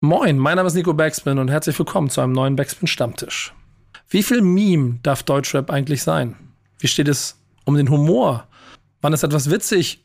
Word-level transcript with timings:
Moin, 0.00 0.38
mein 0.38 0.54
Name 0.54 0.68
ist 0.68 0.74
Nico 0.74 0.94
Backspin 0.94 1.38
und 1.38 1.50
herzlich 1.50 1.76
willkommen 1.76 2.08
zu 2.08 2.20
einem 2.20 2.32
neuen 2.32 2.54
Backspin 2.54 2.86
Stammtisch. 2.86 3.52
Wie 4.08 4.22
viel 4.22 4.42
Meme 4.42 5.00
darf 5.02 5.24
Deutschrap 5.24 5.70
eigentlich 5.70 6.04
sein? 6.04 6.36
Wie 6.78 6.86
steht 6.86 7.08
es 7.08 7.36
um 7.64 7.74
den 7.74 7.90
Humor? 7.90 8.46
Wann 9.00 9.12
ist 9.12 9.24
etwas 9.24 9.50
witzig? 9.50 10.04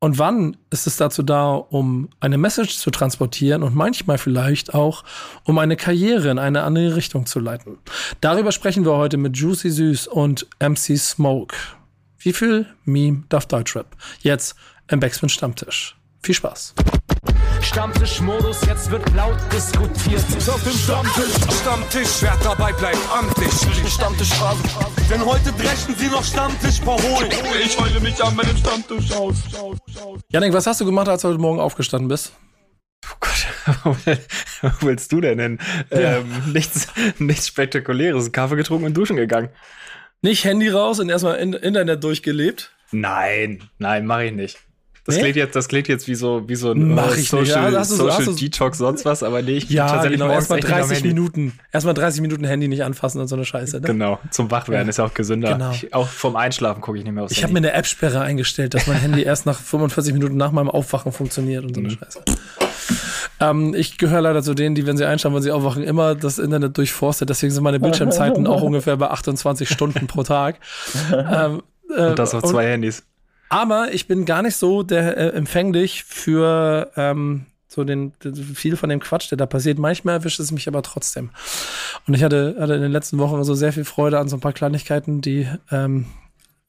Und 0.00 0.18
wann 0.18 0.58
ist 0.68 0.86
es 0.86 0.98
dazu 0.98 1.22
da, 1.22 1.54
um 1.54 2.10
eine 2.20 2.36
Message 2.36 2.76
zu 2.76 2.90
transportieren 2.90 3.62
und 3.62 3.74
manchmal 3.74 4.18
vielleicht 4.18 4.74
auch, 4.74 5.02
um 5.44 5.56
eine 5.56 5.76
Karriere 5.76 6.28
in 6.28 6.38
eine 6.38 6.64
andere 6.64 6.94
Richtung 6.94 7.24
zu 7.24 7.40
leiten? 7.40 7.78
Darüber 8.20 8.52
sprechen 8.52 8.84
wir 8.84 8.98
heute 8.98 9.16
mit 9.16 9.34
Juicy 9.34 9.70
Süß 9.70 10.08
und 10.08 10.46
MC 10.60 10.98
Smoke. 10.98 11.56
Wie 12.18 12.34
viel 12.34 12.66
Meme 12.84 13.22
darf 13.30 13.46
Deutschrap? 13.46 13.96
Jetzt 14.20 14.56
im 14.88 15.00
Backspin 15.00 15.30
Stammtisch. 15.30 15.96
Viel 16.22 16.34
Spaß. 16.34 16.74
Stammtischmodus, 17.62 18.60
jetzt 18.66 18.90
wird 18.90 19.08
laut 19.14 19.38
diskutiert. 19.52 20.24
Ist 20.36 20.50
auf 20.50 20.62
dem 20.62 20.72
Stammtisch, 20.72 21.60
Stammtisch, 21.60 22.08
wer 22.20 22.36
dabei 22.42 22.72
bleibt, 22.72 22.98
amtlich. 23.16 23.50
Stammtischphase. 23.90 24.62
Denn 25.10 25.24
heute 25.24 25.52
brechen 25.52 25.94
sie 25.96 26.08
noch 26.08 26.24
Stammtisch 26.24 26.80
verholen. 26.80 27.30
Ich 27.64 27.78
heule 27.78 28.00
mich 28.00 28.22
an 28.22 28.34
meinem 28.36 28.56
Stammtisch 28.56 29.12
aus. 29.12 29.36
Janik, 30.30 30.52
was 30.52 30.66
hast 30.66 30.80
du 30.80 30.84
gemacht, 30.84 31.08
als 31.08 31.22
du 31.22 31.28
heute 31.28 31.38
Morgen 31.38 31.60
aufgestanden 31.60 32.08
bist? 32.08 32.32
Oh 33.06 33.16
Gott, 33.20 33.46
wo 34.62 34.86
willst 34.86 35.12
du 35.12 35.20
denn 35.20 35.38
hin? 35.38 35.58
Ja. 35.90 36.18
Ähm, 36.18 36.52
nichts, 36.52 36.88
nichts 37.18 37.46
Spektakuläres. 37.48 38.32
Kaffee 38.32 38.56
getrunken 38.56 38.86
und 38.86 38.94
duschen 38.94 39.16
gegangen. 39.16 39.50
Nicht 40.20 40.44
Handy 40.44 40.68
raus 40.68 41.00
und 41.00 41.08
erstmal 41.08 41.36
in, 41.36 41.52
Internet 41.52 42.04
durchgelebt? 42.04 42.72
Nein, 42.92 43.68
nein, 43.78 44.06
mache 44.06 44.26
ich 44.26 44.32
nicht. 44.32 44.58
Das, 45.04 45.18
klingt 45.18 45.34
jetzt, 45.34 45.56
das 45.56 45.66
klingt 45.66 45.88
jetzt 45.88 46.06
wie 46.06 46.14
so, 46.14 46.48
wie 46.48 46.54
so 46.54 46.70
ein 46.70 46.94
Mach 46.94 47.16
ich 47.16 47.28
Social, 47.28 47.72
ja, 47.72 47.84
Social 47.84 48.22
so, 48.22 48.34
Detox, 48.34 48.78
sonst 48.78 49.04
was, 49.04 49.24
aber 49.24 49.42
nee, 49.42 49.56
ich 49.56 49.68
ja, 49.68 49.88
tatsächlich 49.88 50.20
genau, 50.20 50.32
erstmal 50.32 50.60
30 50.60 51.02
Minuten, 51.02 51.58
erstmal 51.72 51.94
30 51.94 52.20
Minuten 52.20 52.44
Handy 52.44 52.68
nicht 52.68 52.84
anfassen 52.84 53.20
und 53.20 53.26
so 53.26 53.34
eine 53.34 53.44
Scheiße. 53.44 53.80
Ne? 53.80 53.86
Genau, 53.86 54.20
zum 54.30 54.52
Wachwerden 54.52 54.86
ja. 54.86 54.90
ist 54.90 54.98
ja 54.98 55.04
auch 55.04 55.14
gesünder. 55.14 55.54
Genau. 55.54 55.72
Ich, 55.72 55.92
auch 55.92 56.06
vom 56.06 56.36
Einschlafen 56.36 56.80
gucke 56.80 56.98
ich 56.98 57.04
nicht 57.04 57.14
mehr 57.14 57.24
aufs 57.24 57.32
Ich 57.32 57.42
habe 57.42 57.52
mir 57.52 57.58
eine 57.58 57.72
App-Sperre 57.72 58.20
eingestellt, 58.20 58.74
dass 58.74 58.86
mein 58.86 58.98
Handy 58.98 59.22
erst 59.22 59.44
nach 59.44 59.58
45 59.58 60.12
Minuten 60.12 60.36
nach 60.36 60.52
meinem 60.52 60.70
Aufwachen 60.70 61.10
funktioniert 61.10 61.64
und 61.64 61.74
so 61.74 61.80
eine 61.80 61.88
mhm. 61.88 61.98
Scheiße. 61.98 62.20
Ähm, 63.40 63.74
ich 63.74 63.98
gehöre 63.98 64.20
leider 64.20 64.42
zu 64.42 64.54
denen, 64.54 64.76
die, 64.76 64.86
wenn 64.86 64.96
sie 64.96 65.04
einschlafen, 65.04 65.34
wenn 65.34 65.42
sie 65.42 65.50
aufwachen, 65.50 65.82
immer 65.82 66.14
das 66.14 66.38
Internet 66.38 66.78
durchforstet. 66.78 67.28
Deswegen 67.28 67.52
sind 67.52 67.64
meine 67.64 67.80
Bildschirmzeiten 67.80 68.46
auch 68.46 68.62
ungefähr 68.62 68.96
bei 68.96 69.08
28 69.08 69.68
Stunden 69.68 70.06
pro 70.06 70.22
Tag. 70.22 70.60
Ähm, 71.12 71.62
äh, 71.94 72.08
und 72.08 72.18
das 72.18 72.34
auf 72.34 72.42
zwei 72.42 72.66
Handys. 72.66 73.04
Aber 73.52 73.92
ich 73.92 74.06
bin 74.06 74.24
gar 74.24 74.40
nicht 74.40 74.56
so 74.56 74.82
der, 74.82 75.14
äh, 75.14 75.28
empfänglich 75.36 76.04
für 76.04 76.90
ähm, 76.96 77.44
so 77.68 77.84
den, 77.84 78.14
viel 78.54 78.76
von 78.76 78.88
dem 78.88 78.98
Quatsch, 78.98 79.30
der 79.30 79.36
da 79.36 79.44
passiert. 79.44 79.78
Manchmal 79.78 80.14
erwischt 80.14 80.40
es 80.40 80.52
mich 80.52 80.68
aber 80.68 80.80
trotzdem. 80.80 81.28
Und 82.06 82.14
ich 82.14 82.22
hatte, 82.24 82.56
hatte 82.58 82.72
in 82.72 82.80
den 82.80 82.92
letzten 82.92 83.18
Wochen 83.18 83.44
so 83.44 83.52
sehr 83.52 83.74
viel 83.74 83.84
Freude 83.84 84.18
an 84.18 84.30
so 84.30 84.38
ein 84.38 84.40
paar 84.40 84.54
Kleinigkeiten, 84.54 85.20
die 85.20 85.46
ähm, 85.70 86.06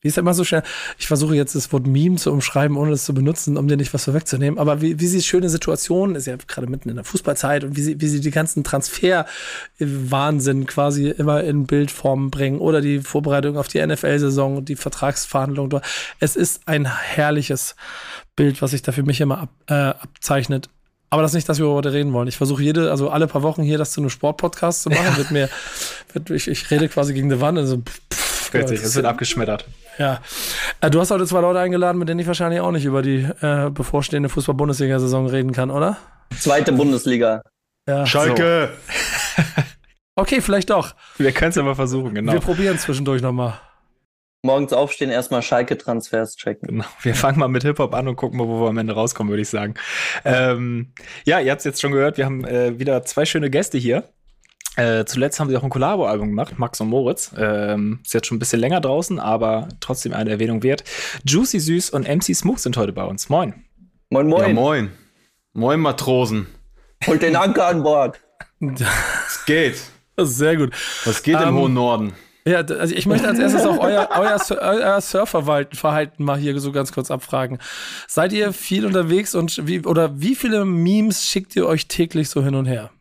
wie 0.03 0.09
ist 0.09 0.17
immer 0.17 0.33
so 0.33 0.43
schnell? 0.43 0.63
Ich 0.97 1.07
versuche 1.07 1.33
jetzt 1.33 1.55
das 1.55 1.71
Wort 1.71 1.87
Meme 1.87 2.17
zu 2.17 2.31
umschreiben, 2.31 2.75
ohne 2.75 2.91
es 2.91 3.05
zu 3.05 3.13
benutzen, 3.13 3.57
um 3.57 3.69
dir 3.69 3.77
nicht 3.77 3.93
was 3.93 4.03
vorwegzunehmen. 4.03 4.59
Aber 4.59 4.81
wie, 4.81 4.99
wie 4.99 5.07
sie 5.07 5.23
schöne 5.23 5.47
Situationen, 5.47 6.17
ist 6.17 6.27
ja 6.27 6.35
gerade 6.45 6.67
mitten 6.67 6.89
in 6.89 6.95
der 6.95 7.05
Fußballzeit 7.05 7.63
und 7.63 7.77
wie 7.77 7.81
sie, 7.81 8.01
wie 8.01 8.07
sie 8.07 8.19
die 8.19 8.29
ganzen 8.29 8.65
Transfer-Wahnsinn 8.65 10.65
quasi 10.65 11.09
immer 11.09 11.45
in 11.45 11.65
Bildform 11.65 12.31
bringen 12.31 12.59
oder 12.59 12.81
die 12.81 12.99
Vorbereitung 12.99 13.57
auf 13.57 13.69
die 13.69 13.85
NFL-Saison 13.85 14.57
und 14.57 14.67
die 14.67 14.75
Vertragsverhandlungen. 14.75 15.79
Es 16.19 16.35
ist 16.35 16.67
ein 16.67 16.85
herrliches 16.85 17.77
Bild, 18.35 18.61
was 18.61 18.71
sich 18.71 18.81
da 18.81 18.91
für 18.91 19.03
mich 19.03 19.21
immer 19.21 19.39
ab, 19.39 19.49
äh, 19.67 19.73
abzeichnet. 19.73 20.69
Aber 21.11 21.21
das 21.21 21.31
ist 21.31 21.35
nicht, 21.35 21.47
dass 21.47 21.59
wir 21.59 21.67
heute 21.67 21.93
reden 21.93 22.11
wollen. 22.11 22.27
Ich 22.27 22.37
versuche 22.37 22.63
jede, 22.63 22.91
also 22.91 23.09
alle 23.09 23.27
paar 23.27 23.43
Wochen 23.43 23.61
hier 23.61 23.77
das 23.77 23.91
zu 23.91 24.01
einem 24.01 24.09
Sportpodcast 24.09 24.81
zu 24.81 24.89
machen. 24.89 25.05
Ja. 25.05 25.17
Wird 25.17 25.31
mir, 25.31 25.49
wird, 26.11 26.29
ich, 26.31 26.47
ich 26.47 26.71
rede 26.71 26.89
quasi 26.89 27.13
gegen 27.13 27.29
die 27.29 27.39
Wand. 27.39 27.59
Also, 27.59 27.77
pff, 27.77 28.32
Richtig, 28.53 28.81
es 28.81 28.95
wird 28.95 29.05
abgeschmettert. 29.05 29.65
Ja. 29.97 30.21
Äh, 30.81 30.89
du 30.89 30.99
hast 30.99 31.11
heute 31.11 31.25
zwei 31.25 31.41
Leute 31.41 31.59
eingeladen, 31.59 31.97
mit 31.97 32.09
denen 32.09 32.19
ich 32.19 32.27
wahrscheinlich 32.27 32.61
auch 32.61 32.71
nicht 32.71 32.85
über 32.85 33.01
die 33.01 33.27
äh, 33.41 33.69
bevorstehende 33.69 34.29
Fußball-Bundesliga-Saison 34.29 35.27
reden 35.27 35.51
kann, 35.51 35.71
oder? 35.71 35.97
Zweite 36.37 36.71
Bundesliga. 36.71 37.43
Ja. 37.87 38.05
Schalke! 38.05 38.69
So. 39.35 39.43
okay, 40.15 40.41
vielleicht 40.41 40.69
doch. 40.69 40.95
Wir 41.17 41.31
können 41.31 41.49
es 41.49 41.55
ja 41.55 41.63
mal 41.63 41.75
versuchen, 41.75 42.15
genau. 42.15 42.33
Wir 42.33 42.39
probieren 42.39 42.77
zwischendurch 42.77 43.21
nochmal. 43.21 43.59
Morgens 44.45 44.73
aufstehen, 44.73 45.09
erstmal 45.09 45.41
Schalke-Transfers 45.41 46.35
checken. 46.35 46.67
Genau. 46.67 46.85
Wir 47.01 47.15
fangen 47.15 47.39
mal 47.39 47.47
mit 47.47 47.63
Hip-Hop 47.63 47.93
an 47.93 48.09
und 48.09 48.17
gucken 48.17 48.37
mal, 48.37 48.47
wo 48.47 48.61
wir 48.61 48.69
am 48.69 48.77
Ende 48.77 48.93
rauskommen, 48.93 49.31
würde 49.31 49.41
ich 49.41 49.47
sagen. 49.49 49.75
Ähm, 50.25 50.91
ja, 51.25 51.39
ihr 51.39 51.49
habt 51.51 51.59
es 51.59 51.65
jetzt 51.65 51.81
schon 51.81 51.93
gehört, 51.93 52.17
wir 52.17 52.25
haben 52.25 52.43
äh, 52.43 52.77
wieder 52.77 53.03
zwei 53.03 53.23
schöne 53.25 53.49
Gäste 53.49 53.77
hier. 53.77 54.03
Äh, 54.75 55.05
zuletzt 55.05 55.39
haben 55.39 55.49
sie 55.49 55.57
auch 55.57 55.63
ein 55.63 55.69
Collabo-Album 55.69 56.29
gemacht, 56.29 56.57
Max 56.57 56.81
und 56.81 56.89
Moritz. 56.89 57.31
Ähm, 57.37 57.99
ist 58.03 58.13
jetzt 58.13 58.27
schon 58.27 58.37
ein 58.37 58.39
bisschen 58.39 58.59
länger 58.59 58.81
draußen, 58.81 59.19
aber 59.19 59.67
trotzdem 59.79 60.13
eine 60.13 60.31
Erwähnung 60.31 60.63
wert. 60.63 60.83
Juicy 61.25 61.59
Süß 61.59 61.91
und 61.91 62.07
MC 62.07 62.35
Smoke 62.35 62.59
sind 62.59 62.75
heute 62.77 62.91
bei 62.91 63.03
uns. 63.03 63.29
Moin. 63.29 63.53
Moin, 64.09 64.27
moin. 64.27 64.47
Ja, 64.47 64.53
moin. 64.53 64.91
Moin, 65.53 65.79
Matrosen. 65.79 66.47
Holt 67.05 67.21
den 67.21 67.35
Anker 67.35 67.67
an 67.67 67.83
Bord. 67.83 68.19
Es 68.59 69.45
geht. 69.45 69.75
Das 70.15 70.29
ist 70.29 70.37
sehr 70.37 70.57
gut. 70.57 70.73
Was 71.05 71.21
geht 71.21 71.35
um, 71.35 71.41
im 71.41 71.47
ähm, 71.49 71.55
hohen 71.55 71.73
Norden? 71.73 72.13
Ja, 72.45 72.57
also 72.57 72.93
ich 72.93 73.05
möchte 73.05 73.27
als 73.27 73.39
erstes 73.39 73.65
auch 73.65 73.79
euer, 73.79 74.09
euer, 74.17 74.39
euer 74.59 75.01
Surferverhalten 75.01 76.25
mal 76.25 76.37
hier 76.37 76.59
so 76.59 76.71
ganz 76.71 76.91
kurz 76.91 77.09
abfragen. 77.09 77.59
Seid 78.07 78.33
ihr 78.33 78.51
viel 78.51 78.85
unterwegs 78.85 79.33
und 79.33 79.65
wie, 79.67 79.81
oder 79.81 80.19
wie 80.19 80.35
viele 80.35 80.65
Memes 80.65 81.25
schickt 81.25 81.55
ihr 81.55 81.67
euch 81.67 81.87
täglich 81.87 82.29
so 82.29 82.43
hin 82.43 82.55
und 82.55 82.65
her? 82.65 82.91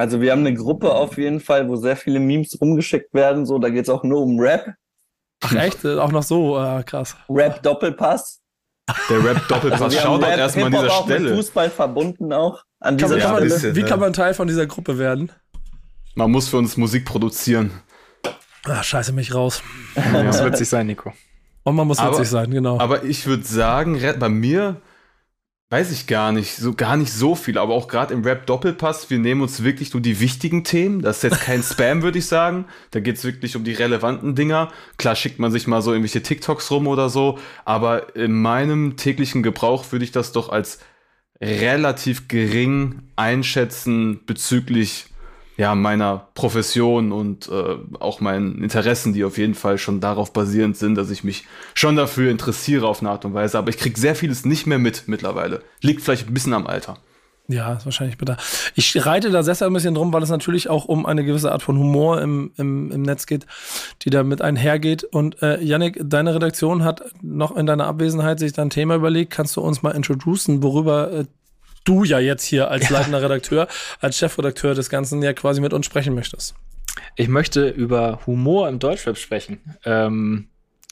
Also 0.00 0.22
wir 0.22 0.32
haben 0.32 0.40
eine 0.40 0.54
Gruppe 0.54 0.94
auf 0.94 1.18
jeden 1.18 1.40
Fall, 1.40 1.68
wo 1.68 1.76
sehr 1.76 1.94
viele 1.94 2.20
Memes 2.20 2.58
rumgeschickt 2.58 3.12
werden. 3.12 3.44
So, 3.44 3.58
da 3.58 3.68
geht 3.68 3.82
es 3.82 3.90
auch 3.90 4.02
nur 4.02 4.22
um 4.22 4.40
Rap. 4.40 4.72
Ach 5.42 5.52
echt? 5.52 5.84
Auch 5.84 6.10
noch 6.10 6.22
so 6.22 6.58
äh, 6.58 6.82
krass. 6.84 7.14
Rap 7.28 7.62
Doppelpass. 7.62 8.40
Der 9.10 9.22
Rap 9.22 9.46
Doppelpass. 9.46 9.82
Also 9.82 9.98
Schaut 9.98 10.22
doch 10.22 10.28
erstmal 10.28 10.64
an 10.64 10.72
dieser 10.72 10.90
auch 10.90 11.04
Stelle. 11.04 11.28
Mit 11.28 11.36
Fußball 11.36 11.68
verbunden 11.68 12.32
auch. 12.32 12.64
An 12.78 12.96
dieser 12.96 13.18
kann 13.18 13.32
man, 13.34 13.50
Stelle. 13.50 13.76
wie 13.76 13.82
kann 13.82 14.00
man 14.00 14.14
Teil 14.14 14.32
von 14.32 14.48
dieser 14.48 14.66
Gruppe 14.66 14.96
werden? 14.96 15.32
Man 16.14 16.30
muss 16.30 16.48
für 16.48 16.56
uns 16.56 16.78
Musik 16.78 17.04
produzieren. 17.04 17.70
Ach, 18.64 18.82
scheiße 18.82 19.12
mich 19.12 19.34
raus. 19.34 19.62
Man 20.12 20.24
muss 20.24 20.42
witzig 20.42 20.70
sein, 20.70 20.86
Nico. 20.86 21.12
Und 21.64 21.76
man 21.76 21.86
muss 21.86 21.98
aber, 21.98 22.12
witzig 22.12 22.30
sein, 22.30 22.50
genau. 22.50 22.80
Aber 22.80 23.04
ich 23.04 23.26
würde 23.26 23.44
sagen, 23.44 24.00
bei 24.18 24.30
mir 24.30 24.80
Weiß 25.72 25.92
ich 25.92 26.08
gar 26.08 26.32
nicht, 26.32 26.56
so 26.56 26.74
gar 26.74 26.96
nicht 26.96 27.12
so 27.12 27.36
viel, 27.36 27.56
aber 27.56 27.74
auch 27.74 27.86
gerade 27.86 28.12
im 28.12 28.24
Rap 28.24 28.44
Doppelpass, 28.44 29.08
wir 29.08 29.20
nehmen 29.20 29.40
uns 29.40 29.62
wirklich 29.62 29.92
nur 29.92 30.02
die 30.02 30.18
wichtigen 30.18 30.64
Themen. 30.64 31.00
Das 31.00 31.18
ist 31.18 31.22
jetzt 31.22 31.42
kein 31.42 31.62
Spam, 31.62 32.02
würde 32.02 32.18
ich 32.18 32.26
sagen. 32.26 32.64
Da 32.90 32.98
geht 32.98 33.18
es 33.18 33.22
wirklich 33.22 33.54
um 33.54 33.62
die 33.62 33.74
relevanten 33.74 34.34
Dinger. 34.34 34.72
Klar 34.96 35.14
schickt 35.14 35.38
man 35.38 35.52
sich 35.52 35.68
mal 35.68 35.80
so 35.80 35.92
irgendwelche 35.92 36.24
TikToks 36.24 36.72
rum 36.72 36.88
oder 36.88 37.08
so, 37.08 37.38
aber 37.64 38.16
in 38.16 38.32
meinem 38.32 38.96
täglichen 38.96 39.44
Gebrauch 39.44 39.84
würde 39.92 40.04
ich 40.04 40.10
das 40.10 40.32
doch 40.32 40.48
als 40.48 40.80
relativ 41.40 42.26
gering 42.26 43.02
einschätzen 43.14 44.22
bezüglich 44.26 45.06
ja, 45.60 45.74
meiner 45.74 46.28
Profession 46.32 47.12
und 47.12 47.46
äh, 47.50 47.76
auch 47.98 48.22
meinen 48.22 48.62
Interessen, 48.62 49.12
die 49.12 49.24
auf 49.24 49.36
jeden 49.36 49.52
Fall 49.52 49.76
schon 49.76 50.00
darauf 50.00 50.32
basierend 50.32 50.78
sind, 50.78 50.94
dass 50.94 51.10
ich 51.10 51.22
mich 51.22 51.44
schon 51.74 51.96
dafür 51.96 52.30
interessiere 52.30 52.86
auf 52.86 53.00
eine 53.00 53.10
Art 53.10 53.26
und 53.26 53.34
Weise. 53.34 53.58
Aber 53.58 53.68
ich 53.68 53.76
kriege 53.76 54.00
sehr 54.00 54.14
vieles 54.14 54.46
nicht 54.46 54.66
mehr 54.66 54.78
mit 54.78 55.04
mittlerweile. 55.06 55.60
Liegt 55.82 56.00
vielleicht 56.00 56.28
ein 56.28 56.32
bisschen 56.32 56.54
am 56.54 56.66
Alter. 56.66 56.96
Ja, 57.46 57.74
ist 57.74 57.84
wahrscheinlich 57.84 58.16
bitter. 58.16 58.38
Ich 58.74 59.04
reite 59.04 59.30
da 59.30 59.42
deshalb 59.42 59.70
ein 59.70 59.74
bisschen 59.74 59.94
drum, 59.94 60.14
weil 60.14 60.22
es 60.22 60.30
natürlich 60.30 60.70
auch 60.70 60.86
um 60.86 61.04
eine 61.04 61.24
gewisse 61.24 61.52
Art 61.52 61.62
von 61.62 61.76
Humor 61.76 62.22
im, 62.22 62.52
im, 62.56 62.90
im 62.90 63.02
Netz 63.02 63.26
geht, 63.26 63.44
die 64.00 64.08
da 64.08 64.22
mit 64.22 64.40
einhergeht. 64.40 65.04
Und 65.04 65.42
äh, 65.42 65.60
Yannick, 65.60 66.00
deine 66.02 66.34
Redaktion 66.34 66.84
hat 66.84 67.02
noch 67.20 67.54
in 67.54 67.66
deiner 67.66 67.86
Abwesenheit 67.86 68.38
sich 68.38 68.54
dein 68.54 68.70
Thema 68.70 68.94
überlegt. 68.94 69.30
Kannst 69.30 69.56
du 69.56 69.60
uns 69.60 69.82
mal 69.82 69.90
introducen, 69.90 70.62
worüber 70.62 71.12
äh, 71.12 71.24
du 71.84 72.04
ja 72.04 72.18
jetzt 72.18 72.44
hier 72.44 72.70
als 72.70 72.90
leitender 72.90 73.22
Redakteur, 73.22 73.68
als 74.00 74.18
Chefredakteur 74.18 74.74
des 74.74 74.90
Ganzen 74.90 75.22
ja 75.22 75.32
quasi 75.32 75.60
mit 75.60 75.72
uns 75.72 75.86
sprechen 75.86 76.14
möchtest. 76.14 76.54
Ich 77.16 77.28
möchte 77.28 77.68
über 77.68 78.20
Humor 78.26 78.68
im 78.68 78.78
Deutschrap 78.78 79.16
sprechen. 79.16 79.60
Ähm, 79.84 80.48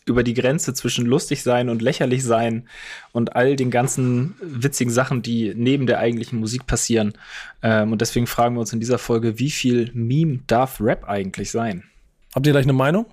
über 0.09 0.23
die 0.23 0.35
Grenze 0.35 0.75
zwischen 0.75 1.07
lustig 1.07 1.43
sein 1.43 1.69
und 1.69 1.83
lächerlich 1.83 2.25
sein 2.25 2.67
und 3.13 3.37
all 3.37 3.57
den 3.57 3.71
ganzen 3.71 4.35
witzigen 4.41 4.93
Sachen, 4.93 5.23
die 5.23 5.53
neben 5.55 5.87
der 5.87 5.99
eigentlichen 5.99 6.41
Musik 6.41 6.67
passieren. 6.67 7.13
Ähm, 7.63 7.93
und 7.93 8.01
deswegen 8.01 8.27
fragen 8.27 8.57
wir 8.57 8.61
uns 8.61 8.73
in 8.73 8.81
dieser 8.81 8.99
Folge, 8.99 9.39
wie 9.39 9.51
viel 9.51 9.91
Meme 9.95 10.41
darf 10.47 10.81
Rap 10.81 11.05
eigentlich 11.09 11.51
sein? 11.51 11.85
Habt 12.35 12.47
ihr 12.47 12.53
gleich 12.53 12.65
eine 12.65 12.73
Meinung? 12.73 13.07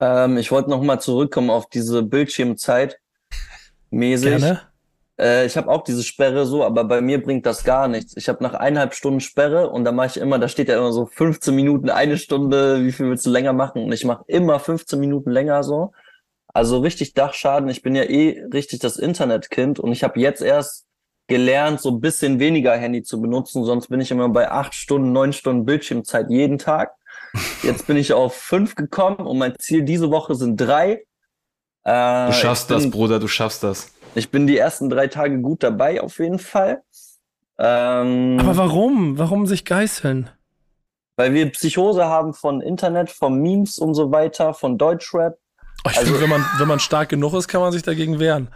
Ähm, 0.00 0.36
ich 0.36 0.50
wollte 0.50 0.70
noch 0.70 0.82
mal 0.82 1.00
zurückkommen 1.00 1.50
auf 1.50 1.68
diese 1.68 2.02
Bildschirmzeit 2.02 2.98
mäßig. 3.90 4.28
Gerne. 4.28 4.71
Äh, 5.22 5.46
ich 5.46 5.56
habe 5.56 5.70
auch 5.70 5.84
diese 5.84 6.02
Sperre 6.02 6.44
so, 6.46 6.64
aber 6.64 6.84
bei 6.84 7.00
mir 7.00 7.22
bringt 7.22 7.46
das 7.46 7.62
gar 7.62 7.86
nichts. 7.86 8.16
Ich 8.16 8.28
habe 8.28 8.42
nach 8.42 8.54
eineinhalb 8.54 8.94
Stunden 8.94 9.20
Sperre 9.20 9.70
und 9.70 9.84
da 9.84 9.92
mache 9.92 10.08
ich 10.08 10.16
immer, 10.16 10.38
da 10.38 10.48
steht 10.48 10.68
ja 10.68 10.76
immer 10.76 10.92
so 10.92 11.06
15 11.06 11.54
Minuten, 11.54 11.90
eine 11.90 12.18
Stunde, 12.18 12.84
wie 12.84 12.92
viel 12.92 13.06
willst 13.06 13.26
du 13.26 13.30
länger 13.30 13.52
machen? 13.52 13.84
Und 13.84 13.92
ich 13.92 14.04
mache 14.04 14.24
immer 14.26 14.58
15 14.58 14.98
Minuten 14.98 15.30
länger 15.30 15.62
so. 15.62 15.92
Also 16.48 16.80
richtig 16.80 17.14
Dachschaden. 17.14 17.68
Ich 17.68 17.82
bin 17.82 17.94
ja 17.94 18.02
eh 18.02 18.42
richtig 18.52 18.80
das 18.80 18.96
Internetkind 18.96 19.78
und 19.78 19.92
ich 19.92 20.02
habe 20.02 20.20
jetzt 20.20 20.42
erst 20.42 20.86
gelernt, 21.28 21.80
so 21.80 21.90
ein 21.90 22.00
bisschen 22.00 22.40
weniger 22.40 22.76
Handy 22.76 23.02
zu 23.02 23.20
benutzen. 23.20 23.64
Sonst 23.64 23.88
bin 23.88 24.00
ich 24.00 24.10
immer 24.10 24.28
bei 24.28 24.50
acht 24.50 24.74
Stunden, 24.74 25.12
neun 25.12 25.32
Stunden 25.32 25.64
Bildschirmzeit 25.64 26.30
jeden 26.30 26.58
Tag. 26.58 26.94
Jetzt 27.62 27.86
bin 27.86 27.96
ich 27.96 28.12
auf 28.12 28.34
fünf 28.34 28.74
gekommen 28.74 29.26
und 29.26 29.38
mein 29.38 29.54
Ziel 29.58 29.82
diese 29.82 30.10
Woche 30.10 30.34
sind 30.34 30.60
drei. 30.60 31.04
Äh, 31.84 32.26
du 32.26 32.32
schaffst 32.32 32.68
bin, 32.68 32.76
das, 32.76 32.90
Bruder, 32.90 33.18
du 33.18 33.28
schaffst 33.28 33.62
das. 33.62 33.91
Ich 34.14 34.30
bin 34.30 34.46
die 34.46 34.58
ersten 34.58 34.90
drei 34.90 35.06
Tage 35.06 35.38
gut 35.40 35.62
dabei, 35.62 36.00
auf 36.00 36.18
jeden 36.18 36.38
Fall. 36.38 36.82
Ähm, 37.58 38.38
Aber 38.40 38.56
warum? 38.56 39.18
Warum 39.18 39.46
sich 39.46 39.64
geißeln? 39.64 40.30
Weil 41.16 41.34
wir 41.34 41.50
Psychose 41.52 42.04
haben 42.04 42.34
von 42.34 42.60
Internet, 42.60 43.10
von 43.10 43.40
Memes 43.40 43.78
und 43.78 43.94
so 43.94 44.10
weiter, 44.12 44.54
von 44.54 44.78
Deutschrap. 44.78 45.38
Oh, 45.84 45.90
ich 45.90 45.98
also, 45.98 46.12
finde, 46.12 46.22
wenn 46.22 46.30
man, 46.30 46.44
wenn 46.58 46.68
man 46.68 46.80
stark 46.80 47.08
genug 47.08 47.34
ist, 47.34 47.48
kann 47.48 47.60
man 47.60 47.72
sich 47.72 47.82
dagegen 47.82 48.18
wehren. 48.18 48.48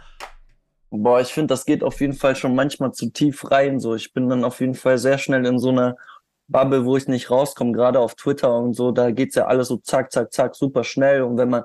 Boah, 0.89 1.19
ich 1.19 1.33
finde, 1.33 1.47
das 1.47 1.65
geht 1.65 1.83
auf 1.83 1.99
jeden 2.01 2.13
Fall 2.13 2.35
schon 2.35 2.55
manchmal 2.55 2.93
zu 2.93 3.09
tief 3.09 3.49
rein. 3.51 3.79
So, 3.79 3.95
ich 3.95 4.13
bin 4.13 4.29
dann 4.29 4.43
auf 4.43 4.59
jeden 4.61 4.75
Fall 4.75 4.97
sehr 4.97 5.17
schnell 5.17 5.45
in 5.45 5.59
so 5.59 5.69
einer 5.69 5.97
Bubble, 6.47 6.85
wo 6.85 6.95
ich 6.95 7.07
nicht 7.07 7.29
rauskomme, 7.29 7.73
gerade 7.73 7.99
auf 7.99 8.15
Twitter 8.15 8.57
und 8.57 8.73
so. 8.73 8.91
Da 8.91 9.11
geht's 9.11 9.35
ja 9.35 9.47
alles 9.47 9.67
so 9.67 9.77
zack, 9.77 10.11
zack, 10.11 10.31
zack, 10.31 10.55
super 10.55 10.83
schnell. 10.83 11.23
Und 11.23 11.37
wenn 11.37 11.49
man 11.49 11.63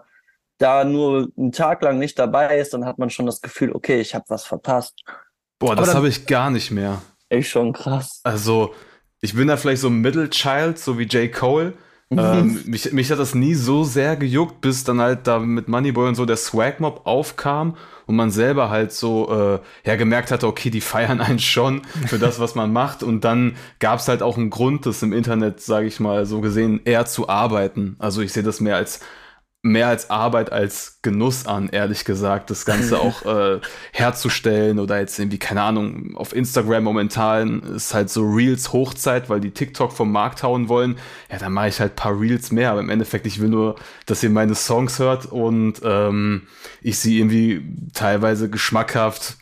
da 0.63 0.85
nur 0.85 1.29
einen 1.37 1.53
Tag 1.53 1.83
lang 1.83 1.99
nicht 1.99 2.19
dabei 2.19 2.59
ist, 2.59 2.73
dann 2.73 2.85
hat 2.85 2.99
man 2.99 3.11
schon 3.11 3.27
das 3.27 3.41
Gefühl, 3.41 3.73
okay, 3.73 4.01
ich 4.01 4.15
habe 4.15 4.25
was 4.29 4.45
verpasst. 4.45 5.03
Boah, 5.59 5.77
das 5.77 5.95
habe 5.95 6.09
ich 6.09 6.27
gar 6.27 6.51
nicht 6.51 6.71
mehr. 6.71 7.03
Echt 7.29 7.51
schon 7.51 7.73
krass. 7.73 8.21
Also, 8.25 8.75
ich 9.21 9.35
bin 9.35 9.49
da 9.49 9.57
vielleicht 9.57 9.83
so 9.83 9.89
ein 9.89 10.01
Middle 10.01 10.31
Child, 10.31 10.79
so 10.79 10.99
wie 10.99 11.05
J. 11.05 11.33
Cole. 11.33 11.75
ähm, 12.11 12.61
mich, 12.67 12.93
mich 12.93 13.11
hat 13.11 13.19
das 13.19 13.35
nie 13.35 13.55
so 13.55 13.85
sehr 13.85 14.17
gejuckt, 14.17 14.61
bis 14.61 14.85
dann 14.85 15.01
halt 15.01 15.27
da 15.27 15.39
mit 15.39 15.69
Moneyboy 15.69 16.09
und 16.09 16.15
so 16.15 16.27
der 16.27 16.37
Swag 16.37 16.79
Mob 16.79 17.03
aufkam 17.05 17.77
und 18.07 18.17
man 18.17 18.31
selber 18.31 18.69
halt 18.69 18.93
so 18.93 19.31
äh, 19.31 19.89
ja 19.89 19.97
gemerkt 19.97 20.31
hatte, 20.31 20.47
okay, 20.47 20.69
die 20.69 20.83
feiern 20.83 21.21
einen 21.21 21.39
schon 21.39 21.83
für 22.07 22.19
das, 22.19 22.39
was 22.39 22.55
man 22.55 22.73
macht. 22.73 23.03
Und 23.03 23.25
dann 23.25 23.57
gab 23.79 24.01
es 24.01 24.09
halt 24.09 24.23
auch 24.23 24.37
einen 24.37 24.51
Grund, 24.51 24.85
das 24.87 25.03
im 25.03 25.13
Internet, 25.13 25.61
sage 25.61 25.87
ich 25.87 26.01
mal, 26.01 26.27
so 26.27 26.41
gesehen 26.41 26.81
eher 26.85 27.07
zu 27.07 27.29
arbeiten. 27.29 27.97
Also 27.99 28.21
ich 28.21 28.33
sehe 28.33 28.43
das 28.43 28.61
mehr 28.61 28.77
als 28.77 29.01
mehr 29.63 29.87
als 29.87 30.11
Arbeit 30.11 30.51
als 30.51 30.99
Genuss 31.03 31.47
an, 31.47 31.69
ehrlich 31.69 32.05
gesagt, 32.05 32.51
das 32.51 32.65
Ganze 32.65 33.01
auch 33.01 33.25
äh, 33.25 33.61
herzustellen 33.93 34.81
oder 34.81 34.99
jetzt 34.99 35.19
irgendwie, 35.19 35.39
keine 35.39 35.63
Ahnung, 35.63 36.17
auf 36.17 36.35
Instagram 36.35 36.83
momentan 36.83 37.63
ist 37.63 37.95
halt 37.95 38.11
so 38.11 38.23
Reels 38.23 38.73
Hochzeit, 38.73 39.31
weil 39.31 39.41
die 39.41 39.53
TikTok 39.53 39.93
vom 39.93 40.11
Markt 40.11 40.43
hauen 40.43 40.69
wollen. 40.69 40.99
Ja, 41.31 41.39
dann 41.39 41.53
mache 41.53 41.69
ich 41.69 41.81
halt 41.81 41.95
paar 41.95 42.19
Reels 42.21 42.51
mehr, 42.51 42.73
aber 42.73 42.81
im 42.81 42.91
Endeffekt, 42.91 43.27
ich 43.27 43.41
will 43.41 43.49
nur, 43.49 43.77
dass 44.07 44.23
ihr 44.23 44.31
meine 44.31 44.57
Songs 44.57 44.99
hört 44.99 45.27
und 45.27 45.81
ähm, 45.85 46.49
ich 46.83 46.99
sie 46.99 47.19
irgendwie 47.19 47.63
teilweise 47.95 48.51
geschmackhaft 48.51 49.37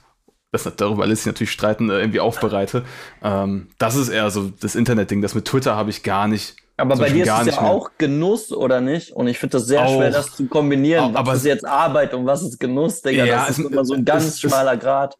das 0.52 0.64
darüber 0.76 1.06
lässt 1.06 1.22
sich 1.22 1.32
natürlich 1.32 1.52
streiten, 1.52 1.90
äh, 1.90 2.00
irgendwie 2.00 2.18
aufbereite. 2.18 2.84
Ähm, 3.22 3.68
das 3.78 3.94
ist 3.94 4.08
eher 4.08 4.30
so 4.30 4.50
das 4.60 4.74
Internet-Ding. 4.74 5.22
Das 5.22 5.36
mit 5.36 5.44
Twitter 5.44 5.76
habe 5.76 5.90
ich 5.90 6.02
gar 6.02 6.26
nicht 6.26 6.56
aber 6.80 6.96
bei 6.96 7.10
dir 7.10 7.24
ist 7.24 7.48
es 7.48 7.54
ja 7.54 7.62
mehr. 7.62 7.70
auch 7.70 7.90
Genuss, 7.98 8.52
oder 8.52 8.80
nicht? 8.80 9.12
Und 9.12 9.28
ich 9.28 9.38
finde 9.38 9.58
das 9.58 9.66
sehr 9.66 9.84
auch, 9.84 9.96
schwer, 9.96 10.10
das 10.10 10.34
zu 10.34 10.46
kombinieren. 10.46 11.16
Auch, 11.16 11.26
was 11.26 11.38
ist 11.38 11.46
jetzt 11.46 11.66
Arbeit 11.66 12.14
und 12.14 12.26
was 12.26 12.42
ist 12.42 12.58
Genuss, 12.58 13.02
Digga? 13.02 13.24
Ja, 13.24 13.46
das 13.46 13.58
ist 13.58 13.70
immer 13.70 13.84
so 13.84 13.94
ein 13.94 14.04
ganz 14.04 14.24
es, 14.24 14.40
schmaler 14.40 14.76
Grad. 14.76 15.16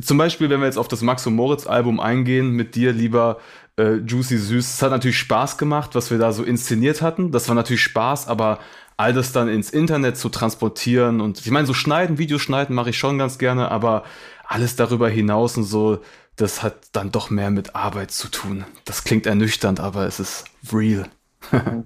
Zum 0.00 0.18
Beispiel, 0.18 0.50
wenn 0.50 0.60
wir 0.60 0.66
jetzt 0.66 0.78
auf 0.78 0.88
das 0.88 1.02
Max 1.02 1.26
und 1.26 1.34
Moritz 1.34 1.66
Album 1.66 2.00
eingehen, 2.00 2.50
mit 2.50 2.74
dir, 2.74 2.92
lieber 2.92 3.38
äh, 3.78 3.94
Juicy 3.94 4.38
Süß, 4.38 4.74
es 4.74 4.82
hat 4.82 4.90
natürlich 4.90 5.18
Spaß 5.18 5.56
gemacht, 5.56 5.94
was 5.94 6.10
wir 6.10 6.18
da 6.18 6.32
so 6.32 6.42
inszeniert 6.42 7.00
hatten. 7.00 7.30
Das 7.30 7.48
war 7.48 7.54
natürlich 7.54 7.82
Spaß, 7.82 8.26
aber 8.26 8.58
all 8.96 9.12
das 9.12 9.32
dann 9.32 9.48
ins 9.48 9.70
Internet 9.70 10.16
zu 10.16 10.28
transportieren 10.28 11.20
und 11.20 11.40
ich 11.40 11.50
meine, 11.50 11.66
so 11.66 11.74
schneiden, 11.74 12.18
Videos 12.18 12.42
schneiden 12.42 12.76
mache 12.76 12.90
ich 12.90 12.98
schon 12.98 13.18
ganz 13.18 13.38
gerne, 13.38 13.70
aber 13.70 14.04
alles 14.46 14.76
darüber 14.76 15.08
hinaus 15.08 15.56
und 15.56 15.64
so, 15.64 15.98
das 16.36 16.62
hat 16.62 16.88
dann 16.92 17.12
doch 17.12 17.30
mehr 17.30 17.50
mit 17.50 17.74
Arbeit 17.74 18.10
zu 18.10 18.28
tun. 18.28 18.64
Das 18.84 19.04
klingt 19.04 19.26
ernüchternd, 19.26 19.80
aber 19.80 20.06
es 20.06 20.20
ist 20.20 20.44
real. 20.72 21.08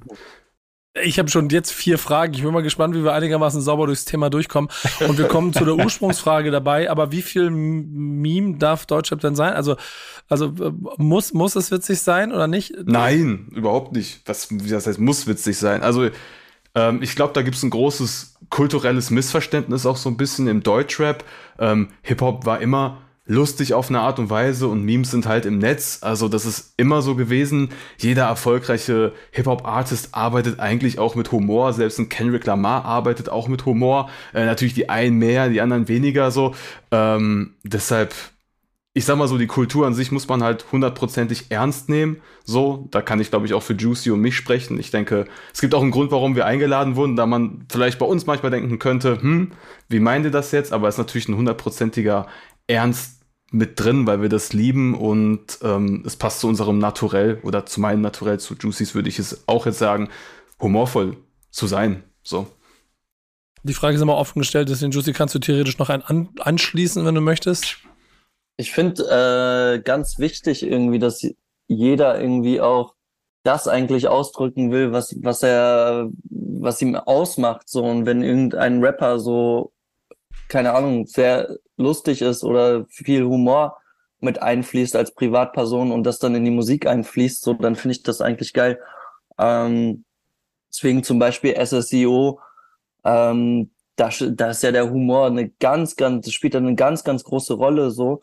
Ich 1.02 1.18
habe 1.18 1.28
schon 1.28 1.48
jetzt 1.48 1.72
vier 1.72 1.98
Fragen. 1.98 2.34
Ich 2.34 2.42
bin 2.42 2.52
mal 2.52 2.62
gespannt, 2.62 2.94
wie 2.94 3.04
wir 3.04 3.12
einigermaßen 3.12 3.60
sauber 3.60 3.86
durchs 3.86 4.04
Thema 4.04 4.30
durchkommen. 4.30 4.70
Und 5.06 5.18
wir 5.18 5.28
kommen 5.28 5.52
zu 5.52 5.64
der 5.64 5.74
Ursprungsfrage 5.84 6.50
dabei. 6.50 6.90
Aber 6.90 7.12
wie 7.12 7.22
viel 7.22 7.50
Meme 7.50 8.58
darf 8.58 8.86
Deutschrap 8.86 9.20
denn 9.20 9.36
sein? 9.36 9.52
Also, 9.52 9.76
also 10.28 10.46
äh, 10.46 10.72
muss, 10.96 11.32
muss 11.34 11.56
es 11.56 11.70
witzig 11.70 12.00
sein 12.00 12.32
oder 12.32 12.48
nicht? 12.48 12.74
Nein, 12.84 13.48
überhaupt 13.54 13.92
nicht. 13.92 14.28
Das, 14.28 14.48
das 14.50 14.86
heißt, 14.86 14.98
muss 14.98 15.26
witzig 15.26 15.58
sein. 15.58 15.82
Also, 15.82 16.10
ähm, 16.74 17.02
ich 17.02 17.14
glaube, 17.14 17.32
da 17.32 17.42
gibt 17.42 17.56
es 17.56 17.62
ein 17.62 17.70
großes 17.70 18.36
kulturelles 18.50 19.10
Missverständnis 19.10 19.86
auch 19.86 19.96
so 19.96 20.08
ein 20.08 20.16
bisschen 20.16 20.48
im 20.48 20.62
Deutschrap. 20.62 21.24
Ähm, 21.58 21.88
Hip-Hop 22.02 22.46
war 22.46 22.60
immer 22.60 22.98
lustig 23.28 23.74
auf 23.74 23.90
eine 23.90 24.00
Art 24.00 24.18
und 24.18 24.30
Weise 24.30 24.66
und 24.66 24.82
Memes 24.84 25.10
sind 25.10 25.26
halt 25.26 25.46
im 25.46 25.58
Netz. 25.58 25.98
Also 26.00 26.28
das 26.28 26.46
ist 26.46 26.72
immer 26.78 27.02
so 27.02 27.14
gewesen. 27.14 27.68
Jeder 27.98 28.24
erfolgreiche 28.24 29.12
Hip-Hop-Artist 29.30 30.14
arbeitet 30.14 30.58
eigentlich 30.58 30.98
auch 30.98 31.14
mit 31.14 31.30
Humor. 31.30 31.74
Selbst 31.74 31.98
ein 31.98 32.08
Kendrick 32.08 32.46
Lamar 32.46 32.86
arbeitet 32.86 33.28
auch 33.28 33.46
mit 33.46 33.66
Humor. 33.66 34.08
Äh, 34.32 34.46
natürlich 34.46 34.74
die 34.74 34.88
einen 34.88 35.18
mehr, 35.18 35.50
die 35.50 35.60
anderen 35.60 35.88
weniger 35.88 36.30
so. 36.30 36.54
Ähm, 36.90 37.54
deshalb, 37.64 38.14
ich 38.94 39.04
sag 39.04 39.18
mal 39.18 39.28
so, 39.28 39.36
die 39.36 39.46
Kultur 39.46 39.86
an 39.86 39.92
sich 39.92 40.10
muss 40.10 40.26
man 40.26 40.42
halt 40.42 40.64
hundertprozentig 40.72 41.50
ernst 41.50 41.90
nehmen. 41.90 42.22
So, 42.44 42.88
da 42.90 43.02
kann 43.02 43.20
ich 43.20 43.28
glaube 43.28 43.44
ich 43.44 43.52
auch 43.52 43.62
für 43.62 43.74
Juicy 43.74 44.10
und 44.10 44.22
mich 44.22 44.36
sprechen. 44.36 44.80
Ich 44.80 44.90
denke, 44.90 45.26
es 45.52 45.60
gibt 45.60 45.74
auch 45.74 45.82
einen 45.82 45.90
Grund, 45.90 46.10
warum 46.12 46.34
wir 46.34 46.46
eingeladen 46.46 46.96
wurden, 46.96 47.14
da 47.14 47.26
man 47.26 47.66
vielleicht 47.70 47.98
bei 47.98 48.06
uns 48.06 48.24
manchmal 48.24 48.50
denken 48.50 48.78
könnte, 48.78 49.20
hm, 49.20 49.52
wie 49.90 50.00
meint 50.00 50.24
ihr 50.24 50.30
das 50.30 50.50
jetzt? 50.50 50.72
Aber 50.72 50.88
es 50.88 50.94
ist 50.94 50.98
natürlich 50.98 51.28
ein 51.28 51.36
hundertprozentiger 51.36 52.26
Ernst 52.66 53.17
mit 53.50 53.80
drin, 53.80 54.06
weil 54.06 54.20
wir 54.20 54.28
das 54.28 54.52
lieben 54.52 54.94
und 54.94 55.58
ähm, 55.62 56.02
es 56.06 56.16
passt 56.16 56.40
zu 56.40 56.48
unserem 56.48 56.78
Naturell 56.78 57.38
oder 57.42 57.64
zu 57.64 57.80
meinem 57.80 58.02
Naturell, 58.02 58.38
zu 58.38 58.54
Juicy's 58.54 58.94
würde 58.94 59.08
ich 59.08 59.18
es 59.18 59.44
auch 59.46 59.66
jetzt 59.66 59.78
sagen, 59.78 60.10
humorvoll 60.60 61.16
zu 61.50 61.66
sein. 61.66 62.02
So. 62.22 62.46
Die 63.62 63.74
Frage 63.74 63.96
ist 63.96 64.02
immer 64.02 64.16
offen 64.16 64.40
gestellt, 64.40 64.68
deswegen 64.68 64.92
Juicy 64.92 65.12
kannst 65.12 65.34
du 65.34 65.38
theoretisch 65.38 65.78
noch 65.78 65.88
einen 65.88 66.02
an 66.02 66.28
anschließen, 66.38 67.04
wenn 67.04 67.14
du 67.14 67.20
möchtest. 67.20 67.78
Ich 68.56 68.72
finde 68.72 69.76
äh, 69.76 69.80
ganz 69.80 70.18
wichtig 70.18 70.62
irgendwie, 70.62 70.98
dass 70.98 71.26
jeder 71.68 72.20
irgendwie 72.20 72.60
auch 72.60 72.94
das 73.44 73.66
eigentlich 73.66 74.08
ausdrücken 74.08 74.72
will, 74.72 74.92
was, 74.92 75.16
was 75.22 75.42
er, 75.42 76.10
was 76.24 76.82
ihm 76.82 76.96
ausmacht. 76.96 77.68
So, 77.68 77.82
und 77.84 78.04
wenn 78.04 78.22
irgendein 78.22 78.84
Rapper 78.84 79.20
so 79.20 79.72
keine 80.48 80.74
Ahnung, 80.74 81.06
sehr 81.06 81.58
lustig 81.78 82.22
ist 82.22 82.44
oder 82.44 82.84
viel 82.88 83.24
Humor 83.24 83.78
mit 84.20 84.42
einfließt 84.42 84.96
als 84.96 85.14
Privatperson 85.14 85.92
und 85.92 86.04
das 86.04 86.18
dann 86.18 86.34
in 86.34 86.44
die 86.44 86.50
Musik 86.50 86.86
einfließt, 86.86 87.40
so 87.40 87.54
dann 87.54 87.76
finde 87.76 87.92
ich 87.92 88.02
das 88.02 88.20
eigentlich 88.20 88.52
geil. 88.52 88.80
Ähm, 89.38 90.04
deswegen 90.68 91.04
zum 91.04 91.18
Beispiel 91.18 91.54
SSEO, 91.54 92.40
ähm, 93.04 93.70
da, 93.96 94.10
da 94.30 94.50
ist 94.50 94.62
ja 94.62 94.72
der 94.72 94.90
Humor 94.90 95.26
eine 95.26 95.48
ganz, 95.48 95.96
ganz, 95.96 96.30
spielt 96.32 96.56
eine 96.56 96.74
ganz, 96.74 97.04
ganz 97.04 97.24
große 97.24 97.54
Rolle 97.54 97.90
so. 97.90 98.20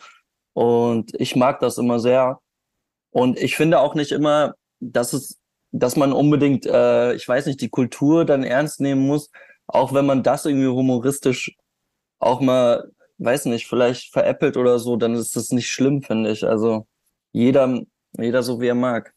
Und 0.54 1.14
ich 1.20 1.36
mag 1.36 1.60
das 1.60 1.78
immer 1.78 2.00
sehr. 2.00 2.40
Und 3.12 3.38
ich 3.40 3.56
finde 3.56 3.80
auch 3.80 3.96
nicht 3.96 4.12
immer, 4.12 4.56
dass 4.80 5.14
es, 5.14 5.40
dass 5.72 5.96
man 5.96 6.14
unbedingt, 6.14 6.66
äh, 6.66 7.14
ich 7.14 7.28
weiß 7.28 7.46
nicht, 7.46 7.62
die 7.62 7.70
Kultur 7.70 8.26
dann 8.26 8.44
ernst 8.44 8.80
nehmen 8.80 9.06
muss, 9.06 9.32
auch 9.68 9.94
wenn 9.94 10.06
man 10.06 10.24
das 10.24 10.46
irgendwie 10.46 10.68
humoristisch 10.68 11.56
auch 12.20 12.40
mal, 12.40 12.92
weiß 13.18 13.46
nicht, 13.46 13.68
vielleicht 13.68 14.12
veräppelt 14.12 14.58
oder 14.58 14.80
so, 14.80 14.98
dann 14.98 15.16
ist 15.16 15.36
das 15.36 15.52
nicht 15.52 15.70
schlimm, 15.70 16.02
finde 16.02 16.32
ich. 16.32 16.46
Also 16.46 16.88
jeder, 17.32 17.82
jeder 18.18 18.44
so 18.44 18.62
wie 18.62 18.68
er 18.68 18.76
mag. 18.76 19.16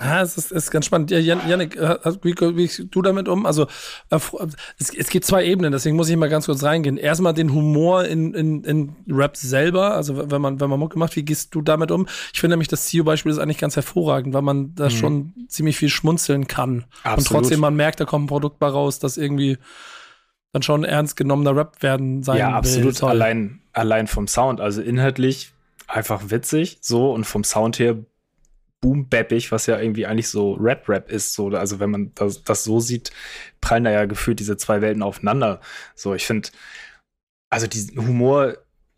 Ja, 0.00 0.22
es 0.22 0.38
ist, 0.38 0.50
ist 0.50 0.70
ganz 0.70 0.86
spannend. 0.86 1.10
Ja, 1.10 1.18
Janik, 1.18 1.76
äh, 1.76 1.98
wie, 2.22 2.34
wie 2.34 2.62
gehst 2.62 2.86
du 2.90 3.02
damit 3.02 3.28
um? 3.28 3.44
Also, 3.44 3.64
äh, 4.08 4.18
es, 4.78 4.94
es 4.94 5.10
gibt 5.10 5.26
zwei 5.26 5.44
Ebenen, 5.44 5.72
deswegen 5.72 5.94
muss 5.94 6.08
ich 6.08 6.16
mal 6.16 6.30
ganz 6.30 6.46
kurz 6.46 6.62
reingehen. 6.62 6.96
Erstmal 6.96 7.34
den 7.34 7.52
Humor 7.52 8.06
in, 8.06 8.32
in, 8.32 8.64
in 8.64 8.96
Rap 9.08 9.36
selber, 9.36 9.94
also 9.94 10.30
wenn 10.30 10.40
man, 10.40 10.58
wenn 10.58 10.70
man 10.70 10.80
Mucke 10.80 10.98
macht, 10.98 11.16
wie 11.16 11.22
gehst 11.22 11.54
du 11.54 11.60
damit 11.60 11.90
um? 11.90 12.06
Ich 12.32 12.40
finde 12.40 12.54
nämlich, 12.54 12.68
das 12.68 12.86
CEO-Beispiel 12.86 13.30
ist 13.30 13.38
eigentlich 13.38 13.58
ganz 13.58 13.76
hervorragend, 13.76 14.32
weil 14.32 14.42
man 14.42 14.74
da 14.74 14.84
mhm. 14.84 14.90
schon 14.90 15.32
ziemlich 15.48 15.76
viel 15.76 15.90
schmunzeln 15.90 16.46
kann. 16.46 16.86
Absolut. 17.02 17.18
Und 17.18 17.26
trotzdem 17.26 17.60
man 17.60 17.76
merkt, 17.76 18.00
da 18.00 18.06
kommt 18.06 18.24
ein 18.24 18.28
Produkt 18.28 18.58
bei 18.58 18.68
raus, 18.68 19.00
das 19.00 19.18
irgendwie 19.18 19.58
dann 20.52 20.62
schon 20.62 20.84
ernst 20.84 21.16
genommener 21.16 21.56
Rap 21.56 21.82
werden 21.82 22.22
sein 22.22 22.38
Ja, 22.38 22.50
absolut. 22.50 23.00
Will. 23.00 23.08
Allein, 23.08 23.60
allein 23.72 24.06
vom 24.06 24.26
Sound. 24.26 24.60
Also 24.60 24.82
inhaltlich 24.82 25.52
einfach 25.86 26.30
witzig, 26.30 26.78
so 26.80 27.12
und 27.12 27.24
vom 27.24 27.44
Sound 27.44 27.78
her 27.78 27.96
boom-bappig, 28.80 29.52
was 29.52 29.66
ja 29.66 29.78
irgendwie 29.78 30.06
eigentlich 30.06 30.28
so 30.28 30.54
Rap-Rap 30.54 31.10
ist. 31.10 31.34
So, 31.34 31.48
also 31.48 31.80
wenn 31.80 31.90
man 31.90 32.12
das, 32.14 32.42
das 32.44 32.64
so 32.64 32.80
sieht, 32.80 33.10
prallen 33.60 33.84
da 33.84 33.90
ja 33.90 34.06
gefühlt 34.06 34.40
diese 34.40 34.56
zwei 34.56 34.80
Welten 34.80 35.02
aufeinander. 35.02 35.60
So, 35.94 36.14
ich 36.14 36.26
finde, 36.26 36.48
also 37.50 37.66
diesen 37.66 37.98
Humor 38.06 38.56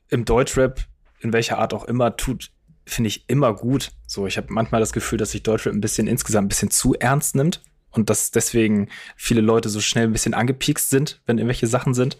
im 0.08 0.24
Deutschrap, 0.24 0.80
in 1.20 1.32
welcher 1.32 1.58
Art 1.58 1.74
auch 1.74 1.84
immer, 1.84 2.16
tut, 2.16 2.50
finde 2.86 3.08
ich 3.08 3.28
immer 3.28 3.54
gut. 3.54 3.90
So, 4.06 4.26
ich 4.26 4.36
habe 4.36 4.52
manchmal 4.52 4.80
das 4.80 4.92
Gefühl, 4.92 5.18
dass 5.18 5.32
sich 5.32 5.42
Deutschrap 5.42 5.74
ein 5.74 5.80
bisschen 5.80 6.06
insgesamt 6.06 6.46
ein 6.46 6.48
bisschen 6.48 6.70
zu 6.70 6.94
ernst 6.94 7.34
nimmt 7.34 7.60
und 7.92 8.10
dass 8.10 8.30
deswegen 8.30 8.88
viele 9.16 9.40
Leute 9.40 9.68
so 9.68 9.80
schnell 9.80 10.04
ein 10.04 10.12
bisschen 10.12 10.34
angepiekst 10.34 10.90
sind, 10.90 11.20
wenn 11.26 11.38
irgendwelche 11.38 11.66
Sachen 11.66 11.94
sind. 11.94 12.18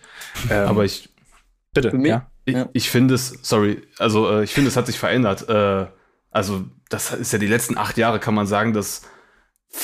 Ähm, 0.51 0.69
Aber 0.69 0.85
ich. 0.85 1.09
Bitte. 1.75 1.97
Mich, 1.97 2.09
ja. 2.09 2.31
Ich, 2.45 2.55
ja. 2.55 2.69
ich 2.73 2.91
finde 2.91 3.15
es, 3.15 3.39
sorry, 3.43 3.83
also 3.99 4.31
äh, 4.31 4.45
ich 4.45 4.53
finde, 4.53 4.69
es 4.69 4.77
hat 4.77 4.87
sich 4.87 4.99
verändert. 4.99 5.49
Äh, 5.49 5.87
also, 6.31 6.65
das 6.89 7.13
ist 7.13 7.33
ja 7.33 7.39
die 7.39 7.47
letzten 7.47 7.79
acht 7.79 7.97
Jahre, 7.97 8.19
kann 8.19 8.35
man 8.35 8.47
sagen, 8.47 8.73
dass, 8.73 9.03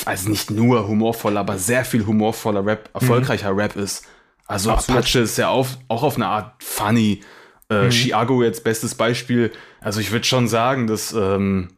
also 0.04 0.28
nicht 0.28 0.50
nur 0.50 0.87
humorvoller, 0.87 1.40
aber 1.40 1.59
sehr 1.59 1.85
viel 1.85 2.04
humorvoller 2.04 2.64
Rap, 2.64 2.90
erfolgreicher 2.95 3.52
mhm. 3.52 3.59
Rap 3.61 3.76
ist. 3.76 4.04
Also 4.47 4.71
Absolut. 4.71 5.00
Apache 5.00 5.21
ist 5.21 5.38
ja 5.38 5.49
auf, 5.49 5.78
auch 5.88 6.02
auf 6.02 6.16
eine 6.16 6.26
Art 6.26 6.62
funny. 6.62 7.23
Äh, 7.71 7.85
mhm. 7.85 7.90
Chiago 7.90 8.42
jetzt 8.42 8.64
bestes 8.64 8.95
Beispiel. 8.95 9.52
Also 9.80 10.00
ich 10.00 10.11
würde 10.11 10.25
schon 10.25 10.49
sagen, 10.49 10.87
dass, 10.87 11.12
ähm, 11.12 11.68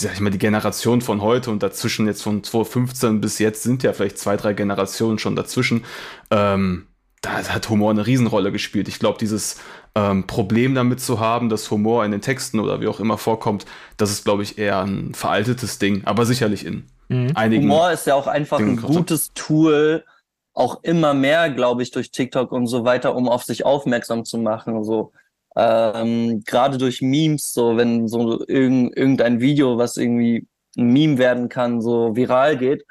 sag 0.00 0.14
ich 0.14 0.20
mal, 0.20 0.30
die 0.30 0.38
Generation 0.38 1.00
von 1.00 1.22
heute 1.22 1.50
und 1.50 1.62
dazwischen 1.62 2.06
jetzt 2.06 2.22
von 2.22 2.42
2015 2.42 3.20
bis 3.20 3.38
jetzt 3.38 3.62
sind 3.62 3.82
ja 3.82 3.92
vielleicht 3.92 4.18
zwei, 4.18 4.36
drei 4.36 4.52
Generationen 4.52 5.18
schon 5.18 5.36
dazwischen. 5.36 5.84
Ähm, 6.30 6.88
da 7.20 7.42
hat 7.48 7.70
Humor 7.70 7.90
eine 7.90 8.06
Riesenrolle 8.06 8.52
gespielt. 8.52 8.88
Ich 8.88 8.98
glaube, 8.98 9.18
dieses 9.18 9.60
ähm, 9.94 10.26
Problem 10.26 10.74
damit 10.74 11.00
zu 11.00 11.20
haben, 11.20 11.48
dass 11.48 11.70
Humor 11.70 12.04
in 12.04 12.10
den 12.10 12.20
Texten 12.20 12.60
oder 12.60 12.80
wie 12.80 12.88
auch 12.88 13.00
immer 13.00 13.16
vorkommt, 13.18 13.64
das 13.96 14.10
ist, 14.10 14.24
glaube 14.24 14.42
ich, 14.42 14.58
eher 14.58 14.82
ein 14.82 15.14
veraltetes 15.14 15.78
Ding, 15.78 16.02
aber 16.04 16.26
sicherlich 16.26 16.66
in 16.66 16.84
mhm. 17.08 17.32
einigen. 17.34 17.64
Humor 17.64 17.92
ist 17.92 18.06
ja 18.06 18.14
auch 18.14 18.26
einfach 18.26 18.58
Dingen 18.58 18.78
ein 18.78 18.82
gutes 18.82 19.32
Tool, 19.32 20.04
auch 20.52 20.82
immer 20.82 21.14
mehr, 21.14 21.50
glaube 21.50 21.82
ich, 21.82 21.92
durch 21.92 22.10
TikTok 22.10 22.52
und 22.52 22.66
so 22.66 22.84
weiter, 22.84 23.14
um 23.14 23.28
auf 23.28 23.44
sich 23.44 23.64
aufmerksam 23.64 24.24
zu 24.24 24.38
machen. 24.38 24.84
So 24.84 25.12
ähm, 25.56 26.42
gerade 26.44 26.78
durch 26.78 27.00
Memes, 27.02 27.52
so 27.52 27.76
wenn 27.76 28.08
so 28.08 28.44
irgend, 28.46 28.96
irgendein 28.96 29.40
Video, 29.40 29.78
was 29.78 29.96
irgendwie 29.96 30.46
ein 30.76 30.92
Meme 30.92 31.18
werden 31.18 31.48
kann, 31.48 31.80
so 31.80 32.16
viral 32.16 32.56
geht, 32.56 32.84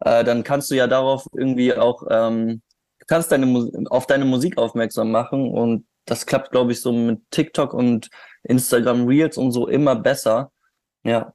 äh, 0.00 0.24
dann 0.24 0.44
kannst 0.44 0.70
du 0.70 0.76
ja 0.76 0.86
darauf 0.86 1.26
irgendwie 1.34 1.74
auch 1.74 2.04
ähm, 2.10 2.62
kannst 3.06 3.32
deine 3.32 3.84
auf 3.90 4.06
deine 4.06 4.24
Musik 4.24 4.58
aufmerksam 4.58 5.10
machen 5.10 5.50
und 5.50 5.86
das 6.06 6.26
klappt, 6.26 6.50
glaube 6.50 6.72
ich, 6.72 6.80
so 6.80 6.92
mit 6.92 7.20
TikTok 7.30 7.72
und 7.72 8.10
Instagram 8.42 9.06
Reels 9.06 9.38
und 9.38 9.52
so 9.52 9.66
immer 9.68 9.96
besser. 9.96 10.50
Ja. 11.02 11.32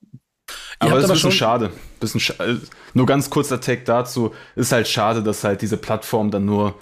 Aber 0.79 0.95
das 0.95 1.05
ist 1.05 1.09
ein 1.09 1.13
bisschen 1.13 1.31
schade. 1.31 1.71
Bisschen 1.99 2.19
sch 2.19 2.39
äh, 2.39 2.57
nur 2.93 3.05
ganz 3.05 3.29
kurzer 3.29 3.59
Take 3.59 3.83
dazu. 3.83 4.31
Ist 4.55 4.71
halt 4.71 4.87
schade, 4.87 5.23
dass 5.23 5.43
halt 5.43 5.61
diese 5.61 5.77
Plattform 5.77 6.31
dann 6.31 6.45
nur 6.45 6.75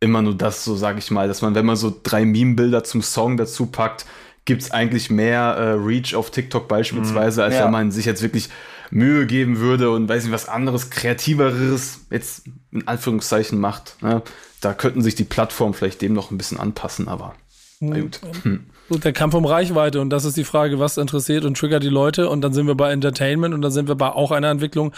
immer 0.00 0.22
nur 0.22 0.34
das, 0.34 0.64
so 0.64 0.76
sage 0.76 0.98
ich 0.98 1.10
mal, 1.10 1.28
dass 1.28 1.42
man, 1.42 1.54
wenn 1.54 1.66
man 1.66 1.76
so 1.76 1.94
drei 2.02 2.24
Meme-Bilder 2.24 2.84
zum 2.84 3.02
Song 3.02 3.36
dazu 3.36 3.66
packt, 3.66 4.06
gibt 4.44 4.62
es 4.62 4.70
eigentlich 4.70 5.10
mehr 5.10 5.40
äh, 5.40 5.70
Reach 5.72 6.14
auf 6.14 6.30
TikTok 6.30 6.68
beispielsweise, 6.68 7.44
als 7.44 7.54
ja. 7.54 7.64
wenn 7.64 7.72
man 7.72 7.90
sich 7.90 8.06
jetzt 8.06 8.22
wirklich 8.22 8.48
Mühe 8.90 9.26
geben 9.26 9.58
würde 9.58 9.90
und 9.90 10.08
weiß 10.08 10.24
nicht, 10.24 10.32
was 10.32 10.48
anderes, 10.48 10.90
kreativeres 10.90 12.06
jetzt 12.10 12.44
in 12.72 12.88
Anführungszeichen 12.88 13.58
macht. 13.60 14.02
Ne? 14.02 14.22
Da 14.60 14.72
könnten 14.72 15.02
sich 15.02 15.14
die 15.14 15.24
Plattformen 15.24 15.74
vielleicht 15.74 16.00
dem 16.00 16.14
noch 16.14 16.30
ein 16.30 16.38
bisschen 16.38 16.58
anpassen, 16.58 17.08
aber 17.08 17.34
na 17.80 17.96
hm. 17.96 18.02
gut. 18.02 18.20
Hm. 18.42 18.66
Der 18.90 19.12
Kampf 19.12 19.34
um 19.34 19.44
Reichweite 19.44 20.00
und 20.00 20.08
das 20.08 20.24
ist 20.24 20.38
die 20.38 20.44
Frage, 20.44 20.78
was 20.78 20.96
interessiert 20.96 21.44
und 21.44 21.58
triggert 21.58 21.82
die 21.82 21.90
Leute 21.90 22.30
und 22.30 22.40
dann 22.40 22.54
sind 22.54 22.66
wir 22.66 22.74
bei 22.74 22.90
Entertainment 22.90 23.54
und 23.54 23.60
dann 23.60 23.70
sind 23.70 23.86
wir 23.86 23.96
bei 23.96 24.08
auch 24.08 24.30
einer 24.30 24.48
Entwicklung, 24.48 24.94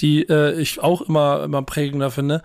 die 0.00 0.22
äh, 0.22 0.58
ich 0.58 0.82
auch 0.82 1.02
immer, 1.02 1.44
immer 1.44 1.60
prägender 1.60 2.10
finde. 2.10 2.42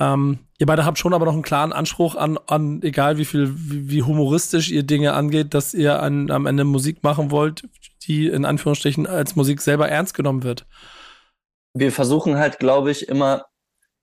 Ähm, 0.00 0.38
ihr 0.58 0.66
beide 0.66 0.84
habt 0.84 0.98
schon 0.98 1.12
aber 1.12 1.24
noch 1.24 1.32
einen 1.32 1.42
klaren 1.42 1.72
Anspruch 1.72 2.14
an, 2.14 2.38
an 2.46 2.82
egal 2.82 3.18
wie 3.18 3.24
viel, 3.24 3.52
wie, 3.56 3.90
wie 3.90 4.02
humoristisch 4.02 4.70
ihr 4.70 4.84
Dinge 4.84 5.14
angeht, 5.14 5.54
dass 5.54 5.74
ihr 5.74 6.00
an, 6.00 6.30
am 6.30 6.46
Ende 6.46 6.64
Musik 6.64 7.02
machen 7.02 7.30
wollt, 7.30 7.62
die 8.02 8.28
in 8.28 8.44
Anführungsstrichen 8.44 9.06
als 9.06 9.34
Musik 9.34 9.60
selber 9.60 9.88
ernst 9.88 10.14
genommen 10.14 10.44
wird. 10.44 10.66
Wir 11.74 11.92
versuchen 11.92 12.38
halt, 12.38 12.58
glaube 12.58 12.90
ich, 12.90 13.08
immer 13.08 13.46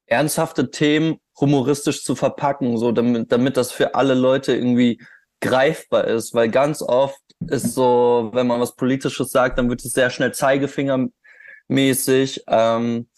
ernsthafte 0.05 0.69
Themen 0.69 1.17
humoristisch 1.39 2.03
zu 2.03 2.15
verpacken, 2.15 2.77
so 2.77 2.91
damit, 2.91 3.31
damit 3.31 3.57
das 3.57 3.71
für 3.71 3.95
alle 3.95 4.13
Leute 4.13 4.55
irgendwie 4.55 5.01
greifbar 5.41 6.05
ist, 6.05 6.33
weil 6.33 6.49
ganz 6.49 6.81
oft 6.81 7.19
ist 7.47 7.73
so, 7.73 8.29
wenn 8.33 8.47
man 8.47 8.61
was 8.61 8.75
Politisches 8.75 9.31
sagt, 9.31 9.57
dann 9.57 9.69
wird 9.69 9.83
es 9.83 9.93
sehr 9.93 10.09
schnell 10.09 10.33
Zeigefingermäßig. 10.33 12.43
Ähm, 12.47 13.09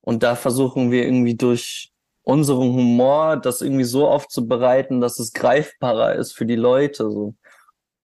und 0.00 0.22
da 0.22 0.36
versuchen 0.36 0.92
wir 0.92 1.04
irgendwie 1.04 1.34
durch 1.34 1.92
unseren 2.26 2.72
Humor, 2.72 3.36
das 3.36 3.62
irgendwie 3.62 3.84
so 3.84 4.08
aufzubereiten, 4.08 5.00
dass 5.00 5.20
es 5.20 5.32
greifbarer 5.32 6.16
ist 6.16 6.32
für 6.32 6.44
die 6.44 6.56
Leute. 6.56 7.08
So. 7.08 7.34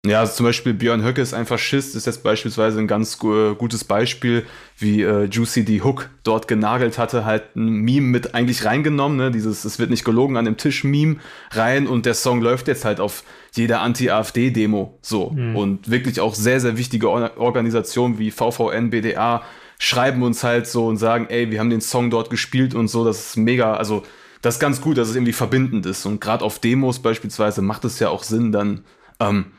Ja, 0.04 0.22
also 0.22 0.34
zum 0.34 0.48
Beispiel 0.48 0.74
Björn 0.74 1.04
Höcke 1.04 1.22
ist 1.22 1.36
ein 1.36 1.46
Faschist, 1.46 1.96
ist 1.96 2.08
jetzt 2.08 2.24
beispielsweise 2.24 2.80
ein 2.80 2.88
ganz 2.88 3.20
äh, 3.24 3.54
gutes 3.54 3.84
Beispiel, 3.84 4.48
wie 4.78 5.04
äh, 5.04 5.26
Juicy 5.26 5.64
die 5.64 5.84
Hook 5.84 6.10
dort 6.24 6.48
genagelt 6.48 6.98
hatte, 6.98 7.24
halt 7.24 7.56
ein 7.56 7.70
Meme 7.70 8.08
mit 8.08 8.34
eigentlich 8.34 8.66
reingenommen, 8.66 9.18
ne? 9.18 9.30
dieses 9.30 9.64
Es 9.64 9.78
wird 9.78 9.92
nicht 9.92 10.06
gelogen 10.06 10.38
an 10.38 10.46
dem 10.46 10.58
Tisch-Meme 10.58 11.18
rein 11.52 11.86
und 11.86 12.08
der 12.08 12.16
Song 12.16 12.42
läuft 12.42 12.68
jetzt 12.68 12.86
halt 12.86 13.00
auf 13.00 13.24
jeder 13.54 13.82
Anti-AfD-Demo 13.82 14.98
so. 15.04 15.30
Mhm. 15.30 15.56
Und 15.56 15.92
wirklich 15.92 16.20
auch 16.20 16.34
sehr, 16.34 16.60
sehr 16.60 16.78
wichtige 16.78 17.10
Organisationen 17.10 18.18
wie 18.18 18.32
VVN, 18.32 18.90
BDA, 18.90 19.44
schreiben 19.80 20.22
uns 20.22 20.44
halt 20.44 20.68
so 20.68 20.88
und 20.88 20.98
sagen, 20.98 21.28
ey, 21.30 21.50
wir 21.50 21.60
haben 21.60 21.70
den 21.70 21.82
Song 21.82 22.10
dort 22.10 22.30
gespielt 22.30 22.76
und 22.76 22.90
so, 22.90 23.06
das 23.06 23.30
ist 23.30 23.38
mega, 23.38 23.74
also 23.76 24.04
das 24.42 24.56
ist 24.56 24.60
ganz 24.60 24.82
gut, 24.82 24.98
dass 24.98 25.10
es 25.10 25.16
irgendwie 25.16 25.34
verbindend 25.34 25.86
ist. 25.86 26.06
Und 26.06 26.22
gerade 26.22 26.46
auf 26.46 26.60
Demos 26.60 27.00
beispielsweise 27.00 27.62
macht 27.62 27.86
es 27.86 28.00
ja 28.00 28.10
auch 28.10 28.24
Sinn, 28.24 28.52
dann 28.52 28.86
ähm, 29.20 29.52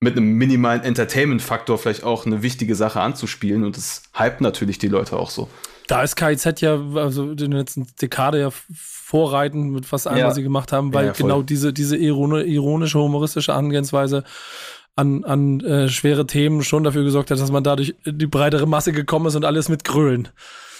mit 0.00 0.16
einem 0.16 0.32
minimalen 0.32 0.82
Entertainment-Faktor 0.82 1.78
vielleicht 1.78 2.04
auch 2.04 2.26
eine 2.26 2.42
wichtige 2.42 2.74
Sache 2.74 3.00
anzuspielen 3.00 3.64
und 3.64 3.76
das 3.76 4.02
hypt 4.14 4.40
natürlich 4.40 4.78
die 4.78 4.88
Leute 4.88 5.16
auch 5.16 5.30
so. 5.30 5.48
Da 5.88 6.02
ist 6.02 6.16
KIZ 6.16 6.60
ja, 6.60 6.78
also 6.96 7.30
in 7.30 7.36
der 7.36 7.48
letzten 7.48 7.86
Dekade 8.00 8.40
ja 8.40 8.50
vorreitend 8.74 9.72
mit 9.72 9.86
fast 9.86 10.08
allem, 10.08 10.18
ja. 10.18 10.26
was 10.26 10.34
sie 10.34 10.42
gemacht 10.42 10.72
haben, 10.72 10.92
weil 10.92 11.06
ja, 11.06 11.12
genau 11.12 11.42
diese, 11.42 11.72
diese 11.72 11.96
ironische, 11.96 12.98
humoristische 12.98 13.54
Angehensweise 13.54 14.24
an, 14.96 15.24
an 15.24 15.60
äh, 15.60 15.88
schwere 15.88 16.26
Themen 16.26 16.64
schon 16.64 16.82
dafür 16.82 17.04
gesorgt 17.04 17.30
hat, 17.30 17.38
dass 17.38 17.52
man 17.52 17.62
dadurch 17.62 17.94
die 18.04 18.26
breitere 18.26 18.66
Masse 18.66 18.92
gekommen 18.92 19.26
ist 19.26 19.36
und 19.36 19.44
alles 19.44 19.68
mit 19.68 19.84
Grölen. 19.84 20.28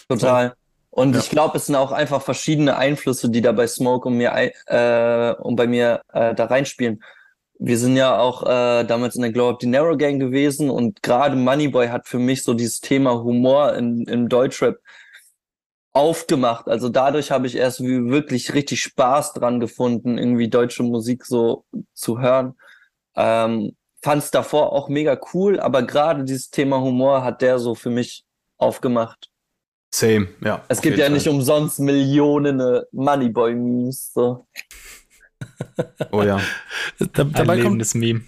Total. 0.08 0.54
Und 0.90 1.12
ja. 1.14 1.20
ich 1.20 1.28
glaube, 1.28 1.58
es 1.58 1.66
sind 1.66 1.76
auch 1.76 1.92
einfach 1.92 2.22
verschiedene 2.22 2.78
Einflüsse, 2.78 3.28
die 3.28 3.42
da 3.42 3.52
bei 3.52 3.66
Smoke 3.66 4.08
und 4.08 4.16
mir 4.16 4.32
äh, 4.66 5.34
und 5.42 5.56
bei 5.56 5.66
mir 5.66 6.00
äh, 6.12 6.34
da 6.34 6.46
reinspielen. 6.46 7.02
Wir 7.58 7.78
sind 7.78 7.96
ja 7.96 8.18
auch 8.18 8.42
äh, 8.42 8.84
damals 8.84 9.14
in 9.16 9.22
der 9.22 9.32
Glow 9.32 9.50
Up 9.50 9.60
the 9.60 9.66
Narrow 9.66 9.96
Gang 9.96 10.18
gewesen 10.18 10.70
und 10.70 11.02
gerade 11.02 11.36
Moneyboy 11.36 11.88
hat 11.88 12.08
für 12.08 12.18
mich 12.18 12.42
so 12.42 12.54
dieses 12.54 12.80
Thema 12.80 13.22
Humor 13.22 13.74
in, 13.74 14.06
im 14.06 14.28
Deutschrap 14.30 14.78
aufgemacht. 15.92 16.68
Also 16.68 16.88
dadurch 16.88 17.30
habe 17.30 17.46
ich 17.46 17.56
erst 17.56 17.80
wirklich 17.80 18.54
richtig 18.54 18.82
Spaß 18.82 19.34
dran 19.34 19.60
gefunden, 19.60 20.18
irgendwie 20.18 20.48
deutsche 20.48 20.82
Musik 20.82 21.24
so 21.26 21.64
zu 21.94 22.20
hören. 22.20 22.54
Ähm, 23.16 23.76
fand 24.06 24.22
es 24.22 24.30
davor 24.30 24.72
auch 24.72 24.88
mega 24.88 25.18
cool, 25.34 25.58
aber 25.58 25.82
gerade 25.82 26.22
dieses 26.22 26.50
Thema 26.50 26.80
Humor 26.80 27.24
hat 27.24 27.42
der 27.42 27.58
so 27.58 27.74
für 27.74 27.90
mich 27.90 28.24
aufgemacht. 28.56 29.30
Same, 29.92 30.28
ja. 30.44 30.64
Es 30.68 30.80
gibt 30.80 30.96
ja 30.96 31.06
Fall. 31.06 31.14
nicht 31.14 31.26
umsonst 31.26 31.80
Millionen 31.80 32.82
Moneyboy-Memes. 32.92 34.12
So. 34.12 34.46
oh 36.12 36.22
ja. 36.22 36.40
da, 37.14 37.24
dabei 37.24 37.54
Ein 37.54 37.62
kommt, 37.64 37.94
Meme. 37.96 38.20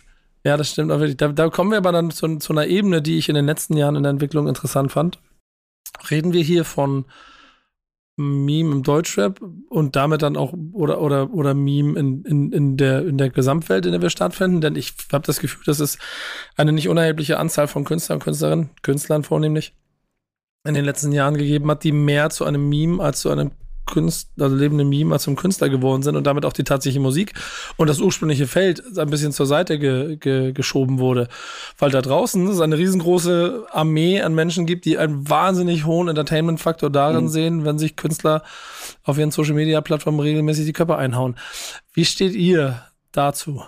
Ja, 0.42 0.56
das 0.56 0.72
stimmt 0.72 0.90
auch 0.90 0.98
wirklich. 0.98 1.16
Da, 1.16 1.28
da 1.28 1.48
kommen 1.48 1.70
wir 1.70 1.78
aber 1.78 1.92
dann 1.92 2.10
zu, 2.10 2.38
zu 2.38 2.52
einer 2.52 2.66
Ebene, 2.66 3.00
die 3.00 3.16
ich 3.16 3.28
in 3.28 3.36
den 3.36 3.46
letzten 3.46 3.76
Jahren 3.76 3.94
in 3.94 4.02
der 4.02 4.10
Entwicklung 4.10 4.48
interessant 4.48 4.90
fand. 4.90 5.20
Reden 6.10 6.32
wir 6.32 6.42
hier 6.42 6.64
von 6.64 7.04
Meme 8.18 8.72
im 8.72 8.82
Deutschrap 8.82 9.40
und 9.68 9.94
damit 9.94 10.22
dann 10.22 10.36
auch 10.36 10.52
oder 10.72 11.00
oder 11.00 11.32
oder 11.32 11.54
Meme 11.54 11.98
in, 11.98 12.24
in, 12.24 12.52
in 12.52 12.76
der 12.76 13.06
in 13.06 13.16
der 13.16 13.30
Gesamtwelt, 13.30 13.86
in 13.86 13.92
der 13.92 14.02
wir 14.02 14.10
stattfinden, 14.10 14.60
denn 14.60 14.74
ich 14.74 14.94
habe 15.12 15.24
das 15.24 15.38
Gefühl, 15.38 15.62
dass 15.66 15.78
es 15.78 15.98
eine 16.56 16.72
nicht 16.72 16.88
unerhebliche 16.88 17.38
Anzahl 17.38 17.68
von 17.68 17.84
Künstlern 17.84 18.18
Künstlerinnen, 18.18 18.70
Künstlern 18.82 19.22
vornehmlich 19.22 19.72
in 20.66 20.74
den 20.74 20.84
letzten 20.84 21.12
Jahren 21.12 21.36
gegeben 21.36 21.70
hat, 21.70 21.84
die 21.84 21.92
mehr 21.92 22.28
zu 22.30 22.44
einem 22.44 22.68
Meme 22.68 23.00
als 23.00 23.20
zu 23.20 23.30
einem 23.30 23.52
Künstler, 23.88 24.44
also 24.44 24.56
lebende 24.56 24.84
Meme 24.84 25.12
als 25.12 25.24
zum 25.24 25.34
Künstler 25.34 25.68
geworden 25.68 26.02
sind 26.02 26.14
und 26.14 26.26
damit 26.26 26.44
auch 26.44 26.52
die 26.52 26.64
tatsächliche 26.64 27.00
Musik 27.00 27.32
und 27.76 27.88
das 27.88 27.98
ursprüngliche 27.98 28.46
Feld 28.46 28.82
ein 28.96 29.10
bisschen 29.10 29.32
zur 29.32 29.46
Seite 29.46 29.78
ge, 29.78 30.16
ge, 30.16 30.52
geschoben 30.52 30.98
wurde. 30.98 31.28
Weil 31.78 31.90
da 31.90 32.00
draußen 32.00 32.46
es 32.48 32.60
eine 32.60 32.78
riesengroße 32.78 33.66
Armee 33.70 34.20
an 34.20 34.34
Menschen 34.34 34.66
gibt, 34.66 34.84
die 34.84 34.98
einen 34.98 35.28
wahnsinnig 35.28 35.84
hohen 35.86 36.08
Entertainment-Faktor 36.08 36.90
darin 36.90 37.24
mhm. 37.24 37.28
sehen, 37.28 37.64
wenn 37.64 37.78
sich 37.78 37.96
Künstler 37.96 38.42
auf 39.02 39.18
ihren 39.18 39.30
Social-Media-Plattformen 39.30 40.20
regelmäßig 40.20 40.66
die 40.66 40.72
Köpfe 40.72 40.96
einhauen. 40.96 41.36
Wie 41.92 42.04
steht 42.04 42.34
ihr 42.34 42.82
dazu? 43.12 43.62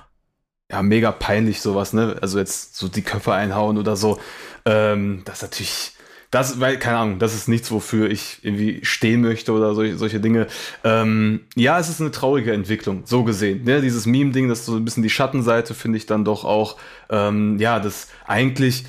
Ja, 0.70 0.82
mega 0.82 1.10
peinlich 1.10 1.60
sowas, 1.60 1.92
ne? 1.92 2.16
Also 2.20 2.38
jetzt 2.38 2.76
so 2.76 2.86
die 2.86 3.02
Köpfe 3.02 3.32
einhauen 3.32 3.76
oder 3.76 3.96
so. 3.96 4.20
Ähm, 4.64 5.22
das 5.24 5.36
ist 5.36 5.42
natürlich 5.42 5.92
das, 6.30 6.60
weil, 6.60 6.78
keine 6.78 6.98
Ahnung, 6.98 7.18
das 7.18 7.34
ist 7.34 7.48
nichts, 7.48 7.70
wofür 7.72 8.08
ich 8.08 8.38
irgendwie 8.42 8.80
stehen 8.84 9.20
möchte 9.20 9.52
oder 9.52 9.74
solche, 9.74 9.98
solche 9.98 10.20
Dinge. 10.20 10.46
Ähm, 10.84 11.40
ja, 11.56 11.78
es 11.78 11.88
ist 11.88 12.00
eine 12.00 12.12
traurige 12.12 12.52
Entwicklung, 12.52 13.02
so 13.04 13.24
gesehen. 13.24 13.64
Ne? 13.64 13.80
Dieses 13.80 14.06
Meme-Ding, 14.06 14.48
das 14.48 14.60
ist 14.60 14.66
so 14.66 14.76
ein 14.76 14.84
bisschen 14.84 15.02
die 15.02 15.10
Schattenseite, 15.10 15.74
finde 15.74 15.98
ich 15.98 16.06
dann 16.06 16.24
doch 16.24 16.44
auch, 16.44 16.76
ähm, 17.08 17.58
ja, 17.58 17.80
das 17.80 18.08
eigentlich 18.26 18.84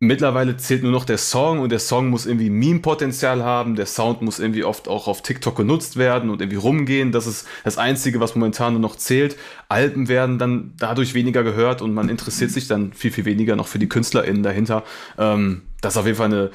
mittlerweile 0.00 0.56
zählt 0.56 0.82
nur 0.82 0.92
noch 0.92 1.04
der 1.04 1.18
Song 1.18 1.58
und 1.58 1.72
der 1.72 1.80
Song 1.80 2.08
muss 2.08 2.26
irgendwie 2.26 2.50
Meme-Potenzial 2.50 3.42
haben, 3.42 3.74
der 3.74 3.86
Sound 3.86 4.22
muss 4.22 4.38
irgendwie 4.38 4.62
oft 4.62 4.86
auch 4.86 5.08
auf 5.08 5.22
TikTok 5.22 5.56
genutzt 5.56 5.96
werden 5.96 6.30
und 6.30 6.40
irgendwie 6.40 6.58
rumgehen. 6.58 7.10
Das 7.10 7.26
ist 7.26 7.46
das 7.64 7.78
Einzige, 7.78 8.20
was 8.20 8.34
momentan 8.34 8.74
nur 8.74 8.82
noch 8.82 8.96
zählt. 8.96 9.36
Alben 9.68 10.08
werden 10.08 10.38
dann 10.38 10.72
dadurch 10.78 11.14
weniger 11.14 11.42
gehört 11.42 11.82
und 11.82 11.94
man 11.94 12.08
interessiert 12.08 12.52
sich 12.52 12.68
dann 12.68 12.92
viel, 12.92 13.10
viel 13.10 13.24
weniger 13.24 13.56
noch 13.56 13.66
für 13.66 13.80
die 13.80 13.88
KünstlerInnen 13.88 14.42
dahinter. 14.42 14.84
Ähm, 15.18 15.62
das 15.80 15.94
ist 15.94 15.98
auf 15.98 16.06
jeden 16.06 16.18
Fall 16.18 16.26
eine 16.26 16.50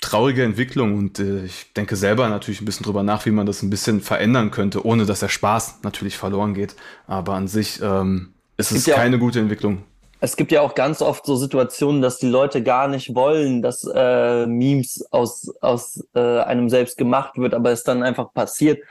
traurige 0.00 0.42
Entwicklung 0.42 0.98
und 0.98 1.18
äh, 1.18 1.44
ich 1.44 1.72
denke 1.74 1.96
selber 1.96 2.28
natürlich 2.28 2.60
ein 2.60 2.66
bisschen 2.66 2.84
drüber 2.84 3.02
nach, 3.02 3.24
wie 3.24 3.30
man 3.30 3.46
das 3.46 3.62
ein 3.62 3.70
bisschen 3.70 4.00
verändern 4.02 4.50
könnte, 4.50 4.84
ohne 4.84 5.06
dass 5.06 5.20
der 5.20 5.28
Spaß 5.28 5.78
natürlich 5.82 6.18
verloren 6.18 6.52
geht. 6.52 6.74
Aber 7.06 7.34
an 7.34 7.48
sich 7.48 7.80
ähm, 7.82 8.34
ist 8.58 8.72
es, 8.72 8.86
es 8.86 8.94
keine 8.94 9.18
gute 9.18 9.38
Entwicklung 9.40 9.84
es 10.24 10.36
gibt 10.36 10.52
ja 10.52 10.60
auch 10.60 10.76
ganz 10.76 11.02
oft 11.02 11.26
so 11.26 11.34
Situationen, 11.34 12.00
dass 12.00 12.18
die 12.18 12.28
Leute 12.28 12.62
gar 12.62 12.86
nicht 12.86 13.12
wollen, 13.16 13.60
dass 13.60 13.82
äh, 13.92 14.46
Memes 14.46 15.04
aus, 15.10 15.52
aus 15.60 16.06
äh, 16.14 16.38
einem 16.38 16.68
selbst 16.68 16.96
gemacht 16.96 17.38
wird, 17.38 17.54
aber 17.54 17.72
es 17.72 17.82
dann 17.82 18.04
einfach 18.04 18.32
passiert. 18.32 18.84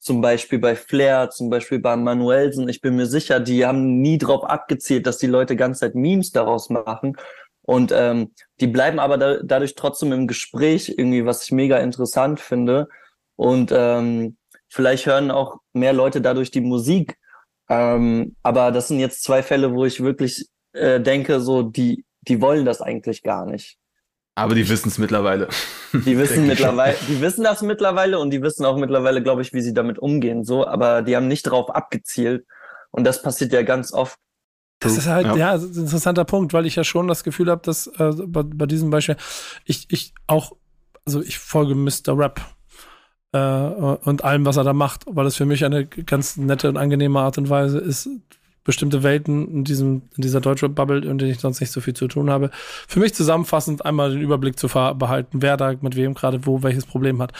Zum 0.00 0.20
Beispiel 0.20 0.58
bei 0.58 0.74
Flair, 0.74 1.30
zum 1.30 1.50
Beispiel 1.50 1.78
bei 1.78 1.94
Manuelsen. 1.94 2.68
Ich 2.68 2.80
bin 2.80 2.96
mir 2.96 3.06
sicher, 3.06 3.38
die 3.38 3.64
haben 3.64 4.00
nie 4.00 4.18
drauf 4.18 4.42
abgezielt, 4.42 5.06
dass 5.06 5.18
die 5.18 5.28
Leute 5.28 5.54
ganze 5.54 5.80
Zeit 5.82 5.94
Memes 5.94 6.32
daraus 6.32 6.68
machen. 6.68 7.16
Und 7.60 7.92
ähm, 7.94 8.32
die 8.58 8.66
bleiben 8.66 8.98
aber 8.98 9.18
da, 9.18 9.36
dadurch 9.40 9.76
trotzdem 9.76 10.10
im 10.10 10.26
Gespräch 10.26 10.88
irgendwie, 10.88 11.24
was 11.24 11.44
ich 11.44 11.52
mega 11.52 11.78
interessant 11.78 12.40
finde. 12.40 12.88
Und 13.36 13.70
ähm, 13.72 14.36
vielleicht 14.68 15.06
hören 15.06 15.30
auch 15.30 15.60
mehr 15.74 15.92
Leute 15.92 16.20
dadurch 16.20 16.50
die 16.50 16.60
Musik. 16.60 17.18
Ähm, 17.68 18.34
aber 18.42 18.72
das 18.72 18.88
sind 18.88 18.98
jetzt 18.98 19.22
zwei 19.22 19.44
Fälle, 19.44 19.72
wo 19.72 19.84
ich 19.84 20.02
wirklich 20.02 20.48
äh, 20.72 21.00
denke, 21.00 21.40
so, 21.40 21.62
die, 21.62 22.04
die 22.22 22.40
wollen 22.40 22.64
das 22.64 22.80
eigentlich 22.80 23.22
gar 23.22 23.46
nicht. 23.46 23.78
Aber 24.34 24.54
die 24.54 24.68
wissen 24.68 24.88
es 24.88 24.98
mittlerweile. 24.98 25.48
Die 25.92 26.16
wissen 26.18 26.46
mittlerweile, 26.46 26.96
die 27.08 27.20
wissen 27.20 27.44
das 27.44 27.62
mittlerweile 27.62 28.18
und 28.18 28.30
die 28.30 28.40
wissen 28.42 28.64
auch 28.64 28.76
mittlerweile, 28.76 29.22
glaube 29.22 29.42
ich, 29.42 29.52
wie 29.52 29.60
sie 29.60 29.74
damit 29.74 29.98
umgehen, 29.98 30.44
so, 30.44 30.66
aber 30.66 31.02
die 31.02 31.16
haben 31.16 31.28
nicht 31.28 31.46
darauf 31.46 31.74
abgezielt. 31.74 32.46
Und 32.90 33.04
das 33.04 33.22
passiert 33.22 33.52
ja 33.52 33.62
ganz 33.62 33.92
oft. 33.92 34.18
Das 34.80 34.96
ist 34.96 35.06
halt, 35.06 35.26
ja, 35.26 35.36
ja 35.36 35.52
ein 35.52 35.62
interessanter 35.62 36.24
Punkt, 36.24 36.52
weil 36.52 36.66
ich 36.66 36.76
ja 36.76 36.84
schon 36.84 37.08
das 37.08 37.24
Gefühl 37.24 37.50
habe, 37.50 37.62
dass 37.64 37.86
äh, 37.86 38.12
bei, 38.26 38.42
bei, 38.42 38.66
diesem 38.66 38.90
Beispiel 38.90 39.16
ich, 39.64 39.86
ich 39.90 40.12
auch, 40.26 40.52
also 41.06 41.22
ich 41.22 41.38
folge 41.38 41.74
Mr. 41.74 42.18
Rap 42.18 42.40
äh, 43.32 43.38
und 43.38 44.24
allem, 44.24 44.44
was 44.44 44.56
er 44.56 44.64
da 44.64 44.72
macht, 44.72 45.04
weil 45.06 45.26
es 45.26 45.36
für 45.36 45.46
mich 45.46 45.64
eine 45.64 45.86
ganz 45.86 46.36
nette 46.36 46.68
und 46.68 46.76
angenehme 46.76 47.20
Art 47.20 47.38
und 47.38 47.48
Weise 47.48 47.78
ist, 47.78 48.08
bestimmte 48.64 49.02
Welten 49.02 49.48
in 49.48 49.64
diesem, 49.64 50.02
in 50.16 50.22
dieser 50.22 50.40
Deutschrap-Bubble, 50.40 51.04
in 51.04 51.18
denen 51.18 51.30
ich 51.30 51.40
sonst 51.40 51.60
nicht 51.60 51.72
so 51.72 51.80
viel 51.80 51.94
zu 51.94 52.08
tun 52.08 52.30
habe. 52.30 52.50
Für 52.86 53.00
mich 53.00 53.14
zusammenfassend 53.14 53.84
einmal 53.84 54.10
den 54.10 54.20
Überblick 54.20 54.58
zu 54.58 54.68
behalten, 54.68 55.42
wer 55.42 55.56
da 55.56 55.74
mit 55.80 55.96
wem 55.96 56.14
gerade 56.14 56.46
wo 56.46 56.62
welches 56.62 56.86
Problem 56.86 57.20
hat. 57.20 57.32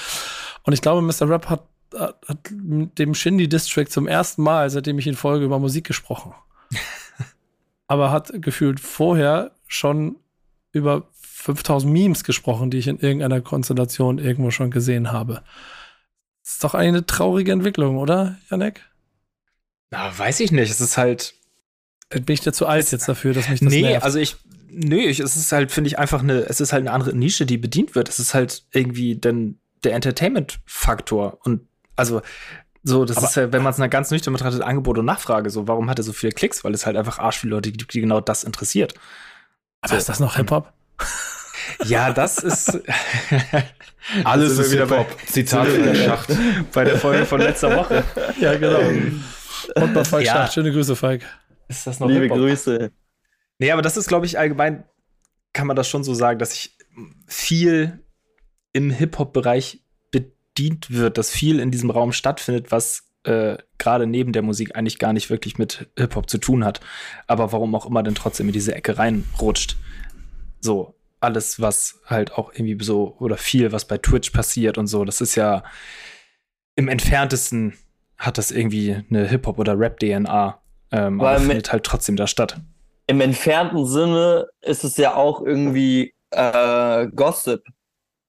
Und 0.65 0.73
ich 0.73 0.83
glaube, 0.83 1.03
Mr. 1.03 1.29
Rap 1.29 1.49
hat, 1.49 1.65
hat 1.99 2.51
mit 2.51 2.99
dem 2.99 3.15
Shindy 3.15 3.49
District 3.49 3.89
zum 3.89 4.07
ersten 4.07 4.43
Mal, 4.43 4.71
seitdem 4.71 4.99
ich 4.99 5.07
ihn 5.07 5.15
folge, 5.15 5.45
über 5.45 5.59
Musik 5.59 5.87
gesprochen. 5.87 6.35
Aber 7.87 8.11
hat 8.11 8.33
gefühlt 8.35 8.81
vorher 8.81 9.53
schon 9.67 10.17
über 10.73 11.09
5000 11.13 11.93
Memes 11.93 12.25
gesprochen, 12.25 12.71
die 12.71 12.79
ich 12.79 12.89
in 12.89 12.99
irgendeiner 12.99 13.41
Konstellation 13.41 14.19
irgendwo 14.19 14.51
schon 14.51 14.71
gesehen 14.71 15.13
habe. 15.13 15.43
Das 16.43 16.55
ist 16.55 16.65
doch 16.65 16.75
eine 16.75 17.07
traurige 17.07 17.53
Entwicklung, 17.53 17.99
oder, 17.99 18.39
Janek? 18.51 18.89
Na, 19.93 20.19
weiß 20.19 20.41
ich 20.41 20.51
nicht. 20.51 20.71
Es 20.71 20.81
ist 20.81 20.97
halt. 20.97 21.35
Bin 22.09 22.25
ich 22.29 22.41
dir 22.41 22.53
zu 22.53 22.67
alt 22.67 22.91
jetzt 22.91 23.09
dafür, 23.09 23.33
dass 23.33 23.49
mich 23.49 23.61
das 23.61 23.69
Nee, 23.69 23.83
nervt? 23.83 24.05
also 24.05 24.19
ich. 24.19 24.37
Nö, 24.75 24.97
ich, 24.97 25.21
es 25.21 25.37
ist 25.37 25.53
halt, 25.53 25.71
finde 25.71 25.89
ich, 25.89 25.99
einfach 25.99 26.21
eine, 26.23 26.41
es 26.49 26.59
ist 26.61 26.73
halt 26.73 26.81
eine 26.81 26.93
andere 26.93 27.15
Nische, 27.15 27.45
die 27.45 27.59
bedient 27.59 27.95
wird. 27.95 28.09
Es 28.09 28.19
ist 28.19 28.33
halt 28.33 28.65
irgendwie 28.73 29.17
dann 29.19 29.59
der 29.85 29.93
Entertainment-Faktor. 29.93 31.39
Und 31.45 31.69
also, 31.95 32.23
so, 32.83 33.05
das 33.05 33.19
aber, 33.19 33.27
ist 33.27 33.35
ja, 33.37 33.53
wenn 33.53 33.63
man 33.63 33.75
es 33.75 33.91
ganz 33.91 34.11
nüchtern 34.11 34.33
betrachtet, 34.33 34.63
Angebot 34.63 34.97
und 34.97 35.05
Nachfrage. 35.05 35.51
So, 35.51 35.69
warum 35.69 35.91
hat 35.91 35.99
er 35.99 36.05
so 36.05 36.15
viele 36.15 36.33
Klicks? 36.33 36.65
Weil 36.65 36.73
es 36.73 36.87
halt 36.87 36.97
einfach 36.97 37.19
arsch 37.19 37.39
viele 37.41 37.51
Leute 37.51 37.71
gibt, 37.71 37.93
die 37.93 38.01
genau 38.01 38.23
das 38.23 38.45
interessiert. 38.45 38.95
Aber 39.83 39.91
so. 39.91 39.97
ist 39.99 40.09
das 40.09 40.21
noch 40.21 40.37
Hip-Hop? 40.37 40.73
Ja, 41.85 42.13
das 42.13 42.39
ist. 42.39 42.81
Alles 44.25 44.59
ist 44.59 44.73
Hip-Hop. 44.73 45.07
Zitat 45.27 45.69
in 45.69 45.85
der 45.85 45.95
Schacht. 46.07 46.29
Bei 46.73 46.83
der 46.85 46.99
Folge 46.99 47.25
von 47.25 47.41
letzter 47.41 47.77
Woche. 47.77 48.03
Ja, 48.41 48.57
genau. 48.57 48.81
Und 49.75 49.95
bei 49.95 50.05
Falk 50.05 50.25
ja. 50.27 50.51
Schöne 50.51 50.73
Grüße, 50.73 50.97
Falk. 50.97 51.23
Ist 51.69 51.87
das 51.87 52.01
noch 52.01 52.09
Liebe 52.09 52.29
Grüße. 52.29 52.91
Nee, 53.59 53.71
aber 53.71 53.83
das 53.83 53.97
ist, 53.97 54.09
glaube 54.09 54.27
ich, 54.27 54.39
allgemein, 54.39 54.85
kann 55.53 55.67
man 55.67 55.77
das 55.77 55.89
schon 55.89 56.05
so 56.05 56.15
sagen, 56.15 56.39
dass 56.39 56.53
ich 56.53 56.77
viel 57.27 58.01
im 58.73 58.91
Hip-Hop-Bereich 58.91 59.83
bedient 60.11 60.91
wird, 60.91 61.19
dass 61.19 61.31
viel 61.31 61.61
in 61.61 61.71
diesem 61.71 61.91
Raum 61.91 62.13
stattfindet, 62.13 62.73
was 62.73 63.13
äh, 63.25 63.57
gerade 63.79 64.07
neben 64.07 64.33
der 64.33 64.43
Musik 64.43 64.77
eigentlich 64.77 64.99
gar 64.99 65.13
nicht 65.13 65.31
wirklich 65.31 65.59
mit 65.59 65.91
Hip-Hop 65.99 66.29
zu 66.29 66.39
tun 66.39 66.65
hat. 66.65 66.81
Aber 67.27 67.53
warum 67.53 67.75
auch 67.75 67.87
immer 67.87 68.03
denn 68.03 68.15
trotzdem 68.15 68.49
in 68.49 68.53
diese 68.53 68.75
Ecke 68.75 68.99
reinrutscht. 68.99 69.77
So, 70.61 70.95
alles, 71.21 71.61
was 71.61 72.01
halt 72.07 72.33
auch 72.33 72.53
irgendwie 72.53 72.83
so, 72.85 73.17
oder 73.19 73.37
viel, 73.37 73.73
was 73.73 73.87
bei 73.87 73.99
Twitch 73.99 74.31
passiert 74.31 74.79
und 74.79 74.87
so, 74.87 75.05
das 75.05 75.21
ist 75.21 75.35
ja 75.35 75.63
im 76.75 76.89
entferntesten 76.89 77.75
hat 78.23 78.39
das 78.39 78.53
irgendwie 78.53 78.97
eine 79.11 79.27
Hip-Hop- 79.27 79.59
oder 79.59 79.79
Rap-DNA. 79.79 80.59
Ähm, 80.93 81.21
aber 81.21 81.41
findet 81.41 81.73
halt 81.73 81.85
trotzdem 81.85 82.17
da 82.17 82.27
statt. 82.27 82.57
Im 83.09 83.21
entfernten 83.21 83.85
Sinne 83.85 84.47
ist 84.61 84.85
es 84.85 84.97
ja 84.97 85.17
auch 85.17 85.45
irgendwie 85.45 86.15
äh, 86.31 87.09
Gossip. 87.09 87.65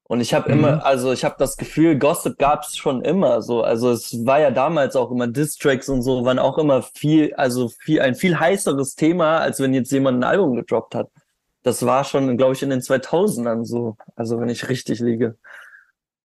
Und 0.06 0.20
ich 0.20 0.34
habe 0.34 0.52
mhm. 0.52 0.60
immer, 0.60 0.86
also 0.86 1.14
ich 1.14 1.24
habe 1.24 1.36
das 1.38 1.58
Gefühl, 1.58 1.98
Gossip 1.98 2.40
gab 2.40 2.64
es 2.64 2.76
schon 2.76 3.04
immer 3.04 3.44
so. 3.44 3.62
Also 3.62 3.92
es 3.92 4.26
war 4.26 4.40
ja 4.40 4.50
damals 4.50 4.96
auch 4.96 5.12
immer 5.12 5.28
Distracks 5.28 5.88
und 5.90 6.02
so, 6.02 6.26
waren 6.26 6.40
auch 6.40 6.58
immer 6.58 6.82
viel, 6.82 7.34
also 7.36 7.70
viel, 7.70 8.02
ein 8.02 8.16
viel 8.16 8.40
heißeres 8.40 8.96
Thema, 8.96 9.40
als 9.40 9.60
wenn 9.60 9.76
jetzt 9.76 9.92
jemand 9.92 10.20
ein 10.20 10.24
Album 10.24 10.56
gedroppt 10.56 10.96
hat. 10.96 11.10
Das 11.62 11.86
war 11.86 12.04
schon, 12.04 12.36
glaube 12.36 12.54
ich, 12.54 12.64
in 12.64 12.72
den 12.72 12.82
2000ern 12.82 13.64
so. 13.64 13.96
Also 14.16 14.40
wenn 14.40 14.50
ich 14.50 14.70
richtig 14.70 15.00
liege. 15.00 15.38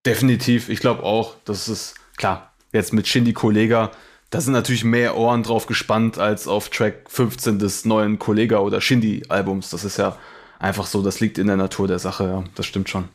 Definitiv. 0.06 0.70
Ich 0.70 0.80
glaube 0.80 1.02
auch, 1.02 1.34
das 1.44 1.68
ist 1.68 1.94
klar 2.16 2.48
jetzt 2.72 2.92
mit 2.92 3.06
Shindy 3.06 3.32
Kollega, 3.32 3.90
da 4.30 4.40
sind 4.40 4.52
natürlich 4.52 4.84
mehr 4.84 5.16
Ohren 5.16 5.42
drauf 5.42 5.66
gespannt 5.66 6.18
als 6.18 6.46
auf 6.46 6.68
Track 6.68 7.04
15 7.08 7.58
des 7.58 7.84
neuen 7.84 8.18
Kollega 8.18 8.58
oder 8.58 8.80
Shindy-Albums. 8.80 9.70
Das 9.70 9.84
ist 9.84 9.96
ja 9.96 10.16
einfach 10.58 10.86
so, 10.86 11.02
das 11.02 11.20
liegt 11.20 11.38
in 11.38 11.46
der 11.46 11.56
Natur 11.56 11.88
der 11.88 11.98
Sache, 11.98 12.24
ja, 12.24 12.44
das 12.54 12.66
stimmt 12.66 12.90
schon. 12.90 13.08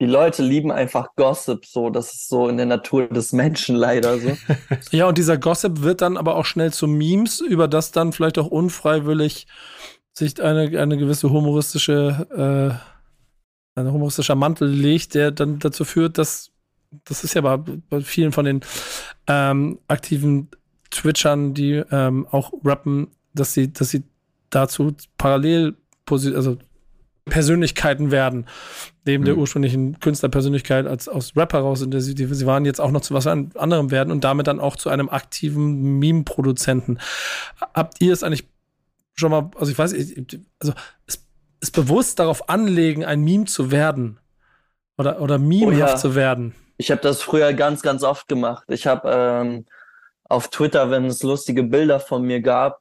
Die 0.00 0.06
Leute 0.06 0.44
lieben 0.44 0.70
einfach 0.70 1.08
Gossip, 1.16 1.66
so, 1.66 1.90
das 1.90 2.14
ist 2.14 2.28
so 2.28 2.48
in 2.48 2.56
der 2.56 2.66
Natur 2.66 3.08
des 3.08 3.32
Menschen 3.32 3.74
leider 3.74 4.20
so. 4.20 4.36
ja, 4.96 5.08
und 5.08 5.18
dieser 5.18 5.38
Gossip 5.38 5.82
wird 5.82 6.02
dann 6.02 6.16
aber 6.16 6.36
auch 6.36 6.44
schnell 6.44 6.72
zu 6.72 6.86
Memes, 6.86 7.40
über 7.40 7.66
das 7.66 7.90
dann 7.90 8.12
vielleicht 8.12 8.38
auch 8.38 8.46
unfreiwillig 8.46 9.48
sich 10.12 10.40
eine, 10.40 10.80
eine 10.80 10.98
gewisse 10.98 11.30
humoristische, 11.30 12.78
äh, 13.76 13.80
ein 13.80 13.92
humoristischer 13.92 14.36
Mantel 14.36 14.68
legt, 14.68 15.14
der 15.14 15.32
dann 15.32 15.58
dazu 15.58 15.84
führt, 15.84 16.16
dass 16.16 16.52
das 17.04 17.24
ist 17.24 17.34
ja 17.34 17.40
bei, 17.42 17.56
bei 17.56 18.00
vielen 18.00 18.32
von 18.32 18.44
den 18.44 18.60
ähm, 19.26 19.78
aktiven 19.88 20.48
Twitchern, 20.90 21.54
die 21.54 21.82
ähm, 21.90 22.26
auch 22.30 22.52
rappen, 22.64 23.08
dass 23.34 23.52
sie, 23.52 23.72
dass 23.72 23.90
sie 23.90 24.04
dazu 24.50 24.94
parallel 25.18 25.76
also 26.10 26.56
Persönlichkeiten 27.28 28.10
werden, 28.10 28.46
neben 29.04 29.22
mhm. 29.22 29.26
der 29.26 29.36
ursprünglichen 29.36 30.00
Künstlerpersönlichkeit 30.00 30.86
als 30.86 31.08
aus 31.08 31.36
Rapper 31.36 31.60
raus 31.60 31.80
sind. 31.80 31.98
Sie, 32.00 32.14
sie 32.16 32.46
waren 32.46 32.64
jetzt 32.64 32.80
auch 32.80 32.90
noch 32.90 33.02
zu 33.02 33.14
was 33.14 33.26
anderem 33.26 33.90
werden 33.90 34.10
und 34.10 34.24
damit 34.24 34.46
dann 34.46 34.60
auch 34.60 34.76
zu 34.76 34.88
einem 34.88 35.08
aktiven 35.08 35.98
Meme-Produzenten. 35.98 36.98
Habt 37.74 38.00
ihr 38.00 38.12
es 38.12 38.22
eigentlich 38.22 38.46
schon 39.14 39.30
mal, 39.30 39.50
also 39.56 39.70
ich 39.70 39.78
weiß, 39.78 39.92
also 40.58 40.72
es 41.06 41.26
ist 41.60 41.72
bewusst 41.72 42.18
darauf 42.18 42.48
anlegen, 42.48 43.04
ein 43.04 43.20
Meme 43.20 43.44
zu 43.44 43.70
werden 43.70 44.18
oder, 44.96 45.20
oder 45.20 45.38
memehaft 45.38 45.82
oh, 45.82 45.86
ja. 45.86 45.96
zu 45.96 46.14
werden? 46.14 46.54
Ich 46.78 46.90
habe 46.90 47.02
das 47.02 47.20
früher 47.20 47.52
ganz, 47.52 47.82
ganz 47.82 48.02
oft 48.02 48.28
gemacht. 48.28 48.64
Ich 48.68 48.86
habe 48.86 49.10
ähm, 49.12 49.66
auf 50.24 50.48
Twitter, 50.48 50.90
wenn 50.90 51.06
es 51.06 51.22
lustige 51.22 51.64
Bilder 51.64 52.00
von 52.00 52.22
mir 52.22 52.40
gab, 52.40 52.80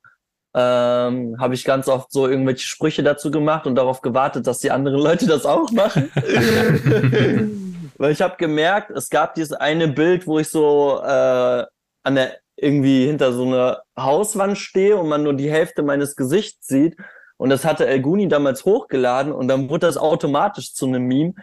ähm, 0.53 1.35
habe 1.39 1.55
ich 1.55 1.63
ganz 1.65 1.87
oft 1.87 2.11
so 2.11 2.27
irgendwelche 2.27 2.65
Sprüche 2.65 3.03
dazu 3.03 3.31
gemacht 3.31 3.67
und 3.67 3.75
darauf 3.75 4.01
gewartet, 4.01 4.47
dass 4.47 4.59
die 4.59 4.71
anderen 4.71 4.99
Leute 4.99 5.27
das 5.27 5.45
auch 5.45 5.71
machen. 5.71 6.11
Weil 7.97 8.11
ich 8.11 8.21
habe 8.21 8.37
gemerkt, 8.37 8.91
es 8.91 9.09
gab 9.09 9.35
dieses 9.35 9.53
eine 9.53 9.87
Bild, 9.87 10.27
wo 10.27 10.39
ich 10.39 10.49
so 10.49 11.01
äh, 11.03 11.65
an 12.03 12.15
der 12.15 12.37
irgendwie 12.55 13.05
hinter 13.05 13.33
so 13.33 13.45
einer 13.45 13.83
Hauswand 13.97 14.57
stehe 14.57 14.97
und 14.97 15.09
man 15.09 15.23
nur 15.23 15.33
die 15.33 15.51
Hälfte 15.51 15.83
meines 15.83 16.15
Gesichts 16.15 16.67
sieht. 16.67 16.97
Und 17.37 17.49
das 17.49 17.65
hatte 17.65 17.85
El 17.85 18.01
Guni 18.01 18.27
damals 18.27 18.65
hochgeladen 18.65 19.31
und 19.31 19.47
dann 19.47 19.69
wurde 19.69 19.85
das 19.85 19.97
automatisch 19.97 20.73
zu 20.73 20.87
einem 20.87 21.03
Meme. 21.03 21.33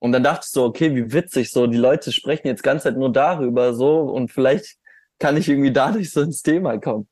Und 0.00 0.12
dann 0.12 0.22
dachte 0.22 0.44
ich 0.44 0.50
so, 0.50 0.64
okay, 0.64 0.94
wie 0.94 1.12
witzig, 1.12 1.50
so 1.50 1.66
die 1.66 1.76
Leute 1.76 2.12
sprechen 2.12 2.46
jetzt 2.46 2.62
ganze 2.62 2.84
Zeit 2.84 2.96
nur 2.96 3.12
darüber 3.12 3.74
so 3.74 4.00
und 4.00 4.30
vielleicht 4.30 4.76
kann 5.18 5.36
ich 5.36 5.48
irgendwie 5.48 5.72
dadurch 5.72 6.12
so 6.12 6.20
ins 6.20 6.42
Thema 6.42 6.78
kommen. 6.78 7.08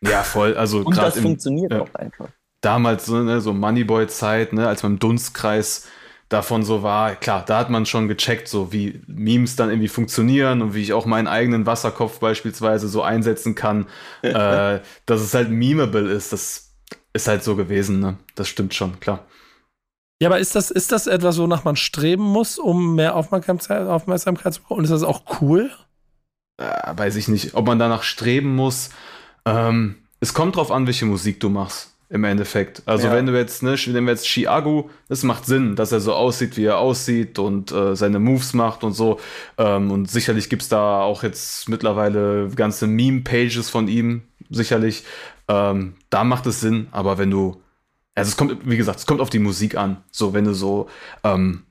Ja, 0.00 0.22
voll. 0.22 0.56
Also 0.56 0.78
und 0.78 0.96
das 0.96 1.16
im, 1.16 1.22
funktioniert 1.22 1.72
ja. 1.72 1.82
auch 1.82 1.94
einfach. 1.94 2.28
damals 2.62 3.06
so, 3.06 3.22
ne, 3.22 3.40
so 3.40 3.52
Moneyboy-Zeit, 3.52 4.52
ne, 4.54 4.66
als 4.66 4.82
man 4.82 4.92
im 4.92 4.98
Dunstkreis 4.98 5.86
davon 6.30 6.62
so 6.62 6.82
war, 6.82 7.16
klar, 7.16 7.44
da 7.44 7.58
hat 7.58 7.70
man 7.70 7.84
schon 7.86 8.08
gecheckt, 8.08 8.48
so 8.48 8.72
wie 8.72 9.02
Memes 9.06 9.56
dann 9.56 9.68
irgendwie 9.68 9.88
funktionieren 9.88 10.62
und 10.62 10.74
wie 10.74 10.82
ich 10.82 10.92
auch 10.92 11.04
meinen 11.04 11.26
eigenen 11.26 11.66
Wasserkopf 11.66 12.20
beispielsweise 12.20 12.88
so 12.88 13.02
einsetzen 13.02 13.54
kann, 13.54 13.86
äh, 14.22 14.78
dass 15.06 15.20
es 15.20 15.34
halt 15.34 15.50
memeable 15.50 16.08
ist. 16.10 16.32
Das 16.32 16.72
ist 17.12 17.28
halt 17.28 17.42
so 17.42 17.56
gewesen, 17.56 17.98
ne? 17.98 18.16
Das 18.36 18.48
stimmt 18.48 18.74
schon, 18.74 19.00
klar. 19.00 19.26
Ja, 20.20 20.28
aber 20.28 20.38
ist 20.38 20.54
das, 20.54 20.70
ist 20.70 20.92
das 20.92 21.06
etwas, 21.06 21.38
wonach 21.38 21.64
man 21.64 21.76
streben 21.76 22.24
muss, 22.24 22.58
um 22.58 22.94
mehr 22.94 23.16
Aufmerksamkeit, 23.16 23.86
Aufmerksamkeit 23.88 24.54
zu 24.54 24.60
bekommen? 24.60 24.78
Und 24.78 24.84
ist 24.84 24.90
das 24.90 25.02
auch 25.02 25.40
cool? 25.40 25.70
Äh, 26.58 26.64
weiß 26.94 27.16
ich 27.16 27.28
nicht, 27.28 27.54
ob 27.54 27.66
man 27.66 27.78
danach 27.78 28.02
streben 28.02 28.54
muss. 28.54 28.90
Ähm, 29.46 29.96
es 30.20 30.34
kommt 30.34 30.56
drauf 30.56 30.70
an, 30.70 30.86
welche 30.86 31.06
Musik 31.06 31.40
du 31.40 31.48
machst 31.48 31.96
im 32.10 32.24
Endeffekt. 32.24 32.82
Also 32.86 33.06
ja. 33.06 33.14
wenn 33.14 33.24
du 33.24 33.38
jetzt, 33.38 33.62
ne, 33.62 33.76
wenn 33.86 34.04
wir 34.04 34.12
jetzt 34.12 34.26
Chiago, 34.26 34.90
das 35.08 35.22
macht 35.22 35.46
Sinn, 35.46 35.76
dass 35.76 35.92
er 35.92 36.00
so 36.00 36.12
aussieht, 36.12 36.56
wie 36.56 36.64
er 36.64 36.78
aussieht 36.78 37.38
und 37.38 37.70
äh, 37.72 37.94
seine 37.94 38.18
Moves 38.18 38.52
macht 38.52 38.84
und 38.84 38.92
so. 38.92 39.20
Ähm, 39.56 39.90
und 39.90 40.10
sicherlich 40.10 40.50
gibt's 40.50 40.68
da 40.68 41.00
auch 41.00 41.22
jetzt 41.22 41.68
mittlerweile 41.68 42.50
ganze 42.54 42.88
Meme-Pages 42.88 43.70
von 43.70 43.86
ihm, 43.86 44.22
sicherlich. 44.50 45.04
Ähm, 45.48 45.94
da 46.10 46.24
macht 46.24 46.46
es 46.46 46.60
Sinn, 46.60 46.88
aber 46.90 47.16
wenn 47.16 47.30
du, 47.30 47.62
also 48.14 48.28
es 48.28 48.36
kommt, 48.36 48.68
wie 48.68 48.76
gesagt, 48.76 48.98
es 48.98 49.06
kommt 49.06 49.20
auf 49.20 49.30
die 49.30 49.38
Musik 49.38 49.76
an. 49.76 49.98
So, 50.10 50.34
wenn 50.34 50.44
du 50.44 50.52
so 50.52 50.88
ähm, 51.24 51.62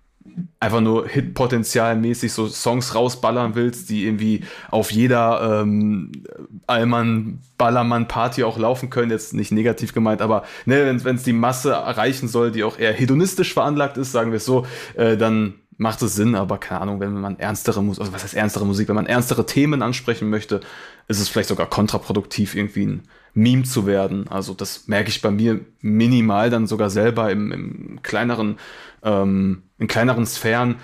einfach 0.60 0.82
nur 0.82 1.08
Hitpotenzialmäßig 1.08 2.32
so 2.32 2.48
Songs 2.48 2.96
rausballern 2.96 3.56
willst, 3.56 3.90
die 3.90 4.06
irgendwie 4.06 4.44
auf 4.70 4.92
jeder 4.92 5.62
ähm, 5.62 6.12
Allmann 6.68 7.40
Ballermann 7.58 8.08
Party 8.08 8.44
auch 8.44 8.58
laufen 8.58 8.90
können, 8.90 9.12
jetzt 9.12 9.34
nicht 9.34 9.52
negativ 9.52 9.94
gemeint, 9.94 10.22
aber 10.22 10.44
ne, 10.66 11.00
wenn 11.04 11.16
es 11.16 11.24
die 11.24 11.34
Masse 11.34 11.72
erreichen 11.72 12.28
soll, 12.28 12.52
die 12.52 12.64
auch 12.64 12.80
eher 12.80 12.94
hedonistisch 12.94 13.54
veranlagt 13.54 13.98
ist, 13.98 14.12
sagen 14.12 14.32
wir 14.32 14.38
es 14.38 14.46
so, 14.46 14.66
äh, 14.96 15.18
dann 15.18 15.56
macht 15.78 16.02
es 16.02 16.16
Sinn, 16.16 16.36
aber 16.36 16.58
keine 16.58 16.82
Ahnung, 16.82 17.00
wenn 17.00 17.14
man 17.14 17.40
ernstere 17.40 17.82
Musik, 17.82 18.02
also 18.02 18.14
was 18.14 18.24
heißt 18.24 18.34
ernstere 18.34 18.66
Musik, 18.66 18.90
wenn 18.90 18.96
man 18.96 19.06
ernstere 19.06 19.46
Themen 19.46 19.82
ansprechen 19.82 20.30
möchte, 20.30 20.60
ist 21.10 21.20
es 21.20 21.28
vielleicht 21.28 21.50
sogar 21.50 21.68
kontraproduktiv, 21.68 22.56
irgendwie 22.56 22.86
ein 22.86 23.04
Meme 23.34 23.64
zu 23.64 23.86
werden. 23.86 24.28
Also 24.30 24.54
das 24.54 24.88
merke 24.88 25.10
ich 25.10 25.22
bei 25.22 25.32
mir 25.32 25.60
minimal 25.82 26.50
dann 26.50 26.68
sogar 26.68 26.90
selber 26.90 27.32
im, 27.32 27.52
im 27.52 28.00
kleineren 28.02 28.58
ähm, 29.04 29.64
in 29.78 29.88
kleineren 29.88 30.26
Sphären, 30.26 30.76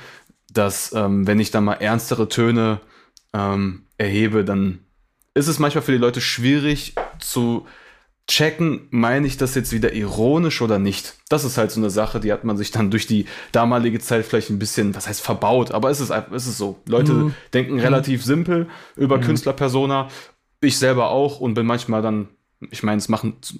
dass 0.52 0.94
ähm, 0.94 1.28
wenn 1.28 1.40
ich 1.40 1.52
da 1.52 1.62
mal 1.62 1.76
ernstere 1.76 2.28
Töne 2.28 2.82
ähm, 3.34 3.84
erhebe, 3.98 4.44
dann 4.44 4.80
ist 5.34 5.48
es 5.48 5.60
manchmal 5.60 5.84
für 5.84 5.92
die 5.92 5.98
Leute 5.98 6.22
schwierig 6.22 6.96
zu 7.20 7.68
checken, 8.28 8.88
meine 8.90 9.28
ich 9.28 9.38
das 9.38 9.54
jetzt 9.54 9.72
wieder 9.72 9.94
ironisch 9.94 10.62
oder 10.62 10.80
nicht. 10.80 11.16
Das 11.30 11.44
ist 11.44 11.58
halt 11.58 11.72
so 11.72 11.80
eine 11.80 11.90
Sache, 11.90 12.20
die 12.20 12.32
hat 12.32 12.44
man 12.44 12.58
sich 12.58 12.72
dann 12.72 12.90
durch 12.90 13.06
die 13.06 13.26
damalige 13.52 14.00
Zeit 14.00 14.26
vielleicht 14.26 14.50
ein 14.50 14.60
bisschen, 14.60 14.96
was 14.96 15.08
heißt 15.08 15.22
verbaut, 15.22 15.72
aber 15.72 15.90
es 15.90 16.00
ist, 16.00 16.10
es 16.10 16.48
ist 16.48 16.58
so. 16.58 16.80
Leute 16.88 17.14
mhm. 17.14 17.36
denken 17.54 17.80
relativ 17.80 18.24
simpel 18.24 18.68
über 18.96 19.18
mhm. 19.18 19.22
Künstlerpersona. 19.22 20.08
Ich 20.62 20.80
selber 20.80 21.10
auch 21.10 21.40
und 21.40 21.54
bin 21.54 21.66
manchmal 21.66 22.02
dann 22.02 22.30
ich 22.72 22.84
meine, 22.84 22.98
es 22.98 23.10
machen 23.10 23.38
zu, 23.42 23.56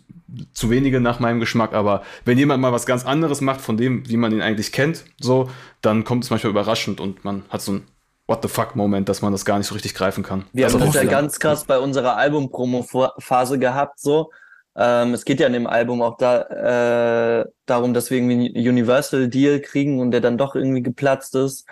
zu, 0.54 0.70
wenige 0.70 1.00
nach 1.00 1.20
meinem 1.20 1.40
Geschmack, 1.40 1.74
aber 1.74 2.02
wenn 2.24 2.38
jemand 2.38 2.62
mal 2.62 2.72
was 2.72 2.86
ganz 2.86 3.06
anderes 3.06 3.42
macht 3.42 3.62
von 3.62 3.78
dem, 3.78 4.08
wie 4.10 4.18
man 4.18 4.32
ihn 4.32 4.42
eigentlich 4.42 4.72
kennt, 4.72 5.04
so, 5.20 5.50
dann 5.82 6.06
kommt 6.06 6.24
es 6.24 6.30
manchmal 6.30 6.52
überraschend 6.52 7.00
und 7.00 7.24
man 7.26 7.44
hat 7.50 7.62
so 7.62 7.74
ein 7.74 7.88
What 8.28 8.42
the 8.42 8.48
fuck-Moment, 8.48 9.08
dass 9.08 9.22
man 9.22 9.32
das 9.32 9.46
gar 9.46 9.60
nicht 9.60 9.68
so 9.68 9.76
richtig 9.76 9.94
greifen 9.94 10.24
kann. 10.24 10.46
Wir 10.52 10.66
also 10.66 10.80
haben 10.80 10.88
das 10.88 10.96
ja 10.96 11.04
ganz 11.04 11.40
krass 11.40 11.66
bei 11.66 11.78
unserer 11.78 12.18
Album-Promo-Phase 12.18 13.60
gehabt, 13.60 14.00
so. 14.00 14.32
Ähm, 14.78 15.14
es 15.14 15.26
geht 15.26 15.40
ja 15.40 15.48
in 15.48 15.54
dem 15.54 15.68
Album 15.68 16.02
auch 16.02 16.18
da, 16.18 17.42
äh, 17.42 17.46
darum, 17.66 17.94
dass 17.94 18.10
wir 18.10 18.18
irgendwie 18.18 18.54
einen 18.56 18.68
Universal-Deal 18.70 19.62
kriegen 19.62 20.00
und 20.00 20.12
der 20.12 20.22
dann 20.22 20.38
doch 20.38 20.56
irgendwie 20.56 20.84
geplatzt 20.84 21.36
ist 21.36 21.66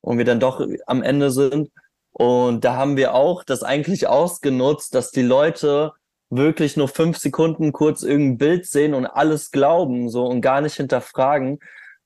und 0.00 0.18
wir 0.18 0.24
dann 0.24 0.40
doch 0.40 0.66
am 0.86 1.02
Ende 1.02 1.30
sind. 1.30 1.70
Und 2.12 2.64
da 2.64 2.76
haben 2.76 2.96
wir 2.96 3.14
auch 3.14 3.44
das 3.44 3.62
eigentlich 3.62 4.06
ausgenutzt, 4.08 4.94
dass 4.94 5.10
die 5.10 5.22
Leute 5.22 5.92
wirklich 6.30 6.76
nur 6.76 6.88
fünf 6.88 7.18
Sekunden 7.18 7.72
kurz 7.72 8.02
irgendein 8.02 8.38
Bild 8.38 8.66
sehen 8.66 8.94
und 8.94 9.06
alles 9.06 9.50
glauben 9.50 10.08
so 10.08 10.24
und 10.26 10.40
gar 10.40 10.60
nicht 10.62 10.76
hinterfragen. 10.76 11.58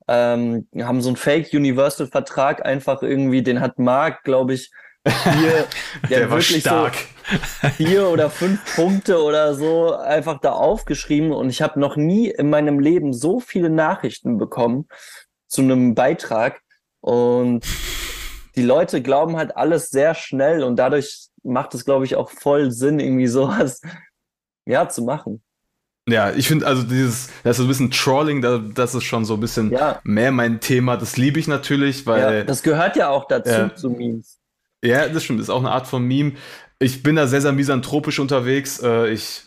Ähm, 0.07 0.67
haben 0.79 1.01
so 1.01 1.09
einen 1.09 1.15
Fake-Universal-Vertrag 1.15 2.65
einfach 2.65 3.01
irgendwie, 3.01 3.41
den 3.41 3.61
hat 3.61 3.79
Mark, 3.79 4.23
glaube 4.23 4.53
ich, 4.53 4.71
hier, 5.07 5.67
der, 6.09 6.19
der 6.19 6.29
wirklich 6.29 6.61
stark. 6.61 6.95
so 7.61 7.69
vier 7.69 8.07
oder 8.09 8.29
fünf 8.29 8.75
Punkte 8.75 9.21
oder 9.21 9.53
so 9.55 9.93
einfach 9.95 10.39
da 10.39 10.51
aufgeschrieben 10.53 11.31
und 11.31 11.49
ich 11.49 11.61
habe 11.61 11.79
noch 11.79 11.95
nie 11.95 12.29
in 12.29 12.49
meinem 12.49 12.79
Leben 12.79 13.13
so 13.13 13.39
viele 13.39 13.69
Nachrichten 13.69 14.37
bekommen 14.37 14.87
zu 15.47 15.61
einem 15.61 15.95
Beitrag 15.95 16.61
und 16.99 17.65
die 18.55 18.63
Leute 18.63 19.01
glauben 19.01 19.37
halt 19.37 19.55
alles 19.55 19.89
sehr 19.89 20.13
schnell 20.13 20.63
und 20.63 20.75
dadurch 20.75 21.29
macht 21.43 21.73
es, 21.73 21.85
glaube 21.85 22.05
ich, 22.05 22.15
auch 22.15 22.29
voll 22.29 22.71
Sinn, 22.71 22.99
irgendwie 22.99 23.27
sowas 23.27 23.81
ja, 24.65 24.87
zu 24.89 25.03
machen. 25.03 25.41
Ja, 26.07 26.31
ich 26.31 26.47
finde 26.47 26.65
also 26.65 26.83
dieses, 26.83 27.29
das 27.43 27.59
ist 27.59 27.65
ein 27.65 27.67
bisschen 27.67 27.91
Trolling, 27.91 28.73
das 28.73 28.95
ist 28.95 29.03
schon 29.03 29.23
so 29.23 29.35
ein 29.35 29.39
bisschen 29.39 29.71
ja. 29.71 29.99
mehr 30.03 30.31
mein 30.31 30.59
Thema. 30.59 30.97
Das 30.97 31.15
liebe 31.15 31.39
ich 31.39 31.47
natürlich, 31.47 32.05
weil. 32.07 32.19
Ja, 32.19 32.43
das 32.43 32.63
gehört 32.63 32.95
ja 32.95 33.09
auch 33.09 33.27
dazu, 33.27 33.49
äh, 33.49 33.75
zu 33.75 33.91
Memes. 33.91 34.40
Ja, 34.83 35.07
das 35.07 35.23
stimmt, 35.23 35.39
das 35.39 35.45
ist 35.45 35.51
auch 35.51 35.59
eine 35.59 35.71
Art 35.71 35.87
von 35.87 36.03
Meme. 36.03 36.33
Ich 36.79 37.03
bin 37.03 37.15
da 37.15 37.27
sehr, 37.27 37.41
sehr 37.41 37.51
misanthropisch 37.51 38.19
unterwegs. 38.19 38.79
Äh, 38.81 39.09
ich 39.09 39.43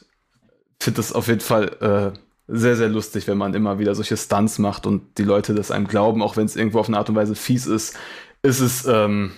finde 0.81 0.99
das 0.99 1.13
auf 1.13 1.27
jeden 1.27 1.41
Fall 1.41 2.15
äh, 2.15 2.19
sehr, 2.47 2.77
sehr 2.77 2.89
lustig, 2.89 3.27
wenn 3.27 3.39
man 3.39 3.55
immer 3.55 3.79
wieder 3.79 3.95
solche 3.95 4.17
Stunts 4.17 4.59
macht 4.59 4.87
und 4.87 5.19
die 5.19 5.25
Leute 5.25 5.55
das 5.55 5.71
einem 5.71 5.89
glauben, 5.89 6.23
auch 6.23 6.37
wenn 6.37 6.45
es 6.45 6.57
irgendwo 6.57 6.79
auf 6.79 6.89
eine 6.89 6.99
Art 6.99 7.09
und 7.09 7.17
Weise 7.17 7.35
fies 7.35 7.67
ist. 7.67 7.97
Ist 8.43 8.61
es, 8.61 8.87
ähm, 8.87 9.33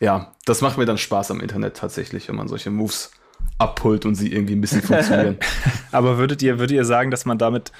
ja, 0.00 0.34
das 0.44 0.60
macht 0.60 0.76
mir 0.76 0.84
dann 0.84 0.98
Spaß 0.98 1.30
am 1.30 1.40
Internet 1.40 1.76
tatsächlich, 1.76 2.28
wenn 2.28 2.36
man 2.36 2.48
solche 2.48 2.70
Moves 2.70 3.12
abholt 3.58 4.04
und 4.04 4.16
sie 4.16 4.32
irgendwie 4.32 4.54
ein 4.54 4.60
bisschen 4.60 4.82
funktionieren. 4.82 5.38
Aber 5.92 6.18
würdet 6.18 6.42
ihr, 6.42 6.58
würdet 6.58 6.74
ihr 6.74 6.84
sagen, 6.84 7.10
dass 7.10 7.24
man 7.24 7.38
damit 7.38 7.72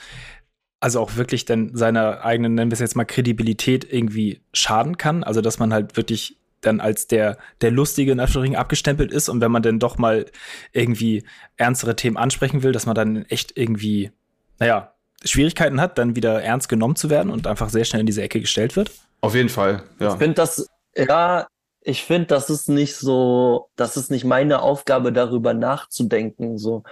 also 0.80 1.00
auch 1.00 1.16
wirklich 1.16 1.44
dann 1.44 1.76
seiner 1.76 2.24
eigenen, 2.24 2.54
nennen 2.54 2.70
wir 2.70 2.74
es 2.74 2.80
jetzt 2.80 2.96
mal, 2.96 3.04
Kredibilität 3.04 3.84
irgendwie 3.90 4.40
schaden 4.52 4.96
kann? 4.96 5.22
Also, 5.22 5.40
dass 5.40 5.58
man 5.58 5.72
halt 5.72 5.96
wirklich 5.96 6.38
dann 6.62 6.80
als 6.80 7.06
der, 7.06 7.36
der 7.60 7.70
Lustige 7.70 8.12
in 8.12 8.20
Anführungsstrichen 8.20 8.56
abgestempelt 8.56 9.12
ist 9.12 9.28
und 9.28 9.40
wenn 9.40 9.52
man 9.52 9.62
dann 9.62 9.78
doch 9.78 9.98
mal 9.98 10.26
irgendwie 10.72 11.24
ernstere 11.56 11.94
Themen 11.96 12.16
ansprechen 12.16 12.62
will, 12.62 12.72
dass 12.72 12.86
man 12.86 12.94
dann 12.94 13.24
echt 13.26 13.56
irgendwie, 13.56 14.10
naja, 14.58 14.94
Schwierigkeiten 15.24 15.80
hat, 15.80 15.98
dann 15.98 16.16
wieder 16.16 16.42
ernst 16.42 16.68
genommen 16.68 16.96
zu 16.96 17.10
werden 17.10 17.30
und 17.30 17.46
einfach 17.46 17.68
sehr 17.68 17.84
schnell 17.84 18.00
in 18.00 18.06
diese 18.06 18.22
Ecke 18.22 18.40
gestellt 18.40 18.76
wird? 18.76 18.90
Auf 19.20 19.34
jeden 19.34 19.48
Fall, 19.48 19.82
ja. 20.00 20.12
Ich 20.12 20.18
finde 20.18 20.34
das, 20.34 20.66
ja, 20.96 21.46
ich 21.84 22.04
finde, 22.04 22.26
das 22.28 22.48
ist 22.48 22.68
nicht 22.68 22.96
so, 22.96 23.68
das 23.76 23.96
ist 23.96 24.10
nicht 24.10 24.24
meine 24.24 24.62
Aufgabe, 24.62 25.12
darüber 25.12 25.52
nachzudenken. 25.52 26.56
So, 26.56 26.84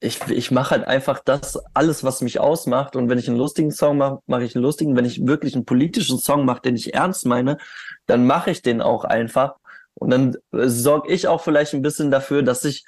ich, 0.00 0.20
ich 0.28 0.50
mache 0.50 0.70
halt 0.70 0.86
einfach 0.86 1.20
das, 1.24 1.58
alles, 1.74 2.04
was 2.04 2.20
mich 2.20 2.38
ausmacht. 2.38 2.94
Und 2.96 3.08
wenn 3.08 3.18
ich 3.18 3.28
einen 3.28 3.38
lustigen 3.38 3.72
Song 3.72 3.98
mache, 3.98 4.20
mache 4.26 4.44
ich 4.44 4.54
einen 4.54 4.64
lustigen. 4.64 4.96
Wenn 4.96 5.04
ich 5.04 5.26
wirklich 5.26 5.54
einen 5.54 5.64
politischen 5.64 6.18
Song 6.18 6.44
mache, 6.44 6.62
den 6.62 6.76
ich 6.76 6.94
ernst 6.94 7.26
meine, 7.26 7.58
dann 8.06 8.26
mache 8.26 8.50
ich 8.50 8.62
den 8.62 8.80
auch 8.80 9.04
einfach. 9.04 9.56
Und 9.94 10.10
dann 10.10 10.36
äh, 10.52 10.68
sorge 10.68 11.12
ich 11.12 11.26
auch 11.26 11.40
vielleicht 11.40 11.74
ein 11.74 11.82
bisschen 11.82 12.10
dafür, 12.10 12.42
dass 12.42 12.64
ich 12.64 12.84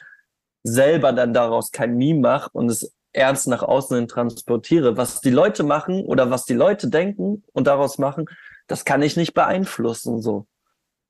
selber 0.62 1.12
dann 1.12 1.33
daraus 1.35 1.73
kein 1.73 1.97
Meme 1.97 2.21
mache 2.21 2.51
und 2.53 2.71
es 2.71 2.94
ernst 3.12 3.49
nach 3.49 3.62
außen 3.62 3.97
hin 3.97 4.09
transportiere. 4.09 4.97
Was 4.97 5.21
die 5.21 5.31
Leute 5.31 5.64
machen 5.64 6.05
oder 6.05 6.31
was 6.31 6.44
die 6.44 6.55
Leute 6.55 6.88
denken 6.88 7.42
und 7.53 7.66
daraus 7.66 7.99
machen, 7.99 8.27
das 8.68 8.85
kann 8.85 9.03
ich 9.03 9.16
nicht 9.16 9.35
beeinflussen. 9.35 10.21
So. 10.23 10.47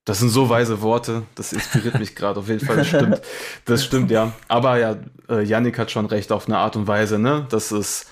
Das 0.08 0.20
sind 0.20 0.30
so 0.30 0.48
weise 0.48 0.80
Worte. 0.80 1.24
Das 1.34 1.52
inspiriert 1.52 1.98
mich 1.98 2.14
gerade 2.16 2.40
auf 2.40 2.48
jeden 2.48 2.64
Fall. 2.64 2.76
Das 2.76 2.88
stimmt. 2.88 3.20
Das 3.66 3.84
stimmt, 3.84 4.10
ja. 4.10 4.32
Aber 4.48 4.78
ja, 4.78 4.96
äh, 5.28 5.42
Yannick 5.42 5.78
hat 5.78 5.90
schon 5.90 6.06
recht 6.06 6.32
auf 6.32 6.46
eine 6.46 6.56
Art 6.56 6.76
und 6.76 6.86
Weise, 6.86 7.18
ne? 7.18 7.46
Dass 7.50 7.72
es, 7.72 8.06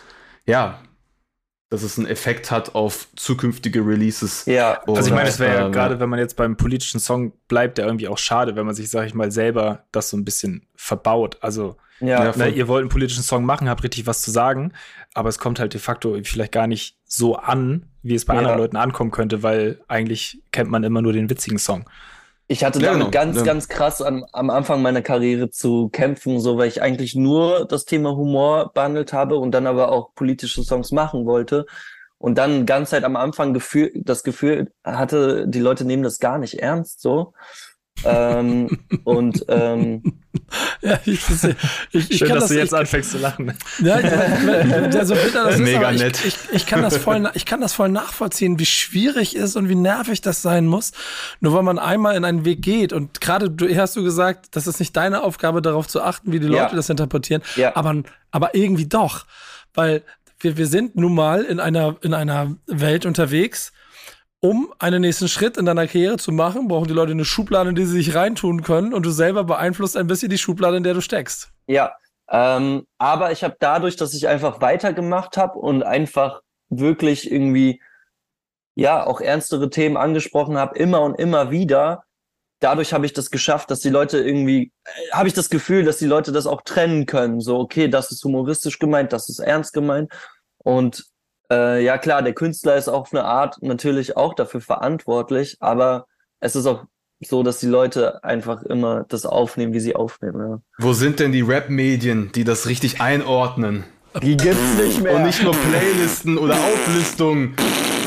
ja, 0.45 0.83
dass 1.71 1.83
es 1.83 1.97
einen 1.97 2.07
Effekt 2.07 2.51
hat 2.51 2.75
auf 2.75 3.09
zukünftige 3.17 3.81
Releases. 3.81 4.45
Ja, 4.45 4.83
Oder, 4.83 4.99
also 4.99 5.09
ich 5.09 5.15
meine, 5.15 5.31
es 5.31 5.39
wäre 5.39 5.55
ja 5.55 5.69
äh, 5.69 5.71
gerade, 5.71 5.99
wenn 5.99 6.11
man 6.11 6.19
jetzt 6.19 6.37
beim 6.37 6.59
politischen 6.59 7.01
Song 7.01 7.33
bleibt, 7.49 7.79
der 7.79 7.87
irgendwie 7.87 8.09
auch 8.09 8.19
schade, 8.19 8.57
wenn 8.57 8.67
man 8.67 8.75
sich, 8.75 8.91
sag 8.91 9.07
ich 9.07 9.15
mal, 9.15 9.33
selber 9.33 9.87
das 9.91 10.11
so 10.11 10.19
ein 10.19 10.25
bisschen 10.27 10.67
verbaut. 10.75 11.39
Also, 11.41 11.77
ja, 12.01 12.37
ne, 12.37 12.51
ihr 12.51 12.69
wollt 12.69 12.83
einen 12.83 12.91
politischen 12.91 13.23
Song 13.23 13.47
machen, 13.47 13.71
habt 13.71 13.83
richtig 13.83 14.07
was 14.07 14.21
zu 14.21 14.31
sagen, 14.31 14.75
aber 15.17 15.31
es 15.31 15.39
kommt 15.39 15.59
halt 15.59 15.73
de 15.73 15.81
facto 15.81 16.19
vielleicht 16.25 16.53
gar 16.53 16.67
nicht 16.67 16.99
so 17.05 17.37
an, 17.37 17.87
wie 18.03 18.15
es 18.15 18.27
bei 18.27 18.35
ja. 18.35 18.41
anderen 18.41 18.59
Leuten 18.59 18.77
ankommen 18.77 19.11
könnte, 19.11 19.43
weil 19.43 19.81
eigentlich 19.89 20.43
kennt 20.53 20.71
man 20.71 20.85
immer 20.85 21.01
nur 21.01 21.15
den 21.15 21.31
witzigen 21.31 21.59
Song. 21.59 21.89
Ich 22.49 22.63
hatte 22.63 22.79
ja, 22.81 22.93
damit 22.93 23.11
genau. 23.11 23.11
ganz, 23.11 23.39
ja. 23.39 23.43
ganz 23.43 23.69
krass 23.69 24.03
am, 24.03 24.27
am 24.33 24.51
Anfang 24.51 24.83
meiner 24.83 25.01
Karriere 25.01 25.51
zu 25.51 25.89
kämpfen, 25.89 26.39
so 26.39 26.59
weil 26.59 26.69
ich 26.69 26.83
eigentlich 26.83 27.15
nur 27.15 27.67
das 27.67 27.87
Thema 27.87 28.15
Humor 28.15 28.73
behandelt 28.75 29.15
habe 29.15 29.37
und 29.37 29.53
dann 29.53 29.67
aber 29.67 29.91
auch 29.91 30.15
politische 30.15 30.63
Songs 30.63 30.93
machen 30.93 31.25
wollte. 31.25 31.65
Und 32.19 32.37
dann 32.37 32.67
ganz 32.67 32.91
Zeit 32.91 33.05
am 33.05 33.17
Anfang 33.17 33.55
Gefühl, 33.55 33.93
das 33.95 34.23
Gefühl 34.23 34.71
hatte, 34.85 35.49
die 35.49 35.61
Leute 35.61 35.87
nehmen 35.87 36.03
das 36.03 36.19
gar 36.19 36.39
nicht 36.39 36.61
ernst 36.61 37.01
so. 37.01 37.33
Ähm, 38.05 38.79
und 39.05 39.45
ähm, 39.49 40.03
Ja, 40.83 40.99
ich, 41.05 41.21
ich, 41.93 42.11
ich 42.11 42.19
Schön, 42.19 42.29
dass 42.29 42.45
das, 42.45 42.49
du 42.49 42.55
jetzt 42.57 42.73
ich, 42.73 42.79
anfängst 42.79 43.11
zu 43.11 43.19
lachen. 43.19 43.53
Ja, 43.83 43.95
also 43.97 45.15
bitter 45.15 45.45
das 45.45 45.59
Mega 45.59 45.91
ist, 45.91 46.01
nett. 46.01 46.25
Ich, 46.25 46.37
ich, 46.53 46.67
kann 46.67 46.83
das 46.83 46.97
voll, 46.97 47.31
ich 47.35 47.47
kann 47.47 47.61
das 47.61 47.73
voll 47.73 47.89
nachvollziehen, 47.89 48.59
wie 48.59 48.67
schwierig 48.67 49.35
ist 49.35 49.57
und 49.57 49.69
wie 49.69 49.75
nervig 49.75 50.21
das 50.21 50.43
sein 50.43 50.67
muss. 50.67 50.93
Nur 51.41 51.55
weil 51.55 51.63
man 51.63 51.79
einmal 51.79 52.17
in 52.17 52.25
einen 52.25 52.45
Weg 52.45 52.63
geht 52.63 52.93
und 52.93 53.21
gerade 53.21 53.51
du 53.51 53.75
hast 53.77 53.97
du 53.97 54.05
gesagt, 54.05 54.49
das 54.53 54.67
ist 54.67 54.79
nicht 54.79 54.97
deine 54.97 55.23
Aufgabe, 55.23 55.63
darauf 55.63 55.89
zu 55.89 56.03
achten, 56.03 56.33
wie 56.33 56.41
die 56.41 56.47
Leute 56.47 56.71
ja. 56.71 56.75
das 56.75 56.91
interpretieren, 56.91 57.43
ja. 57.57 57.75
aber, 57.75 58.03
aber 58.31 58.55
irgendwie 58.55 58.87
doch, 58.87 59.27
weil 59.75 60.03
wir, 60.41 60.57
wir 60.57 60.67
sind 60.67 60.97
nun 60.97 61.15
mal 61.15 61.43
in 61.43 61.61
einer, 61.61 61.97
in 62.03 62.15
einer 62.15 62.55
Welt 62.67 63.07
unterwegs, 63.07 63.73
um 64.49 64.73
einen 64.79 65.01
nächsten 65.01 65.27
Schritt 65.27 65.57
in 65.57 65.67
deiner 65.67 65.87
Karriere 65.87 66.19
zu 66.19 66.31
machen, 66.31 66.69
brauchen 66.69 66.87
die 66.87 66.95
Leute 66.95 67.13
eine 67.13 67.25
Schublade, 67.25 67.71
in 67.71 67.75
die 67.75 67.85
sie 67.85 68.03
sich 68.03 68.15
reintun 68.15 68.63
können 68.63 68.95
und 68.95 69.05
du 69.05 69.11
selber 69.11 69.43
beeinflusst 69.43 69.97
ein 69.97 70.07
bisschen 70.07 70.31
die 70.31 70.39
Schublade, 70.39 70.77
in 70.77 70.85
der 70.85 70.95
du 70.95 71.01
steckst. 71.01 71.51
Ja, 71.67 71.95
ähm, 72.31 72.87
aber 72.99 73.33
ich 73.33 73.43
habe 73.43 73.57
dadurch, 73.59 73.97
dass 73.97 74.15
ich 74.15 74.29
einfach 74.29 74.61
weitergemacht 74.61 75.37
habe 75.37 75.59
und 75.59 75.83
einfach 75.83 76.43
wirklich 76.69 77.31
irgendwie 77.31 77.81
ja 78.77 79.05
auch 79.05 79.21
ernstere 79.21 79.69
Themen 79.69 79.97
angesprochen 79.97 80.59
habe, 80.59 80.79
immer 80.79 81.01
und 81.03 81.19
immer 81.19 81.51
wieder, 81.51 82.05
dadurch 82.61 82.93
habe 82.93 83.07
ich 83.07 83.13
das 83.13 83.31
geschafft, 83.31 83.71
dass 83.71 83.81
die 83.81 83.91
Leute 83.91 84.19
irgendwie, 84.19 84.73
äh, 84.85 85.11
habe 85.13 85.27
ich 85.27 85.35
das 85.35 85.51
Gefühl, 85.51 85.85
dass 85.85 85.99
die 85.99 86.07
Leute 86.07 86.31
das 86.31 86.47
auch 86.47 86.63
trennen 86.63 87.07
können. 87.07 87.41
So, 87.41 87.59
okay, 87.59 87.89
das 87.89 88.13
ist 88.13 88.23
humoristisch 88.23 88.79
gemeint, 88.79 89.13
das 89.13 89.29
ist 89.29 89.41
ernst 89.41 89.73
gemeint. 89.73 90.13
Und 90.59 91.05
äh, 91.51 91.85
ja 91.85 91.99
klar, 91.99 92.23
der 92.23 92.35
Künstler 92.35 92.77
ist 92.77 92.89
auf 92.89 93.13
eine 93.13 93.25
Art 93.25 93.63
natürlich 93.63 94.17
auch 94.17 94.35
dafür 94.35 94.61
verantwortlich, 94.61 95.57
aber 95.61 96.07
es 96.41 96.57
ist 96.57 96.67
auch 96.67 96.85
so, 97.21 97.43
dass 97.43 97.61
die 97.61 97.67
Leute 97.67 98.23
einfach 98.23 98.63
immer 98.63 99.05
das 99.09 99.25
aufnehmen, 99.25 99.73
wie 99.73 99.81
sie 99.81 99.97
aufnehmen. 99.97 100.41
Ja. 100.41 100.61
Wo 100.79 100.93
sind 100.93 101.19
denn 101.19 101.33
die 101.33 101.41
Rap-Medien, 101.41 102.31
die 102.35 102.45
das 102.45 102.67
richtig 102.67 103.01
einordnen? 103.01 103.85
Die 104.23 104.37
gibt's 104.37 104.75
nicht 104.79 105.03
mehr. 105.03 105.17
Und 105.17 105.25
nicht 105.25 105.43
nur 105.43 105.55
Playlisten 105.55 106.39
oder 106.39 106.55
Auflistungen 106.55 107.55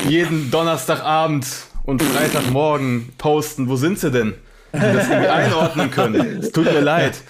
jeden 0.08 0.50
Donnerstagabend 0.50 1.46
und 1.84 2.02
Freitagmorgen 2.02 3.12
posten. 3.18 3.68
Wo 3.68 3.76
sind 3.76 3.98
sie 3.98 4.10
denn? 4.10 4.34
Die 4.72 4.78
das 4.78 5.08
irgendwie 5.08 5.28
einordnen 5.28 5.90
können. 5.90 6.38
Es 6.40 6.52
tut 6.52 6.64
mir 6.64 6.80
leid. 6.80 7.22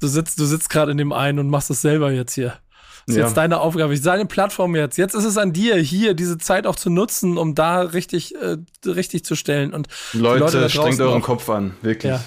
Du 0.00 0.06
sitzt, 0.08 0.40
du 0.40 0.44
sitzt 0.46 0.70
gerade 0.70 0.92
in 0.92 0.98
dem 0.98 1.12
einen 1.12 1.38
und 1.38 1.48
machst 1.50 1.70
es 1.70 1.82
selber 1.82 2.10
jetzt 2.10 2.34
hier. 2.34 2.54
Das 3.06 3.14
ist 3.14 3.20
ja. 3.20 3.26
jetzt 3.26 3.36
deine 3.36 3.60
Aufgabe. 3.60 3.94
Ich 3.94 4.02
sage 4.02 4.26
Plattform 4.26 4.76
jetzt. 4.76 4.96
Jetzt 4.96 5.14
ist 5.14 5.24
es 5.24 5.36
an 5.36 5.52
dir, 5.52 5.76
hier 5.76 6.14
diese 6.14 6.38
Zeit 6.38 6.66
auch 6.66 6.76
zu 6.76 6.90
nutzen, 6.90 7.38
um 7.38 7.54
da 7.54 7.80
richtig, 7.80 8.34
äh, 8.36 8.56
richtig 8.86 9.24
zu 9.24 9.34
stellen. 9.34 9.72
Und 9.72 9.88
Leute, 10.12 10.40
Leute 10.40 10.70
strengt 10.70 11.00
euren. 11.00 11.22
Kopf 11.22 11.48
an, 11.50 11.74
wirklich. 11.82 12.12
Ja. 12.12 12.22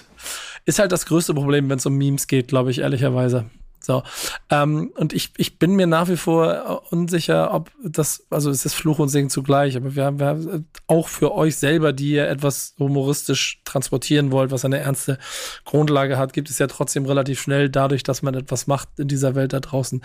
Ist 0.66 0.80
halt 0.80 0.92
das 0.92 1.06
größte 1.06 1.34
Problem, 1.34 1.70
wenn 1.70 1.78
es 1.78 1.86
um 1.86 1.96
Memes 1.96 2.28
geht, 2.28 2.48
glaube 2.48 2.72
ich, 2.72 2.80
ehrlicherweise. 2.80 3.46
So. 3.86 4.04
Ähm, 4.50 4.92
und 4.96 5.14
ich, 5.14 5.32
ich 5.38 5.60
bin 5.60 5.76
mir 5.76 5.88
nach 5.88 6.10
wie 6.10 6.18
vor 6.18 6.84
unsicher, 6.92 7.54
ob 7.54 7.72
das, 7.84 8.26
also 8.30 8.50
es 8.50 8.66
ist 8.66 8.74
Fluch 8.74 9.00
und 9.00 9.10
Segen 9.10 9.30
zugleich, 9.30 9.78
aber 9.78 9.96
wir 9.96 10.06
haben, 10.06 10.20
wir 10.20 10.26
haben 10.28 10.68
auch 10.88 11.08
für 11.08 11.34
euch 11.34 11.56
selber, 11.56 11.94
die 11.94 12.12
ihr 12.12 12.28
etwas 12.28 12.76
humoristisch 12.80 13.62
transportieren 13.64 14.32
wollt, 14.32 14.52
was 14.52 14.66
eine 14.66 14.80
ernste 14.80 15.18
Grundlage 15.66 16.18
hat, 16.18 16.34
gibt 16.34 16.50
es 16.50 16.60
ja 16.60 16.68
trotzdem 16.68 17.06
relativ 17.06 17.40
schnell 17.40 17.70
dadurch, 17.70 18.04
dass 18.04 18.22
man 18.22 18.34
etwas 18.34 18.68
macht 18.68 18.90
in 18.98 19.08
dieser 19.08 19.36
Welt 19.36 19.54
da 19.54 19.60
draußen, 19.60 20.04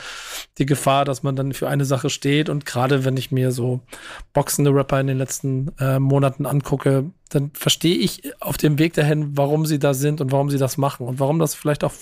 die 0.58 0.66
Gefahr, 0.66 1.04
dass 1.04 1.22
man 1.22 1.36
dann 1.36 1.52
für 1.52 1.68
eine 1.68 1.84
Sache 1.84 2.10
steht. 2.10 2.48
Und 2.48 2.66
gerade 2.66 3.04
wenn 3.04 3.16
ich 3.16 3.30
mir 3.32 3.52
so 3.52 3.80
boxende 4.32 4.74
Rapper 4.74 5.00
in 5.00 5.06
den 5.06 5.18
letzten 5.18 5.72
äh, 5.78 5.98
Monaten 5.98 6.46
angucke, 6.46 7.10
dann 7.30 7.50
verstehe 7.54 7.96
ich 7.96 8.22
auf 8.40 8.56
dem 8.56 8.78
Weg 8.78 8.94
dahin, 8.94 9.36
warum 9.36 9.64
sie 9.64 9.78
da 9.78 9.94
sind 9.94 10.20
und 10.20 10.32
warum 10.32 10.50
sie 10.50 10.58
das 10.58 10.76
machen 10.76 11.06
und 11.06 11.18
warum 11.18 11.38
das 11.38 11.54
vielleicht 11.54 11.84
auch, 11.84 11.92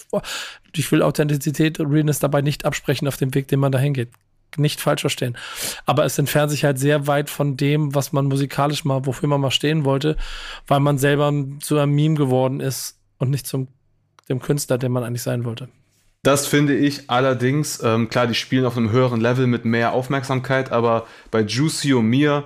ich 0.75 0.91
will 0.91 1.03
Authentizität 1.03 1.79
und 1.79 1.93
Realness 1.93 2.19
dabei 2.19 2.41
nicht 2.41 2.65
absprechen 2.65 3.07
auf 3.07 3.17
dem 3.17 3.35
Weg, 3.35 3.49
den 3.49 3.61
man 3.61 3.73
dahin 3.73 3.95
geht. 3.95 4.11
Nicht 4.57 4.81
falsch 4.81 5.03
verstehen. 5.03 5.37
Aber 5.85 6.07
es 6.07 6.19
entfernt 6.19 6.51
sich 6.51 6.65
halt 6.65 6.79
sehr 6.79 7.07
weit 7.07 7.29
von 7.29 7.59
dem, 7.59 7.95
was 7.95 8.13
man 8.13 8.27
musikalisch 8.27 8.85
mal, 8.85 9.05
wofür 9.05 9.29
man 9.29 9.43
mal 9.43 9.51
stehen 9.51 9.85
wollte, 9.85 10.17
weil 10.67 10.81
man 10.81 10.97
selber 10.97 11.33
zu 11.61 11.79
einem 11.79 11.95
Meme 11.95 12.15
geworden 12.15 12.61
ist 12.61 12.99
und 13.19 13.29
nicht 13.29 13.47
zum 13.47 13.69
dem 14.29 14.41
Künstler, 14.41 14.79
der 14.79 14.89
man 14.89 15.05
eigentlich 15.05 15.23
sein 15.23 15.45
wollte. 15.45 15.69
Das 16.23 16.47
finde 16.47 16.77
ich 16.77 17.09
allerdings, 17.09 17.83
ähm, 17.83 18.09
klar, 18.09 18.27
die 18.27 18.35
spielen 18.35 18.65
auf 18.65 18.77
einem 18.77 18.91
höheren 18.91 19.21
Level 19.21 19.47
mit 19.47 19.65
mehr 19.65 19.93
Aufmerksamkeit, 19.93 20.73
aber 20.73 21.07
bei 21.31 21.43
Juicy 21.43 21.95
und 21.95 22.07
mir 22.07 22.45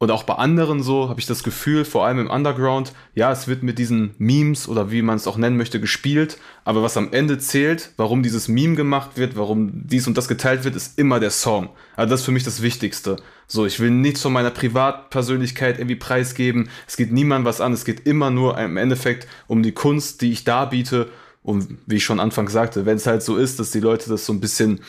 und 0.00 0.12
auch 0.12 0.22
bei 0.22 0.34
anderen 0.34 0.80
so 0.80 1.08
habe 1.08 1.18
ich 1.18 1.26
das 1.26 1.42
Gefühl, 1.42 1.84
vor 1.84 2.06
allem 2.06 2.20
im 2.20 2.30
Underground, 2.30 2.92
ja, 3.16 3.32
es 3.32 3.48
wird 3.48 3.64
mit 3.64 3.80
diesen 3.80 4.14
Memes 4.18 4.68
oder 4.68 4.92
wie 4.92 5.02
man 5.02 5.16
es 5.16 5.26
auch 5.26 5.36
nennen 5.36 5.56
möchte, 5.56 5.80
gespielt, 5.80 6.38
aber 6.64 6.84
was 6.84 6.96
am 6.96 7.12
Ende 7.12 7.38
zählt, 7.38 7.90
warum 7.96 8.22
dieses 8.22 8.46
Meme 8.46 8.76
gemacht 8.76 9.16
wird, 9.16 9.36
warum 9.36 9.88
dies 9.88 10.06
und 10.06 10.16
das 10.16 10.28
geteilt 10.28 10.62
wird, 10.62 10.76
ist 10.76 11.00
immer 11.00 11.18
der 11.18 11.32
Song. 11.32 11.70
Also 11.96 12.10
das 12.10 12.20
ist 12.20 12.26
für 12.26 12.32
mich 12.32 12.44
das 12.44 12.62
Wichtigste. 12.62 13.16
So, 13.48 13.66
ich 13.66 13.80
will 13.80 13.90
nichts 13.90 14.22
von 14.22 14.32
meiner 14.32 14.52
Privatpersönlichkeit 14.52 15.78
irgendwie 15.78 15.96
preisgeben. 15.96 16.68
Es 16.86 16.96
geht 16.96 17.10
niemandem 17.10 17.46
was 17.46 17.60
an, 17.60 17.72
es 17.72 17.84
geht 17.84 18.06
immer 18.06 18.30
nur 18.30 18.56
im 18.56 18.76
Endeffekt 18.76 19.26
um 19.48 19.64
die 19.64 19.72
Kunst, 19.72 20.22
die 20.22 20.30
ich 20.30 20.44
darbiete. 20.44 21.08
Und 21.42 21.76
wie 21.86 21.96
ich 21.96 22.04
schon 22.04 22.20
anfangs 22.20 22.52
sagte, 22.52 22.86
wenn 22.86 22.98
es 22.98 23.06
halt 23.06 23.22
so 23.24 23.36
ist, 23.36 23.58
dass 23.58 23.72
die 23.72 23.80
Leute 23.80 24.10
das 24.10 24.26
so 24.26 24.32
ein 24.32 24.40
bisschen 24.40 24.80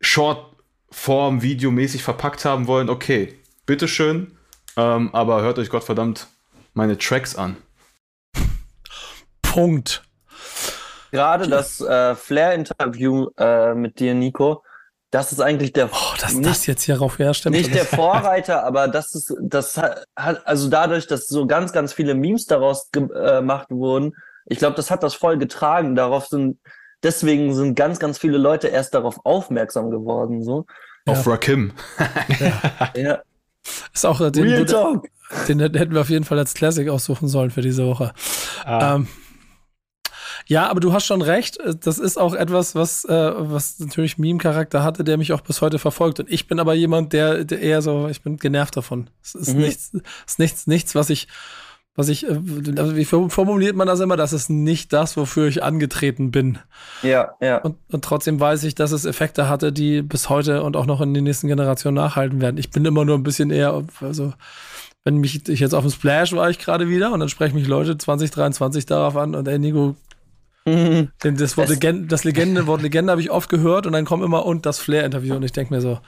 Shortform, 0.00 1.42
videomäßig 1.42 2.04
verpackt 2.04 2.44
haben 2.44 2.68
wollen, 2.68 2.90
okay, 2.90 3.34
bitteschön, 3.66 4.32
ähm, 4.76 5.10
aber 5.12 5.42
hört 5.42 5.58
euch 5.58 5.70
Gottverdammt 5.70 6.28
meine 6.74 6.98
Tracks 6.98 7.36
an. 7.36 7.56
Punkt. 9.42 10.02
Gerade 11.10 11.46
das 11.46 11.80
äh, 11.80 12.14
Flair-Interview 12.14 13.28
äh, 13.36 13.74
mit 13.74 14.00
dir, 14.00 14.14
Nico, 14.14 14.62
das 15.10 15.30
ist 15.30 15.40
eigentlich 15.40 15.74
der. 15.74 15.90
Oh, 15.92 16.16
dass 16.18 16.32
nicht, 16.32 16.48
das 16.48 16.66
jetzt 16.66 16.84
hier 16.84 16.96
rauf 16.96 17.18
herstimmt. 17.18 17.54
Nicht 17.54 17.74
der 17.74 17.84
Vorreiter, 17.84 18.64
aber 18.64 18.88
das 18.88 19.14
ist, 19.14 19.34
das 19.42 19.76
hat, 19.76 20.06
also 20.16 20.70
dadurch, 20.70 21.06
dass 21.06 21.26
so 21.26 21.46
ganz, 21.46 21.72
ganz 21.74 21.92
viele 21.92 22.14
Memes 22.14 22.46
daraus 22.46 22.88
äh, 22.96 23.00
gemacht 23.00 23.66
wurden, 23.70 24.16
ich 24.46 24.58
glaube, 24.58 24.74
das 24.76 24.90
hat 24.90 25.02
das 25.02 25.14
voll 25.14 25.36
getragen. 25.36 25.94
Darauf 25.94 26.28
sind, 26.28 26.58
deswegen 27.02 27.54
sind 27.54 27.74
ganz, 27.74 27.98
ganz 27.98 28.16
viele 28.16 28.38
Leute 28.38 28.68
erst 28.68 28.94
darauf 28.94 29.20
aufmerksam 29.24 29.90
geworden, 29.90 30.42
so. 30.42 30.64
Auf 31.04 31.26
ja. 31.26 31.32
Rakim. 31.32 31.72
ja. 32.38 32.90
ja. 32.96 33.22
Ist 33.92 34.06
auch 34.06 34.30
den, 34.30 34.44
Real 34.44 34.66
Talk. 34.66 35.08
den 35.48 35.60
hätten 35.60 35.92
wir 35.92 36.00
auf 36.00 36.10
jeden 36.10 36.24
Fall 36.24 36.38
als 36.38 36.54
Classic 36.54 36.88
aussuchen 36.88 37.28
sollen 37.28 37.50
für 37.50 37.62
diese 37.62 37.86
Woche. 37.86 38.12
Ah. 38.64 38.96
Ähm, 38.96 39.08
ja, 40.46 40.68
aber 40.68 40.80
du 40.80 40.92
hast 40.92 41.06
schon 41.06 41.22
recht. 41.22 41.58
Das 41.80 41.98
ist 41.98 42.18
auch 42.18 42.34
etwas, 42.34 42.74
was, 42.74 43.04
äh, 43.04 43.32
was 43.36 43.78
natürlich 43.78 44.18
Meme-Charakter 44.18 44.82
hatte, 44.82 45.04
der 45.04 45.16
mich 45.16 45.32
auch 45.32 45.40
bis 45.40 45.60
heute 45.60 45.78
verfolgt. 45.78 46.20
Und 46.20 46.30
ich 46.30 46.48
bin 46.48 46.58
aber 46.58 46.74
jemand, 46.74 47.12
der, 47.12 47.44
der 47.44 47.60
eher 47.60 47.82
so, 47.82 48.08
ich 48.08 48.22
bin 48.22 48.36
genervt 48.36 48.76
davon. 48.76 49.08
Es 49.22 49.34
ist 49.34 49.54
mhm. 49.54 49.60
nichts, 49.60 49.92
ist 50.26 50.38
nichts, 50.38 50.66
nichts, 50.66 50.94
was 50.94 51.10
ich, 51.10 51.28
was 51.94 52.08
ich, 52.08 52.26
äh, 52.26 52.38
also 52.78 52.96
wie 52.96 53.04
formuliert 53.04 53.76
man 53.76 53.86
das 53.86 54.00
immer? 54.00 54.16
Das 54.16 54.32
ist 54.32 54.48
nicht 54.48 54.92
das, 54.92 55.16
wofür 55.16 55.46
ich 55.46 55.62
angetreten 55.62 56.30
bin. 56.30 56.58
Ja, 57.02 57.32
ja. 57.40 57.58
Und, 57.58 57.76
und 57.90 58.04
trotzdem 58.04 58.40
weiß 58.40 58.64
ich, 58.64 58.74
dass 58.74 58.92
es 58.92 59.04
Effekte 59.04 59.48
hatte, 59.48 59.72
die 59.72 60.00
bis 60.02 60.30
heute 60.30 60.62
und 60.62 60.76
auch 60.76 60.86
noch 60.86 61.00
in 61.00 61.12
den 61.12 61.24
nächsten 61.24 61.48
Generationen 61.48 61.96
nachhalten 61.96 62.40
werden. 62.40 62.56
Ich 62.56 62.70
bin 62.70 62.84
immer 62.84 63.04
nur 63.04 63.16
ein 63.16 63.22
bisschen 63.22 63.50
eher, 63.50 63.84
also, 64.00 64.32
wenn 65.04 65.18
mich 65.18 65.48
ich 65.48 65.60
jetzt 65.60 65.74
auf 65.74 65.84
dem 65.84 65.90
Splash 65.90 66.32
war 66.32 66.48
ich 66.48 66.58
gerade 66.58 66.88
wieder 66.88 67.12
und 67.12 67.20
dann 67.20 67.28
sprechen 67.28 67.56
mich 67.56 67.66
Leute 67.66 67.98
2023 67.98 68.86
darauf 68.86 69.16
an 69.16 69.34
und 69.34 69.46
ey 69.48 69.58
Nico, 69.58 69.96
mhm. 70.64 71.10
das, 71.18 71.56
Wort 71.56 71.68
Legende, 71.68 72.06
das 72.06 72.24
Legendenwort 72.24 72.80
Legende 72.80 73.10
habe 73.10 73.20
ich 73.20 73.30
oft 73.30 73.50
gehört 73.50 73.86
und 73.86 73.92
dann 73.92 74.04
kommt 74.04 74.24
immer 74.24 74.46
und 74.46 74.64
das 74.64 74.78
Flair-Interview 74.78 75.34
und 75.34 75.42
ich 75.42 75.52
denke 75.52 75.74
mir 75.74 75.80
so. 75.80 75.98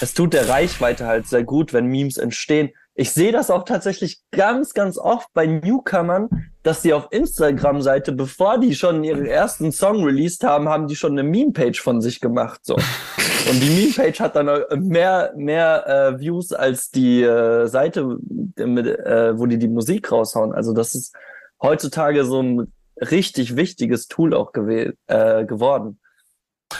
Es 0.00 0.14
tut 0.14 0.34
der 0.34 0.48
Reichweite 0.48 1.06
halt 1.06 1.28
sehr 1.28 1.44
gut, 1.44 1.72
wenn 1.72 1.86
Memes 1.86 2.16
entstehen 2.16 2.70
ich 2.94 3.12
sehe 3.12 3.32
das 3.32 3.50
auch 3.50 3.64
tatsächlich 3.64 4.20
ganz, 4.32 4.74
ganz 4.74 4.98
oft 4.98 5.28
bei 5.32 5.46
Newcomern, 5.46 6.50
dass 6.62 6.82
die 6.82 6.92
auf 6.92 7.08
Instagram-Seite, 7.10 8.12
bevor 8.12 8.58
die 8.58 8.74
schon 8.74 9.02
ihren 9.02 9.24
ersten 9.24 9.72
Song 9.72 10.04
released 10.04 10.44
haben, 10.44 10.68
haben 10.68 10.88
die 10.88 10.96
schon 10.96 11.12
eine 11.12 11.22
Meme-Page 11.22 11.80
von 11.80 12.02
sich 12.02 12.20
gemacht. 12.20 12.60
So. 12.64 12.74
Und 13.50 13.62
die 13.62 13.70
Meme-Page 13.70 14.20
hat 14.20 14.36
dann 14.36 14.64
mehr, 14.86 15.32
mehr 15.36 15.86
äh, 15.86 16.20
Views 16.20 16.52
als 16.52 16.90
die 16.90 17.22
äh, 17.22 17.66
Seite, 17.66 18.18
mit, 18.56 18.86
äh, 18.86 19.38
wo 19.38 19.46
die 19.46 19.58
die 19.58 19.68
Musik 19.68 20.12
raushauen. 20.12 20.52
Also 20.52 20.74
das 20.74 20.94
ist 20.94 21.14
heutzutage 21.62 22.24
so 22.24 22.42
ein 22.42 22.72
richtig 23.00 23.56
wichtiges 23.56 24.06
Tool 24.06 24.34
auch 24.34 24.52
gew 24.52 24.92
äh, 25.06 25.44
geworden 25.46 25.98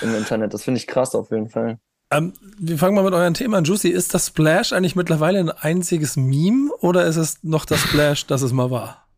im 0.03 0.15
Internet. 0.15 0.53
Das 0.53 0.65
finde 0.65 0.79
ich 0.79 0.87
krass 0.87 1.15
auf 1.15 1.31
jeden 1.31 1.49
Fall. 1.49 1.79
Ähm, 2.13 2.35
wir 2.59 2.77
fangen 2.77 2.95
mal 2.95 3.05
mit 3.05 3.15
eurem 3.15 3.33
Thema 3.33 3.59
an. 3.59 3.65
Juicy, 3.65 3.89
ist 3.89 4.13
das 4.13 4.27
Splash 4.27 4.73
eigentlich 4.73 4.97
mittlerweile 4.97 5.39
ein 5.41 5.51
einziges 5.51 6.17
Meme 6.17 6.71
oder 6.81 7.07
ist 7.07 7.17
es 7.17 7.43
noch 7.43 7.65
das 7.65 7.81
Splash, 7.81 8.27
das 8.27 8.43
es 8.43 8.53
mal 8.53 8.71
war? 8.71 9.09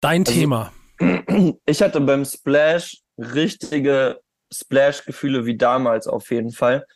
Dein 0.00 0.22
also, 0.26 0.32
Thema. 0.32 0.72
Ich 1.66 1.82
hatte 1.82 2.00
beim 2.00 2.24
Splash 2.24 2.98
richtige 3.16 4.20
Splash-Gefühle 4.52 5.46
wie 5.46 5.56
damals 5.56 6.06
auf 6.06 6.30
jeden 6.30 6.52
Fall. 6.52 6.86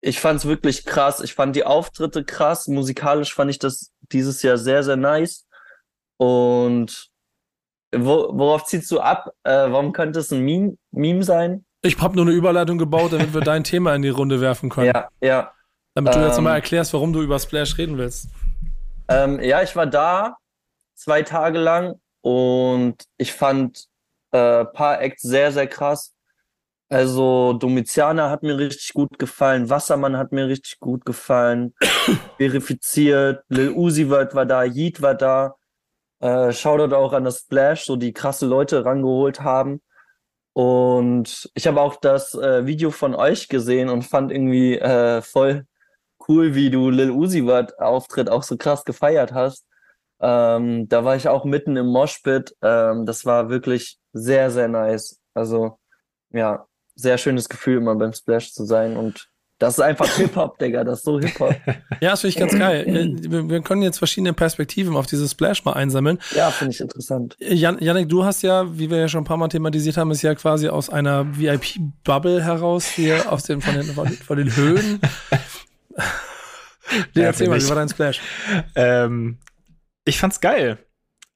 Ich 0.00 0.18
fand 0.18 0.40
es 0.40 0.46
wirklich 0.46 0.86
krass. 0.86 1.20
Ich 1.20 1.34
fand 1.34 1.54
die 1.54 1.64
Auftritte 1.64 2.24
krass. 2.24 2.66
Musikalisch 2.66 3.34
fand 3.34 3.50
ich 3.50 3.58
das 3.58 3.92
dieses 4.12 4.42
Jahr 4.42 4.56
sehr, 4.56 4.82
sehr 4.82 4.96
nice. 4.96 5.46
Und 6.16 7.10
Wo, 7.94 8.30
worauf 8.32 8.64
ziehst 8.64 8.90
du 8.90 9.00
ab? 9.00 9.30
Äh, 9.44 9.70
warum 9.70 9.92
könnte 9.92 10.20
es 10.20 10.32
ein 10.32 10.40
Meme, 10.40 10.76
Meme 10.90 11.22
sein? 11.22 11.66
Ich 11.82 11.98
habe 11.98 12.14
nur 12.14 12.26
eine 12.26 12.34
Überleitung 12.34 12.76
gebaut, 12.76 13.12
damit 13.12 13.32
wir 13.32 13.40
dein 13.40 13.64
Thema 13.64 13.94
in 13.94 14.02
die 14.02 14.10
Runde 14.10 14.40
werfen 14.40 14.68
können. 14.68 14.92
Ja, 14.94 15.08
ja. 15.20 15.52
Damit 15.94 16.14
du 16.14 16.18
ähm, 16.18 16.26
jetzt 16.26 16.36
nochmal 16.36 16.56
erklärst, 16.56 16.92
warum 16.92 17.12
du 17.12 17.22
über 17.22 17.38
Splash 17.38 17.78
reden 17.78 17.96
willst. 17.96 18.28
Ähm, 19.08 19.40
ja, 19.40 19.62
ich 19.62 19.74
war 19.74 19.86
da 19.86 20.36
zwei 20.94 21.22
Tage 21.22 21.58
lang 21.58 21.98
und 22.20 23.02
ich 23.16 23.32
fand 23.32 23.86
äh, 24.32 24.64
paar 24.64 25.00
Acts 25.00 25.22
sehr, 25.22 25.52
sehr 25.52 25.66
krass. 25.66 26.14
Also 26.90 27.54
Domiziana 27.54 28.30
hat 28.30 28.42
mir 28.42 28.58
richtig 28.58 28.92
gut 28.92 29.18
gefallen, 29.18 29.70
Wassermann 29.70 30.16
hat 30.16 30.32
mir 30.32 30.48
richtig 30.48 30.80
gut 30.80 31.04
gefallen, 31.06 31.72
verifiziert, 32.36 33.44
Lil 33.48 33.70
Uzi 33.70 34.08
Vert 34.08 34.34
war 34.34 34.44
da, 34.44 34.64
Yeet 34.64 35.00
war 35.00 35.14
da. 35.14 35.54
Äh, 36.20 36.52
Shoutout 36.52 36.94
auch 36.94 37.12
an 37.12 37.24
das 37.24 37.38
Splash, 37.38 37.84
so 37.84 37.96
die 37.96 38.12
krasse 38.12 38.46
Leute 38.46 38.84
rangeholt 38.84 39.40
haben. 39.40 39.80
Und 40.52 41.50
ich 41.54 41.66
habe 41.66 41.80
auch 41.80 41.96
das 41.96 42.34
äh, 42.34 42.66
Video 42.66 42.90
von 42.90 43.14
euch 43.14 43.48
gesehen 43.48 43.88
und 43.88 44.02
fand 44.02 44.32
irgendwie 44.32 44.78
äh, 44.78 45.22
voll 45.22 45.66
cool, 46.28 46.54
wie 46.54 46.70
du 46.70 46.90
Lil 46.90 47.10
Uzi 47.10 47.44
Vert 47.44 47.78
Auftritt 47.78 48.28
auch 48.28 48.42
so 48.42 48.56
krass 48.56 48.84
gefeiert 48.84 49.32
hast. 49.32 49.66
Ähm, 50.20 50.88
da 50.88 51.04
war 51.04 51.16
ich 51.16 51.28
auch 51.28 51.44
mitten 51.44 51.76
im 51.76 51.86
Moshpit. 51.86 52.54
Ähm, 52.62 53.06
das 53.06 53.24
war 53.24 53.48
wirklich 53.48 53.98
sehr, 54.12 54.50
sehr 54.50 54.68
nice. 54.68 55.20
Also, 55.34 55.78
ja, 56.30 56.66
sehr 56.94 57.18
schönes 57.18 57.48
Gefühl, 57.48 57.78
immer 57.78 57.94
beim 57.96 58.12
Splash 58.12 58.52
zu 58.52 58.64
sein 58.64 58.96
und 58.96 59.30
das 59.60 59.74
ist 59.74 59.80
einfach 59.84 60.08
Hip-Hop, 60.16 60.58
Digga, 60.58 60.84
das 60.84 61.00
ist 61.00 61.04
so 61.04 61.20
Hip-Hop. 61.20 61.54
Ja, 62.00 62.12
das 62.12 62.22
finde 62.22 62.30
ich 62.30 62.40
ganz 62.40 62.58
geil. 62.58 62.86
Wir 62.88 63.60
können 63.60 63.82
jetzt 63.82 63.98
verschiedene 63.98 64.32
Perspektiven 64.32 64.96
auf 64.96 65.04
dieses 65.06 65.32
Splash 65.32 65.66
mal 65.66 65.74
einsammeln. 65.74 66.18
Ja, 66.34 66.50
finde 66.50 66.72
ich 66.72 66.80
interessant. 66.80 67.36
Jan 67.40 67.78
Janik, 67.78 68.08
du 68.08 68.24
hast 68.24 68.40
ja, 68.40 68.78
wie 68.78 68.90
wir 68.90 68.96
ja 68.96 69.08
schon 69.08 69.20
ein 69.20 69.26
paar 69.26 69.36
Mal 69.36 69.48
thematisiert 69.48 69.98
haben, 69.98 70.10
ist 70.12 70.22
ja 70.22 70.34
quasi 70.34 70.68
aus 70.68 70.88
einer 70.88 71.38
VIP-Bubble 71.38 72.42
heraus 72.42 72.86
hier 72.86 73.30
aus 73.32 73.42
den, 73.42 73.60
von, 73.60 73.74
den, 73.74 73.84
von, 73.84 74.08
von 74.08 74.38
den 74.38 74.56
Höhen. 74.56 74.98
nee, 77.14 77.20
ja, 77.20 77.26
erzähl 77.26 77.48
mal, 77.48 77.60
wie 77.60 77.68
war 77.68 77.76
dein 77.76 77.90
Splash? 77.90 78.22
Ähm, 78.74 79.36
ich 80.06 80.18
fand's 80.18 80.40
geil. 80.40 80.78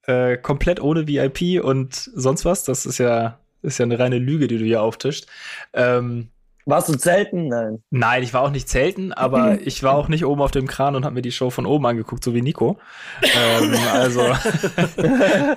Äh, 0.06 0.38
komplett 0.38 0.80
ohne 0.80 1.06
VIP 1.06 1.62
und 1.62 1.94
sonst 1.94 2.46
was. 2.46 2.64
Das 2.64 2.86
ist 2.86 2.96
ja, 2.96 3.38
ist 3.60 3.76
ja 3.76 3.84
eine 3.84 3.98
reine 3.98 4.18
Lüge, 4.18 4.48
die 4.48 4.56
du 4.56 4.64
hier 4.64 4.80
auftischst. 4.80 5.26
Ähm, 5.74 6.30
warst 6.66 6.88
du 6.88 6.94
zelten? 6.94 7.48
Nein. 7.48 7.82
Nein, 7.90 8.22
ich 8.22 8.34
war 8.34 8.42
auch 8.42 8.50
nicht 8.50 8.68
zelten, 8.68 9.12
aber 9.12 9.60
ich 9.66 9.82
war 9.82 9.94
auch 9.94 10.08
nicht 10.08 10.24
oben 10.24 10.42
auf 10.42 10.50
dem 10.50 10.66
Kran 10.66 10.96
und 10.96 11.04
habe 11.04 11.14
mir 11.14 11.22
die 11.22 11.32
Show 11.32 11.50
von 11.50 11.66
oben 11.66 11.86
angeguckt, 11.86 12.24
so 12.24 12.34
wie 12.34 12.42
Nico. 12.42 12.78
ähm, 13.22 13.74
also 13.92 14.22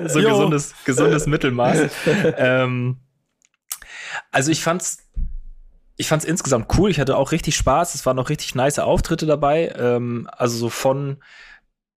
so 0.07 0.21
gesundes, 0.21 0.73
gesundes 0.85 1.27
Mittelmaß. 1.27 1.89
Ähm, 2.37 2.97
also 4.31 4.51
ich 4.51 4.61
fand's 4.61 4.97
ich 5.97 6.07
fand's 6.07 6.25
insgesamt 6.25 6.77
cool. 6.77 6.91
Ich 6.91 6.99
hatte 6.99 7.17
auch 7.17 7.31
richtig 7.31 7.55
Spaß. 7.55 7.95
Es 7.95 8.05
waren 8.05 8.19
auch 8.19 8.29
richtig 8.29 8.53
nice 8.53 8.79
Auftritte 8.79 9.25
dabei. 9.25 9.73
Ähm, 9.77 10.29
also 10.31 10.55
so 10.57 10.69
von 10.69 11.17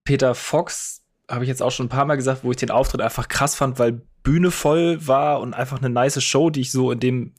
Peter 0.03 0.33
Fox 0.33 1.03
habe 1.29 1.43
ich 1.43 1.47
jetzt 1.47 1.61
auch 1.61 1.71
schon 1.71 1.85
ein 1.85 1.89
paar 1.89 2.05
Mal 2.05 2.15
gesagt, 2.15 2.43
wo 2.43 2.51
ich 2.51 2.57
den 2.57 2.71
Auftritt 2.71 3.01
einfach 3.01 3.27
krass 3.27 3.55
fand, 3.55 3.79
weil 3.79 4.01
Bühne 4.23 4.51
voll 4.51 5.07
war 5.07 5.39
und 5.39 5.53
einfach 5.53 5.77
eine 5.79 5.89
nice 5.89 6.21
Show, 6.23 6.49
die 6.49 6.61
ich 6.61 6.71
so 6.71 6.91
in 6.91 6.99
dem 6.99 7.33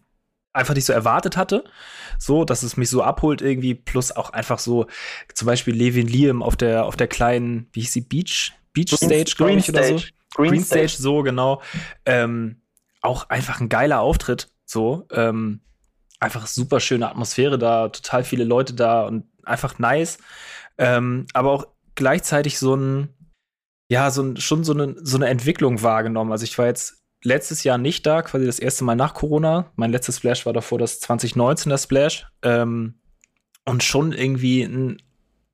einfach 0.52 0.74
nicht 0.74 0.84
so 0.84 0.92
erwartet 0.92 1.36
hatte. 1.36 1.64
So, 2.18 2.44
dass 2.44 2.62
es 2.62 2.76
mich 2.76 2.90
so 2.90 3.02
abholt 3.02 3.42
irgendwie, 3.42 3.74
plus 3.74 4.12
auch 4.12 4.30
einfach 4.30 4.58
so, 4.58 4.86
zum 5.34 5.46
Beispiel 5.46 5.74
Levin 5.74 6.06
Liam 6.06 6.42
auf 6.42 6.56
der, 6.56 6.84
auf 6.84 6.96
der 6.96 7.08
kleinen, 7.08 7.68
wie 7.72 7.80
hieß 7.80 7.92
sie, 7.92 8.00
Beach, 8.02 8.52
Beach 8.72 8.92
Stage, 8.94 9.34
glaube 9.36 9.54
ich, 9.54 9.68
oder 9.68 9.84
so. 9.84 9.96
Green, 10.34 10.50
Green 10.50 10.64
Stage. 10.64 10.88
Stage, 10.88 11.02
so, 11.02 11.22
genau. 11.22 11.62
Ähm, 12.06 12.62
auch 13.00 13.28
einfach 13.28 13.60
ein 13.60 13.68
geiler 13.68 14.00
Auftritt, 14.00 14.48
so. 14.64 15.06
Ähm, 15.10 15.60
einfach 16.20 16.46
super 16.46 16.80
schöne 16.80 17.08
Atmosphäre 17.08 17.58
da, 17.58 17.88
total 17.88 18.24
viele 18.24 18.44
Leute 18.44 18.74
da 18.74 19.02
und 19.06 19.24
einfach 19.44 19.78
nice. 19.78 20.18
Ähm, 20.78 21.26
aber 21.34 21.50
auch 21.50 21.66
gleichzeitig 21.94 22.58
so 22.58 22.74
ein, 22.76 23.08
ja, 23.88 24.10
so 24.10 24.22
ein, 24.22 24.36
schon 24.36 24.64
so 24.64 24.72
eine, 24.72 24.94
so 25.02 25.16
eine 25.16 25.26
Entwicklung 25.26 25.82
wahrgenommen. 25.82 26.32
Also 26.32 26.44
ich 26.44 26.56
war 26.56 26.66
jetzt 26.66 27.01
letztes 27.22 27.64
Jahr 27.64 27.78
nicht 27.78 28.06
da, 28.06 28.22
quasi 28.22 28.46
das 28.46 28.58
erste 28.58 28.84
Mal 28.84 28.96
nach 28.96 29.14
Corona. 29.14 29.70
Mein 29.76 29.90
letztes 29.90 30.18
Splash 30.18 30.46
war 30.46 30.52
davor 30.52 30.78
das 30.78 31.00
2019er 31.02 31.82
Splash. 31.82 32.26
Ähm, 32.42 32.94
und 33.64 33.82
schon 33.82 34.12
irgendwie 34.12 34.62
ein 34.62 35.00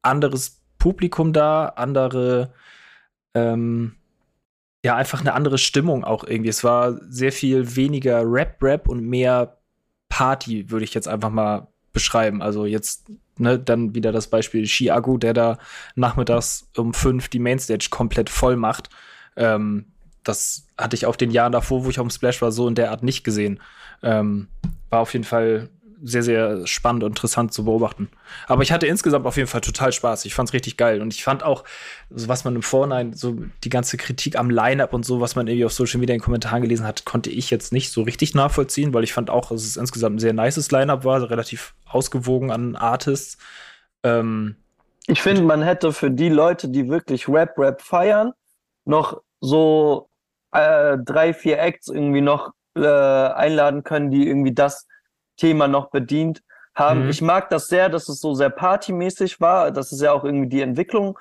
anderes 0.02 0.62
Publikum 0.78 1.32
da, 1.32 1.66
andere, 1.76 2.54
ähm, 3.34 3.96
ja, 4.84 4.96
einfach 4.96 5.20
eine 5.20 5.34
andere 5.34 5.58
Stimmung 5.58 6.04
auch 6.04 6.24
irgendwie. 6.24 6.48
Es 6.48 6.64
war 6.64 6.98
sehr 7.08 7.32
viel 7.32 7.76
weniger 7.76 8.22
Rap-Rap 8.24 8.88
und 8.88 9.02
mehr 9.02 9.58
Party, 10.08 10.70
würde 10.70 10.84
ich 10.84 10.94
jetzt 10.94 11.08
einfach 11.08 11.30
mal 11.30 11.68
beschreiben. 11.92 12.40
Also 12.40 12.64
jetzt 12.64 13.10
ne, 13.36 13.58
dann 13.58 13.94
wieder 13.94 14.12
das 14.12 14.28
Beispiel 14.28 14.66
Chiago, 14.66 15.18
der 15.18 15.34
da 15.34 15.58
nachmittags 15.96 16.70
um 16.76 16.94
fünf 16.94 17.28
die 17.28 17.40
Mainstage 17.40 17.88
komplett 17.90 18.30
voll 18.30 18.56
macht. 18.56 18.88
Ähm, 19.36 19.86
das 20.28 20.66
hatte 20.76 20.94
ich 20.94 21.06
auf 21.06 21.16
den 21.16 21.30
Jahren 21.30 21.52
davor, 21.52 21.84
wo 21.84 21.90
ich 21.90 21.98
auf 21.98 22.06
dem 22.06 22.10
Splash 22.10 22.42
war, 22.42 22.52
so 22.52 22.68
in 22.68 22.74
der 22.74 22.90
Art 22.90 23.02
nicht 23.02 23.24
gesehen. 23.24 23.60
Ähm, 24.02 24.48
war 24.90 25.00
auf 25.00 25.12
jeden 25.12 25.24
Fall 25.24 25.68
sehr, 26.02 26.22
sehr 26.22 26.66
spannend 26.66 27.02
und 27.02 27.10
interessant 27.10 27.52
zu 27.52 27.64
beobachten. 27.64 28.08
Aber 28.46 28.62
ich 28.62 28.70
hatte 28.70 28.86
insgesamt 28.86 29.26
auf 29.26 29.36
jeden 29.36 29.48
Fall 29.48 29.60
total 29.60 29.92
Spaß. 29.92 30.24
Ich 30.26 30.34
fand 30.34 30.48
es 30.48 30.52
richtig 30.52 30.76
geil. 30.76 31.02
Und 31.02 31.12
ich 31.12 31.24
fand 31.24 31.42
auch, 31.42 31.64
was 32.08 32.44
man 32.44 32.54
im 32.54 32.62
Vorhinein, 32.62 33.14
so 33.14 33.36
die 33.64 33.68
ganze 33.68 33.96
Kritik 33.96 34.38
am 34.38 34.50
Line-Up 34.50 34.92
und 34.92 35.04
so, 35.04 35.20
was 35.20 35.34
man 35.34 35.48
irgendwie 35.48 35.64
auf 35.64 35.72
Social 35.72 35.98
Media 35.98 36.14
in 36.14 36.20
den 36.20 36.24
Kommentaren 36.24 36.62
gelesen 36.62 36.86
hat, 36.86 37.04
konnte 37.04 37.30
ich 37.30 37.50
jetzt 37.50 37.72
nicht 37.72 37.90
so 37.90 38.02
richtig 38.02 38.34
nachvollziehen, 38.34 38.94
weil 38.94 39.04
ich 39.04 39.12
fand 39.12 39.30
auch, 39.30 39.48
dass 39.48 39.64
es 39.64 39.76
insgesamt 39.76 40.16
ein 40.16 40.20
sehr 40.20 40.32
nices 40.32 40.70
Line-Up 40.70 41.04
war, 41.04 41.28
relativ 41.28 41.74
ausgewogen 41.86 42.52
an 42.52 42.76
Artists. 42.76 43.38
Ähm, 44.04 44.56
ich 45.06 45.22
finde, 45.22 45.42
man 45.42 45.62
hätte 45.62 45.92
für 45.92 46.10
die 46.10 46.28
Leute, 46.28 46.68
die 46.68 46.88
wirklich 46.88 47.28
Rap-Rap 47.28 47.82
feiern, 47.82 48.32
noch 48.84 49.20
so 49.40 50.07
äh, 50.52 50.98
drei, 50.98 51.32
vier 51.34 51.60
Acts 51.60 51.88
irgendwie 51.88 52.20
noch 52.20 52.52
äh, 52.76 52.86
einladen 52.86 53.84
können, 53.84 54.10
die 54.10 54.26
irgendwie 54.26 54.54
das 54.54 54.86
Thema 55.36 55.68
noch 55.68 55.90
bedient 55.90 56.42
haben. 56.74 57.04
Mhm. 57.04 57.10
Ich 57.10 57.22
mag 57.22 57.50
das 57.50 57.68
sehr, 57.68 57.88
dass 57.88 58.08
es 58.08 58.20
so 58.20 58.34
sehr 58.34 58.50
partymäßig 58.50 59.40
war. 59.40 59.70
Das 59.70 59.92
ist 59.92 60.00
ja 60.00 60.12
auch 60.12 60.24
irgendwie 60.24 60.48
die 60.48 60.62
Entwicklung 60.62 61.18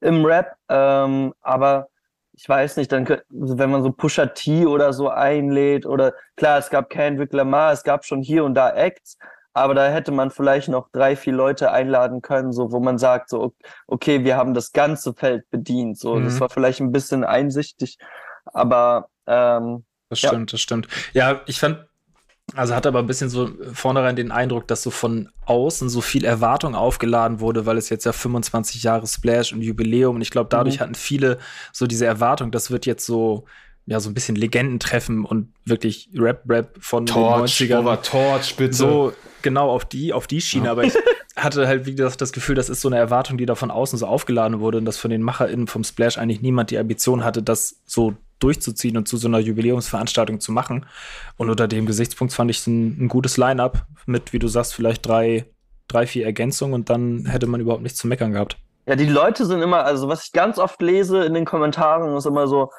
im 0.00 0.24
Rap. 0.24 0.54
Ähm, 0.68 1.34
aber 1.40 1.88
ich 2.32 2.48
weiß 2.48 2.76
nicht, 2.76 2.92
dann 2.92 3.06
wenn 3.30 3.70
man 3.70 3.82
so 3.82 3.90
Pusha 3.90 4.26
T 4.26 4.66
oder 4.66 4.92
so 4.92 5.08
einlädt 5.08 5.86
oder 5.86 6.12
klar, 6.36 6.58
es 6.58 6.70
gab 6.70 6.88
Kendrick 6.88 7.32
Lamar, 7.32 7.72
es 7.72 7.82
gab 7.82 8.04
schon 8.04 8.22
hier 8.22 8.44
und 8.44 8.54
da 8.54 8.70
Acts, 8.70 9.18
aber 9.54 9.74
da 9.74 9.88
hätte 9.88 10.12
man 10.12 10.30
vielleicht 10.30 10.68
noch 10.68 10.88
drei, 10.92 11.16
vier 11.16 11.32
Leute 11.32 11.72
einladen 11.72 12.22
können, 12.22 12.52
so 12.52 12.70
wo 12.70 12.78
man 12.78 12.96
sagt, 12.96 13.28
so 13.28 13.54
okay, 13.88 14.22
wir 14.22 14.36
haben 14.36 14.54
das 14.54 14.72
ganze 14.72 15.14
Feld 15.14 15.50
bedient. 15.50 15.98
So, 15.98 16.14
mhm. 16.14 16.26
das 16.26 16.40
war 16.40 16.48
vielleicht 16.48 16.80
ein 16.80 16.92
bisschen 16.92 17.24
einsichtig, 17.24 17.98
aber 18.52 19.08
ähm, 19.26 19.84
das 20.08 20.20
stimmt, 20.20 20.50
ja. 20.50 20.52
das 20.52 20.60
stimmt. 20.60 20.88
Ja, 21.12 21.42
ich 21.46 21.60
fand 21.60 21.88
also 22.54 22.74
hat 22.74 22.86
aber 22.86 22.98
ein 22.98 23.06
bisschen 23.06 23.28
so 23.28 23.50
vornherein 23.74 24.16
den 24.16 24.32
Eindruck, 24.32 24.66
dass 24.68 24.82
so 24.82 24.90
von 24.90 25.28
außen 25.44 25.88
so 25.88 26.00
viel 26.00 26.24
Erwartung 26.24 26.74
aufgeladen 26.74 27.40
wurde, 27.40 27.66
weil 27.66 27.76
es 27.76 27.90
jetzt 27.90 28.06
ja 28.06 28.12
25 28.12 28.82
Jahre 28.82 29.06
Splash 29.06 29.52
und 29.52 29.60
Jubiläum 29.60 30.16
und 30.16 30.22
ich 30.22 30.30
glaube, 30.30 30.48
dadurch 30.48 30.76
mhm. 30.76 30.80
hatten 30.80 30.94
viele 30.94 31.38
so 31.72 31.86
diese 31.86 32.06
Erwartung, 32.06 32.50
das 32.50 32.70
wird 32.70 32.86
jetzt 32.86 33.04
so 33.04 33.44
ja 33.86 34.00
so 34.00 34.10
ein 34.10 34.14
bisschen 34.14 34.36
Legenden 34.36 34.80
treffen 34.80 35.24
und 35.24 35.52
wirklich 35.64 36.10
Rap 36.14 36.42
Rap 36.48 36.76
von 36.80 37.06
Torch, 37.06 37.58
den 37.58 37.68
90ern. 37.68 37.80
Over 37.80 38.02
Torch, 38.02 38.56
bitte. 38.56 38.74
So 38.74 39.12
genau 39.42 39.70
auf 39.70 39.84
die 39.84 40.12
auf 40.12 40.26
die 40.26 40.40
Schiene, 40.40 40.66
ja. 40.66 40.72
aber 40.72 40.84
ich 40.84 40.94
hatte 41.36 41.66
halt 41.66 41.84
wie 41.84 41.94
gesagt 41.94 42.20
das 42.20 42.32
Gefühl, 42.32 42.54
das 42.54 42.70
ist 42.70 42.80
so 42.80 42.88
eine 42.88 42.96
Erwartung, 42.96 43.36
die 43.36 43.46
da 43.46 43.56
von 43.56 43.70
außen 43.70 43.98
so 43.98 44.06
aufgeladen 44.06 44.60
wurde 44.60 44.78
und 44.78 44.84
dass 44.86 44.96
von 44.96 45.10
den 45.10 45.22
MacherInnen 45.22 45.66
vom 45.66 45.84
Splash 45.84 46.16
eigentlich 46.16 46.40
niemand 46.40 46.70
die 46.70 46.78
Ambition 46.78 47.24
hatte, 47.24 47.42
das 47.42 47.80
so 47.84 48.14
durchzuziehen 48.38 48.96
und 48.96 49.08
zu 49.08 49.16
so 49.16 49.28
einer 49.28 49.38
Jubiläumsveranstaltung 49.38 50.40
zu 50.40 50.52
machen. 50.52 50.86
Und 51.36 51.50
unter 51.50 51.68
dem 51.68 51.86
Gesichtspunkt 51.86 52.32
fand 52.32 52.50
ich 52.50 52.58
es 52.58 52.66
ein, 52.66 53.04
ein 53.04 53.08
gutes 53.08 53.36
Line-up 53.36 53.86
mit, 54.06 54.32
wie 54.32 54.38
du 54.38 54.48
sagst, 54.48 54.74
vielleicht 54.74 55.06
drei, 55.06 55.46
drei, 55.88 56.06
vier 56.06 56.24
Ergänzungen 56.24 56.74
und 56.74 56.90
dann 56.90 57.26
hätte 57.26 57.46
man 57.46 57.60
überhaupt 57.60 57.82
nichts 57.82 57.98
zu 57.98 58.06
meckern 58.06 58.32
gehabt. 58.32 58.56
Ja, 58.86 58.96
die 58.96 59.06
Leute 59.06 59.44
sind 59.44 59.60
immer, 59.60 59.84
also 59.84 60.08
was 60.08 60.26
ich 60.26 60.32
ganz 60.32 60.58
oft 60.58 60.80
lese 60.80 61.24
in 61.24 61.34
den 61.34 61.44
Kommentaren, 61.44 62.16
ist 62.16 62.26
immer 62.26 62.46
so, 62.46 62.70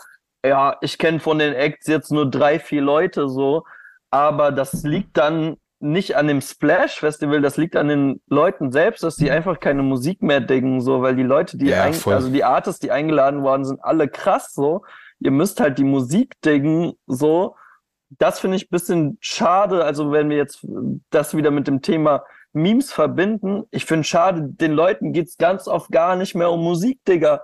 ja, 0.43 0.78
ich 0.82 0.98
kenne 0.98 1.19
von 1.19 1.38
den 1.38 1.54
Acts 1.54 1.88
jetzt 1.88 2.12
nur 2.12 2.30
drei, 2.30 2.60
vier 2.60 2.82
Leute 2.82 3.30
so, 3.30 3.63
aber 4.10 4.52
das 4.52 4.84
liegt 4.84 5.17
dann 5.17 5.58
nicht 5.82 6.15
an 6.17 6.27
dem 6.27 6.42
Splash 6.42 7.00
Festival, 7.00 7.42
das 7.42 7.58
liegt 7.58 7.75
an 7.75 7.88
den 7.88 8.21
Leuten 8.27 8.71
selbst, 8.71 9.04
dass 9.04 9.15
die 9.15 9.31
einfach 9.31 9.60
keine 9.60 9.81
Musik 9.81 10.21
mehr 10.21 10.42
dingen, 10.42 10.81
so, 10.81 11.02
weil 11.02 11.15
die 11.15 11.23
Leute, 11.23 11.58
die 11.58 11.67
ja, 11.67 11.83
also 11.83 12.29
die 12.29 12.44
Artists, 12.44 12.79
die 12.79 12.92
eingeladen 12.92 13.44
worden 13.44 13.63
sind, 13.63 13.79
alle 13.83 14.10
krass 14.10 14.54
so 14.54 14.83
ihr 15.20 15.32
müsst 15.32 15.60
halt 15.60 15.78
die 15.78 15.84
Musik 15.84 16.36
dingen, 16.42 16.94
so. 17.08 17.56
Das 18.17 18.40
finde 18.40 18.58
ich 18.58 18.65
ein 18.65 18.72
bisschen 18.72 19.17
schade. 19.22 19.84
Also, 19.86 20.12
wenn 20.12 20.30
wir 20.30 20.38
jetzt 20.38 20.65
das 21.12 21.36
wieder 21.36 21.52
mit 21.52 21.67
dem 21.67 21.82
Thema 21.82 22.24
Memes 22.54 22.92
verbinden, 22.92 23.63
ich 23.70 23.86
finde 23.86 24.04
schade, 24.04 24.42
den 24.44 24.72
Leuten 24.72 25.13
geht's 25.13 25.38
ganz 25.38 25.67
oft 25.67 25.92
gar 25.92 26.15
nicht 26.15 26.34
mehr 26.34 26.52
um 26.52 26.63
Musik, 26.63 27.00
Digga. 27.08 27.42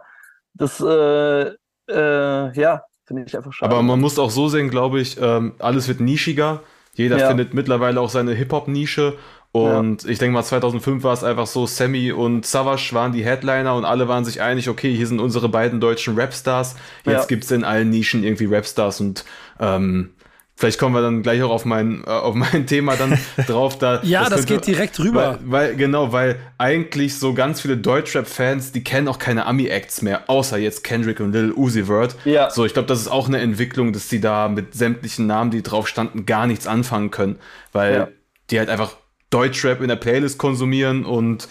Das, 0.54 0.80
äh, 0.80 1.52
äh, 1.90 2.60
ja, 2.60 2.84
Finde 3.06 3.24
ich 3.28 3.38
einfach 3.38 3.54
schade. 3.54 3.72
Aber 3.72 3.84
man 3.84 4.00
muss 4.00 4.18
auch 4.18 4.32
so 4.32 4.48
sehen, 4.48 4.70
glaube 4.70 5.00
ich, 5.00 5.18
ähm, 5.22 5.54
alles 5.60 5.88
wird 5.88 6.00
nischiger. 6.00 6.64
Jeder 6.96 7.18
ja. 7.18 7.28
findet 7.28 7.54
mittlerweile 7.54 8.02
auch 8.02 8.10
seine 8.10 8.34
Hip-Hop-Nische. 8.34 9.18
Und 9.56 10.04
ja. 10.04 10.10
ich 10.10 10.20
denke 10.20 10.34
mal, 10.34 10.44
2005 10.44 11.02
war 11.04 11.14
es 11.14 11.24
einfach 11.24 11.48
so, 11.48 11.66
Sammy 11.66 12.12
und 12.12 12.46
Savage 12.46 12.90
waren 12.92 13.14
die 13.14 13.24
Headliner 13.24 13.74
und 13.76 13.86
alle 13.86 14.10
waren 14.10 14.26
sich 14.26 14.42
einig, 14.42 14.68
okay, 14.68 14.94
hier 14.94 15.08
sind 15.08 15.22
unsere 15.22 15.48
beiden 15.48 15.80
deutschen 15.80 16.20
Rapstars. 16.20 16.76
Jetzt 17.06 17.14
ja. 17.22 17.26
gibt 17.26 17.46
es 17.46 17.52
in 17.52 17.64
allen 17.64 17.90
Nischen 17.90 18.26
irgendwie 18.26 18.54
Rapstars 18.54 19.00
und 19.00 19.24
ähm, 19.62 20.10
Vielleicht 20.58 20.80
kommen 20.80 20.96
wir 20.96 21.02
dann 21.02 21.22
gleich 21.22 21.44
auch 21.44 21.50
auf 21.52 21.66
mein, 21.66 22.04
äh, 22.06 22.10
auf 22.10 22.34
mein 22.54 22.68
Thema 22.68 22.98
dann 22.98 23.18
drauf. 23.48 23.78
Da, 23.78 24.02
ja, 24.04 24.24
das, 24.24 24.42
das 24.42 24.46
geht 24.46 24.68
direkt 24.68 25.00
rüber. 25.00 25.40
Weil, 25.44 25.70
weil, 25.70 25.76
genau, 25.78 26.12
weil 26.12 26.38
eigentlich 26.58 27.18
so 27.18 27.34
ganz 27.34 27.62
viele 27.62 27.78
Deutschrap-Fans, 27.78 28.74
die 28.74 28.84
kennen 28.84 29.08
auch 29.08 29.20
keine 29.20 29.46
Ami-Acts 29.46 30.02
mehr, 30.02 30.30
außer 30.30 30.58
jetzt 30.58 30.84
Kendrick 30.84 31.22
und 31.22 31.32
Lil 31.32 31.54
Uzi 31.54 31.86
Vert. 31.86 32.18
Ja. 32.26 32.50
So, 32.50 32.66
ich 32.66 32.74
glaube, 32.74 32.90
das 32.90 33.00
ist 33.00 33.08
auch 33.08 33.30
eine 33.30 33.40
Entwicklung, 33.40 33.94
dass 33.94 34.10
sie 34.10 34.20
da 34.20 34.50
mit 34.50 34.74
sämtlichen 34.74 35.28
Namen, 35.28 35.52
die 35.52 35.64
drauf 35.64 35.88
standen, 35.88 36.26
gar 36.26 36.46
nichts 36.46 36.68
anfangen 36.68 37.10
können, 37.10 37.38
weil 37.72 37.94
ja. 37.94 38.08
die 38.50 38.60
halt 38.60 38.70
einfach 38.70 38.96
Deutschrap 39.36 39.82
in 39.82 39.90
der 39.90 39.98
Playlist 39.98 40.38
konsumieren 40.38 41.04
und 41.04 41.50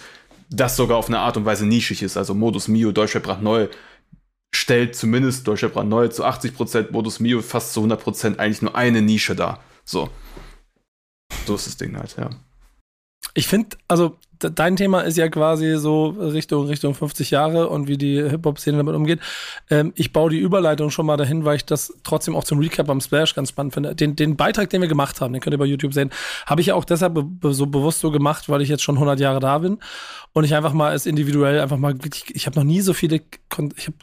das 0.49 0.75
sogar 0.75 0.97
auf 0.97 1.07
eine 1.07 1.19
Art 1.19 1.37
und 1.37 1.45
Weise 1.45 1.67
nischig 1.67 2.01
ist. 2.01 2.17
Also 2.17 2.33
Modus 2.33 2.67
Mio, 2.67 2.91
Deutschrap 2.91 3.23
brandneu 3.23 3.67
stellt 4.55 4.95
zumindest 4.95 5.47
Deutscher 5.47 5.69
Brand 5.69 5.89
neu 5.89 6.07
zu 6.07 6.25
80%, 6.25 6.91
Modus 6.91 7.19
Mio 7.19 7.41
fast 7.41 7.73
zu 7.73 7.81
100% 7.81 8.37
eigentlich 8.37 8.63
nur 8.63 8.75
eine 8.75 9.01
Nische 9.01 9.35
da. 9.35 9.59
So. 9.83 10.09
So 11.45 11.55
ist 11.55 11.67
das 11.67 11.77
Ding 11.77 11.95
halt, 11.95 12.15
ja. 12.17 12.31
Ich 13.35 13.47
finde, 13.47 13.77
also 13.87 14.17
dein 14.39 14.75
Thema 14.75 15.01
ist 15.01 15.17
ja 15.17 15.29
quasi 15.29 15.77
so 15.77 16.07
Richtung 16.07 16.67
Richtung 16.67 16.93
50 16.93 17.31
Jahre 17.31 17.69
und 17.69 17.87
wie 17.87 17.97
die 17.97 18.21
Hip-Hop-Szene 18.21 18.77
damit 18.77 18.95
umgeht. 18.95 19.19
Ähm, 19.69 19.93
ich 19.95 20.13
baue 20.13 20.29
die 20.29 20.37
Überleitung 20.37 20.89
schon 20.89 21.05
mal 21.05 21.17
dahin, 21.17 21.45
weil 21.45 21.57
ich 21.57 21.65
das 21.65 21.93
trotzdem 22.03 22.35
auch 22.35 22.43
zum 22.43 22.59
Recap 22.59 22.89
am 22.89 23.01
Splash 23.01 23.35
ganz 23.35 23.49
spannend 23.49 23.73
finde. 23.73 23.95
Den, 23.95 24.15
den 24.15 24.35
Beitrag, 24.35 24.69
den 24.69 24.81
wir 24.81 24.87
gemacht 24.87 25.21
haben, 25.21 25.33
den 25.33 25.41
könnt 25.41 25.53
ihr 25.53 25.59
bei 25.59 25.65
YouTube 25.65 25.93
sehen, 25.93 26.11
habe 26.45 26.61
ich 26.61 26.67
ja 26.67 26.75
auch 26.75 26.85
deshalb 26.85 27.13
be 27.13 27.53
so 27.53 27.65
bewusst 27.65 27.99
so 27.99 28.11
gemacht, 28.11 28.49
weil 28.49 28.61
ich 28.61 28.69
jetzt 28.69 28.83
schon 28.83 28.95
100 28.95 29.19
Jahre 29.19 29.39
da 29.39 29.59
bin 29.59 29.79
und 30.33 30.43
ich 30.43 30.55
einfach 30.55 30.73
mal 30.73 30.91
als 30.91 31.05
individuell 31.05 31.59
einfach 31.59 31.77
mal 31.77 31.93
wirklich, 32.03 32.35
ich 32.35 32.45
habe 32.45 32.57
noch 32.57 32.65
nie 32.65 32.81
so 32.81 32.93
viele, 32.93 33.21
ich 33.77 33.87
habe 33.87 33.99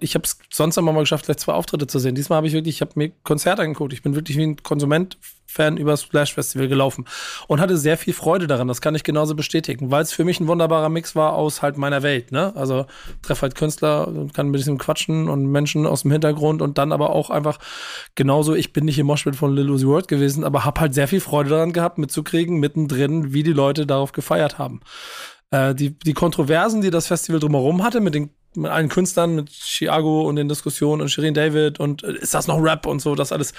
ich 0.00 0.14
habe 0.14 0.24
es 0.24 0.38
sonst 0.50 0.76
immer 0.76 0.92
mal 0.92 1.00
geschafft, 1.00 1.26
vielleicht 1.26 1.40
zwei 1.40 1.52
Auftritte 1.52 1.86
zu 1.86 1.98
sehen. 1.98 2.14
Diesmal 2.14 2.38
habe 2.38 2.46
ich 2.48 2.52
wirklich, 2.52 2.76
ich 2.76 2.80
habe 2.80 2.92
mir 2.96 3.12
Konzerte 3.22 3.62
angeguckt. 3.62 3.92
Ich 3.92 4.02
bin 4.02 4.14
wirklich 4.14 4.36
wie 4.36 4.42
ein 4.42 4.62
Konsument-Fan 4.62 5.37
über 5.56 5.92
das 5.92 6.02
Splash 6.02 6.34
Festival 6.34 6.68
gelaufen 6.68 7.04
und 7.48 7.60
hatte 7.60 7.76
sehr 7.76 7.96
viel 7.96 8.12
Freude 8.12 8.46
daran. 8.46 8.68
Das 8.68 8.80
kann 8.80 8.94
ich 8.94 9.02
genauso 9.02 9.34
bestätigen, 9.34 9.90
weil 9.90 10.02
es 10.02 10.12
für 10.12 10.24
mich 10.24 10.38
ein 10.40 10.46
wunderbarer 10.46 10.88
Mix 10.88 11.16
war 11.16 11.34
aus 11.34 11.62
halt 11.62 11.76
meiner 11.78 12.02
Welt. 12.02 12.30
Ne? 12.32 12.52
Also 12.54 12.86
treffe 13.22 13.42
halt 13.42 13.54
Künstler, 13.54 14.12
kann 14.34 14.48
ein 14.48 14.52
bisschen 14.52 14.78
quatschen 14.78 15.28
und 15.28 15.46
Menschen 15.46 15.86
aus 15.86 16.02
dem 16.02 16.12
Hintergrund 16.12 16.62
und 16.62 16.78
dann 16.78 16.92
aber 16.92 17.10
auch 17.10 17.30
einfach 17.30 17.58
genauso. 18.14 18.54
Ich 18.54 18.72
bin 18.72 18.84
nicht 18.84 18.98
im 18.98 19.06
Moshpit 19.06 19.36
von 19.36 19.54
Lil 19.54 19.70
Uzi 19.70 19.86
World 19.86 20.06
gewesen, 20.06 20.44
aber 20.44 20.64
habe 20.64 20.80
halt 20.80 20.94
sehr 20.94 21.08
viel 21.08 21.20
Freude 21.20 21.50
daran 21.50 21.72
gehabt, 21.72 21.98
mitzukriegen 21.98 22.60
mittendrin, 22.60 23.32
wie 23.32 23.42
die 23.42 23.52
Leute 23.52 23.86
darauf 23.86 24.12
gefeiert 24.12 24.58
haben 24.58 24.80
äh, 25.50 25.74
die, 25.74 25.98
die 25.98 26.14
Kontroversen, 26.14 26.80
die 26.80 26.90
das 26.90 27.06
Festival 27.06 27.40
drumherum 27.40 27.82
hatte, 27.82 28.00
mit 28.00 28.14
den 28.14 28.30
mit 28.54 28.70
allen 28.70 28.88
Künstlern, 28.88 29.34
mit 29.34 29.50
Chiago 29.50 30.22
und 30.22 30.36
den 30.36 30.48
Diskussionen 30.48 31.02
und 31.02 31.08
Shirin 31.08 31.34
David 31.34 31.80
und 31.80 32.02
äh, 32.02 32.12
ist 32.12 32.34
das 32.34 32.46
noch 32.46 32.62
Rap 32.62 32.86
und 32.86 33.00
so, 33.00 33.14
das 33.14 33.32
alles 33.32 33.52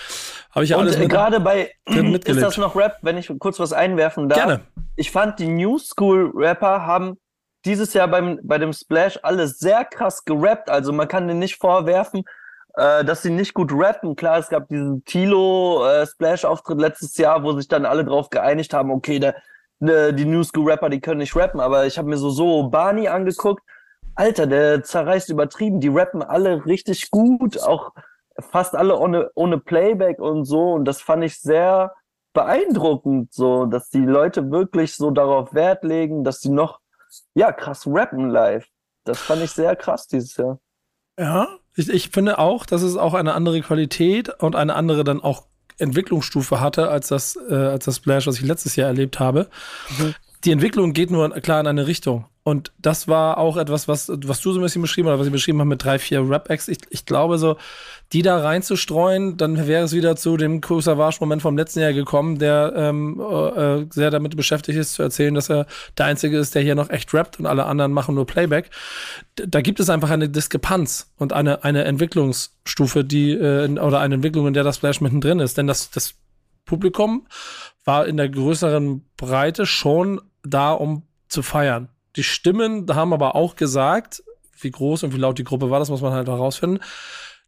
habe 0.51 0.63
ich 0.63 0.71
ja 0.71 0.77
und 0.77 0.83
alles 0.83 0.97
mit, 0.97 1.09
gerade 1.09 1.39
bei 1.39 1.71
ist 1.85 2.41
das 2.41 2.57
noch 2.57 2.75
Rap, 2.75 2.97
wenn 3.01 3.17
ich 3.17 3.31
kurz 3.39 3.59
was 3.59 3.73
einwerfen 3.73 4.29
darf. 4.29 4.39
Gerne. 4.39 4.61
Ich 4.95 5.11
fand 5.11 5.39
die 5.39 5.47
New 5.47 5.77
School 5.77 6.31
Rapper 6.35 6.85
haben 6.85 7.17
dieses 7.65 7.93
Jahr 7.93 8.07
beim 8.07 8.39
bei 8.43 8.57
dem 8.57 8.73
Splash 8.73 9.19
alles 9.23 9.59
sehr 9.59 9.85
krass 9.85 10.23
gerappt, 10.25 10.69
also 10.69 10.93
man 10.93 11.07
kann 11.07 11.27
denen 11.27 11.39
nicht 11.39 11.57
vorwerfen, 11.57 12.23
äh, 12.75 13.03
dass 13.03 13.21
sie 13.21 13.31
nicht 13.31 13.53
gut 13.53 13.71
rappen. 13.73 14.15
Klar, 14.15 14.39
es 14.39 14.49
gab 14.49 14.69
diesen 14.69 15.03
Tilo 15.05 15.85
äh, 15.85 16.05
Splash 16.07 16.45
Auftritt 16.45 16.79
letztes 16.79 17.17
Jahr, 17.17 17.43
wo 17.43 17.53
sich 17.53 17.67
dann 17.67 17.85
alle 17.85 18.05
drauf 18.05 18.29
geeinigt 18.29 18.73
haben, 18.73 18.91
okay, 18.91 19.19
der, 19.19 19.35
der 19.79 20.11
die 20.13 20.25
New 20.25 20.43
School 20.43 20.69
Rapper, 20.69 20.89
die 20.89 21.01
können 21.01 21.19
nicht 21.19 21.35
rappen, 21.35 21.59
aber 21.59 21.85
ich 21.85 21.97
habe 21.97 22.09
mir 22.09 22.17
so 22.17 22.29
so 22.29 22.69
Barney 22.69 23.07
angeguckt 23.07 23.63
Alter, 24.19 24.47
der 24.47 24.83
zerreißt 24.83 25.29
übertrieben. 25.29 25.79
Die 25.79 25.87
rappen 25.87 26.21
alle 26.21 26.65
richtig 26.65 27.09
gut, 27.09 27.57
auch 27.63 27.93
fast 28.37 28.75
alle 28.75 28.97
ohne, 28.97 29.31
ohne 29.33 29.57
Playback 29.59 30.19
und 30.19 30.43
so. 30.43 30.73
Und 30.73 30.83
das 30.83 31.01
fand 31.01 31.23
ich 31.23 31.39
sehr 31.39 31.93
beeindruckend, 32.33 33.33
so, 33.33 33.65
dass 33.65 33.89
die 33.89 34.05
Leute 34.05 34.51
wirklich 34.51 34.95
so 34.95 35.11
darauf 35.11 35.53
Wert 35.53 35.85
legen, 35.85 36.25
dass 36.25 36.41
sie 36.41 36.49
noch, 36.49 36.79
ja, 37.33 37.53
krass 37.53 37.87
rappen 37.87 38.29
live. 38.29 38.67
Das 39.05 39.19
fand 39.19 39.41
ich 39.41 39.51
sehr 39.51 39.75
krass 39.77 40.07
dieses 40.07 40.35
Jahr. 40.35 40.59
Ja, 41.17 41.47
ich, 41.75 41.89
ich 41.89 42.09
finde 42.09 42.39
auch, 42.39 42.65
dass 42.65 42.81
es 42.81 42.97
auch 42.97 43.13
eine 43.13 43.33
andere 43.33 43.61
Qualität 43.61 44.29
und 44.41 44.55
eine 44.57 44.75
andere 44.75 45.05
dann 45.05 45.23
auch 45.23 45.45
Entwicklungsstufe 45.77 46.59
hatte 46.59 46.89
als 46.89 47.07
das, 47.07 47.37
äh, 47.49 47.53
als 47.53 47.85
das 47.85 47.95
Splash, 47.95 48.27
was 48.27 48.35
ich 48.35 48.45
letztes 48.45 48.75
Jahr 48.75 48.89
erlebt 48.89 49.19
habe. 49.19 49.49
Mhm. 49.97 50.13
Die 50.45 50.51
Entwicklung 50.51 50.93
geht 50.93 51.11
nur 51.11 51.29
klar 51.41 51.59
in 51.59 51.67
eine 51.67 51.87
Richtung. 51.87 52.25
Und 52.43 52.71
das 52.79 53.07
war 53.07 53.37
auch 53.37 53.57
etwas, 53.57 53.87
was, 53.87 54.09
was 54.09 54.41
du 54.41 54.53
so 54.53 54.59
ein 54.59 54.63
bisschen 54.63 54.81
beschrieben 54.81 55.07
hast, 55.07 55.13
oder 55.13 55.19
was 55.19 55.27
ich 55.27 55.33
beschrieben 55.33 55.59
habe 55.59 55.69
mit 55.69 55.83
drei, 55.83 55.99
vier 55.99 56.27
Rap-Acts. 56.27 56.67
Ich, 56.67 56.79
ich 56.89 57.05
glaube, 57.05 57.37
so, 57.37 57.57
die 58.11 58.21
da 58.21 58.39
reinzustreuen, 58.39 59.37
dann 59.37 59.67
wäre 59.67 59.83
es 59.83 59.93
wieder 59.93 60.15
zu 60.15 60.37
dem 60.37 60.61
Savage-Moment 60.63 61.41
vom 61.41 61.57
letzten 61.57 61.81
Jahr 61.81 61.93
gekommen, 61.93 62.39
der 62.39 62.73
ähm, 62.75 63.19
äh, 63.19 63.85
sehr 63.91 64.09
damit 64.09 64.35
beschäftigt 64.35 64.79
ist, 64.79 64.93
zu 64.93 65.03
erzählen, 65.03 65.35
dass 65.35 65.49
er 65.49 65.67
der 65.97 66.07
Einzige 66.07 66.39
ist, 66.39 66.55
der 66.55 66.63
hier 66.63 66.75
noch 66.75 66.89
echt 66.89 67.13
rappt 67.13 67.39
und 67.39 67.45
alle 67.45 67.65
anderen 67.65 67.91
machen 67.91 68.15
nur 68.15 68.25
Playback. 68.25 68.71
Da 69.35 69.61
gibt 69.61 69.79
es 69.79 69.89
einfach 69.89 70.09
eine 70.09 70.29
Diskrepanz 70.29 71.11
und 71.17 71.33
eine, 71.33 71.63
eine 71.63 71.83
Entwicklungsstufe, 71.83 73.03
die, 73.03 73.31
äh, 73.33 73.69
oder 73.79 73.99
eine 73.99 74.15
Entwicklung, 74.15 74.47
in 74.47 74.53
der 74.53 74.63
das 74.63 74.77
Flash 74.77 75.01
mittendrin 75.01 75.39
ist. 75.39 75.57
Denn 75.57 75.67
das, 75.67 75.91
das 75.91 76.15
Publikum 76.65 77.27
war 77.83 78.07
in 78.07 78.17
der 78.17 78.29
größeren 78.29 79.03
Breite 79.17 79.65
schon 79.65 80.21
da, 80.43 80.71
um 80.71 81.03
zu 81.27 81.41
feiern. 81.41 81.89
Die 82.15 82.23
Stimmen 82.23 82.85
haben 82.93 83.13
aber 83.13 83.35
auch 83.35 83.55
gesagt, 83.55 84.23
wie 84.59 84.71
groß 84.71 85.03
und 85.03 85.13
wie 85.13 85.19
laut 85.19 85.37
die 85.37 85.43
Gruppe 85.43 85.69
war, 85.69 85.79
das 85.79 85.89
muss 85.89 86.01
man 86.01 86.13
halt 86.13 86.27
herausfinden. 86.27 86.79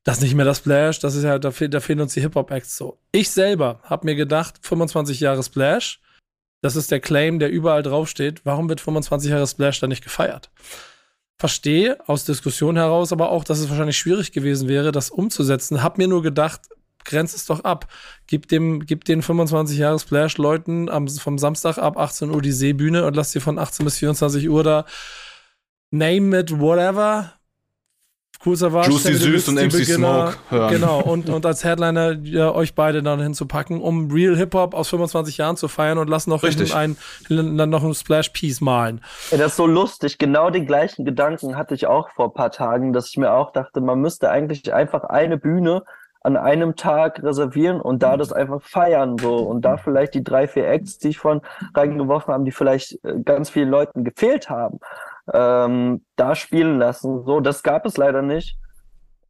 Das 0.04 0.18
ist 0.18 0.24
nicht 0.24 0.36
mehr 0.36 0.46
das 0.46 0.60
Splash, 0.60 1.00
das 1.00 1.16
ist 1.16 1.24
ja, 1.24 1.38
da, 1.38 1.52
fehl, 1.52 1.70
da 1.70 1.80
fehlen 1.80 2.02
uns 2.02 2.14
die 2.14 2.22
Hip-Hop-Acts 2.22 2.76
so. 2.76 3.00
Ich 3.12 3.30
selber 3.30 3.80
habe 3.84 4.06
mir 4.06 4.16
gedacht, 4.16 4.56
25 4.62 5.20
Jahre 5.20 5.44
Splash, 5.44 6.02
das 6.62 6.76
ist 6.76 6.92
der 6.92 7.00
Claim, 7.00 7.40
der 7.40 7.52
überall 7.52 7.84
draufsteht. 7.84 8.42
Warum 8.44 8.70
wird 8.70 8.82
25 8.82 9.32
Jahre 9.32 9.48
Splash 9.48 9.80
da 9.80 9.88
nicht 9.88 10.04
gefeiert? 10.04 10.50
Verstehe 11.38 11.98
aus 12.08 12.26
Diskussion 12.26 12.78
heraus 12.78 13.12
aber 13.12 13.32
auch, 13.32 13.44
dass 13.44 13.60
es 13.60 13.70
wahrscheinlich 13.70 13.98
schwierig 13.98 14.32
gewesen 14.32 14.68
wäre, 14.70 14.92
das 14.92 15.10
umzusetzen. 15.10 15.82
Hab 15.82 15.98
mir 15.98 16.08
nur 16.08 16.22
gedacht, 16.22 16.62
grenzt 17.06 17.36
es 17.36 17.46
doch 17.46 17.64
ab. 17.64 17.88
Gib 18.28 18.48
dem, 18.48 18.86
gib 18.86 19.06
den 19.06 19.22
25 19.22 19.78
Jahre 19.78 20.00
Splash-Leuten 20.00 20.90
vom 21.10 21.38
Samstag 21.38 21.78
ab 21.78 21.98
18 21.98 22.30
Uhr 22.30 22.42
die 22.42 22.52
Seebühne 22.52 23.06
und 23.06 23.16
lass 23.16 23.32
sie 23.32 23.40
von 23.40 23.60
18 23.60 23.86
bis 23.86 23.98
24 23.98 24.50
Uhr 24.50 24.64
da 24.64 24.86
name 25.92 26.40
it, 26.40 26.60
whatever. 26.60 27.34
Cool 28.44 28.56
Savage, 28.56 28.90
Juicy 28.90 29.14
Süß 29.14 29.50
und 29.50 29.56
MC 29.56 29.72
Beginner, 29.72 30.32
Smoke 30.32 30.38
hören. 30.50 30.72
Genau, 30.72 31.00
und, 31.02 31.30
und 31.30 31.46
als 31.46 31.64
Headliner 31.64 32.14
ja, 32.24 32.52
euch 32.52 32.74
beide 32.74 33.04
dann 33.04 33.20
hinzupacken, 33.20 33.80
um 33.80 34.10
Real 34.10 34.36
Hip-Hop 34.36 34.74
aus 34.74 34.90
25 34.90 35.38
Jahren 35.38 35.58
zu 35.58 35.68
feiern 35.68 36.00
und 36.00 36.10
lass 36.10 36.26
noch 36.26 36.42
ein, 36.44 36.98
dann 37.30 37.70
noch 37.70 37.84
ein 37.84 37.94
Splash-Piece 37.94 38.62
malen. 38.62 39.02
Ja, 39.30 39.38
das 39.38 39.52
ist 39.52 39.58
so 39.58 39.68
lustig. 39.68 40.18
Genau 40.18 40.50
den 40.50 40.66
gleichen 40.66 41.06
Gedanken 41.06 41.56
hatte 41.56 41.76
ich 41.76 41.86
auch 41.86 42.10
vor 42.16 42.30
ein 42.30 42.34
paar 42.34 42.50
Tagen, 42.50 42.94
dass 42.94 43.10
ich 43.10 43.18
mir 43.18 43.32
auch 43.32 43.54
dachte, 43.54 43.80
man 43.80 44.02
müsste 44.02 44.32
eigentlich 44.32 44.74
einfach 44.74 45.04
eine 45.04 45.38
Bühne 45.38 45.84
an 46.22 46.38
einem 46.38 46.76
Tag 46.76 47.24
reservieren 47.24 47.82
und 47.82 48.04
da 48.04 48.16
das 48.16 48.32
einfach 48.32 48.62
feiern 48.62 49.18
so 49.18 49.38
und 49.38 49.62
da 49.62 49.78
vielleicht 49.78 50.14
die 50.14 50.24
drei, 50.24 50.48
vier 50.48 50.68
Acts, 50.68 51.00
die 51.00 51.10
ich 51.10 51.18
von 51.18 51.42
reingeworfen 51.74 52.34
habe, 52.34 52.44
die 52.44 52.52
vielleicht 52.52 53.04
äh, 53.04 53.20
ganz 53.26 53.50
vielen 53.50 53.70
Leuten 53.70 54.04
gefehlt 54.04 54.50
haben, 54.50 54.80
ähm, 55.34 56.06
da 56.16 56.36
spielen 56.36 56.78
lassen. 56.78 57.26
So, 57.26 57.40
das 57.40 57.64
gab 57.64 57.86
es 57.86 57.98
leider 57.98 58.22
nicht. 58.22 58.58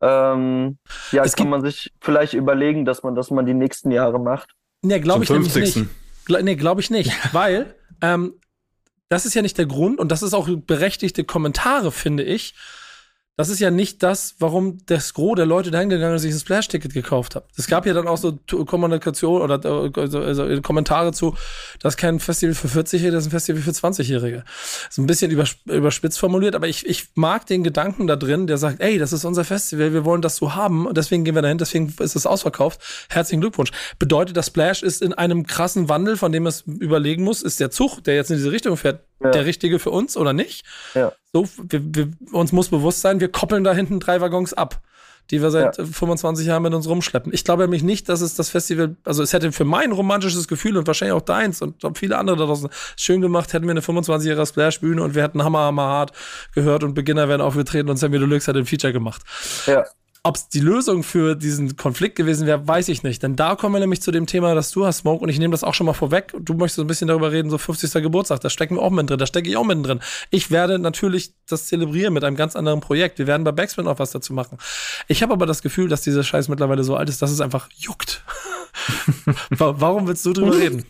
Ähm, 0.02 0.78
ja, 1.12 1.24
es 1.24 1.36
kann 1.36 1.50
man 1.50 1.62
sich 1.62 1.94
vielleicht 2.02 2.34
überlegen, 2.34 2.86
dass 2.86 3.04
man, 3.04 3.16
dass 3.16 3.32
man 3.32 3.46
die 3.46 3.54
nächsten 3.54 3.92
Jahre 3.92 4.20
macht. 4.20 4.50
Nee, 4.82 5.00
glaube 5.00 5.24
ich 5.24 5.30
50. 5.30 5.56
nämlich 5.56 5.76
nicht. 5.76 5.90
Gla 6.26 6.42
nee, 6.42 6.56
glaube 6.56 6.82
ich 6.82 6.92
nicht, 6.92 7.12
weil 7.34 7.76
ähm, 8.02 8.34
das 9.10 9.26
ist 9.26 9.34
ja 9.34 9.42
nicht 9.42 9.58
der 9.58 9.66
Grund 9.66 10.00
und 10.00 10.12
das 10.12 10.24
ist 10.24 10.34
auch 10.34 10.50
berechtigte 10.50 11.24
Kommentare, 11.24 11.92
finde 11.92 12.24
ich, 12.24 12.56
das 13.42 13.50
ist 13.50 13.60
ja 13.60 13.72
nicht 13.72 14.04
das, 14.04 14.36
warum 14.38 14.86
das 14.86 15.16
Gros 15.16 15.36
der 15.36 15.48
Leute 15.48 15.72
dahin 15.72 15.90
gegangen 15.90 16.16
ist, 16.16 16.22
sich 16.22 16.32
ein 16.32 16.40
Splash-Ticket 16.40 16.94
gekauft 16.94 17.36
hat. 17.36 17.46
Es 17.58 17.66
gab 17.66 17.88
ja 17.88 17.94
dann 17.96 18.08
auch 18.08 18.20
so 18.20 18.38
Kommunikation 18.66 19.42
oder 19.42 19.56
also, 19.66 20.20
also 20.20 20.62
Kommentare 20.62 21.12
zu, 21.12 21.36
das 21.80 21.96
ist 21.96 21.98
kein 21.98 22.20
Festival 22.20 22.54
für 22.54 22.68
40-Jährige, 22.68 23.12
das 23.12 23.24
ist 23.24 23.30
ein 23.30 23.32
Festival 23.32 23.62
für 23.64 23.72
20-Jährige. 23.72 24.44
So 24.92 25.02
ein 25.02 25.08
bisschen 25.08 25.32
überspitzt 25.32 26.20
formuliert, 26.20 26.54
aber 26.54 26.68
ich, 26.68 26.86
ich 26.86 27.10
mag 27.16 27.48
den 27.48 27.64
Gedanken 27.64 28.06
da 28.06 28.16
drin, 28.16 28.46
der 28.46 28.60
sagt, 28.60 28.80
ey, 28.80 29.00
das 29.00 29.12
ist 29.12 29.26
unser 29.26 29.44
Festival, 29.44 29.92
wir 29.92 30.06
wollen 30.06 30.22
das 30.22 30.36
so 30.36 30.54
haben 30.54 30.86
und 30.86 30.96
deswegen 30.96 31.24
gehen 31.24 31.34
wir 31.34 31.42
dahin, 31.42 31.58
deswegen 31.58 31.92
ist 32.00 32.16
es 32.16 32.28
ausverkauft. 32.28 32.80
Herzlichen 33.10 33.42
Glückwunsch. 33.42 33.72
Bedeutet, 33.98 34.38
das 34.38 34.48
Splash 34.48 34.84
ist 34.84 35.02
in 35.02 35.14
einem 35.14 35.48
krassen 35.48 35.90
Wandel, 35.90 36.16
von 36.16 36.32
dem 36.32 36.46
es 36.46 36.62
überlegen 36.62 37.24
muss, 37.24 37.42
ist 37.42 37.60
der 37.60 37.72
Zug, 37.72 38.04
der 38.04 38.14
jetzt 38.14 38.30
in 38.30 38.38
diese 38.38 38.52
Richtung 38.52 38.78
fährt, 38.78 39.02
ja. 39.24 39.32
der 39.32 39.46
richtige 39.46 39.80
für 39.80 39.92
uns 39.92 40.18
oder 40.18 40.34
nicht? 40.34 40.66
Ja. 40.94 41.12
So, 41.34 41.48
wir, 41.58 41.82
wir, 41.84 42.08
uns 42.32 42.52
muss 42.52 42.70
bewusst 42.70 43.02
sein, 43.02 43.20
wir 43.20 43.32
koppeln 43.32 43.64
da 43.64 43.74
hinten 43.74 44.00
drei 44.00 44.22
Waggons 44.22 44.54
ab. 44.54 44.82
die 45.30 45.42
wir 45.42 45.52
seit 45.52 45.78
ja. 45.78 45.86
25 45.86 46.46
Jahren 46.46 46.64
mit 46.64 46.74
uns 46.74 46.90
rumschleppen. 46.90 47.34
Ich 47.34 47.46
glaube 47.46 47.64
nämlich 47.64 47.84
nicht, 47.84 48.10
dass 48.10 48.20
es 48.22 48.36
das 48.36 48.50
Festival, 48.50 48.98
also 49.06 49.24
es 49.24 49.32
hätte 49.32 49.52
für 49.52 49.64
mein 49.64 49.92
romantisches 49.92 50.48
Gefühl 50.48 50.76
und 50.78 50.88
wahrscheinlich 50.88 51.16
auch 51.16 51.22
deins 51.22 51.62
und 51.62 51.78
viele 51.98 52.18
andere 52.18 52.36
da 52.36 52.46
draußen 52.46 52.70
schön 52.98 53.22
gemacht, 53.22 53.54
hätten 53.54 53.66
wir 53.66 53.72
eine 53.72 53.82
25 53.82 54.30
Jahre 54.30 54.46
Splash-Bühne 54.46 55.02
und 55.02 55.16
wir 55.16 55.24
hätten 55.24 55.44
Hammer, 55.44 55.60
Hammer 55.60 55.84
hart 55.84 56.12
gehört 56.54 56.84
und 56.84 56.96
Beginner 56.96 57.30
wären 57.30 57.40
aufgetreten 57.40 57.90
und 57.90 57.98
Sammy 57.98 58.20
Deluxe 58.20 58.48
hat 58.48 58.58
ein 58.58 58.66
Feature 58.66 58.92
gemacht. 58.92 59.22
Ja. 59.68 59.86
Ob 60.24 60.36
es 60.36 60.50
die 60.50 60.60
Lösung 60.60 61.02
für 61.02 61.36
diesen 61.36 61.78
Konflikt 61.78 62.16
gewesen 62.16 62.46
wäre, 62.46 62.68
weiß 62.68 62.90
ich 62.90 63.02
nicht. 63.02 63.24
Denn 63.24 63.36
da 63.36 63.56
kommen 63.56 63.74
wir 63.74 63.80
nämlich 63.80 64.04
zu 64.04 64.12
dem 64.12 64.28
Thema, 64.28 64.54
das 64.54 64.70
du 64.70 64.86
hast, 64.86 65.00
Smoke, 65.00 65.24
und 65.24 65.30
ich 65.30 65.40
nehme 65.40 65.52
das 65.52 65.64
auch 65.64 65.74
schon 65.74 65.88
mal 65.88 65.94
vorweg. 65.94 66.32
Du 66.40 66.54
möchtest 66.54 66.80
ein 66.80 66.86
bisschen 66.86 67.08
darüber 67.08 67.32
reden, 67.32 67.50
so 67.50 67.58
50. 67.58 67.92
Geburtstag, 68.04 68.40
da 68.42 68.52
stecken 68.52 68.76
wir 68.76 68.84
auch 68.84 68.92
mit 68.92 69.10
drin, 69.10 69.18
da 69.18 69.26
stecke 69.26 69.50
ich 69.50 69.58
auch 69.58 69.64
mit 69.64 69.84
drin. 69.84 70.00
Ich 70.30 70.52
werde 70.52 70.78
natürlich 70.78 71.34
das 71.50 71.66
zelebrieren 71.66 72.14
mit 72.14 72.24
einem 72.24 72.36
ganz 72.36 72.56
anderen 72.56 72.82
Projekt. 72.82 73.18
Wir 73.18 73.26
werden 73.26 73.44
bei 73.44 73.52
Backspin 73.52 73.88
auch 73.88 73.98
was 73.98 74.12
dazu 74.12 74.34
machen. 74.34 74.60
Ich 75.08 75.24
habe 75.24 75.34
aber 75.34 75.48
das 75.48 75.64
Gefühl, 75.64 75.88
dass 75.88 76.02
dieser 76.02 76.24
Scheiß 76.24 76.50
mittlerweile 76.50 76.84
so 76.84 76.96
alt 76.96 77.10
ist, 77.10 77.24
dass 77.24 77.32
es 77.32 77.42
einfach 77.42 77.68
juckt. 77.76 78.24
Warum 79.50 80.08
willst 80.08 80.24
du 80.28 80.34
drüber 80.34 80.56
reden? 80.56 80.86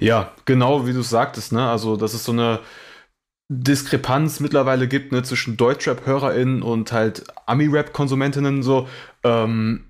Ja, 0.00 0.32
genau 0.44 0.88
wie 0.88 0.92
du 0.92 1.02
sagtest, 1.02 1.52
ne? 1.52 1.68
Also, 1.68 1.96
das 1.96 2.14
ist 2.14 2.24
so 2.24 2.32
eine 2.32 2.58
Diskrepanz 3.48 4.40
mittlerweile 4.40 4.88
gibt 4.88 5.12
ne, 5.12 5.22
zwischen 5.22 5.56
Deutschrap-HörerInnen 5.56 6.62
und 6.62 6.92
halt 6.92 7.24
Ami-Rap-KonsumentInnen 7.46 8.62
so. 8.62 8.88
Ähm, 9.22 9.84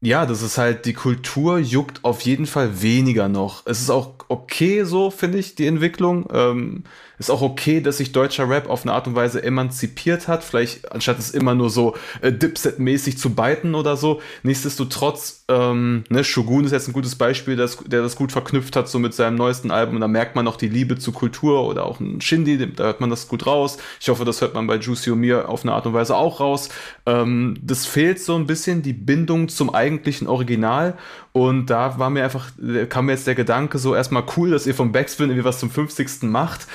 ja, 0.00 0.26
das 0.26 0.42
ist 0.42 0.58
halt, 0.58 0.84
die 0.84 0.92
Kultur 0.92 1.58
juckt 1.58 2.04
auf 2.04 2.22
jeden 2.22 2.46
Fall 2.46 2.82
weniger 2.82 3.28
noch. 3.28 3.66
Es 3.66 3.80
ist 3.80 3.90
auch 3.90 4.14
okay 4.28 4.84
so, 4.84 5.10
finde 5.10 5.38
ich, 5.38 5.54
die 5.54 5.66
Entwicklung. 5.66 6.28
Ähm, 6.32 6.84
ist 7.18 7.30
auch 7.30 7.42
okay, 7.42 7.80
dass 7.80 7.98
sich 7.98 8.12
deutscher 8.12 8.48
Rap 8.48 8.68
auf 8.68 8.82
eine 8.82 8.92
Art 8.92 9.06
und 9.06 9.14
Weise 9.14 9.42
emanzipiert 9.42 10.28
hat. 10.28 10.42
Vielleicht 10.42 10.90
anstatt 10.92 11.18
es 11.18 11.30
immer 11.30 11.54
nur 11.54 11.70
so 11.70 11.96
äh, 12.22 12.32
Dipset-mäßig 12.32 13.18
zu 13.18 13.34
biten 13.34 13.74
oder 13.74 13.96
so. 13.96 14.20
Nichtsdestotrotz, 14.42 15.44
ähm, 15.48 16.04
ne, 16.08 16.24
Shogun 16.24 16.64
ist 16.64 16.72
jetzt 16.72 16.88
ein 16.88 16.92
gutes 16.92 17.16
Beispiel, 17.16 17.56
das, 17.56 17.78
der 17.86 18.02
das 18.02 18.16
gut 18.16 18.32
verknüpft 18.32 18.76
hat, 18.76 18.88
so 18.88 18.98
mit 18.98 19.14
seinem 19.14 19.36
neuesten 19.36 19.70
Album. 19.70 19.96
Und 19.96 20.00
da 20.00 20.08
merkt 20.08 20.34
man 20.34 20.48
auch 20.48 20.56
die 20.56 20.68
Liebe 20.68 20.98
zur 20.98 21.14
Kultur 21.14 21.66
oder 21.66 21.84
auch 21.84 22.00
ein 22.00 22.20
Shindy, 22.20 22.72
da 22.74 22.84
hört 22.84 23.00
man 23.00 23.10
das 23.10 23.28
gut 23.28 23.46
raus. 23.46 23.78
Ich 24.00 24.08
hoffe, 24.08 24.24
das 24.24 24.40
hört 24.40 24.54
man 24.54 24.66
bei 24.66 24.76
Juicy 24.76 25.10
Omir 25.10 25.48
auf 25.48 25.62
eine 25.62 25.72
Art 25.72 25.86
und 25.86 25.94
Weise 25.94 26.16
auch 26.16 26.40
raus. 26.40 26.68
Ähm, 27.06 27.56
das 27.62 27.86
fehlt 27.86 28.20
so 28.20 28.34
ein 28.36 28.46
bisschen 28.46 28.82
die 28.82 28.92
Bindung 28.92 29.48
zum 29.48 29.74
eigentlichen 29.74 30.26
Original. 30.26 30.94
Und 31.32 31.66
da 31.66 31.98
war 31.98 32.10
mir 32.10 32.22
einfach, 32.22 32.52
kam 32.88 33.06
mir 33.06 33.12
jetzt 33.12 33.26
der 33.26 33.34
Gedanke 33.34 33.78
so 33.78 33.94
erstmal 33.94 34.22
cool, 34.36 34.52
dass 34.52 34.68
ihr 34.68 34.74
vom 34.74 34.92
Backspin 34.92 35.30
irgendwie 35.30 35.44
was 35.44 35.58
zum 35.58 35.68
50. 35.68 36.22
macht. 36.22 36.68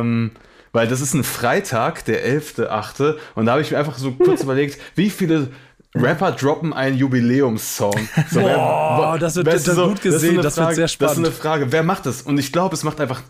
Ähm, 0.00 0.30
weil 0.72 0.88
das 0.88 1.00
ist 1.00 1.14
ein 1.14 1.24
Freitag, 1.24 2.04
der 2.04 2.26
11.8. 2.26 3.14
Und 3.36 3.46
da 3.46 3.52
habe 3.52 3.62
ich 3.62 3.70
mir 3.70 3.78
einfach 3.78 3.96
so 3.96 4.12
kurz 4.12 4.42
überlegt, 4.42 4.80
wie 4.96 5.08
viele 5.08 5.50
Rapper 5.94 6.32
droppen 6.32 6.72
einen 6.72 6.96
Jubiläumssong. 6.96 8.08
So, 8.30 8.40
Boah, 8.40 9.12
wer, 9.12 9.18
das 9.20 9.36
wird 9.36 9.46
das 9.46 9.64
so, 9.64 9.88
gut 9.88 10.02
gesehen, 10.02 10.42
das, 10.42 10.56
so 10.56 10.60
das, 10.62 10.68
wird 10.68 10.74
sehr 10.74 10.88
spannend. 10.88 11.10
Das 11.10 11.18
ist 11.18 11.24
eine 11.24 11.32
Frage, 11.32 11.72
wer 11.72 11.84
macht 11.84 12.06
das? 12.06 12.22
Und 12.22 12.38
ich 12.38 12.52
glaube, 12.52 12.74
es 12.74 12.82
macht 12.82 13.00
einfach 13.00 13.22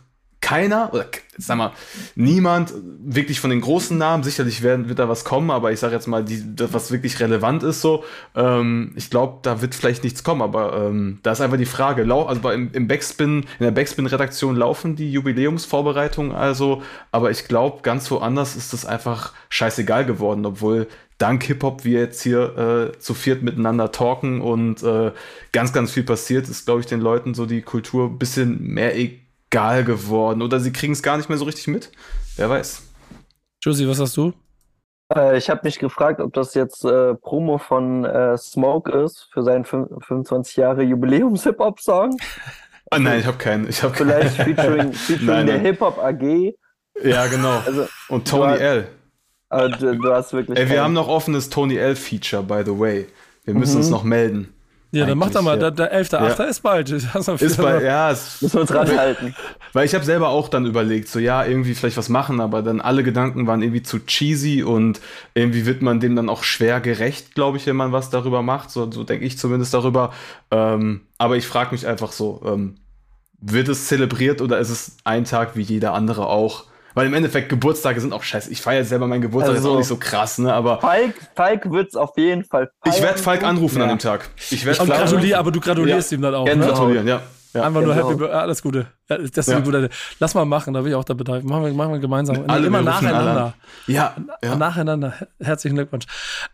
keiner, 0.45 0.91
oder 0.93 1.07
sag 1.39 1.57
mal, 1.57 1.73
niemand 2.17 2.75
wirklich 3.03 3.41
von 3.41 3.49
den 3.49 3.63
großen 3.63 3.97
Namen, 3.97 4.23
sicherlich 4.23 4.63
werden, 4.63 4.91
wird 4.91 4.99
da 4.99 5.09
was 5.09 5.25
kommen, 5.25 5.51
aber 5.51 5.73
ich 5.73 5.81
sage 5.81 5.95
jetzt 5.95 6.07
mal, 6.07 6.23
die, 6.23 6.55
das, 6.55 6.75
was 6.75 6.93
wirklich 6.93 7.19
relevant 7.19 7.63
ist, 7.63 7.81
so, 7.81 8.05
ähm, 8.35 8.93
ich 8.95 9.09
glaube, 9.09 9.39
da 9.41 9.63
wird 9.63 9.75
vielleicht 9.75 10.05
nichts 10.05 10.23
kommen, 10.23 10.43
aber 10.43 10.87
ähm, 10.87 11.19
da 11.23 11.33
ist 11.33 11.41
einfach 11.41 11.57
die 11.57 11.65
Frage, 11.65 12.07
also 12.13 12.51
im, 12.51 12.71
im 12.75 12.87
Backspin, 12.87 13.47
in 13.59 13.65
der 13.65 13.71
Backspin-Redaktion 13.71 14.55
laufen 14.55 14.97
die 14.97 15.11
Jubiläumsvorbereitungen 15.11 16.33
also, 16.33 16.83
aber 17.11 17.31
ich 17.31 17.49
glaube, 17.49 17.79
ganz 17.81 18.11
woanders 18.11 18.55
ist 18.55 18.75
das 18.75 18.85
einfach 18.85 19.33
scheißegal 19.49 20.05
geworden, 20.05 20.45
obwohl 20.45 20.89
dank 21.17 21.43
Hip-Hop 21.45 21.87
wir 21.87 22.01
jetzt 22.01 22.23
hier 22.23 22.93
äh, 22.93 22.99
zu 22.99 23.15
viert 23.15 23.43
miteinander 23.43 23.93
talken 23.93 24.43
und 24.43 24.83
äh, 24.83 25.11
ganz, 25.53 25.73
ganz 25.73 25.91
viel 25.93 26.03
passiert, 26.03 26.51
ist, 26.51 26.67
glaube 26.67 26.81
ich, 26.81 26.87
den 26.87 27.01
Leuten 27.01 27.33
so 27.33 27.47
die 27.47 27.63
Kultur 27.63 28.11
ein 28.11 28.19
bisschen 28.19 28.63
mehr 28.63 28.95
egal 28.95 29.24
egal 29.55 29.85
geworden 29.85 30.43
oder 30.43 30.59
sie 30.59 30.73
kriegen 30.73 30.93
es 30.93 31.03
gar 31.03 31.17
nicht 31.17 31.29
mehr 31.29 31.39
so 31.39 31.45
richtig 31.45 31.69
mit. 31.69 31.93
Wer 32.37 32.51
weiß. 32.51 32.83
Josie, 33.63 33.89
was 33.89 34.01
hast 34.01 34.17
du? 34.17 34.33
Äh, 35.15 35.39
ich 35.39 35.49
habe 35.49 35.61
mich 35.63 35.79
gefragt, 35.79 36.21
ob 36.21 36.33
das 36.33 36.55
jetzt 36.55 36.85
äh, 36.85 37.15
Promo 37.15 37.59
von 37.59 38.05
äh, 38.05 38.37
Smoke 38.37 38.91
ist 38.91 39.29
für 39.33 39.45
seinen 39.45 39.65
25 39.65 40.57
Jahre 40.57 40.83
Jubiläums-Hip-Hop-Song. 40.83 42.17
Ah, 42.91 42.99
nein, 42.99 43.21
ich 43.21 43.27
habe 43.27 43.39
keinen. 43.39 43.67
Ich 43.67 43.83
hab 43.83 43.97
Vielleicht 43.97 44.37
keinen. 44.37 44.55
featuring, 44.55 44.93
featuring 44.93 45.27
nein, 45.27 45.47
der 45.47 45.59
Hip-Hop 45.59 45.99
AG. 45.99 46.55
Ja, 47.03 47.27
genau. 47.27 47.61
Also, 47.67 47.89
Und 48.09 48.29
Tony 48.29 48.57
L. 48.59 48.87
Du, 49.81 49.97
du, 49.97 50.13
hast 50.13 50.33
wirklich. 50.35 50.57
Ey, 50.57 50.69
wir 50.69 50.85
haben 50.85 50.93
noch 50.93 51.09
offenes 51.09 51.49
Tony 51.49 51.77
L-Feature, 51.77 52.43
by 52.43 52.63
the 52.65 52.79
way. 52.79 53.09
Wir 53.45 53.55
müssen 53.55 53.73
mhm. 53.73 53.79
uns 53.79 53.91
noch 53.91 54.05
melden. 54.05 54.55
Ja, 54.95 55.07
dann 55.07 55.19
mach 55.19 55.31
doch 55.31 55.43
mal, 55.43 55.61
ja. 55.61 55.71
der, 55.71 55.89
der 55.91 56.05
11.8. 56.05 56.39
Ja. 56.39 56.45
ist 56.45 56.61
bald. 56.61 56.91
Ist 56.91 57.57
bald, 57.57 57.83
ja. 57.83 58.11
Müssen 58.11 58.53
wir 58.53 58.61
uns 58.61 58.75
ranhalten. 58.75 59.35
Weil 59.73 59.87
ich 59.87 59.95
habe 59.95 60.05
selber 60.05 60.29
auch 60.29 60.49
dann 60.49 60.67
überlegt, 60.67 61.09
so 61.09 61.19
ja, 61.19 61.45
irgendwie 61.45 61.75
vielleicht 61.75 61.97
was 61.97 62.09
machen, 62.09 62.41
aber 62.41 62.63
dann 62.63 62.81
alle 62.81 63.03
Gedanken 63.03 63.47
waren 63.47 63.63
irgendwie 63.63 63.83
zu 63.83 63.99
cheesy 64.07 64.63
und 64.63 65.01
irgendwie 65.35 65.67
wird 65.67 65.83
man 65.83 65.99
dem 65.99 66.15
dann 66.15 66.29
auch 66.29 66.45
schwer 66.45 66.81
gerecht, 66.81 67.35
glaube 67.35 67.57
ich, 67.57 67.67
wenn 67.67 67.77
man 67.77 67.91
was 67.93 68.11
darüber 68.11 68.43
macht. 68.43 68.71
So, 68.71 68.91
so 68.91 69.03
denke 69.03 69.25
ich 69.25 69.37
zumindest 69.37 69.75
darüber. 69.75 70.13
Ähm, 70.51 71.03
aber 71.19 71.37
ich 71.37 71.47
frage 71.47 71.73
mich 71.73 71.87
einfach 71.87 72.13
so, 72.13 72.43
ähm, 72.47 72.77
wird 73.41 73.69
es 73.69 73.89
zelebriert 73.89 74.41
oder 74.41 74.59
ist 74.59 74.71
es 74.71 74.97
ein 75.05 75.25
Tag 75.25 75.57
wie 75.57 75.63
jeder 75.63 75.93
andere 75.93 76.27
auch? 76.27 76.65
Weil 76.95 77.07
im 77.07 77.15
Endeffekt 77.15 77.49
Geburtstage 77.49 78.01
sind 78.01 78.13
auch 78.13 78.23
scheiße. 78.23 78.51
Ich 78.51 78.63
feiere 78.63 78.85
selber 78.85 79.07
meinen 79.07 79.23
Geburtstag, 79.23 79.57
also, 79.57 79.69
ist 79.69 79.75
auch 79.75 79.79
nicht 79.79 79.89
so 79.89 79.97
krass, 79.97 80.39
ne? 80.39 80.53
Aber. 80.53 80.81
Falk, 80.81 81.15
Falk 81.35 81.71
wird's 81.71 81.97
auf 81.97 82.17
jeden 82.17 82.45
Fall 82.45 82.71
feiern. 82.83 82.97
Ich 82.97 83.03
werde 83.03 83.19
Falk 83.19 83.43
anrufen 83.43 83.79
ja. 83.79 83.85
an 83.85 83.89
dem 83.91 83.99
Tag. 83.99 84.31
Ich 84.51 84.65
werde 84.65 84.87
gratulieren, 84.87 85.39
aber 85.39 85.51
du 85.51 85.61
gratulierst 85.61 86.13
ja. 86.13 86.19
ihm 86.19 86.23
dann 86.23 86.35
auch. 86.35 86.45
Genau. 86.45 86.67
Ne? 86.67 86.73
Gratulieren, 86.73 87.07
ja. 87.07 87.23
Ja, 87.55 87.63
Einfach 87.63 87.83
nur 87.83 87.95
genau. 87.95 88.11
Happy 88.11 88.25
Alles 88.25 88.63
Gute. 88.63 88.87
Das 89.07 89.21
ist 89.21 89.47
ja. 89.47 89.57
eine 89.57 89.65
gute 89.65 89.89
Lass 90.19 90.35
mal 90.35 90.45
machen, 90.45 90.75
da 90.75 90.81
bin 90.81 90.91
ich 90.91 90.97
auch 90.97 91.05
dabei. 91.05 91.41
Machen 91.41 91.65
wir, 91.65 91.73
machen 91.73 91.93
wir 91.93 92.01
gemeinsam. 92.01 92.45
Alle, 92.49 92.67
immer 92.67 92.83
nacheinander. 92.83 93.55
Ja, 93.87 94.17
ja. 94.43 94.57
Nacheinander. 94.57 95.15
Herzlichen 95.41 95.77
Glückwunsch. 95.77 96.07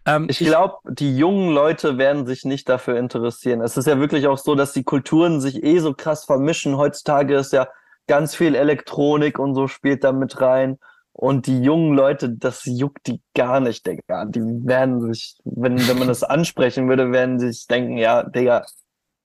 Ähm, 0.04 0.26
ich, 0.28 0.42
ich 0.42 0.48
glaube, 0.48 0.76
die 0.90 1.16
jungen 1.16 1.54
Leute 1.54 1.96
werden 1.96 2.26
sich 2.26 2.44
nicht 2.44 2.68
dafür 2.68 2.98
interessieren. 2.98 3.62
Es 3.62 3.78
ist 3.78 3.86
ja 3.86 3.98
wirklich 3.98 4.26
auch 4.26 4.36
so, 4.36 4.54
dass 4.54 4.74
die 4.74 4.84
Kulturen 4.84 5.40
sich 5.40 5.62
eh 5.62 5.78
so 5.78 5.94
krass 5.94 6.26
vermischen. 6.26 6.76
Heutzutage 6.76 7.34
ist 7.34 7.54
ja 7.54 7.66
ganz 8.06 8.34
viel 8.34 8.54
Elektronik 8.54 9.38
und 9.38 9.54
so 9.54 9.68
spielt 9.68 10.04
da 10.04 10.12
mit 10.12 10.40
rein. 10.40 10.78
Und 11.12 11.46
die 11.46 11.60
jungen 11.60 11.94
Leute, 11.94 12.30
das 12.30 12.62
juckt 12.64 13.06
die 13.06 13.20
gar 13.34 13.60
nicht, 13.60 13.86
Digga. 13.86 14.24
Die 14.26 14.40
werden 14.40 15.12
sich, 15.12 15.36
wenn, 15.44 15.86
wenn 15.88 15.98
man 15.98 16.08
das 16.08 16.22
ansprechen 16.22 16.88
würde, 16.88 17.12
werden 17.12 17.38
sie 17.38 17.52
sich 17.52 17.66
denken, 17.66 17.98
ja, 17.98 18.22
Digga, 18.22 18.64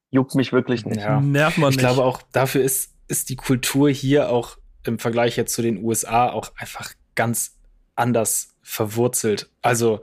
juckt 0.09 0.35
mich 0.35 0.51
wirklich 0.51 0.85
nicht. 0.85 1.01
Ja. 1.01 1.21
Nervt 1.21 1.57
man 1.57 1.69
ich 1.69 1.77
nicht. 1.77 1.85
glaube 1.85 2.03
auch, 2.03 2.21
dafür 2.31 2.63
ist, 2.63 2.93
ist 3.07 3.29
die 3.29 3.35
Kultur 3.35 3.89
hier 3.89 4.29
auch 4.29 4.57
im 4.83 4.99
Vergleich 4.99 5.35
jetzt 5.37 5.53
zu 5.53 5.61
den 5.61 5.83
USA 5.83 6.29
auch 6.29 6.51
einfach 6.57 6.91
ganz 7.15 7.57
anders 7.95 8.55
verwurzelt. 8.61 9.49
Also, 9.61 10.01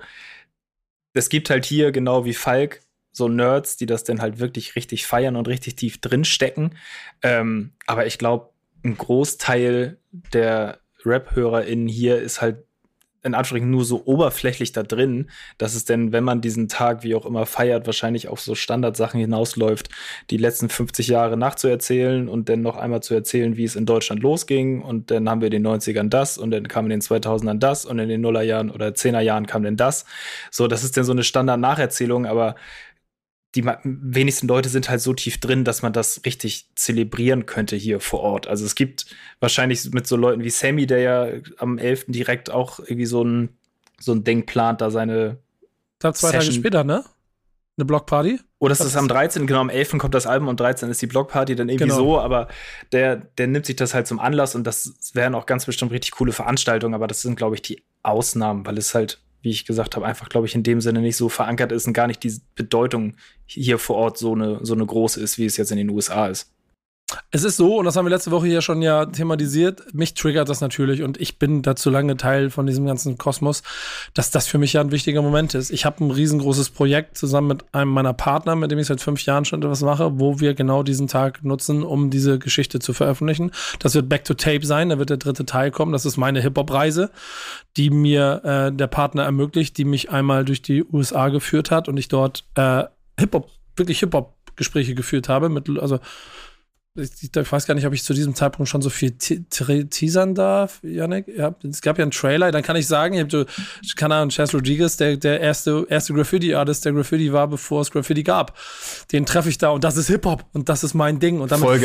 es 1.14 1.28
gibt 1.28 1.50
halt 1.50 1.64
hier 1.64 1.92
genau 1.92 2.24
wie 2.24 2.34
Falk 2.34 2.80
so 3.12 3.28
Nerds, 3.28 3.76
die 3.76 3.86
das 3.86 4.04
dann 4.04 4.22
halt 4.22 4.38
wirklich 4.38 4.74
richtig 4.74 5.06
feiern 5.06 5.36
und 5.36 5.46
richtig 5.46 5.76
tief 5.76 6.00
drinstecken. 6.00 6.74
Ähm, 7.22 7.72
aber 7.86 8.06
ich 8.06 8.16
glaube, 8.18 8.51
ein 8.84 8.96
Großteil 8.96 9.98
der 10.10 10.78
Rap-HörerInnen 11.04 11.88
hier 11.88 12.20
ist 12.20 12.40
halt 12.40 12.64
in 13.24 13.34
Anführungszeichen 13.34 13.70
nur 13.70 13.84
so 13.84 14.02
oberflächlich 14.04 14.72
da 14.72 14.82
drin, 14.82 15.30
dass 15.58 15.74
es 15.74 15.84
denn, 15.84 16.12
wenn 16.12 16.24
man 16.24 16.40
diesen 16.40 16.68
Tag 16.68 17.04
wie 17.04 17.14
auch 17.14 17.24
immer 17.24 17.46
feiert, 17.46 17.86
wahrscheinlich 17.86 18.28
auf 18.28 18.40
so 18.40 18.54
Standardsachen 18.54 19.20
hinausläuft, 19.20 19.90
die 20.30 20.36
letzten 20.36 20.68
50 20.68 21.08
Jahre 21.08 21.36
nachzuerzählen 21.36 22.28
und 22.28 22.48
dann 22.48 22.62
noch 22.62 22.76
einmal 22.76 23.02
zu 23.02 23.14
erzählen, 23.14 23.56
wie 23.56 23.64
es 23.64 23.76
in 23.76 23.86
Deutschland 23.86 24.22
losging 24.22 24.82
und 24.82 25.10
dann 25.10 25.28
haben 25.28 25.40
wir 25.40 25.46
in 25.52 25.62
den 25.62 25.66
90ern 25.66 26.08
das 26.08 26.36
und 26.36 26.50
dann 26.50 26.66
kam 26.66 26.86
in 26.86 26.90
den 26.90 27.00
2000ern 27.00 27.58
das 27.58 27.84
und 27.84 27.98
in 28.00 28.08
den 28.08 28.20
Nullerjahren 28.20 28.70
oder 28.70 28.88
10er 28.88 29.20
Jahren 29.20 29.46
kam 29.46 29.62
denn 29.62 29.76
das. 29.76 30.04
So, 30.50 30.66
das 30.66 30.82
ist 30.82 30.96
dann 30.96 31.04
so 31.04 31.12
eine 31.12 31.22
Standard-Nacherzählung, 31.22 32.26
aber 32.26 32.56
die 33.54 33.64
wenigsten 33.64 34.48
Leute 34.48 34.68
sind 34.68 34.88
halt 34.88 35.00
so 35.00 35.12
tief 35.12 35.38
drin, 35.38 35.64
dass 35.64 35.82
man 35.82 35.92
das 35.92 36.22
richtig 36.24 36.68
zelebrieren 36.74 37.44
könnte 37.44 37.76
hier 37.76 38.00
vor 38.00 38.20
Ort. 38.20 38.46
Also 38.46 38.64
es 38.64 38.74
gibt 38.74 39.06
wahrscheinlich 39.40 39.90
mit 39.92 40.06
so 40.06 40.16
Leuten 40.16 40.42
wie 40.42 40.50
Sammy, 40.50 40.86
der 40.86 40.98
ja 41.00 41.28
am 41.58 41.76
11. 41.76 42.06
direkt 42.08 42.50
auch 42.50 42.78
irgendwie 42.78 43.06
so 43.06 43.22
ein, 43.22 43.50
so 44.00 44.12
ein 44.12 44.24
Ding 44.24 44.46
plant, 44.46 44.80
da 44.80 44.90
seine. 44.90 45.38
Ich 45.60 45.98
glaube, 45.98 46.16
zwei 46.16 46.28
Session. 46.28 46.46
Tage 46.46 46.60
später, 46.60 46.84
ne? 46.84 47.04
Eine 47.76 47.84
Blockparty? 47.86 48.40
Oder 48.58 48.72
ist 48.72 48.80
das, 48.80 48.92
das 48.92 48.96
am 48.96 49.08
13. 49.08 49.46
Genau, 49.46 49.60
am 49.60 49.70
11. 49.70 49.98
kommt 49.98 50.14
das 50.14 50.26
Album 50.26 50.48
und 50.48 50.60
13. 50.60 50.90
ist 50.90 51.00
die 51.02 51.06
Blockparty 51.06 51.54
dann 51.54 51.68
irgendwie 51.68 51.88
genau. 51.88 51.96
so, 51.96 52.20
aber 52.20 52.48
der, 52.92 53.16
der 53.16 53.46
nimmt 53.46 53.66
sich 53.66 53.76
das 53.76 53.94
halt 53.94 54.06
zum 54.06 54.20
Anlass 54.20 54.54
und 54.54 54.64
das 54.66 55.10
wären 55.14 55.34
auch 55.34 55.46
ganz 55.46 55.66
bestimmt 55.66 55.90
richtig 55.90 56.12
coole 56.12 56.32
Veranstaltungen, 56.32 56.94
aber 56.94 57.06
das 57.06 57.22
sind, 57.22 57.36
glaube 57.36 57.54
ich, 57.54 57.62
die 57.62 57.82
Ausnahmen, 58.02 58.66
weil 58.66 58.76
es 58.78 58.94
halt 58.94 59.20
wie 59.42 59.50
ich 59.50 59.66
gesagt 59.66 59.96
habe, 59.96 60.06
einfach, 60.06 60.28
glaube 60.28 60.46
ich, 60.46 60.54
in 60.54 60.62
dem 60.62 60.80
Sinne 60.80 61.00
nicht 61.00 61.16
so 61.16 61.28
verankert 61.28 61.72
ist 61.72 61.86
und 61.86 61.92
gar 61.92 62.06
nicht 62.06 62.22
die 62.22 62.34
Bedeutung 62.54 63.14
hier 63.46 63.78
vor 63.78 63.96
Ort 63.96 64.18
so 64.18 64.32
eine, 64.34 64.64
so 64.64 64.74
eine 64.74 64.86
große 64.86 65.20
ist, 65.20 65.38
wie 65.38 65.44
es 65.44 65.56
jetzt 65.56 65.72
in 65.72 65.78
den 65.78 65.90
USA 65.90 66.28
ist. 66.28 66.50
Es 67.30 67.44
ist 67.44 67.56
so, 67.56 67.78
und 67.78 67.84
das 67.84 67.96
haben 67.96 68.04
wir 68.04 68.10
letzte 68.10 68.30
Woche 68.30 68.46
hier 68.46 68.60
schon 68.60 68.82
ja 68.82 69.06
thematisiert, 69.06 69.94
mich 69.94 70.14
triggert 70.14 70.48
das 70.48 70.60
natürlich 70.60 71.02
und 71.02 71.20
ich 71.20 71.38
bin 71.38 71.62
dazu 71.62 71.90
lange 71.90 72.16
Teil 72.16 72.50
von 72.50 72.66
diesem 72.66 72.86
ganzen 72.86 73.18
Kosmos, 73.18 73.62
dass 74.14 74.30
das 74.30 74.46
für 74.46 74.58
mich 74.58 74.74
ja 74.74 74.80
ein 74.80 74.90
wichtiger 74.90 75.22
Moment 75.22 75.54
ist. 75.54 75.70
Ich 75.70 75.84
habe 75.84 76.04
ein 76.04 76.10
riesengroßes 76.10 76.70
Projekt 76.70 77.16
zusammen 77.16 77.48
mit 77.48 77.64
einem 77.72 77.90
meiner 77.90 78.12
Partner, 78.12 78.56
mit 78.56 78.70
dem 78.70 78.78
ich 78.78 78.86
seit 78.86 79.00
fünf 79.00 79.24
Jahren 79.24 79.44
schon 79.44 79.62
etwas 79.62 79.82
mache, 79.82 80.18
wo 80.18 80.40
wir 80.40 80.54
genau 80.54 80.82
diesen 80.82 81.08
Tag 81.08 81.42
nutzen, 81.44 81.82
um 81.82 82.10
diese 82.10 82.38
Geschichte 82.38 82.78
zu 82.78 82.92
veröffentlichen. 82.92 83.50
Das 83.78 83.94
wird 83.94 84.08
Back 84.08 84.24
to 84.24 84.34
Tape 84.34 84.66
sein, 84.66 84.88
da 84.90 84.98
wird 84.98 85.10
der 85.10 85.16
dritte 85.16 85.46
Teil 85.46 85.70
kommen. 85.70 85.92
Das 85.92 86.04
ist 86.04 86.16
meine 86.16 86.40
Hip-Hop-Reise, 86.40 87.10
die 87.76 87.90
mir 87.90 88.42
äh, 88.44 88.72
der 88.72 88.86
Partner 88.86 89.24
ermöglicht, 89.24 89.78
die 89.78 89.84
mich 89.84 90.10
einmal 90.10 90.44
durch 90.44 90.62
die 90.62 90.84
USA 90.84 91.28
geführt 91.28 91.70
hat 91.70 91.88
und 91.88 91.96
ich 91.96 92.08
dort 92.08 92.44
äh, 92.54 92.84
Hip-Hop, 93.18 93.48
wirklich 93.76 94.00
Hip-Hop-Gespräche 94.00 94.94
geführt 94.94 95.28
habe, 95.28 95.48
mit, 95.48 95.68
also 95.78 95.98
ich, 96.94 97.10
ich, 97.22 97.52
weiß 97.52 97.66
gar 97.66 97.74
nicht, 97.74 97.86
ob 97.86 97.94
ich 97.94 98.04
zu 98.04 98.12
diesem 98.12 98.34
Zeitpunkt 98.34 98.68
schon 98.68 98.82
so 98.82 98.90
viel 98.90 99.12
teasern 99.12 100.34
darf, 100.34 100.78
Yannick. 100.82 101.26
Ja, 101.26 101.54
es 101.66 101.80
gab 101.80 101.96
ja 101.96 102.02
einen 102.02 102.10
Trailer, 102.10 102.52
dann 102.52 102.62
kann 102.62 102.76
ich 102.76 102.86
sagen, 102.86 103.14
ich 103.14 103.20
habe 103.22 103.46
keine 103.96 104.16
Ahnung, 104.16 104.28
Chess 104.28 104.52
Rodriguez, 104.52 104.98
der, 104.98 105.16
der 105.16 105.40
erste, 105.40 105.86
erste 105.88 106.12
Graffiti-Artist, 106.12 106.84
der 106.84 106.92
Graffiti 106.92 107.32
war, 107.32 107.48
bevor 107.48 107.80
es 107.80 107.90
Graffiti 107.90 108.22
gab. 108.22 108.58
Den 109.10 109.24
treffe 109.24 109.48
ich 109.48 109.56
da 109.56 109.70
und 109.70 109.84
das 109.84 109.96
ist 109.96 110.08
Hip-Hop 110.08 110.44
und 110.52 110.68
das 110.68 110.84
ist 110.84 110.92
mein 110.92 111.18
Ding. 111.18 111.40
Und 111.40 111.50
damit 111.50 111.80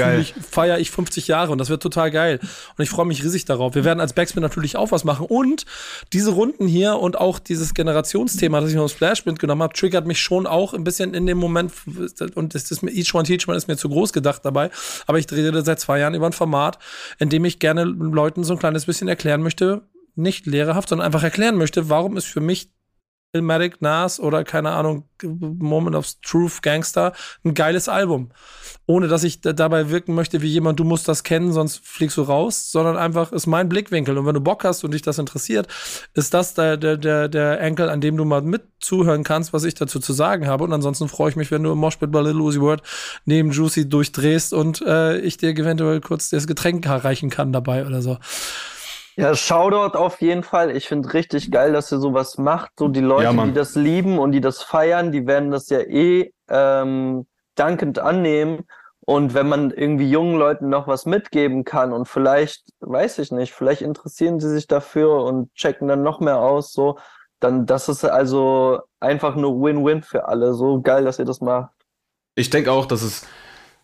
feiere 0.52 0.78
ich 0.78 0.92
50 0.92 1.30
Jahre 1.30 1.54
und 1.54 1.58
das 1.60 1.70
wird 1.70 1.82
total 1.82 2.12
geil. 2.12 2.40
Und 2.78 2.84
ich 2.84 2.90
freue 2.90 3.06
mich 3.06 3.24
riesig 3.24 3.46
darauf. 3.46 3.76
Wir 3.76 3.86
werden 3.86 4.02
als 4.02 4.12
Backspin 4.12 4.42
natürlich 4.42 4.76
auch 4.76 4.92
was 4.92 5.06
machen. 5.06 5.26
Und 5.28 5.66
diese 6.12 6.32
Runden 6.32 6.68
hier 6.68 6.98
und 6.98 7.18
auch 7.18 7.40
dieses 7.40 7.74
Generationsthema, 7.74 8.60
das 8.60 8.72
ich 8.72 8.76
noch 8.76 8.90
Splash 8.90 9.26
mitgenommen 9.26 9.64
habe, 9.64 9.74
triggert 9.74 10.06
mich 10.06 10.20
schon 10.20 10.46
auch 10.46 10.74
ein 10.74 10.84
bisschen 10.84 11.14
in 11.14 11.26
dem 11.28 11.38
Moment. 11.38 11.72
Und 12.36 12.56
das 12.56 12.72
ist 12.72 12.84
mir, 12.84 12.92
Each 12.92 13.14
One 13.14 13.24
Teach 13.24 13.48
One 13.48 13.56
ist 13.56 13.70
mir 13.70 13.78
zu 13.78 13.88
groß 13.88 14.12
gedacht 14.12 14.44
dabei 14.44 14.70
aber 15.06 15.20
ich 15.20 15.28
drehe 15.28 15.62
seit 15.64 15.80
zwei 15.80 16.00
Jahren 16.00 16.16
über 16.16 16.26
ein 16.26 16.34
Format, 16.34 16.80
in 17.20 17.30
dem 17.30 17.46
ich 17.46 17.60
gerne 17.60 17.84
Leuten 17.84 18.44
so 18.44 18.54
ein 18.54 18.60
kleines 18.60 18.86
bisschen 18.86 19.08
erklären 19.08 19.42
möchte, 19.42 19.84
nicht 20.16 20.46
lehrerhaft, 20.46 20.90
sondern 20.90 21.06
einfach 21.06 21.24
erklären 21.24 21.56
möchte, 21.56 21.90
warum 21.90 22.18
ist 22.18 22.26
für 22.26 22.42
mich 22.42 22.72
Ilmatic 23.34 23.82
Nas 23.82 24.20
oder 24.20 24.44
keine 24.44 24.72
Ahnung, 24.72 25.04
Moment 25.22 25.96
of 25.96 26.08
Truth 26.24 26.62
Gangster 26.62 27.14
ein 27.44 27.54
geiles 27.54 27.90
Album. 27.90 28.32
Ohne 28.86 29.08
dass 29.10 29.24
ich 29.24 29.42
dabei 29.42 29.90
wirken 29.90 30.16
möchte 30.16 30.42
wie 30.42 30.48
jemand, 30.48 30.80
du 30.80 30.86
musst 30.86 31.08
das 31.10 31.24
kennen, 31.24 31.52
sonst 31.52 31.86
fliegst 31.86 32.16
du 32.18 32.22
raus, 32.22 32.72
sondern 32.72 32.96
einfach 32.96 33.34
ist 33.34 33.46
mein 33.46 33.68
Blickwinkel. 33.68 34.18
Und 34.18 34.26
wenn 34.26 34.34
du 34.34 34.40
Bock 34.40 34.64
hast 34.64 34.84
und 34.84 34.94
dich 34.94 35.02
das 35.02 35.20
interessiert, 35.20 35.68
ist 36.14 36.34
das 36.34 36.54
der, 36.54 36.78
der, 36.78 36.96
der, 36.96 37.28
der 37.28 37.60
Enkel, 37.60 37.90
an 37.90 38.00
dem 38.00 38.16
du 38.16 38.24
mal 38.24 38.42
mit 38.42 38.64
zuhören 38.80 39.24
kannst, 39.24 39.52
was 39.52 39.66
ich 39.66 39.76
dazu 39.76 40.00
zu 40.00 40.14
sagen 40.14 40.48
habe. 40.48 40.64
Und 40.64 40.72
ansonsten 40.72 41.10
freue 41.10 41.32
ich 41.32 41.36
mich, 41.36 41.52
wenn 41.52 41.64
du 41.64 41.72
im 41.72 41.80
Moshpit 41.80 42.12
bei 42.12 42.22
Little 42.22 42.42
Uzi 42.42 42.62
Word 42.62 42.82
neben 43.26 43.52
Juicy 43.52 43.90
durchdrehst 43.90 44.54
und 44.54 44.82
äh, 44.82 45.18
ich 45.20 45.38
dir 45.38 45.50
eventuell 45.50 46.00
kurz 46.00 46.30
das 46.30 46.48
Getränk 46.48 46.86
erreichen 46.86 47.30
kann 47.30 47.52
dabei 47.52 47.86
oder 47.86 48.02
so. 48.02 48.18
Ja, 49.18 49.36
Shoutout 49.36 49.98
auf 49.98 50.22
jeden 50.22 50.44
Fall. 50.44 50.76
Ich 50.76 50.88
finde 50.88 51.12
richtig 51.14 51.50
geil, 51.50 51.74
dass 51.74 51.92
ihr 51.92 51.98
sowas 51.98 52.38
macht. 52.38 52.72
So 52.78 52.88
die 52.88 53.02
Leute, 53.02 53.36
ja, 53.36 53.46
die 53.46 53.54
das 53.54 53.74
lieben 53.74 54.20
und 54.20 54.32
die 54.32 54.42
das 54.42 54.62
feiern, 54.62 55.12
die 55.12 55.26
werden 55.26 55.50
das 55.50 55.70
ja 55.70 55.80
eh 55.80 56.32
ähm, 56.50 57.26
dankend 57.56 57.98
annehmen. 57.98 58.68
Und 59.00 59.34
wenn 59.34 59.50
man 59.50 59.72
irgendwie 59.72 60.08
jungen 60.08 60.38
Leuten 60.38 60.70
noch 60.70 60.88
was 60.88 61.08
mitgeben 61.08 61.64
kann 61.64 61.94
und 61.94 62.08
vielleicht, 62.08 62.64
weiß 62.82 63.18
ich 63.18 63.32
nicht, 63.32 63.54
vielleicht 63.54 63.82
interessieren 63.82 64.40
sie 64.40 64.50
sich 64.50 64.68
dafür 64.68 65.24
und 65.24 65.52
checken 65.56 65.88
dann 65.88 66.04
noch 66.04 66.20
mehr 66.20 66.40
aus, 66.40 66.72
so, 66.72 67.00
dann 67.40 67.66
das 67.66 67.90
ist 67.90 68.04
also 68.04 68.82
einfach 69.00 69.36
nur 69.36 69.60
Win-Win 69.62 70.04
für 70.04 70.28
alle. 70.28 70.54
So 70.54 70.82
geil, 70.82 71.06
dass 71.06 71.18
ihr 71.18 71.26
das 71.26 71.42
macht. 71.42 71.72
Ich 72.36 72.52
denke 72.52 72.72
auch, 72.72 72.86
dass 72.86 73.02
es 73.02 73.26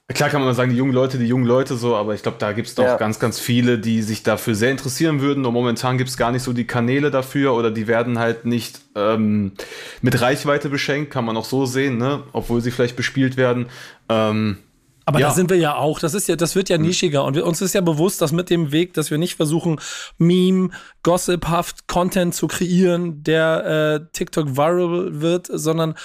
Klar 0.10 0.30
kann 0.30 0.42
man 0.42 0.50
mal 0.50 0.54
sagen, 0.54 0.70
die 0.70 0.78
jungen 0.78 0.92
Leute, 0.92 1.18
die 1.18 1.26
jungen 1.26 1.46
Leute 1.46 1.78
so, 1.78 1.96
aber 1.96 2.14
ich 2.14 2.22
glaube, 2.22 2.38
da 2.38 2.52
gibt 2.52 2.68
es 2.68 2.76
doch 2.76 2.84
ja. 2.84 2.98
ganz, 2.98 3.20
ganz 3.20 3.40
viele, 3.40 3.80
die 3.80 4.02
sich 4.02 4.22
dafür 4.22 4.54
sehr 4.54 4.70
interessieren 4.70 5.22
würden. 5.22 5.46
Und 5.46 5.54
momentan 5.54 5.98
gibt 5.98 6.10
es 6.10 6.18
gar 6.18 6.32
nicht 6.34 6.44
so 6.44 6.52
die 6.52 6.68
Kanäle 6.68 7.10
dafür 7.10 7.54
oder 7.54 7.72
die 7.72 7.88
werden 7.88 8.20
halt 8.20 8.44
nicht 8.44 8.82
ähm, 8.96 9.54
mit 10.02 10.20
Reichweite 10.20 10.68
beschenkt, 10.68 11.10
kann 11.10 11.24
man 11.24 11.38
auch 11.38 11.46
so 11.46 11.66
sehen, 11.66 11.98
ne? 11.98 12.24
Obwohl 12.34 12.60
sie 12.60 12.72
vielleicht 12.72 12.98
bespielt 12.98 13.38
werden. 13.38 13.68
Ähm, 14.10 14.58
aber 15.06 15.20
ja. 15.20 15.28
da 15.28 15.34
sind 15.34 15.50
wir 15.50 15.58
ja 15.58 15.76
auch. 15.76 16.00
Das 16.00 16.14
ist 16.14 16.28
ja, 16.28 16.36
das 16.36 16.56
wird 16.56 16.70
ja 16.70 16.76
hm. 16.76 16.84
nischiger. 16.84 17.24
Und 17.24 17.36
wir, 17.36 17.46
uns 17.46 17.62
ist 17.62 17.74
ja 17.74 17.82
bewusst, 17.82 18.22
dass 18.22 18.34
mit 18.34 18.50
dem 18.50 18.72
Weg, 18.72 18.94
dass 18.94 19.10
wir 19.10 19.18
nicht 19.18 19.36
versuchen, 19.36 19.80
Meme, 20.18 20.70
Gossiphaft 21.04 21.88
Content 21.88 22.36
zu 22.36 22.48
kreieren, 22.48 23.24
der 23.24 24.02
äh, 24.04 24.06
TikTok 24.12 24.58
viral 24.58 25.22
wird, 25.22 25.48
sondern 25.50 25.96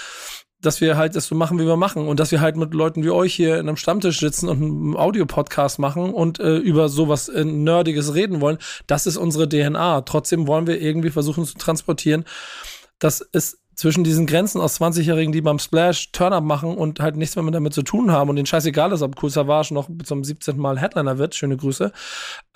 dass 0.61 0.81
wir 0.81 0.97
halt 0.97 1.15
das 1.15 1.27
so 1.27 1.35
machen, 1.35 1.59
wie 1.59 1.67
wir 1.67 1.77
machen 1.77 2.09
und 2.09 2.19
dass 2.19 2.33
wir 2.33 2.41
halt 2.41 2.57
mit 2.57 2.75
Leuten 2.75 3.05
wie 3.05 3.11
euch 3.11 3.35
hier 3.35 3.59
in 3.59 3.69
einem 3.69 3.77
Stammtisch 3.77 4.19
sitzen 4.19 4.49
und 4.49 4.63
einen 4.63 4.97
Audiopodcast 4.97 5.79
machen 5.79 6.13
und 6.13 6.41
äh, 6.41 6.57
über 6.57 6.89
sowas 6.89 7.29
äh, 7.29 7.45
Nerdiges 7.45 8.15
reden 8.15 8.41
wollen, 8.41 8.59
das 8.87 9.07
ist 9.07 9.17
unsere 9.17 9.49
DNA. 9.49 10.03
Trotzdem 10.03 10.47
wollen 10.47 10.67
wir 10.67 10.81
irgendwie 10.81 11.11
versuchen 11.11 11.45
zu 11.45 11.57
transportieren, 11.59 12.25
dass 12.99 13.27
es 13.33 13.59
zwischen 13.79 14.03
diesen 14.03 14.27
Grenzen 14.27 14.61
aus 14.61 14.81
20-Jährigen, 14.81 15.31
die 15.31 15.41
beim 15.41 15.61
Splash 15.61 16.11
Turn-Up 16.11 16.43
machen 16.43 16.77
und 16.77 16.99
halt 16.99 17.17
nichts 17.17 17.37
mehr 17.37 17.49
damit 17.53 17.73
zu 17.73 17.83
tun 17.83 18.11
haben 18.11 18.29
und 18.29 18.35
den 18.35 18.45
scheißegal 18.45 18.91
ist, 18.91 19.03
ob 19.03 19.23
Cool 19.23 19.31
Savage 19.31 19.73
noch 19.73 19.89
zum 20.03 20.25
17. 20.25 20.59
Mal 20.59 20.81
Headliner 20.81 21.19
wird, 21.19 21.37
schöne 21.37 21.57
Grüße, 21.57 21.93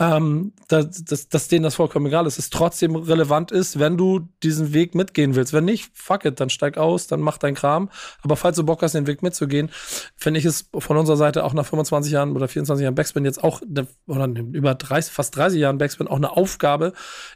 ähm, 0.01 0.53
dass, 0.67 1.05
dass, 1.05 1.29
dass 1.29 1.47
denen 1.47 1.63
das 1.63 1.77
vollkommen 1.77 2.07
egal 2.07 2.27
ist, 2.27 2.41
es 2.41 2.51
trotzdem 2.51 2.97
relevant 2.97 3.53
ist, 3.53 3.79
wenn 3.79 3.97
du 3.97 4.29
diesen 4.43 4.75
Weg 4.75 4.97
mitgehen 4.97 5.37
willst. 5.37 5.53
Wenn 5.53 5.65
nicht, 5.65 5.93
fuck 5.95 6.25
it, 6.25 6.41
dann 6.41 6.51
steig 6.51 6.77
aus, 6.77 7.07
dann 7.07 7.21
mach 7.21 7.39
dein 7.39 7.55
Kram. 7.55 7.89
Aber 8.23 8.35
falls 8.35 8.57
du 8.57 8.65
Bock 8.65 8.83
hast, 8.83 8.97
den 8.97 9.07
Weg 9.07 9.23
mitzugehen, 9.23 9.71
finde 10.17 10.41
ich 10.41 10.45
es 10.45 10.71
von 10.77 10.97
unserer 10.97 11.17
Seite 11.17 11.45
auch 11.45 11.55
nach 11.55 11.67
25 11.67 12.11
Jahren 12.11 12.35
oder 12.35 12.49
24 12.49 12.83
Jahren 12.83 12.97
Backspin 12.97 13.25
jetzt 13.25 13.45
auch, 13.45 13.61
oder 14.09 14.27
über 14.27 14.75
30, 14.75 15.13
fast 15.13 15.37
30 15.37 15.61
Jahren 15.61 15.79
Backspin 15.79 16.09
auch 16.09 16.17
eine 16.17 16.37
Aufgabe, 16.37 16.95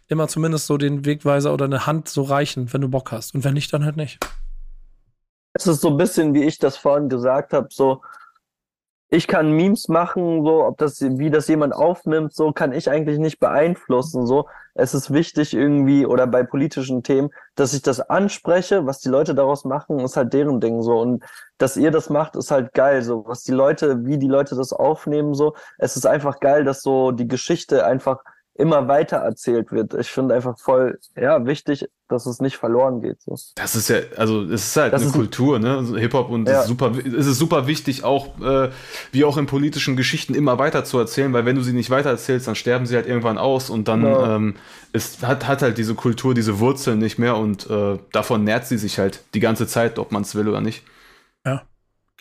immer 0.09 0.27
zumindest 0.27 0.67
so 0.67 0.77
den 0.77 1.05
Wegweiser 1.05 1.55
oder 1.55 1.67
eine 1.67 1.87
Hand 1.87 2.09
so 2.09 2.23
reichen, 2.25 2.73
wenn 2.73 2.81
du 2.81 2.89
Bock 2.89 3.13
hast. 3.13 3.33
Und 3.33 3.45
wenn 3.45 3.55
nicht, 3.55 3.76
dann 3.77 3.85
halt 3.85 3.97
nicht. 3.97 4.19
Es 5.53 5.67
ist 5.67 5.81
so 5.81 5.89
ein 5.89 5.97
bisschen, 5.97 6.35
wie 6.35 6.45
ich 6.45 6.59
das 6.59 6.77
vorhin 6.77 7.09
gesagt 7.09 7.53
habe, 7.53 7.69
so, 7.71 8.03
ich 9.09 9.29
kann 9.29 9.53
Memes 9.53 9.89
machen, 9.89 10.45
so, 10.45 10.65
ob 10.65 10.79
das, 10.79 11.01
wie 11.01 11.31
das 11.31 11.47
jemand 11.47 11.75
aufnimmt, 11.75 12.35
so 12.35 12.53
kann 12.53 12.73
ich 12.73 12.91
eigentlich 12.91 13.19
nicht 13.19 13.39
beeinflussen, 13.39 14.27
so. 14.27 14.49
Es 14.75 14.95
ist 14.95 15.13
wichtig 15.13 15.55
irgendwie, 15.55 16.05
oder 16.05 16.27
bei 16.27 16.43
politischen 16.43 17.03
Themen, 17.03 17.31
dass 17.55 17.73
ich 17.73 17.83
das 17.83 18.01
anspreche, 18.01 18.85
was 18.85 18.99
die 18.99 19.09
Leute 19.09 19.35
daraus 19.35 19.65
machen, 19.65 20.01
ist 20.01 20.17
halt 20.17 20.33
deren 20.33 20.61
Ding, 20.61 20.83
so. 20.83 20.99
Und 20.99 21.25
dass 21.57 21.77
ihr 21.77 21.91
das 21.93 22.11
macht, 22.11 22.37
ist 22.37 22.51
halt 22.51 22.75
geil, 22.75 23.03
so. 23.03 23.25
Was 23.27 23.45
die 23.45 23.53
Leute, 23.53 24.05
wie 24.05 24.19
die 24.19 24.29
Leute 24.29 24.57
das 24.57 24.73
aufnehmen, 24.73 25.35
so. 25.35 25.55
Es 25.79 25.97
ist 25.97 26.07
einfach 26.07 26.41
geil, 26.41 26.65
dass 26.65 26.83
so 26.83 27.13
die 27.13 27.29
Geschichte 27.29 27.87
einfach 27.87 28.23
immer 28.59 28.89
weiter 28.89 29.19
erzählt 29.19 29.73
wird. 29.73 29.95
Ich 29.95 30.09
finde 30.09 30.35
einfach 30.35 30.59
voll, 30.59 30.99
ja, 31.17 31.45
wichtig, 31.47 31.89
dass 32.09 32.27
es 32.27 32.41
nicht 32.41 32.57
verloren 32.57 33.01
geht. 33.01 33.21
So. 33.23 33.37
Das 33.55 33.75
ist 33.77 33.89
ja, 33.89 33.99
also 34.17 34.43
es 34.45 34.69
ist 34.69 34.77
halt 34.77 34.93
das 34.93 35.03
eine 35.03 35.11
ist 35.11 35.17
Kultur, 35.17 35.59
ne? 35.59 35.77
Also 35.77 35.97
Hip-Hop 35.97 36.31
und 36.31 36.49
ja. 36.49 36.61
ist 36.61 36.69
super, 36.69 36.93
es 36.97 37.27
ist 37.27 37.39
super 37.39 37.67
wichtig, 37.67 38.05
auch 38.05 38.39
äh, 38.41 38.71
wie 39.13 39.25
auch 39.25 39.37
in 39.37 39.47
politischen 39.47 39.97
Geschichten 39.97 40.35
immer 40.35 40.59
weiter 40.59 40.85
zu 40.85 40.99
erzählen, 40.99 41.33
weil 41.33 41.45
wenn 41.45 41.57
du 41.57 41.63
sie 41.63 41.73
nicht 41.73 41.91
weiter 41.91 42.11
erzählst, 42.11 42.49
dann 42.49 42.55
sterben 42.55 42.87
sie 42.87 42.97
halt 42.97 43.07
irgendwann 43.07 43.39
aus 43.39 43.71
und 43.71 43.89
dann 43.89 44.05
ja. 44.05 44.37
ähm, 44.37 44.55
es 44.93 45.23
hat, 45.23 45.47
hat 45.47 45.63
halt 45.63 45.79
diese 45.79 45.95
Kultur, 45.95 46.35
diese 46.35 46.59
Wurzeln 46.59 46.99
nicht 46.99 47.19
mehr 47.19 47.37
und 47.37 47.69
äh, 47.69 47.99
davon 48.13 48.45
nährt 48.45 48.67
sie 48.67 48.79
sich 48.79 48.99
halt 48.99 49.21
die 49.35 49.41
ganze 49.41 49.67
Zeit, 49.67 49.99
ob 49.99 50.13
man 50.13 50.23
es 50.23 50.35
will 50.35 50.49
oder 50.49 50.61
nicht. 50.61 50.83
Ja. 51.45 51.63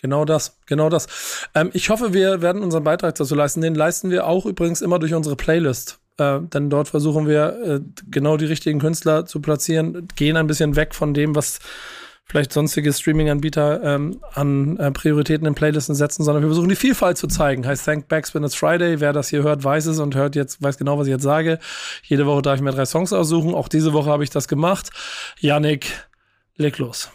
Genau 0.02 0.26
das, 0.26 0.58
genau 0.66 0.90
das. 0.90 1.48
Ähm, 1.54 1.70
ich 1.72 1.88
hoffe, 1.88 2.12
wir 2.12 2.42
werden 2.42 2.62
unseren 2.62 2.84
Beitrag 2.84 3.14
dazu 3.14 3.34
leisten. 3.34 3.62
Den 3.62 3.74
leisten 3.74 4.10
wir 4.10 4.26
auch 4.26 4.44
übrigens 4.44 4.82
immer 4.82 4.98
durch 4.98 5.14
unsere 5.14 5.36
Playlist. 5.36 5.98
Äh, 6.18 6.40
denn 6.42 6.70
dort 6.70 6.88
versuchen 6.88 7.26
wir 7.26 7.60
äh, 7.62 7.80
genau 8.10 8.36
die 8.36 8.46
richtigen 8.46 8.80
Künstler 8.80 9.26
zu 9.26 9.40
platzieren, 9.40 10.08
gehen 10.16 10.36
ein 10.36 10.46
bisschen 10.46 10.76
weg 10.76 10.94
von 10.94 11.14
dem, 11.14 11.34
was 11.34 11.58
vielleicht 12.24 12.52
sonstige 12.52 12.92
Streaming-Anbieter 12.92 13.82
ähm, 13.84 14.20
an 14.32 14.76
äh, 14.78 14.90
Prioritäten 14.90 15.46
in 15.46 15.54
Playlisten 15.54 15.94
setzen, 15.94 16.24
sondern 16.24 16.42
wir 16.42 16.48
versuchen 16.48 16.68
die 16.68 16.76
Vielfalt 16.76 17.18
zu 17.18 17.28
zeigen. 17.28 17.64
Heißt 17.66 17.84
Thank 17.84 18.08
Backspin 18.08 18.42
It's 18.42 18.56
Friday. 18.56 19.00
Wer 19.00 19.12
das 19.12 19.28
hier 19.28 19.42
hört, 19.42 19.62
weiß 19.62 19.86
es 19.86 20.00
und 20.00 20.16
hört 20.16 20.34
jetzt, 20.34 20.60
weiß 20.60 20.76
genau, 20.76 20.98
was 20.98 21.06
ich 21.06 21.12
jetzt 21.12 21.22
sage. 21.22 21.60
Jede 22.02 22.26
Woche 22.26 22.42
darf 22.42 22.56
ich 22.56 22.62
mir 22.62 22.72
drei 22.72 22.84
Songs 22.84 23.12
aussuchen. 23.12 23.54
Auch 23.54 23.68
diese 23.68 23.92
Woche 23.92 24.10
habe 24.10 24.24
ich 24.24 24.30
das 24.30 24.48
gemacht. 24.48 24.90
Yannick, 25.38 26.08
leg 26.56 26.78
los. 26.78 27.10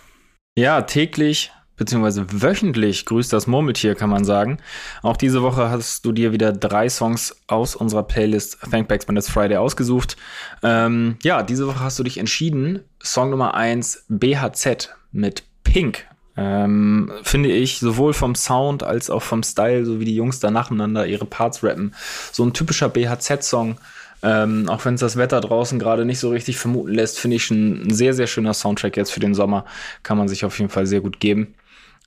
Ja, 0.55 0.81
täglich 0.81 1.51
beziehungsweise 1.81 2.27
wöchentlich 2.31 3.05
grüßt 3.05 3.33
das 3.33 3.47
Murmeltier, 3.47 3.95
kann 3.95 4.11
man 4.11 4.23
sagen. 4.23 4.59
Auch 5.01 5.17
diese 5.17 5.41
Woche 5.41 5.71
hast 5.71 6.05
du 6.05 6.11
dir 6.11 6.31
wieder 6.31 6.53
drei 6.53 6.87
Songs 6.89 7.35
aus 7.47 7.75
unserer 7.75 8.03
Playlist 8.03 8.59
Thank 8.69 8.87
Backs 8.87 9.07
Bandits 9.07 9.27
Friday 9.27 9.57
ausgesucht. 9.57 10.15
Ähm, 10.61 11.17
ja, 11.23 11.41
diese 11.41 11.65
Woche 11.65 11.79
hast 11.79 11.97
du 11.97 12.03
dich 12.03 12.19
entschieden. 12.19 12.81
Song 13.01 13.31
Nummer 13.31 13.55
eins 13.55 14.05
BHZ 14.09 14.89
mit 15.11 15.41
Pink. 15.63 16.05
Ähm, 16.37 17.11
finde 17.23 17.49
ich 17.49 17.79
sowohl 17.79 18.13
vom 18.13 18.35
Sound 18.35 18.83
als 18.83 19.09
auch 19.09 19.23
vom 19.23 19.41
Style, 19.41 19.83
so 19.83 19.99
wie 19.99 20.05
die 20.05 20.15
Jungs 20.15 20.39
da 20.39 20.51
nacheinander 20.51 21.07
ihre 21.07 21.25
Parts 21.25 21.63
rappen. 21.63 21.95
So 22.31 22.43
ein 22.45 22.53
typischer 22.53 22.89
BHZ-Song. 22.89 23.77
Ähm, 24.21 24.69
auch 24.69 24.85
wenn 24.85 24.93
es 24.93 25.01
das 25.01 25.17
Wetter 25.17 25.41
draußen 25.41 25.79
gerade 25.79 26.05
nicht 26.05 26.19
so 26.19 26.29
richtig 26.29 26.59
vermuten 26.59 26.93
lässt, 26.93 27.17
finde 27.17 27.37
ich 27.37 27.49
ein, 27.49 27.87
ein 27.87 27.91
sehr, 27.91 28.13
sehr 28.13 28.27
schöner 28.27 28.53
Soundtrack 28.53 28.97
jetzt 28.97 29.11
für 29.11 29.19
den 29.19 29.33
Sommer. 29.33 29.65
Kann 30.03 30.19
man 30.19 30.27
sich 30.27 30.45
auf 30.45 30.59
jeden 30.59 30.69
Fall 30.69 30.85
sehr 30.85 31.01
gut 31.01 31.19
geben. 31.19 31.55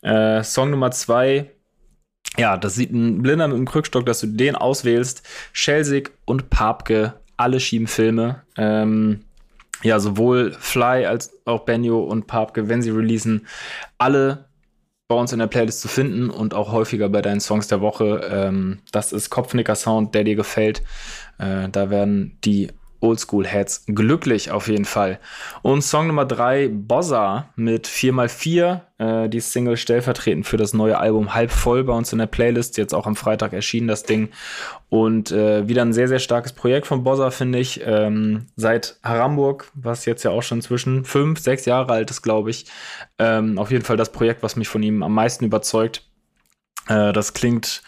Äh, 0.05 0.45
Song 0.45 0.71
Nummer 0.71 0.93
zwei 0.93 1.51
ja, 2.37 2.57
das 2.57 2.75
sieht 2.75 2.93
ein 2.93 3.23
Blinder 3.23 3.49
mit 3.49 3.57
dem 3.57 3.69
Krückstock, 3.69 4.07
dass 4.07 4.21
du 4.21 4.27
den 4.27 4.57
auswählst. 4.57 5.23
Schelsig 5.53 6.11
und 6.25 6.51
Papke, 6.51 7.15
alle 7.37 7.61
schieben 7.61 7.87
Filme. 7.87 8.43
Ähm, 8.57 9.21
ja, 9.83 10.01
sowohl 10.01 10.53
Fly 10.53 11.07
als 11.07 11.39
auch 11.45 11.65
Benio 11.65 12.03
und 12.03 12.27
Papke, 12.27 12.69
wenn 12.69 12.83
sie 12.83 12.91
releasen, 12.91 13.47
alle 13.99 14.47
bei 15.07 15.17
uns 15.17 15.33
in 15.33 15.39
der 15.39 15.47
Playlist 15.47 15.81
zu 15.81 15.89
finden 15.89 16.31
und 16.31 16.55
auch 16.55 16.73
häufiger 16.73 17.09
bei 17.09 17.21
deinen 17.21 17.41
Songs 17.41 17.69
der 17.69 17.81
Woche. 17.81 18.29
Ähm, 18.33 18.81
das 18.91 19.13
ist 19.13 19.31
Kopfnicker 19.31 19.75
Sound, 19.75 20.15
der 20.15 20.25
dir 20.25 20.35
gefällt. 20.35 20.83
Äh, 21.39 21.69
da 21.69 21.91
werden 21.91 22.39
die 22.45 22.69
Oldschool-Heads 23.05 23.85
glücklich 23.89 24.51
auf 24.51 24.69
jeden 24.69 24.87
Fall. 24.87 25.21
Und 25.63 25.83
Song 25.83 26.07
Nummer 26.07 26.25
3, 26.25 26.69
Bossa 26.69 27.51
mit 27.55 27.87
4x4, 27.87 28.81
äh, 28.99 29.29
die 29.29 29.41
Single 29.41 29.77
stellvertretend 29.77 30.47
für 30.47 30.57
das 30.57 30.73
neue 30.73 30.99
Album 30.99 31.35
Halb 31.35 31.51
voll 31.51 31.85
bei 31.85 31.93
uns 31.93 32.13
in 32.13 32.19
der 32.19 32.27
Playlist. 32.27 32.79
Jetzt 32.79 32.95
auch 32.95 33.07
am 33.07 33.15
Freitag 33.15 33.53
erschienen 33.53 33.89
das 33.89 34.05
Ding. 34.05 34.31
Und 34.89 35.31
äh, 35.33 35.69
wieder 35.69 35.83
ein 35.83 35.93
sehr, 35.93 36.09
sehr 36.09 36.19
starkes 36.19 36.53
Projekt 36.55 36.87
von 36.87 37.05
Bossa, 37.05 37.31
finde 37.31 37.59
ich. 37.59 37.83
Ähm, 37.85 38.47
seit 38.57 38.97
Haramburg, 39.05 39.71
was 39.75 40.07
jetzt 40.07 40.23
ja 40.23 40.31
auch 40.31 40.43
schon 40.43 40.63
zwischen 40.63 41.05
fünf, 41.05 41.41
sechs 41.41 41.67
Jahre 41.67 41.93
alt 41.93 42.11
ist, 42.11 42.23
glaube 42.23 42.51
ich. 42.51 42.67
Ähm, 43.19 43.59
auf 43.59 43.71
jeden 43.71 43.85
Fall 43.85 43.99
das 43.99 44.13
Projekt, 44.13 44.43
was 44.43 44.57
mich 44.57 44.69
von 44.69 44.83
ihm 44.83 45.03
am 45.03 45.13
meisten 45.13 45.45
überzeugt. 45.45 46.03
Äh, 46.89 47.13
das 47.13 47.35
klingt 47.35 47.83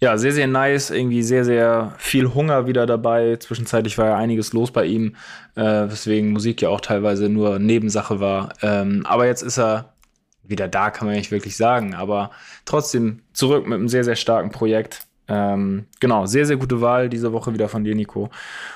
ja, 0.00 0.18
sehr, 0.18 0.32
sehr 0.32 0.46
nice. 0.46 0.90
Irgendwie 0.90 1.22
sehr, 1.22 1.44
sehr 1.44 1.94
viel 1.98 2.34
Hunger 2.34 2.66
wieder 2.66 2.86
dabei. 2.86 3.36
Zwischenzeitlich 3.36 3.96
war 3.98 4.06
ja 4.06 4.16
einiges 4.16 4.52
los 4.52 4.70
bei 4.70 4.84
ihm, 4.84 5.16
äh, 5.54 5.62
weswegen 5.62 6.32
Musik 6.32 6.62
ja 6.62 6.68
auch 6.68 6.80
teilweise 6.80 7.28
nur 7.28 7.58
Nebensache 7.58 8.20
war. 8.20 8.50
Ähm, 8.62 9.02
aber 9.06 9.26
jetzt 9.26 9.42
ist 9.42 9.58
er 9.58 9.94
wieder 10.42 10.68
da, 10.68 10.90
kann 10.90 11.06
man 11.08 11.16
nicht 11.16 11.30
wirklich 11.30 11.56
sagen. 11.56 11.94
Aber 11.94 12.30
trotzdem 12.64 13.22
zurück 13.32 13.66
mit 13.66 13.74
einem 13.74 13.88
sehr, 13.88 14.04
sehr 14.04 14.16
starken 14.16 14.50
Projekt. 14.50 15.06
Ähm, 15.28 15.86
genau, 15.98 16.26
sehr, 16.26 16.46
sehr 16.46 16.56
gute 16.56 16.80
Wahl 16.80 17.08
diese 17.08 17.32
Woche 17.32 17.52
wieder 17.52 17.68
von 17.68 17.84
dir, 17.84 17.94
Nico. 17.94 18.30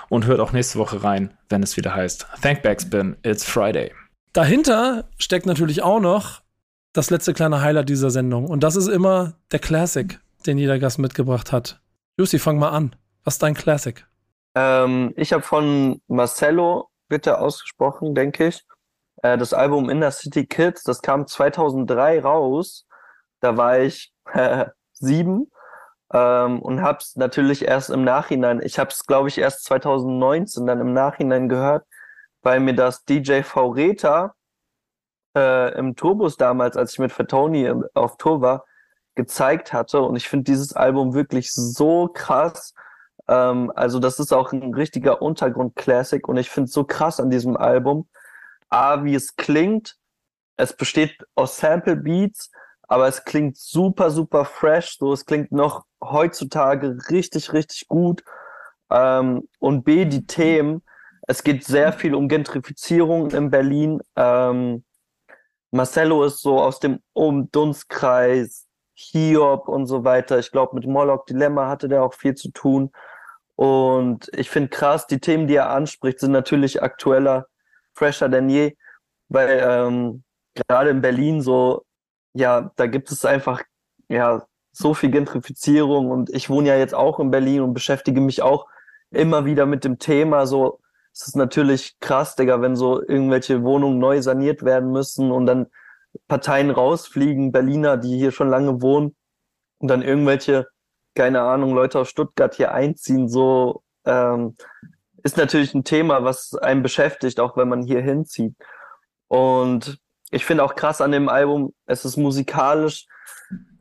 Und 0.09 0.27
hört 0.27 0.41
auch 0.41 0.53
nächste 0.53 0.79
Woche 0.79 1.05
rein, 1.05 1.33
wenn 1.49 1.62
es 1.62 1.77
wieder 1.77 1.95
heißt 1.95 2.27
Thank 2.43 2.62
Backspin, 2.62 3.16
it's 3.23 3.45
Friday. 3.45 3.93
Dahinter 4.33 5.05
steckt 5.18 5.47
natürlich 5.47 5.83
auch 5.83 6.01
noch 6.01 6.43
das 6.93 7.11
letzte 7.11 7.35
kleine 7.35 7.62
Highlight 7.62 7.89
dieser 7.89 8.11
Sendung. 8.11 8.47
Und 8.47 8.64
das 8.64 8.77
ist 8.77 8.89
immer 8.89 9.35
der 9.53 9.61
Classic 9.61 10.18
den 10.47 10.59
jeder 10.59 10.78
Gast 10.78 10.99
mitgebracht 10.99 11.53
hat. 11.53 11.80
Lucy, 12.16 12.38
fang 12.38 12.59
mal 12.59 12.70
an. 12.70 12.97
Was 13.24 13.34
ist 13.34 13.43
dein 13.43 13.55
Classic? 13.55 14.07
Ähm, 14.55 15.12
ich 15.16 15.32
habe 15.32 15.43
von 15.43 16.01
Marcello, 16.09 16.88
bitte 17.09 17.38
ausgesprochen, 17.38 18.14
denke 18.14 18.49
ich, 18.49 18.64
äh, 19.22 19.38
das 19.38 19.53
Album 19.53 19.91
Inner 19.91 20.11
City 20.11 20.47
Kids. 20.47 20.82
Das 20.82 21.03
kam 21.03 21.26
2003 21.26 22.20
raus. 22.20 22.86
Da 23.41 23.57
war 23.57 23.78
ich 23.80 24.12
äh, 24.32 24.66
sieben 24.93 25.51
ähm, 26.12 26.61
und 26.61 26.82
habe 26.82 26.99
es 27.01 27.16
natürlich 27.16 27.64
erst 27.64 27.91
im 27.91 28.05
Nachhinein, 28.05 28.61
ich 28.62 28.78
habe 28.78 28.91
es, 28.91 29.07
glaube 29.07 29.28
ich, 29.28 29.38
erst 29.38 29.64
2019 29.64 30.66
dann 30.66 30.80
im 30.80 30.93
Nachhinein 30.93 31.49
gehört, 31.49 31.86
weil 32.43 32.61
mir 32.61 32.74
das 32.74 33.05
DJ 33.05 33.43
V 33.43 33.70
Reta 33.70 34.34
äh, 35.36 35.72
im 35.78 35.95
Turbus 35.97 36.36
damals, 36.36 36.76
als 36.76 36.95
ich 36.95 36.99
mit 36.99 37.12
Fatoni 37.12 37.72
auf 37.95 38.16
Tour 38.16 38.41
war, 38.41 38.64
gezeigt 39.15 39.73
hatte. 39.73 40.01
Und 40.03 40.17
ich 40.17 40.29
finde 40.29 40.45
dieses 40.45 40.73
Album 40.73 41.15
wirklich 41.15 41.53
so 41.53 42.09
krass. 42.09 42.75
Ähm, 43.29 43.73
also 43.75 43.99
das 43.99 44.19
ist 44.19 44.33
auch 44.33 44.53
ein 44.53 44.75
richtiger 44.75 45.23
Untergrund-Classic 45.23 46.27
und 46.29 46.37
ich 46.37 46.51
finde 46.51 46.69
es 46.69 46.73
so 46.73 46.85
krass 46.85 47.21
an 47.21 47.31
diesem 47.31 47.57
Album. 47.57 48.09
A, 48.69 49.05
wie 49.05 49.15
es 49.15 49.37
klingt. 49.37 49.97
Es 50.57 50.77
besteht 50.77 51.17
aus 51.35 51.57
Sample 51.57 51.97
Beats, 51.97 52.51
aber 52.83 53.09
es 53.09 53.25
klingt 53.25 53.57
super, 53.57 54.11
super 54.11 54.45
fresh. 54.45 54.99
So, 54.99 55.13
es 55.13 55.25
klingt 55.25 55.53
noch 55.53 55.85
heutzutage 56.03 56.97
richtig, 57.11 57.53
richtig 57.53 57.89
gut. 57.89 58.23
Ähm, 58.91 59.49
und 59.59 59.85
B, 59.85 60.05
die 60.05 60.27
Themen. 60.27 60.83
Es 61.27 61.45
geht 61.45 61.65
sehr 61.65 61.93
viel 61.93 62.15
um 62.15 62.29
Gentrifizierung 62.29 63.31
in 63.31 63.51
Berlin. 63.51 64.01
Ähm, 64.17 64.85
Marcello 65.71 66.25
ist 66.25 66.41
so 66.43 66.61
aus 66.61 66.81
dem 66.81 67.01
Umdunstkreis 67.13 68.67
Hiob 69.01 69.68
und 69.68 69.86
so 69.86 70.05
weiter. 70.05 70.38
Ich 70.38 70.51
glaube, 70.51 70.76
mit 70.76 70.86
Moloch 70.86 71.24
Dilemma 71.24 71.68
hatte 71.68 71.88
der 71.88 72.03
auch 72.03 72.14
viel 72.14 72.34
zu 72.34 72.51
tun. 72.51 72.92
Und 73.57 74.30
ich 74.34 74.51
finde 74.51 74.68
krass, 74.70 75.07
die 75.07 75.20
Themen, 75.20 75.46
die 75.46 75.57
er 75.57 75.70
anspricht, 75.70 76.20
sind 76.20 76.32
natürlich 76.32 76.82
aktueller, 76.82 77.46
fresher 77.94 78.28
denn 78.28 78.48
je, 78.48 78.76
weil 79.28 79.61
ähm, 79.62 80.22
gerade 80.55 80.90
in 80.90 81.01
Berlin 81.01 81.40
so, 81.40 81.84
ja, 82.34 82.70
da 82.76 82.86
gibt 82.86 83.11
es 83.11 83.24
einfach 83.24 83.62
ja 84.09 84.42
so 84.72 84.94
viel 84.94 85.11
Gentrifizierung 85.11 86.11
und 86.11 86.30
ich 86.30 86.48
wohne 86.48 86.68
ja 86.68 86.76
jetzt 86.76 86.94
auch 86.94 87.20
in 87.20 87.30
Berlin 87.30 87.62
und 87.62 87.74
beschäftige 87.74 88.20
mich 88.20 88.42
auch 88.42 88.66
immer 89.11 89.44
wieder 89.44 89.66
mit 89.66 89.84
dem 89.84 89.98
Thema. 89.98 90.46
So, 90.46 90.80
es 91.12 91.26
ist 91.26 91.36
natürlich 91.36 91.98
krass, 92.01 92.36
Digga, 92.36 92.61
wenn 92.62 92.76
so 92.76 93.03
irgendwelche 93.03 93.62
Wohnungen 93.62 93.98
neu 93.98 94.22
saniert 94.22 94.64
werden 94.64 94.90
müssen 94.92 95.30
und 95.30 95.46
dann 95.46 95.66
Parteien 96.29 96.71
rausfliegen, 96.71 97.53
Berliner, 97.53 97.97
die 97.97 98.17
hier 98.17 98.33
schon 98.33 98.49
lange 98.49 98.83
wohnen 98.83 99.17
und 99.79 99.89
dann 99.89 100.03
irgendwelche, 100.03 100.69
keine 101.15 101.43
Ahnung, 101.43 101.75
Leute 101.75 101.99
aus 102.01 102.09
Stuttgart 102.09 102.55
hier 102.55 102.73
einziehen, 102.73 103.29
so 103.29 103.83
ähm, 104.05 104.57
ist 105.23 105.37
natürlich 105.37 105.75
ein 105.75 105.85
Thema, 105.85 106.25
was 106.25 106.55
einen 106.55 106.83
beschäftigt, 106.83 107.41
auch 107.41 107.57
wenn 107.57 107.69
man 107.69 107.83
hier 107.83 108.01
hinzieht. 108.01 108.55
Und 109.29 109.99
ich 110.31 110.45
finde 110.45 110.65
auch 110.65 110.75
krass 110.75 111.01
an 111.01 111.13
dem 111.13 111.29
Album, 111.29 111.75
es 111.87 112.05
ist 112.05 112.17
musikalisch, 112.17 113.07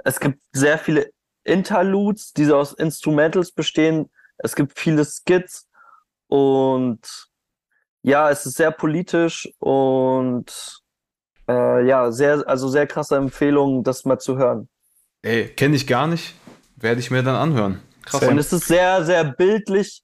es 0.04 0.20
gibt 0.20 0.40
sehr 0.52 0.78
viele 0.78 1.12
Interludes, 1.44 2.34
die 2.34 2.52
aus 2.52 2.74
Instrumentals 2.74 3.52
bestehen, 3.52 4.10
es 4.38 4.56
gibt 4.56 4.78
viele 4.78 5.06
Skits 5.06 5.68
und 6.28 7.28
ja, 8.02 8.30
es 8.30 8.46
ist 8.46 8.56
sehr 8.56 8.72
politisch 8.72 9.50
und 9.60 10.79
äh, 11.50 11.86
ja, 11.86 12.12
sehr, 12.12 12.48
also 12.48 12.70
sehr 12.70 12.88
krasse 12.88 13.18
Empfehlung, 13.18 13.84
das 13.84 14.06
mal 14.06 14.20
zu 14.20 14.38
hören. 14.38 14.70
Ey, 15.22 15.50
kenne 15.50 15.76
ich 15.76 15.88
gar 15.88 16.08
nicht. 16.08 16.36
Werde 16.78 17.00
ich 17.00 17.12
mir 17.12 17.24
dann 17.24 17.36
anhören. 17.36 17.82
Krass. 18.06 18.24
Und 18.24 18.38
es 18.38 18.54
ist 18.54 18.68
sehr, 18.68 19.04
sehr 19.04 19.24
bildlich, 19.26 20.04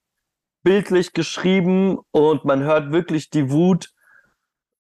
bildlich 0.63 1.13
geschrieben 1.13 1.99
und 2.11 2.43
man 2.43 2.63
hört 2.63 2.91
wirklich 2.91 3.29
die 3.29 3.49
Wut 3.49 3.91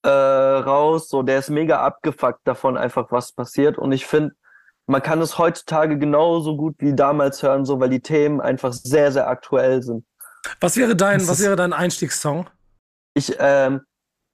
äh, 0.03 0.09
raus. 0.09 1.07
So, 1.07 1.23
der 1.23 1.39
ist 1.39 1.49
mega 1.49 1.81
abgefuckt 1.81 2.41
davon, 2.43 2.75
einfach 2.75 3.11
was 3.11 3.31
passiert. 3.31 3.77
Und 3.77 3.91
ich 3.93 4.05
finde, 4.05 4.35
man 4.87 5.01
kann 5.01 5.21
es 5.21 5.37
heutzutage 5.37 5.97
genauso 5.97 6.57
gut 6.57 6.75
wie 6.79 6.93
damals 6.93 7.41
hören, 7.41 7.65
so 7.65 7.79
weil 7.79 7.89
die 7.89 8.01
Themen 8.01 8.41
einfach 8.41 8.73
sehr, 8.73 9.11
sehr 9.11 9.27
aktuell 9.27 9.81
sind. 9.81 10.05
Was 10.59 10.77
wäre 10.77 10.95
dein, 10.95 11.27
was 11.27 11.41
wäre 11.41 11.55
dein 11.55 11.73
Einstiegssong? 11.73 12.47
Ich, 13.15 13.35
ähm, 13.39 13.81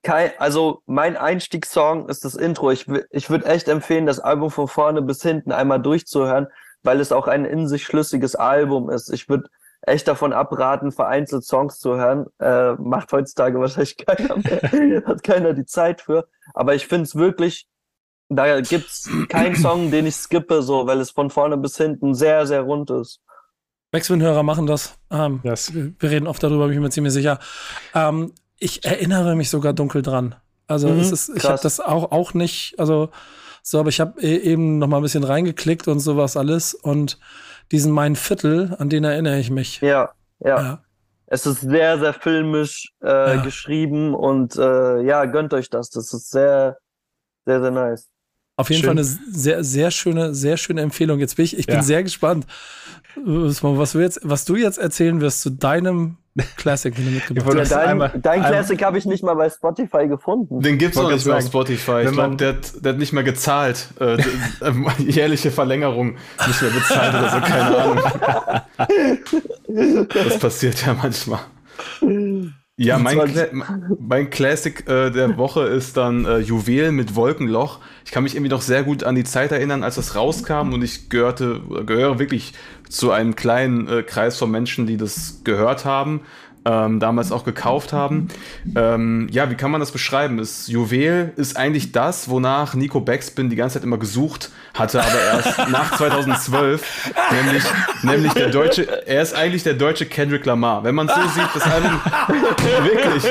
kein, 0.04 0.32
also 0.40 0.82
mein 0.86 1.16
Einstiegssong 1.16 2.10
ist 2.10 2.26
das 2.26 2.36
Intro. 2.36 2.72
Ich, 2.72 2.88
ich 3.12 3.30
würde 3.30 3.46
echt 3.46 3.68
empfehlen, 3.68 4.06
das 4.06 4.20
Album 4.20 4.50
von 4.50 4.68
vorne 4.68 5.02
bis 5.02 5.22
hinten 5.22 5.52
einmal 5.52 5.82
durchzuhören, 5.82 6.48
weil 6.84 7.00
es 7.00 7.12
auch 7.12 7.28
ein 7.28 7.46
in 7.46 7.68
sich 7.68 7.84
schlüssiges 7.84 8.36
Album 8.36 8.90
ist. 8.90 9.10
Ich 9.14 9.30
würde 9.30 9.50
echt 9.82 10.08
davon 10.08 10.34
abraten, 10.34 10.92
vereinzelt 10.92 11.44
Songs 11.44 11.80
zu 11.80 11.96
hören. 11.98 12.28
Äh, 12.40 12.74
macht 12.74 13.12
heutzutage 13.12 13.60
wahrscheinlich 13.60 13.98
keiner 14.06 14.38
mehr. 14.38 15.04
Hat 15.06 15.24
keiner 15.24 15.54
die 15.54 15.66
Zeit 15.66 16.02
für. 16.02 16.28
Aber 16.54 16.76
ich 16.76 16.88
finde 16.88 17.04
es 17.04 17.16
wirklich, 17.16 17.68
da 18.30 18.62
gibt's 18.62 19.10
keinen 19.30 19.56
Song, 19.56 19.92
den 19.92 20.06
ich 20.06 20.16
skippe, 20.16 20.62
so, 20.62 20.88
weil 20.88 21.00
es 21.00 21.12
von 21.12 21.30
vorne 21.30 21.58
bis 21.58 21.78
hinten 21.78 22.14
sehr, 22.14 22.48
sehr 22.48 22.62
rund 22.62 22.90
ist. 22.90 23.22
Backspin-Hörer 23.92 24.44
machen 24.44 24.68
das. 24.68 24.98
Ähm, 25.12 25.42
yes. 25.44 25.74
Wir 25.74 26.10
reden 26.10 26.28
oft 26.28 26.42
darüber, 26.42 26.68
bin 26.68 26.76
ich 26.76 26.80
mir 26.80 26.90
ziemlich 26.90 27.12
sicher. 27.12 27.40
Ähm, 27.94 28.34
ich 28.62 28.86
erinnere 28.86 29.36
mich 29.36 29.50
sogar 29.50 29.74
dunkel 29.74 30.02
dran. 30.02 30.36
Also 30.68 30.88
mhm, 30.88 31.00
es 31.00 31.12
ist, 31.12 31.30
ich 31.36 31.44
habe 31.44 31.60
das 31.62 31.82
auch, 31.82 32.12
auch 32.12 32.34
nicht, 32.34 32.76
also 32.78 33.10
so, 33.64 33.80
aber 33.80 33.90
ich 33.90 34.00
habe 34.00 34.22
eben 34.22 34.78
noch 34.78 34.88
mal 34.88 34.98
ein 34.98 35.04
bisschen 35.04 35.24
reingeklickt 35.24 35.88
und 35.88 36.00
sowas 36.00 36.38
alles 36.38 36.74
und 36.74 37.20
diesen 37.72 37.92
mein 37.92 38.16
Viertel, 38.16 38.76
an 38.80 38.90
den 38.90 39.04
erinnere 39.04 39.40
ich 39.40 39.50
mich. 39.50 39.82
Ja, 39.82 40.12
ja. 40.40 40.62
ja. 40.62 40.84
Es 41.26 41.46
ist 41.46 41.62
sehr, 41.62 41.98
sehr 42.00 42.14
filmisch 42.14 42.92
äh, 43.02 43.08
ja. 43.08 43.42
geschrieben 43.42 44.14
und 44.14 44.56
äh, 44.58 45.02
ja, 45.02 45.26
gönnt 45.26 45.54
euch 45.54 45.70
das. 45.70 45.90
Das 45.90 46.14
ist 46.14 46.30
sehr, 46.30 46.78
sehr, 47.46 47.62
sehr 47.62 47.72
nice. 47.72 48.10
Auf 48.58 48.70
jeden 48.70 48.82
Schön. 48.82 48.90
Fall 48.90 48.98
eine 48.98 49.04
sehr, 49.04 49.64
sehr 49.64 49.92
schöne, 49.92 50.36
sehr 50.36 50.58
schöne 50.58 50.82
Empfehlung. 50.82 51.20
Jetzt 51.20 51.38
bin 51.38 51.46
ich, 51.46 51.58
ich 51.58 51.68
ja. 51.68 51.76
bin 51.76 51.84
sehr 51.84 52.04
gespannt, 52.04 52.46
was 53.16 53.92
du 53.92 54.00
jetzt, 54.00 54.20
was 54.24 54.46
du 54.46 54.56
jetzt 54.56 54.78
erzählen 54.78 55.22
wirst 55.22 55.42
zu 55.42 55.50
deinem 55.50 56.18
Classic, 56.56 56.96
den 56.96 57.06
du 57.06 57.12
mitgebracht 57.12 57.58
hast. 57.60 57.72
Ja, 57.72 57.94
dein, 57.94 58.22
dein 58.22 58.42
Classic 58.42 58.82
habe 58.84 58.98
ich 58.98 59.06
nicht 59.06 59.22
mal 59.24 59.34
bei 59.36 59.50
Spotify 59.50 60.08
gefunden. 60.08 60.62
Den 60.62 60.78
gibt's 60.78 60.96
noch 60.96 61.12
nicht 61.12 61.26
mehr 61.26 61.38
auf 61.38 61.44
Spotify. 61.44 62.04
Ich 62.06 62.12
glaube, 62.12 62.38
der, 62.38 62.54
der, 62.54 62.94
hat 62.94 63.00
nicht 63.00 63.12
mehr 63.12 63.24
gezahlt. 63.24 63.90
Äh, 64.00 64.18
jährliche 65.00 65.52
Verlängerung 65.52 66.16
nicht 66.48 66.62
mehr 66.62 66.72
bezahlt 66.72 67.14
oder 67.14 67.30
so, 67.30 67.40
keine 67.42 67.78
Ahnung. 67.78 68.00
das 70.14 70.40
passiert 70.40 70.86
ja 70.86 70.94
manchmal. 70.94 71.42
Ja, 72.86 72.98
mein, 72.98 73.20
Cla 73.20 73.48
mein 74.00 74.30
Classic 74.30 74.88
äh, 74.88 75.12
der 75.12 75.38
Woche 75.38 75.64
ist 75.64 75.98
dann 75.98 76.26
äh, 76.26 76.40
Juwel 76.40 76.92
mit 76.92 77.16
Wolkenloch. 77.16 77.80
Ich 78.06 78.12
kann 78.12 78.24
mich 78.24 78.34
irgendwie 78.36 78.52
noch 78.52 78.62
sehr 78.62 78.84
gut 78.84 79.04
an 79.04 79.16
die 79.16 79.24
Zeit 79.24 79.52
erinnern, 79.52 79.84
als 79.84 79.96
das 79.96 80.16
rauskam 80.16 80.74
und 80.74 80.84
ich 80.84 81.10
gehörte, 81.10 81.62
gehöre 81.86 82.18
wirklich 82.20 82.54
zu 82.90 83.12
einem 83.12 83.36
kleinen 83.36 83.88
äh, 83.88 84.04
Kreis 84.04 84.38
von 84.38 84.50
Menschen, 84.50 84.88
die 84.88 84.98
das 84.98 85.42
gehört 85.44 85.86
haben 85.86 86.22
ähm, 86.66 87.00
damals 87.00 87.32
auch 87.32 87.44
gekauft 87.44 87.92
haben. 87.92 88.28
Ähm, 88.76 89.28
ja, 89.32 89.50
wie 89.50 89.56
kann 89.56 89.72
man 89.72 89.80
das 89.80 89.92
beschreiben? 89.92 90.38
Das 90.38 90.68
Juwel 90.68 91.34
ist 91.36 91.58
eigentlich 91.58 91.92
das, 91.92 92.30
wonach 92.30 92.76
Nico 92.76 93.00
Backspin 93.00 93.50
die 93.50 93.56
ganze 93.56 93.76
Zeit 93.76 93.84
immer 93.84 93.98
gesucht 93.98 94.52
hatte, 94.74 95.02
aber 95.02 95.20
erst 95.20 95.58
nach 95.70 95.98
2012, 95.98 97.14
nämlich, 97.32 97.64
nämlich 98.04 98.34
der 98.34 98.50
deutsche, 98.50 99.08
er 99.08 99.22
ist 99.22 99.34
eigentlich 99.34 99.64
der 99.64 99.74
deutsche 99.74 100.06
Kendrick 100.06 100.46
Lamar. 100.46 100.84
Wenn 100.84 100.96
man 100.96 101.08
so 101.08 101.16
sieht, 101.34 101.50
das 101.54 101.64
Album, 101.64 102.00
wirklich, 102.84 103.24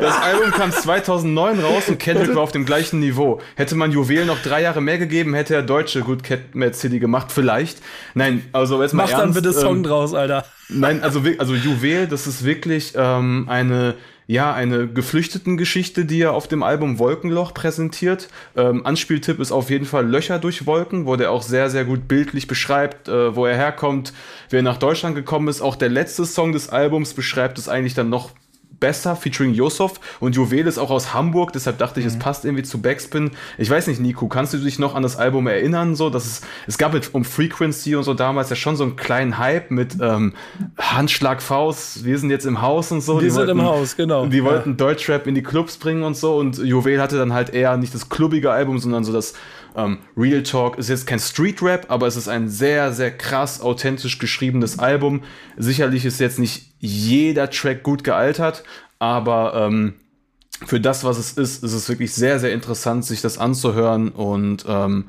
das 0.00 0.20
Album 0.20 0.50
kam 0.50 0.72
2009 0.72 1.60
raus 1.60 1.88
und 1.88 1.98
Kendrick 1.98 2.34
war 2.34 2.42
auf 2.42 2.52
dem 2.52 2.64
gleichen 2.64 2.98
Niveau. 3.00 3.40
Hätte 3.54 3.76
man 3.76 3.92
Juwel 3.92 4.24
noch 4.24 4.42
drei 4.42 4.62
Jahre 4.62 4.80
mehr 4.80 4.98
gegeben, 4.98 5.34
hätte 5.34 5.54
er 5.54 5.62
deutsche 5.62 6.00
Good 6.00 6.24
Cat 6.24 6.54
Mad 6.54 6.74
City 6.74 6.98
gemacht, 6.98 7.28
vielleicht. 7.30 7.78
Nein, 8.14 8.44
also 8.52 8.82
jetzt 8.82 8.92
mal 8.92 9.04
Mach 9.04 9.10
ernst, 9.10 9.24
dann 9.24 9.42
bitte 9.42 9.52
Song 9.52 9.76
ähm, 9.76 9.82
draus, 9.84 10.14
Alter. 10.14 10.44
Nein, 10.72 11.02
also, 11.02 11.22
also 11.38 11.54
Juwel, 11.54 12.06
das 12.06 12.26
ist 12.26 12.44
wirklich 12.44 12.94
ähm, 12.96 13.46
eine 13.48 13.94
ja, 14.26 14.54
eine 14.54 14.88
geflüchteten 14.88 15.56
Geschichte, 15.56 16.04
die 16.04 16.22
er 16.22 16.32
auf 16.32 16.48
dem 16.48 16.62
Album 16.62 16.98
Wolkenloch 16.98 17.52
präsentiert. 17.52 18.28
Ähm, 18.56 18.86
Anspieltipp 18.86 19.40
ist 19.40 19.52
auf 19.52 19.68
jeden 19.68 19.84
Fall 19.84 20.08
Löcher 20.08 20.38
durch 20.38 20.64
Wolken, 20.64 21.06
wo 21.06 21.16
der 21.16 21.30
auch 21.30 21.42
sehr, 21.42 21.68
sehr 21.70 21.84
gut 21.84 22.08
bildlich 22.08 22.46
beschreibt, 22.46 23.08
äh, 23.08 23.34
wo 23.34 23.46
er 23.46 23.56
herkommt, 23.56 24.12
wie 24.48 24.56
er 24.56 24.62
nach 24.62 24.78
Deutschland 24.78 25.16
gekommen 25.16 25.48
ist. 25.48 25.60
Auch 25.60 25.76
der 25.76 25.88
letzte 25.88 26.24
Song 26.24 26.52
des 26.52 26.68
Albums 26.68 27.14
beschreibt 27.14 27.58
es 27.58 27.68
eigentlich 27.68 27.94
dann 27.94 28.08
noch 28.08 28.30
besser, 28.82 29.14
featuring 29.14 29.54
Yosef. 29.54 29.92
Und 30.18 30.34
Juwel 30.34 30.66
ist 30.66 30.76
auch 30.76 30.90
aus 30.90 31.14
Hamburg, 31.14 31.52
deshalb 31.52 31.78
dachte 31.78 32.00
ich, 32.00 32.06
mhm. 32.06 32.12
es 32.12 32.18
passt 32.18 32.44
irgendwie 32.44 32.64
zu 32.64 32.82
Backspin. 32.82 33.30
Ich 33.56 33.70
weiß 33.70 33.86
nicht, 33.86 34.00
Nico, 34.00 34.26
kannst 34.26 34.52
du 34.52 34.58
dich 34.58 34.80
noch 34.80 34.96
an 34.96 35.04
das 35.04 35.16
Album 35.16 35.46
erinnern? 35.46 35.94
So, 35.94 36.10
dass 36.10 36.26
es, 36.26 36.40
es 36.66 36.78
gab 36.78 36.92
mit, 36.92 37.14
um 37.14 37.24
Frequency 37.24 37.94
und 37.94 38.02
so 38.02 38.12
damals 38.12 38.50
ja 38.50 38.56
schon 38.56 38.74
so 38.74 38.82
einen 38.82 38.96
kleinen 38.96 39.38
Hype 39.38 39.70
mit 39.70 39.96
ähm, 40.00 40.32
Handschlag 40.76 41.40
Faust, 41.40 42.04
wir 42.04 42.18
sind 42.18 42.30
jetzt 42.30 42.44
im 42.44 42.60
Haus 42.60 42.90
und 42.90 43.02
so. 43.02 43.14
Wir 43.14 43.22
die 43.22 43.30
sind 43.30 43.46
wollten, 43.46 43.60
im 43.60 43.64
Haus, 43.64 43.96
genau. 43.96 44.26
Die 44.26 44.38
ja. 44.38 44.44
wollten 44.44 44.76
Deutschrap 44.76 45.28
in 45.28 45.36
die 45.36 45.44
Clubs 45.44 45.76
bringen 45.76 46.02
und 46.02 46.16
so. 46.16 46.36
Und 46.36 46.58
Juwel 46.58 47.00
hatte 47.00 47.16
dann 47.16 47.32
halt 47.32 47.50
eher 47.50 47.76
nicht 47.76 47.94
das 47.94 48.08
klubbige 48.08 48.50
Album, 48.50 48.80
sondern 48.80 49.04
so 49.04 49.12
das 49.12 49.34
ähm, 49.76 49.98
Real 50.16 50.42
Talk 50.42 50.78
ist 50.78 50.88
jetzt 50.88 51.06
kein 51.06 51.18
Street 51.18 51.62
Rap, 51.62 51.86
aber 51.88 52.06
es 52.06 52.16
ist 52.16 52.28
ein 52.28 52.48
sehr, 52.48 52.92
sehr 52.92 53.10
krass 53.10 53.60
authentisch 53.60 54.18
geschriebenes 54.18 54.78
Album. 54.78 55.22
Sicherlich 55.56 56.04
ist 56.04 56.20
jetzt 56.20 56.38
nicht 56.38 56.72
jeder 56.78 57.50
Track 57.50 57.82
gut 57.82 58.04
gealtert, 58.04 58.64
aber 58.98 59.54
ähm, 59.54 59.94
für 60.66 60.80
das, 60.80 61.04
was 61.04 61.18
es 61.18 61.32
ist, 61.32 61.64
ist 61.64 61.72
es 61.72 61.88
wirklich 61.88 62.12
sehr, 62.12 62.38
sehr 62.38 62.52
interessant, 62.52 63.04
sich 63.04 63.20
das 63.20 63.38
anzuhören 63.38 64.10
und 64.10 64.64
ähm, 64.68 65.06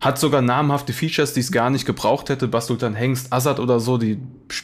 hat 0.00 0.18
sogar 0.18 0.42
namhafte 0.42 0.92
Features, 0.92 1.32
die 1.32 1.40
es 1.40 1.50
gar 1.50 1.70
nicht 1.70 1.84
gebraucht 1.84 2.28
hätte. 2.28 2.46
Basultan 2.46 2.94
Hengst, 2.94 3.32
Assad 3.32 3.58
oder 3.58 3.80
so, 3.80 3.98
die, 3.98 4.18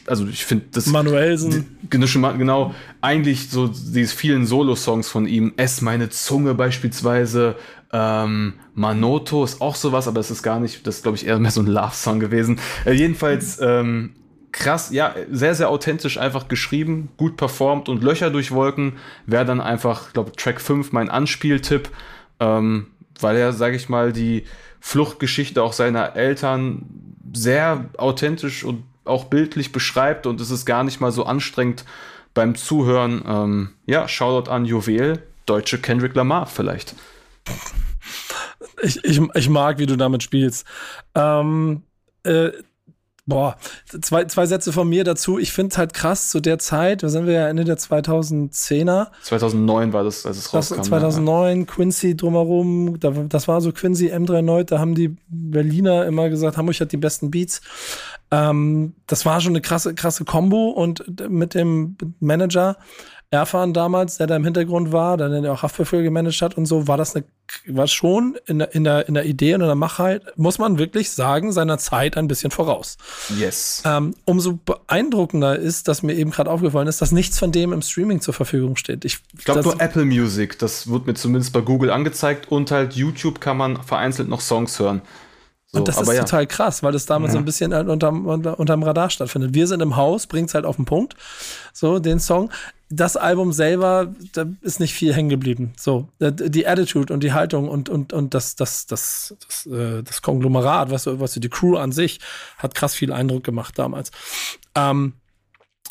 also 0.06 0.26
ich 0.26 0.44
finde 0.44 0.66
das. 0.70 0.86
Manuelsen. 0.86 1.66
Die, 1.90 1.98
genau, 1.98 2.72
eigentlich 3.00 3.50
so 3.50 3.66
diese 3.66 4.14
vielen 4.14 4.46
Solo-Songs 4.46 5.08
von 5.08 5.26
ihm. 5.26 5.52
Ess 5.56 5.80
meine 5.80 6.08
Zunge 6.08 6.54
beispielsweise. 6.54 7.56
Ähm, 7.92 8.54
Manoto 8.74 9.44
ist 9.44 9.60
auch 9.60 9.74
sowas, 9.74 10.06
aber 10.06 10.20
es 10.20 10.30
ist 10.30 10.42
gar 10.42 10.60
nicht, 10.60 10.86
das 10.86 10.96
ist 10.96 11.02
glaube 11.02 11.16
ich 11.16 11.26
eher 11.26 11.38
mehr 11.38 11.50
so 11.50 11.60
ein 11.60 11.66
Love-Song 11.66 12.20
gewesen. 12.20 12.60
Äh, 12.84 12.92
jedenfalls, 12.92 13.58
ähm, 13.60 14.14
krass, 14.52 14.90
ja, 14.92 15.14
sehr, 15.30 15.56
sehr 15.56 15.68
authentisch 15.68 16.16
einfach 16.16 16.46
geschrieben, 16.46 17.08
gut 17.16 17.36
performt 17.36 17.88
und 17.88 18.04
Löcher 18.04 18.30
durch 18.30 18.52
Wolken 18.52 18.94
wäre 19.26 19.44
dann 19.44 19.60
einfach, 19.60 20.12
glaube 20.12 20.32
Track 20.32 20.60
5 20.60 20.92
mein 20.92 21.08
Anspieltipp, 21.08 21.90
ähm, 22.38 22.86
weil 23.20 23.36
er, 23.36 23.52
sage 23.52 23.76
ich 23.76 23.88
mal, 23.88 24.12
die 24.12 24.44
Fluchtgeschichte 24.86 25.62
auch 25.62 25.72
seiner 25.72 26.14
Eltern 26.14 26.84
sehr 27.32 27.86
authentisch 27.96 28.64
und 28.64 28.84
auch 29.06 29.24
bildlich 29.24 29.72
beschreibt 29.72 30.26
und 30.26 30.42
es 30.42 30.50
ist 30.50 30.66
gar 30.66 30.84
nicht 30.84 31.00
mal 31.00 31.10
so 31.10 31.24
anstrengend 31.24 31.86
beim 32.34 32.54
Zuhören. 32.54 33.24
Ähm, 33.26 33.70
ja, 33.86 34.06
Shoutout 34.06 34.50
an 34.50 34.66
Juwel, 34.66 35.22
deutsche 35.46 35.78
Kendrick 35.78 36.14
Lamar 36.14 36.46
vielleicht. 36.46 36.94
Ich, 38.82 39.02
ich, 39.02 39.22
ich 39.34 39.48
mag, 39.48 39.78
wie 39.78 39.86
du 39.86 39.96
damit 39.96 40.22
spielst. 40.22 40.66
Ähm, 41.14 41.84
äh, 42.24 42.50
Boah, 43.26 43.56
zwei, 44.02 44.26
zwei 44.26 44.44
Sätze 44.44 44.70
von 44.70 44.86
mir 44.86 45.02
dazu. 45.02 45.38
Ich 45.38 45.52
finde 45.52 45.72
es 45.72 45.78
halt 45.78 45.94
krass, 45.94 46.28
zu 46.28 46.40
der 46.40 46.58
Zeit, 46.58 47.02
da 47.02 47.08
sind 47.08 47.26
wir 47.26 47.32
ja 47.32 47.48
Ende 47.48 47.64
der 47.64 47.78
2010er. 47.78 49.06
2009 49.22 49.94
war 49.94 50.04
das, 50.04 50.26
als 50.26 50.36
es 50.36 50.52
rauskam. 50.52 50.82
2009, 50.82 51.60
ja. 51.60 51.64
Quincy 51.64 52.16
drumherum, 52.18 53.00
da, 53.00 53.10
das 53.10 53.48
war 53.48 53.62
so 53.62 53.72
Quincy 53.72 54.12
M39, 54.12 54.64
da 54.64 54.78
haben 54.78 54.94
die 54.94 55.16
Berliner 55.28 56.04
immer 56.04 56.28
gesagt, 56.28 56.58
Hamburg 56.58 56.78
hat 56.80 56.92
die 56.92 56.98
besten 56.98 57.30
Beats. 57.30 57.62
Ähm, 58.30 58.92
das 59.06 59.24
war 59.24 59.40
schon 59.40 59.52
eine 59.52 59.62
krasse, 59.62 59.94
krasse 59.94 60.26
Kombo 60.26 60.68
und 60.70 61.30
mit 61.30 61.54
dem 61.54 61.96
Manager 62.20 62.76
Erfahren 63.34 63.72
damals, 63.72 64.16
der 64.16 64.26
da 64.26 64.36
im 64.36 64.44
Hintergrund 64.44 64.92
war, 64.92 65.16
der 65.16 65.28
dann 65.28 65.46
auch 65.46 65.62
Haftbefehl 65.62 66.02
gemanagt 66.02 66.42
hat 66.42 66.56
und 66.56 66.66
so, 66.66 66.88
war 66.88 66.96
das 66.96 67.14
eine, 67.14 67.24
war 67.66 67.86
schon 67.86 68.36
in 68.46 68.58
der, 68.58 68.74
in 68.74 68.84
der, 68.84 69.08
in 69.08 69.14
der 69.14 69.24
Idee 69.26 69.54
und 69.54 69.60
in 69.60 69.66
der 69.66 69.74
Machheit, 69.74 70.22
muss 70.36 70.58
man 70.58 70.78
wirklich 70.78 71.10
sagen, 71.10 71.52
seiner 71.52 71.78
Zeit 71.78 72.16
ein 72.16 72.28
bisschen 72.28 72.50
voraus. 72.50 72.96
Yes. 73.38 73.82
Ähm, 73.84 74.14
umso 74.24 74.58
beeindruckender 74.64 75.58
ist, 75.58 75.88
dass 75.88 76.02
mir 76.02 76.14
eben 76.14 76.30
gerade 76.30 76.50
aufgefallen 76.50 76.88
ist, 76.88 77.02
dass 77.02 77.12
nichts 77.12 77.38
von 77.38 77.52
dem 77.52 77.72
im 77.72 77.82
Streaming 77.82 78.20
zur 78.20 78.34
Verfügung 78.34 78.76
steht. 78.76 79.04
Ich, 79.04 79.18
ich 79.38 79.44
glaube 79.44 79.62
nur 79.62 79.80
Apple 79.80 80.04
Music, 80.04 80.58
das 80.58 80.90
wird 80.90 81.06
mir 81.06 81.14
zumindest 81.14 81.52
bei 81.52 81.60
Google 81.60 81.90
angezeigt 81.90 82.50
und 82.50 82.70
halt 82.70 82.94
YouTube 82.94 83.40
kann 83.40 83.56
man 83.56 83.82
vereinzelt 83.82 84.28
noch 84.28 84.40
Songs 84.40 84.78
hören. 84.78 85.02
So, 85.74 85.80
und 85.80 85.88
das 85.88 86.00
ist 86.00 86.12
ja. 86.12 86.22
total 86.22 86.46
krass, 86.46 86.82
weil 86.82 86.92
das 86.92 87.04
damals 87.04 87.30
ja. 87.30 87.32
so 87.34 87.38
ein 87.40 87.44
bisschen 87.44 87.74
halt 87.74 87.88
unterm, 87.88 88.26
unter, 88.26 88.58
unterm 88.58 88.82
Radar 88.82 89.10
stattfindet. 89.10 89.54
Wir 89.54 89.66
sind 89.66 89.80
im 89.80 89.96
Haus, 89.96 90.26
bringt 90.26 90.48
es 90.48 90.54
halt 90.54 90.64
auf 90.64 90.76
den 90.76 90.84
Punkt, 90.84 91.16
so 91.72 91.98
den 91.98 92.20
Song 92.20 92.50
das 92.90 93.16
Album 93.16 93.52
selber, 93.52 94.14
da 94.32 94.46
ist 94.60 94.78
nicht 94.78 94.94
viel 94.94 95.14
hängen 95.14 95.28
geblieben. 95.28 95.72
So, 95.76 96.08
äh, 96.20 96.32
die 96.32 96.66
Attitude 96.66 97.12
und 97.12 97.24
die 97.24 97.32
Haltung 97.32 97.68
und, 97.68 97.88
und, 97.88 98.12
und 98.12 98.34
das, 98.34 98.56
das, 98.56 98.86
das, 98.86 99.34
das, 99.46 99.66
äh, 99.66 100.02
das 100.02 100.22
Konglomerat, 100.22 100.90
was, 100.90 101.06
was 101.06 101.32
die 101.32 101.48
Crew 101.48 101.76
an 101.76 101.92
sich, 101.92 102.20
hat 102.58 102.74
krass 102.74 102.94
viel 102.94 103.12
Eindruck 103.12 103.42
gemacht 103.42 103.78
damals. 103.78 104.10
Ähm, 104.74 105.14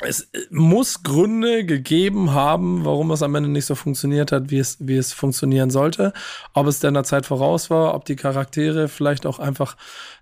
es 0.02 0.30
muss 0.50 1.04
Gründe 1.04 1.66
gegeben 1.66 2.34
haben, 2.34 2.84
warum 2.84 3.12
es 3.12 3.22
am 3.22 3.36
Ende 3.36 3.50
nicht 3.50 3.66
so 3.66 3.76
funktioniert 3.76 4.32
hat, 4.32 4.50
wie 4.50 4.58
es, 4.58 4.78
wie 4.80 4.98
es 4.98 5.14
funktionieren 5.14 5.70
sollte. 5.70 6.14
Ob 6.54 6.68
es 6.68 6.80
der 6.80 7.04
Zeit 7.04 7.26
voraus 7.26 7.70
war, 7.70 7.94
ob 7.94 8.06
die 8.06 8.16
Charaktere 8.16 8.88
vielleicht 8.88 9.26
auch 9.26 9.40
einfach 9.40 9.78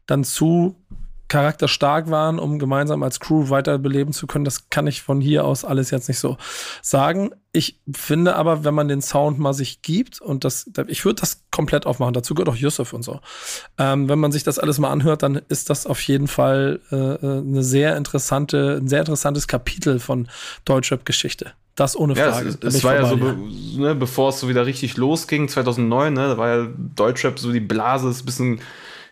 dann 0.06 0.24
zu 0.24 0.76
charakterstark 1.32 2.10
waren, 2.10 2.40
um 2.40 2.60
gemeinsam 2.60 3.04
als 3.04 3.22
Crew 3.22 3.50
weiterbeleben 3.50 4.12
zu 4.12 4.28
können. 4.28 4.44
Das 4.44 4.70
kann 4.70 4.86
ich 4.86 5.02
von 5.02 5.22
hier 5.22 5.46
aus 5.46 5.64
alles 5.64 5.90
jetzt 5.90 6.10
nicht 6.10 6.20
so 6.20 6.36
sagen. 6.82 7.32
Ich 7.54 7.80
finde 7.96 8.36
aber, 8.36 8.66
wenn 8.66 8.74
man 8.74 8.90
den 8.90 9.02
Sound 9.02 9.40
mal 9.40 9.54
sich 9.54 9.82
gibt 9.82 10.20
und 10.20 10.44
das, 10.44 10.70
ich 10.88 11.06
würde 11.06 11.22
das 11.22 11.46
komplett 11.50 11.86
aufmachen. 11.86 12.14
Dazu 12.14 12.34
gehört 12.34 12.50
auch 12.50 12.58
Yusuf 12.58 12.92
und 12.92 13.04
so. 13.04 13.22
Ähm, 13.78 14.10
wenn 14.10 14.20
man 14.20 14.34
sich 14.34 14.44
das 14.44 14.60
alles 14.60 14.78
mal 14.78 14.90
anhört, 14.90 15.24
dann 15.24 15.40
ist 15.48 15.70
das 15.70 15.88
auf 15.88 16.02
jeden 16.02 16.28
Fall 16.28 16.82
äh, 16.92 16.96
äh 16.96 17.40
eine 17.40 17.64
sehr 17.64 17.96
interessante, 17.96 18.80
ein 18.82 18.90
sehr 18.90 19.00
interessantes 19.00 19.48
Kapitel 19.48 20.00
von 20.00 20.28
Deutschrap-Geschichte. 20.66 21.54
Das 21.76 21.96
ohne 21.96 22.18
Frage. 22.18 22.50
Ja, 22.50 22.56
es, 22.62 22.76
es 22.76 22.84
war 22.84 22.96
ja 22.96 23.06
so, 23.06 23.16
be, 23.16 23.38
ne, 23.78 23.96
bevor 23.96 24.30
es 24.30 24.42
so 24.42 24.50
wieder 24.50 24.66
richtig 24.66 24.98
losging, 24.98 25.48
2009, 25.48 26.14
ne, 26.14 26.28
da 26.28 26.38
war 26.38 26.50
ja 26.50 26.68
Deutschrap 26.98 27.40
so 27.40 27.54
die 27.54 27.62
Blase, 27.62 28.10
ist 28.10 28.24
ein 28.24 28.26
bisschen 28.26 28.62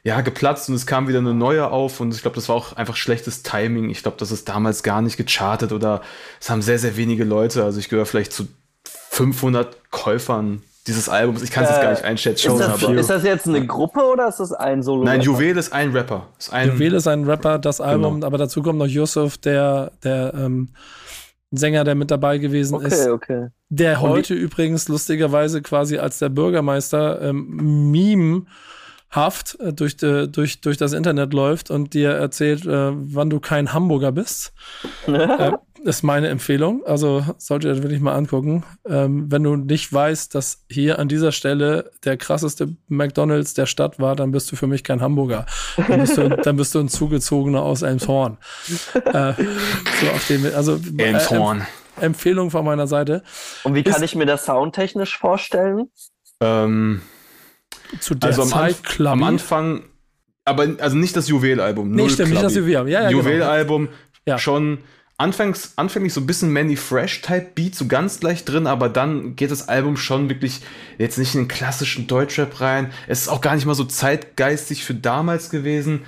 ja, 0.03 0.21
geplatzt 0.21 0.69
und 0.69 0.75
es 0.75 0.85
kam 0.85 1.07
wieder 1.07 1.19
eine 1.19 1.33
neue 1.33 1.69
auf 1.69 1.99
und 1.99 2.13
ich 2.13 2.21
glaube, 2.21 2.35
das 2.35 2.49
war 2.49 2.55
auch 2.55 2.73
einfach 2.73 2.95
schlechtes 2.95 3.43
Timing. 3.43 3.89
Ich 3.89 4.01
glaube, 4.01 4.17
das 4.17 4.31
ist 4.31 4.47
damals 4.47 4.83
gar 4.83 5.01
nicht 5.01 5.17
gechartet 5.17 5.71
oder 5.71 6.01
es 6.39 6.49
haben 6.49 6.61
sehr, 6.61 6.79
sehr 6.79 6.95
wenige 6.95 7.23
Leute, 7.23 7.63
also 7.63 7.79
ich 7.79 7.89
gehöre 7.89 8.05
vielleicht 8.05 8.31
zu 8.33 8.47
500 8.83 9.91
Käufern 9.91 10.61
dieses 10.87 11.09
Albums. 11.09 11.43
Ich 11.43 11.51
kann 11.51 11.63
es 11.63 11.69
äh, 11.69 11.73
jetzt 11.73 11.83
gar 11.83 11.91
nicht 11.91 12.03
einschätzen. 12.03 12.51
Ist 12.51 12.59
das, 12.59 12.83
ist 12.83 13.09
das, 13.09 13.23
jetzt 13.23 13.47
eine 13.47 13.65
Gruppe 13.65 14.01
oder 14.01 14.27
ist 14.27 14.39
das 14.39 14.53
ein 14.53 14.81
Solo? 14.81 15.03
Nein, 15.03 15.21
Juwel 15.21 15.57
ist 15.57 15.71
ein 15.73 15.91
Rapper. 15.91 16.27
Ist 16.37 16.51
ein, 16.53 16.69
Juwel 16.69 16.93
ist 16.93 17.07
ein 17.07 17.25
Rapper, 17.25 17.59
das 17.59 17.77
genau. 17.77 17.89
Album, 17.89 18.13
genau. 18.15 18.27
aber 18.27 18.37
dazu 18.37 18.63
kommt 18.63 18.79
noch 18.79 18.87
Yusuf, 18.87 19.37
der, 19.37 19.91
der 20.03 20.33
ähm, 20.33 20.69
Sänger, 21.51 21.83
der 21.83 21.95
mit 21.95 22.11
dabei 22.11 22.37
gewesen 22.37 22.75
okay, 22.75 22.87
ist. 22.87 23.07
Okay. 23.07 23.47
Der 23.69 24.01
heute 24.01 24.33
übrigens 24.33 24.87
lustigerweise 24.87 25.61
quasi 25.61 25.97
als 25.97 26.19
der 26.19 26.29
Bürgermeister 26.29 27.21
ähm, 27.21 27.91
Meme 27.91 28.45
Haft 29.11 29.59
äh, 29.59 29.73
durch, 29.73 29.97
de, 29.97 30.27
durch, 30.27 30.61
durch 30.61 30.77
das 30.77 30.93
Internet 30.93 31.33
läuft 31.33 31.71
und 31.71 31.93
dir 31.93 32.11
erzählt, 32.11 32.65
äh, 32.65 32.91
wann 32.93 33.29
du 33.29 33.39
kein 33.39 33.73
Hamburger 33.73 34.11
bist. 34.11 34.53
äh, 35.07 35.51
ist 35.83 36.03
meine 36.03 36.27
Empfehlung. 36.27 36.85
Also 36.85 37.25
solltet 37.37 37.77
ihr 37.77 37.83
wirklich 37.83 38.01
mal 38.01 38.15
angucken. 38.15 38.63
Ähm, 38.87 39.31
wenn 39.31 39.43
du 39.43 39.55
nicht 39.55 39.91
weißt, 39.91 40.33
dass 40.35 40.65
hier 40.69 40.99
an 40.99 41.07
dieser 41.07 41.31
Stelle 41.31 41.91
der 42.03 42.17
krasseste 42.17 42.75
McDonalds 42.87 43.53
der 43.53 43.65
Stadt 43.65 43.99
war, 43.99 44.15
dann 44.15 44.31
bist 44.31 44.51
du 44.51 44.55
für 44.55 44.67
mich 44.67 44.83
kein 44.83 45.01
Hamburger. 45.01 45.45
Dann 45.87 46.01
bist 46.01 46.17
du, 46.17 46.29
dann 46.29 46.57
bist 46.57 46.75
du 46.75 46.79
ein 46.79 46.89
Zugezogener 46.89 47.61
aus 47.61 47.81
Elmshorn. 47.81 48.37
äh, 48.93 49.33
so 50.01 50.09
auf 50.13 50.27
dem, 50.27 50.45
also, 50.53 50.79
Elmshorn. 50.97 51.65
Empfehlung 51.99 52.51
von 52.51 52.63
meiner 52.63 52.87
Seite. 52.87 53.23
Und 53.63 53.75
wie 53.75 53.83
kann 53.83 53.95
ist, 53.95 54.03
ich 54.03 54.15
mir 54.15 54.25
das 54.25 54.45
soundtechnisch 54.45 55.17
vorstellen? 55.17 55.89
Ähm, 56.39 57.01
zu 57.99 58.15
der 58.15 58.29
also 58.29 58.45
Zeit, 58.45 58.77
am, 58.99 59.07
am 59.07 59.23
Anfang, 59.23 59.83
aber 60.45 60.67
also 60.79 60.95
nicht 60.97 61.15
das 61.15 61.27
Juwelalbum. 61.27 61.91
Nee, 61.91 62.09
stimmt, 62.09 62.31
nicht 62.31 62.43
das 62.43 62.55
Juwelalbum. 62.55 62.91
Ja, 62.91 63.01
ja, 63.03 63.09
genau. 63.09 63.21
Juwelalbum 63.21 63.85
genau. 63.85 63.97
ja. 64.25 64.37
schon 64.37 64.79
anfangs, 65.19 65.73
anfänglich 65.75 66.13
so 66.13 66.21
ein 66.21 66.27
bisschen 66.27 66.51
Manny 66.51 66.75
Fresh-Type 66.75 67.51
Beat, 67.53 67.75
so 67.75 67.87
ganz 67.87 68.21
leicht 68.21 68.47
drin, 68.47 68.67
aber 68.67 68.89
dann 68.89 69.35
geht 69.35 69.51
das 69.51 69.67
Album 69.67 69.97
schon 69.97 70.29
wirklich 70.29 70.61
jetzt 70.97 71.17
nicht 71.17 71.35
in 71.35 71.41
den 71.41 71.47
klassischen 71.47 72.07
Deutschrap 72.07 72.61
rein. 72.61 72.91
Es 73.07 73.21
ist 73.21 73.27
auch 73.27 73.41
gar 73.41 73.55
nicht 73.55 73.65
mal 73.65 73.75
so 73.75 73.83
zeitgeistig 73.83 74.85
für 74.85 74.93
damals 74.93 75.49
gewesen. 75.49 76.03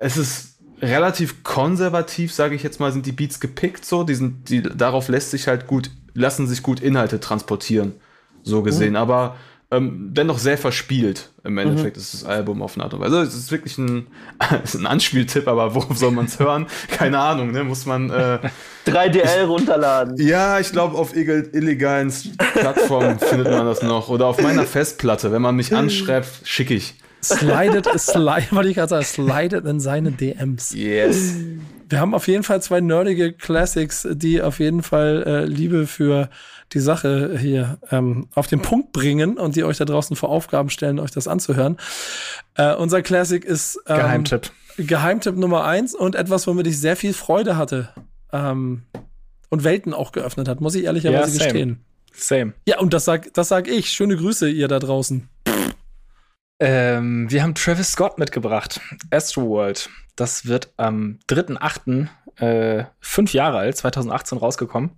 Es 0.00 0.16
ist 0.16 0.58
relativ 0.80 1.42
konservativ, 1.44 2.32
sage 2.32 2.54
ich 2.54 2.62
jetzt 2.62 2.80
mal, 2.80 2.90
sind 2.90 3.04
die 3.04 3.12
Beats 3.12 3.38
gepickt 3.38 3.84
so. 3.84 4.02
Die 4.02 4.14
sind, 4.14 4.48
die, 4.48 4.62
darauf 4.62 5.08
lässt 5.08 5.30
sich 5.30 5.46
halt 5.46 5.66
gut, 5.66 5.90
lassen 6.14 6.46
sich 6.46 6.62
gut 6.62 6.80
Inhalte 6.80 7.20
transportieren, 7.20 7.94
so 8.42 8.62
gesehen. 8.62 8.90
Mhm. 8.90 8.96
Aber 8.96 9.36
ähm, 9.70 10.10
dennoch 10.12 10.38
sehr 10.38 10.56
verspielt 10.56 11.30
im 11.44 11.58
Endeffekt 11.58 11.96
mhm. 11.96 12.00
ist 12.00 12.14
das 12.14 12.24
Album 12.24 12.62
auf 12.62 12.74
eine 12.74 12.84
Art 12.84 12.94
und 12.94 13.00
Weise. 13.00 13.18
Also 13.18 13.28
es 13.28 13.36
ist 13.36 13.52
wirklich 13.52 13.76
ein, 13.76 14.06
ist 14.64 14.74
ein 14.74 14.86
Anspieltipp, 14.86 15.46
aber 15.46 15.74
worauf 15.74 15.96
soll 15.98 16.10
man 16.10 16.24
es 16.24 16.38
hören? 16.38 16.66
Keine 16.90 17.18
Ahnung, 17.18 17.52
ne? 17.52 17.64
Muss 17.64 17.84
man 17.84 18.08
äh, 18.08 18.38
3DL 18.86 19.44
runterladen. 19.44 20.16
Ja, 20.16 20.58
ich 20.58 20.72
glaube 20.72 20.96
auf 20.96 21.14
illegalen 21.14 22.12
Plattformen 22.54 23.18
findet 23.18 23.50
man 23.50 23.66
das 23.66 23.82
noch. 23.82 24.08
Oder 24.08 24.26
auf 24.26 24.40
meiner 24.40 24.64
Festplatte. 24.64 25.32
Wenn 25.32 25.42
man 25.42 25.56
mich 25.56 25.74
anschreibt, 25.74 26.28
schicke 26.44 26.74
ich. 26.74 26.94
Slidet, 27.22 27.86
slide, 27.98 28.46
wollte 28.52 28.68
ich 28.70 28.76
gerade 28.76 28.88
sagen, 28.88 29.04
slidet 29.04 29.66
in 29.66 29.80
seine 29.80 30.12
DMs. 30.12 30.72
Yes. 30.72 31.34
Wir 31.88 32.00
haben 32.00 32.14
auf 32.14 32.28
jeden 32.28 32.44
Fall 32.44 32.62
zwei 32.62 32.80
nerdige 32.80 33.32
Classics, 33.32 34.06
die 34.10 34.40
auf 34.40 34.60
jeden 34.60 34.82
Fall 34.82 35.24
äh, 35.26 35.44
Liebe 35.44 35.86
für 35.86 36.30
die 36.72 36.80
Sache 36.80 37.36
hier 37.38 37.78
ähm, 37.90 38.28
auf 38.34 38.46
den 38.46 38.60
Punkt 38.60 38.92
bringen 38.92 39.38
und 39.38 39.56
die 39.56 39.64
euch 39.64 39.78
da 39.78 39.84
draußen 39.84 40.16
vor 40.16 40.28
Aufgaben 40.28 40.70
stellen, 40.70 40.98
euch 40.98 41.10
das 41.10 41.28
anzuhören. 41.28 41.78
Äh, 42.54 42.74
unser 42.74 43.02
Classic 43.02 43.44
ist 43.44 43.80
ähm, 43.86 43.96
Geheimtipp. 43.96 44.50
Geheimtipp 44.76 45.36
Nummer 45.36 45.64
eins 45.64 45.94
und 45.94 46.14
etwas, 46.14 46.46
womit 46.46 46.66
ich 46.66 46.78
sehr 46.78 46.96
viel 46.96 47.14
Freude 47.14 47.56
hatte. 47.56 47.88
Ähm, 48.32 48.82
und 49.50 49.64
Welten 49.64 49.94
auch 49.94 50.12
geöffnet 50.12 50.46
hat, 50.48 50.60
muss 50.60 50.74
ich 50.74 50.84
ehrlicherweise 50.84 51.38
ja, 51.38 51.44
gestehen. 51.44 51.84
Same. 52.12 52.52
Ja, 52.66 52.78
und 52.80 52.92
das 52.92 53.04
sag, 53.04 53.32
das 53.34 53.48
sag 53.48 53.68
ich. 53.68 53.90
Schöne 53.90 54.16
Grüße, 54.16 54.50
ihr 54.50 54.68
da 54.68 54.78
draußen. 54.78 55.28
Ähm, 56.60 57.30
wir 57.30 57.42
haben 57.42 57.54
Travis 57.54 57.92
Scott 57.92 58.18
mitgebracht. 58.18 58.80
Astroworld. 59.10 59.88
Das 60.16 60.46
wird 60.46 60.72
am 60.76 61.18
3.8. 61.28 62.08
Äh, 62.36 62.84
fünf 63.00 63.32
Jahre 63.32 63.58
alt, 63.58 63.76
2018 63.76 64.38
rausgekommen. 64.38 64.90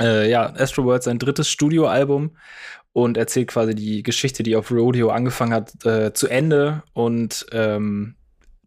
Äh, 0.00 0.30
ja, 0.30 0.52
Astroworld 0.54 1.02
sein 1.02 1.18
drittes 1.18 1.48
Studioalbum 1.48 2.36
und 2.92 3.16
erzählt 3.16 3.48
quasi 3.48 3.74
die 3.74 4.02
Geschichte, 4.02 4.42
die 4.42 4.56
auf 4.56 4.70
Rodeo 4.70 5.10
angefangen 5.10 5.52
hat, 5.52 5.84
äh, 5.84 6.12
zu 6.12 6.28
Ende 6.28 6.82
und 6.92 7.46
ähm, 7.52 8.14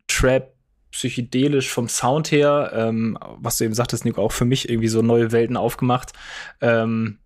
Trap 0.08 0.54
psychedelisch 0.92 1.70
vom 1.70 1.88
Sound 1.88 2.32
her, 2.32 2.72
ähm, 2.74 3.18
was 3.38 3.58
du 3.58 3.64
eben 3.64 3.74
sagtest, 3.74 4.06
Nico, 4.06 4.22
auch 4.22 4.32
für 4.32 4.46
mich 4.46 4.70
irgendwie 4.70 4.88
so 4.88 5.02
neue 5.02 5.32
Welten 5.32 5.58
aufgemacht. 5.58 6.14
Ähm, 6.62 7.20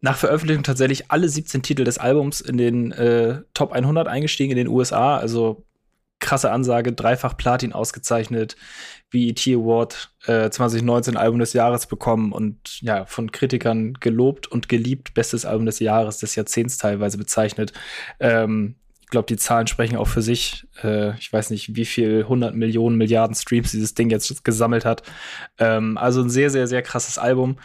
nach 0.00 0.16
Veröffentlichung 0.16 0.62
tatsächlich 0.62 1.10
alle 1.10 1.28
17 1.28 1.62
Titel 1.62 1.84
des 1.84 1.98
Albums 1.98 2.40
in 2.40 2.56
den 2.56 2.92
äh, 2.92 3.42
Top 3.54 3.72
100 3.72 4.06
eingestiegen 4.06 4.52
in 4.52 4.58
den 4.58 4.68
USA. 4.68 5.18
Also 5.18 5.64
krasse 6.20 6.50
Ansage, 6.50 6.92
dreifach 6.92 7.36
Platin 7.36 7.72
ausgezeichnet, 7.72 8.56
BET 9.10 9.46
Award 9.46 10.10
äh, 10.26 10.50
2019 10.50 11.16
Album 11.16 11.38
des 11.38 11.52
Jahres 11.52 11.86
bekommen 11.86 12.32
und 12.32 12.80
ja, 12.82 13.06
von 13.06 13.32
Kritikern 13.32 13.94
gelobt 13.94 14.46
und 14.46 14.68
geliebt, 14.68 15.14
bestes 15.14 15.44
Album 15.44 15.66
des 15.66 15.78
Jahres, 15.78 16.18
des 16.18 16.34
Jahrzehnts 16.34 16.78
teilweise 16.78 17.18
bezeichnet. 17.18 17.72
Ähm, 18.20 18.76
ich 19.00 19.10
glaube, 19.10 19.26
die 19.26 19.36
Zahlen 19.36 19.66
sprechen 19.66 19.96
auch 19.96 20.06
für 20.06 20.20
sich. 20.20 20.66
Äh, 20.82 21.16
ich 21.16 21.32
weiß 21.32 21.48
nicht, 21.48 21.74
wie 21.74 21.86
viel 21.86 22.20
100 22.24 22.54
Millionen, 22.54 22.98
Milliarden 22.98 23.34
Streams 23.34 23.70
dieses 23.70 23.94
Ding 23.94 24.10
jetzt 24.10 24.44
gesammelt 24.44 24.84
hat. 24.84 25.02
Ähm, 25.58 25.96
also 25.96 26.20
ein 26.20 26.28
sehr, 26.28 26.50
sehr, 26.50 26.66
sehr 26.66 26.82
krasses 26.82 27.16
Album 27.16 27.56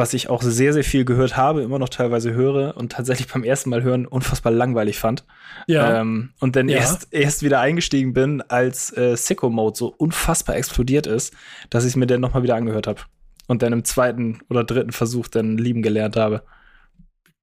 was 0.00 0.14
ich 0.14 0.30
auch 0.30 0.40
sehr, 0.40 0.72
sehr 0.72 0.82
viel 0.82 1.04
gehört 1.04 1.36
habe, 1.36 1.60
immer 1.60 1.78
noch 1.78 1.90
teilweise 1.90 2.32
höre 2.32 2.74
und 2.74 2.92
tatsächlich 2.92 3.28
beim 3.28 3.44
ersten 3.44 3.68
Mal 3.68 3.82
hören 3.82 4.06
unfassbar 4.06 4.50
langweilig 4.50 4.98
fand. 4.98 5.26
Ja. 5.66 6.00
Ähm, 6.00 6.30
und 6.40 6.56
dann 6.56 6.70
ja. 6.70 6.78
erst, 6.78 7.08
erst 7.10 7.42
wieder 7.42 7.60
eingestiegen 7.60 8.14
bin, 8.14 8.40
als 8.40 8.96
äh, 8.96 9.14
Sicko 9.14 9.50
Mode 9.50 9.76
so 9.76 9.94
unfassbar 9.94 10.56
explodiert 10.56 11.06
ist, 11.06 11.34
dass 11.68 11.84
ich 11.84 11.90
es 11.90 11.96
mir 11.96 12.06
dann 12.06 12.22
nochmal 12.22 12.42
wieder 12.42 12.56
angehört 12.56 12.86
habe. 12.86 13.02
Und 13.46 13.60
dann 13.60 13.74
im 13.74 13.84
zweiten 13.84 14.40
oder 14.48 14.64
dritten 14.64 14.92
Versuch 14.92 15.28
dann 15.28 15.58
lieben 15.58 15.82
gelernt 15.82 16.16
habe. 16.16 16.44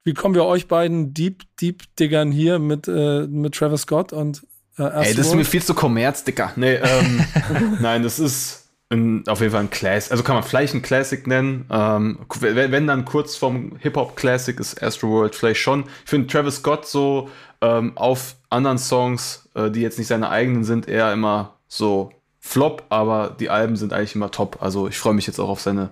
Wie 0.04 0.16
kommen 0.16 0.34
wir 0.34 0.46
euch 0.46 0.68
beiden 0.68 1.14
Deep, 1.14 1.44
Deep 1.62 1.84
Diggern 2.00 2.32
hier 2.32 2.58
mit, 2.58 2.88
äh, 2.88 3.28
mit 3.28 3.54
Travis 3.54 3.82
Scott 3.82 4.14
und 4.14 4.42
äh, 4.80 4.84
Ey, 4.84 5.14
das 5.14 5.28
ist 5.28 5.36
mir 5.36 5.46
viel 5.46 5.62
zu 5.62 5.76
Kommerz, 5.76 6.24
Dicker. 6.24 6.54
Nee, 6.56 6.76
ähm, 6.76 7.24
nein, 7.82 8.02
das 8.02 8.18
ist 8.18 8.67
ein, 8.90 9.28
auf 9.28 9.42
jeden 9.42 9.52
Fall 9.52 9.62
ein 9.62 9.70
Classic, 9.70 10.12
also 10.12 10.24
kann 10.24 10.36
man 10.36 10.44
vielleicht 10.44 10.74
ein 10.74 10.82
Classic 10.82 11.26
nennen. 11.28 11.66
Ähm, 11.70 12.20
wenn, 12.40 12.72
wenn, 12.72 12.88
dann 12.88 13.06
kurz 13.06 13.36
vom 13.36 13.76
Hip-Hop-Classic 13.80 14.58
ist 14.60 14.82
Astroworld 14.82 15.36
vielleicht 15.36 15.60
schon. 15.60 15.86
Ich 16.06 16.10
finde 16.10 16.28
Travis 16.28 16.58
Scott 16.58 16.88
so 16.88 17.30
ähm, 17.62 17.98
auf 17.98 18.36
anderen 18.50 18.78
Songs, 18.78 19.50
äh, 19.56 19.70
die 19.70 19.82
jetzt 19.82 19.98
nicht 19.98 20.08
seine 20.08 20.30
eigenen 20.30 20.64
sind, 20.64 20.88
eher 20.88 21.12
immer 21.12 21.56
so 21.68 22.12
Flop, 22.40 22.84
aber 22.90 23.36
die 23.38 23.50
Alben 23.50 23.76
sind 23.76 23.92
eigentlich 23.92 24.16
immer 24.16 24.32
top. 24.32 24.62
Also 24.62 24.88
ich 24.88 24.98
freue 24.98 25.14
mich 25.14 25.28
jetzt 25.28 25.40
auch 25.40 25.50
auf 25.50 25.60
seine 25.60 25.90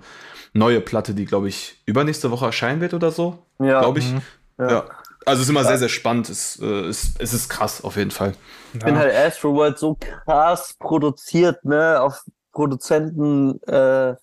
neue 0.53 0.79
Platte, 0.79 1.13
die, 1.13 1.25
glaube 1.25 1.49
ich, 1.49 1.81
übernächste 1.85 2.31
Woche 2.31 2.45
erscheinen 2.45 2.79
wird 2.79 2.93
oder 2.93 3.11
so. 3.11 3.39
Ja. 3.59 3.81
Glaube 3.81 3.99
ich. 3.99 4.11
Mhm. 4.11 4.21
Ja. 4.57 4.71
ja. 4.71 4.85
Also 5.25 5.41
es 5.41 5.47
ist 5.47 5.49
immer 5.49 5.61
ja. 5.61 5.67
sehr, 5.67 5.79
sehr 5.79 5.89
spannend. 5.89 6.29
Es, 6.29 6.59
äh, 6.61 6.65
es, 6.65 7.15
es 7.17 7.33
ist 7.33 7.49
krass 7.49 7.83
auf 7.83 7.97
jeden 7.97 8.11
Fall. 8.11 8.35
Ich 8.73 8.81
ja. 8.81 8.87
finde 8.87 9.01
halt 9.01 9.15
Astroworld 9.15 9.77
so 9.77 9.97
krass 9.99 10.75
produziert, 10.79 11.65
ne? 11.65 11.99
Auf 11.99 12.23
Produzenten-Level 12.55 14.17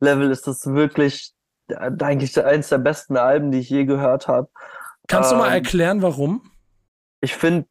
äh, 0.00 0.32
ist 0.32 0.48
das 0.48 0.66
wirklich 0.66 1.32
eigentlich 1.76 2.44
eins 2.44 2.68
der 2.68 2.78
besten 2.78 3.16
Alben, 3.16 3.52
die 3.52 3.60
ich 3.60 3.70
je 3.70 3.84
gehört 3.84 4.26
habe. 4.26 4.48
Kannst 5.06 5.30
ähm, 5.30 5.38
du 5.38 5.44
mal 5.44 5.48
ähm, 5.50 5.54
erklären, 5.54 6.02
warum? 6.02 6.50
Ich 7.20 7.36
finde, 7.36 7.66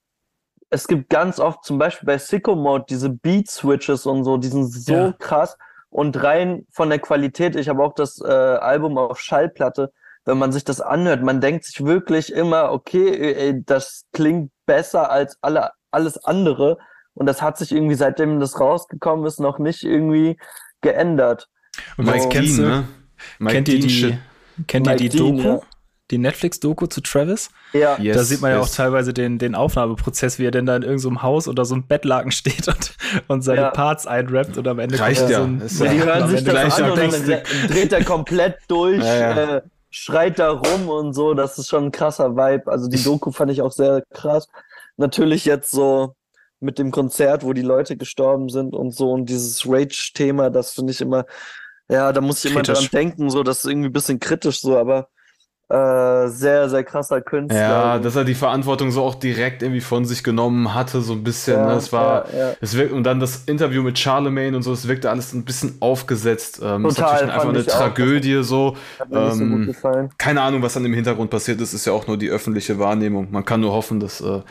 es 0.70 0.88
gibt 0.88 1.10
ganz 1.10 1.40
oft, 1.40 1.64
zum 1.64 1.78
Beispiel 1.78 2.08
bei 2.08 2.18
Sicko 2.18 2.56
Mode, 2.56 2.86
diese 2.90 3.10
Beat-Switches 3.10 4.06
und 4.06 4.24
so, 4.24 4.38
die 4.38 4.48
sind 4.48 4.66
so 4.66 4.94
ja. 4.94 5.14
krass. 5.20 5.58
Und 5.90 6.22
rein 6.24 6.66
von 6.72 6.90
der 6.90 7.00
Qualität, 7.00 7.56
ich 7.56 7.70
habe 7.70 7.84
auch 7.84 7.94
das 7.94 8.20
äh, 8.22 8.28
Album 8.28 8.98
auf 8.98 9.20
Schallplatte, 9.20 9.94
wenn 10.26 10.38
man 10.38 10.52
sich 10.52 10.64
das 10.64 10.82
anhört, 10.82 11.22
man 11.22 11.40
denkt 11.40 11.66
sich 11.66 11.86
wirklich 11.86 12.34
immer, 12.34 12.72
okay, 12.72 13.34
ey, 13.34 13.64
das 13.64 14.06
klingt 14.12 14.52
besser 14.66 15.12
als 15.12 15.38
alle, 15.42 15.72
alles 15.92 16.18
andere. 16.26 16.80
Und 17.16 17.26
das 17.26 17.42
hat 17.42 17.58
sich 17.58 17.72
irgendwie, 17.72 17.96
seitdem 17.96 18.40
das 18.40 18.60
rausgekommen 18.60 19.26
ist, 19.26 19.40
noch 19.40 19.58
nicht 19.58 19.84
irgendwie 19.84 20.38
geändert. 20.82 21.50
Und 21.98 22.06
Mike 22.06 22.30
kennst 22.30 22.58
Dean, 22.58 22.68
ne? 22.68 22.88
Mike 23.40 23.56
kennt 23.56 23.70
ihr 23.70 23.80
die, 23.80 24.18
kennt 24.68 24.88
ihr 24.88 24.96
die 24.96 25.10
Dean, 25.10 25.38
Doku? 25.38 25.48
Ja. 25.48 25.62
Die 26.12 26.20
Netflix-Doku 26.20 26.86
zu 26.86 27.02
Travis? 27.02 27.50
Ja. 27.74 27.98
Yes, 27.98 28.16
da 28.16 28.24
sieht 28.24 28.42
man 28.42 28.52
yes. 28.52 28.58
ja 28.58 28.64
auch 28.64 28.70
teilweise 28.70 29.12
den, 29.12 29.40
den 29.40 29.56
Aufnahmeprozess, 29.56 30.38
wie 30.38 30.46
er 30.46 30.52
denn 30.52 30.68
da 30.68 30.76
in 30.76 30.84
irgendeinem 30.84 31.16
so 31.16 31.22
Haus 31.24 31.48
oder 31.48 31.66
so 31.66 31.74
einem 31.74 31.88
Bettlaken 31.88 32.32
steht 32.32 32.68
und, 32.68 32.96
und 33.28 33.42
seine 33.42 33.62
ja. 33.62 33.70
Parts 33.72 34.06
einrappt 34.06 34.58
und 34.58 34.68
am 34.68 34.78
Ende 34.78 35.00
Reicht 35.00 35.28
ja. 35.30 35.40
So 35.40 35.44
ein, 35.46 35.62
ja. 35.62 35.94
Die 35.94 36.04
hören 36.04 36.30
sich 36.30 36.44
das 36.44 36.80
an 36.80 36.92
und 36.92 36.98
dann 37.00 37.42
dreht 37.70 37.92
er 37.92 38.04
komplett 38.04 38.60
durch, 38.68 39.04
äh, 39.04 39.62
schreit 39.90 40.38
da 40.38 40.52
rum 40.52 40.90
und 40.90 41.14
so. 41.14 41.34
Das 41.34 41.58
ist 41.58 41.70
schon 41.70 41.86
ein 41.86 41.92
krasser 41.92 42.36
Vibe. 42.36 42.72
Also 42.72 42.88
die 42.88 43.02
Doku 43.02 43.32
fand 43.32 43.50
ich 43.50 43.64
auch 43.64 43.72
sehr 43.72 44.04
krass. 44.14 44.48
Natürlich 44.98 45.46
jetzt 45.46 45.72
so 45.72 46.16
mit 46.60 46.80
dem 46.80 46.92
Konzert, 46.92 47.44
wo 47.44 47.54
die 47.54 47.62
Leute 47.62 47.98
gestorben 47.98 48.50
sind 48.50 48.74
und 48.74 48.96
so 48.96 49.12
und 49.12 49.28
dieses 49.28 49.68
Rage-Thema, 49.68 50.50
das 50.50 50.72
finde 50.74 50.92
ich 50.92 51.02
immer, 51.02 51.26
ja, 51.90 52.12
da 52.12 52.22
muss 52.22 52.44
ich 52.44 52.54
kritisch. 52.54 52.70
immer 52.70 52.80
dran 52.80 52.90
denken, 52.92 53.30
so, 53.30 53.44
das 53.44 53.60
ist 53.60 53.70
irgendwie 53.70 53.90
ein 53.90 53.94
bisschen 53.94 54.20
kritisch 54.20 54.62
so, 54.62 54.78
aber 54.78 55.10
äh, 55.68 56.28
sehr, 56.28 56.70
sehr 56.70 56.84
krasser 56.84 57.22
Künstler. 57.22 57.60
Ja, 57.60 58.00
dass 58.00 58.16
er 58.16 58.24
die 58.24 58.36
Verantwortung 58.36 58.92
so 58.92 59.02
auch 59.02 59.16
direkt 59.16 59.64
irgendwie 59.64 59.82
von 59.82 60.06
sich 60.06 60.24
genommen 60.24 60.76
hatte, 60.76 61.02
so 61.02 61.14
ein 61.14 61.24
bisschen. 61.24 61.58
Ja, 61.58 61.66
ne? 61.66 61.74
Es 61.74 61.92
war, 61.92 62.32
ja, 62.32 62.38
ja. 62.38 62.54
es 62.62 62.78
wirkt, 62.78 62.92
und 62.92 63.04
dann 63.04 63.20
das 63.20 63.46
Interview 63.46 63.82
mit 63.82 63.98
Charlemagne 63.98 64.56
und 64.56 64.62
so, 64.62 64.72
es 64.72 64.88
wirkte 64.88 65.10
alles 65.10 65.34
ein 65.34 65.44
bisschen 65.44 65.78
aufgesetzt. 65.80 66.60
Ähm, 66.62 66.84
Total, 66.84 66.90
ist 66.90 67.00
natürlich 67.00 67.34
einfach 67.34 67.50
eine 67.50 67.66
Tragödie, 67.66 68.38
auch. 68.38 68.44
so. 68.44 68.78
Ähm, 69.12 69.74
so 69.82 70.10
keine 70.20 70.42
Ahnung, 70.42 70.62
was 70.62 70.76
dann 70.76 70.86
im 70.86 70.94
Hintergrund 70.94 71.32
passiert 71.32 71.60
ist, 71.60 71.74
ist 71.74 71.86
ja 71.86 71.94
auch 71.94 72.06
nur 72.06 72.18
die 72.18 72.30
öffentliche 72.30 72.78
Wahrnehmung. 72.78 73.30
Man 73.32 73.44
kann 73.44 73.62
nur 73.62 73.74
hoffen, 73.74 74.00
dass 74.00 74.22
äh, 74.22 74.42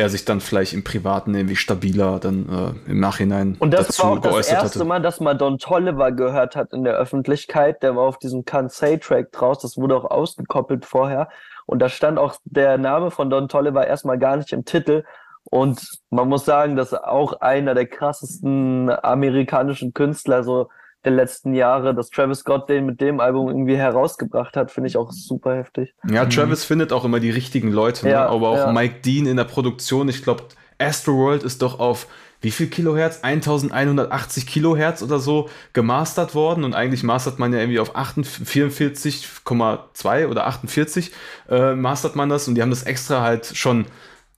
er 0.00 0.08
sich 0.08 0.24
dann 0.24 0.40
vielleicht 0.40 0.72
im 0.72 0.82
Privaten 0.82 1.34
irgendwie 1.34 1.56
stabiler 1.56 2.18
dann 2.18 2.48
äh, 2.86 2.90
im 2.90 3.00
Nachhinein 3.00 3.56
Und 3.58 3.72
das 3.72 3.88
dazu 3.88 4.02
war 4.02 4.10
auch 4.12 4.18
das 4.18 4.48
erste 4.48 4.78
hatte. 4.78 4.84
Mal, 4.84 5.00
dass 5.00 5.20
man 5.20 5.38
Don 5.38 5.58
Tolliver 5.58 6.10
gehört 6.12 6.56
hat 6.56 6.72
in 6.72 6.84
der 6.84 6.94
Öffentlichkeit. 6.94 7.82
Der 7.82 7.96
war 7.96 8.04
auf 8.04 8.18
diesem 8.18 8.44
Kansai-Track 8.44 9.30
draus. 9.32 9.58
Das 9.60 9.76
wurde 9.76 9.96
auch 9.96 10.10
ausgekoppelt 10.10 10.84
vorher. 10.84 11.28
Und 11.66 11.80
da 11.80 11.88
stand 11.88 12.18
auch 12.18 12.34
der 12.44 12.78
Name 12.78 13.10
von 13.10 13.30
Don 13.30 13.48
Tolliver 13.48 13.86
erstmal 13.86 14.18
gar 14.18 14.36
nicht 14.36 14.52
im 14.52 14.64
Titel. 14.64 15.04
Und 15.44 16.00
man 16.10 16.28
muss 16.28 16.44
sagen, 16.44 16.76
dass 16.76 16.94
auch 16.94 17.40
einer 17.40 17.74
der 17.74 17.86
krassesten 17.86 18.90
amerikanischen 18.90 19.92
Künstler 19.92 20.44
so 20.44 20.68
der 21.04 21.12
letzten 21.12 21.54
Jahre, 21.54 21.94
dass 21.94 22.10
Travis 22.10 22.40
Scott 22.40 22.68
den 22.68 22.86
mit 22.86 23.00
dem 23.00 23.20
Album 23.20 23.48
irgendwie 23.48 23.76
herausgebracht 23.76 24.56
hat, 24.56 24.70
finde 24.70 24.88
ich 24.88 24.96
auch 24.96 25.12
super 25.12 25.56
heftig. 25.56 25.94
Ja, 26.08 26.24
Travis 26.26 26.64
mhm. 26.64 26.68
findet 26.68 26.92
auch 26.92 27.04
immer 27.04 27.20
die 27.20 27.30
richtigen 27.30 27.72
Leute, 27.72 28.06
ne? 28.06 28.18
aber 28.18 28.48
auch 28.48 28.56
ja. 28.56 28.72
Mike 28.72 29.00
Dean 29.04 29.26
in 29.26 29.36
der 29.36 29.44
Produktion. 29.44 30.08
Ich 30.08 30.22
glaube, 30.22 30.44
Astroworld 30.78 31.42
ist 31.42 31.62
doch 31.62 31.78
auf 31.78 32.06
wie 32.42 32.50
viel 32.50 32.68
Kilohertz? 32.68 33.18
1180 33.22 34.46
Kilohertz 34.46 35.02
oder 35.02 35.18
so 35.18 35.50
gemastert 35.74 36.34
worden 36.34 36.64
und 36.64 36.74
eigentlich 36.74 37.02
mastert 37.02 37.38
man 37.38 37.52
ja 37.52 37.58
irgendwie 37.58 37.80
auf 37.80 37.94
44,2 37.94 40.26
oder 40.26 40.46
48 40.46 41.12
äh, 41.50 41.74
mastert 41.74 42.16
man 42.16 42.30
das 42.30 42.48
und 42.48 42.54
die 42.54 42.62
haben 42.62 42.70
das 42.70 42.84
extra 42.84 43.20
halt 43.20 43.44
schon 43.54 43.84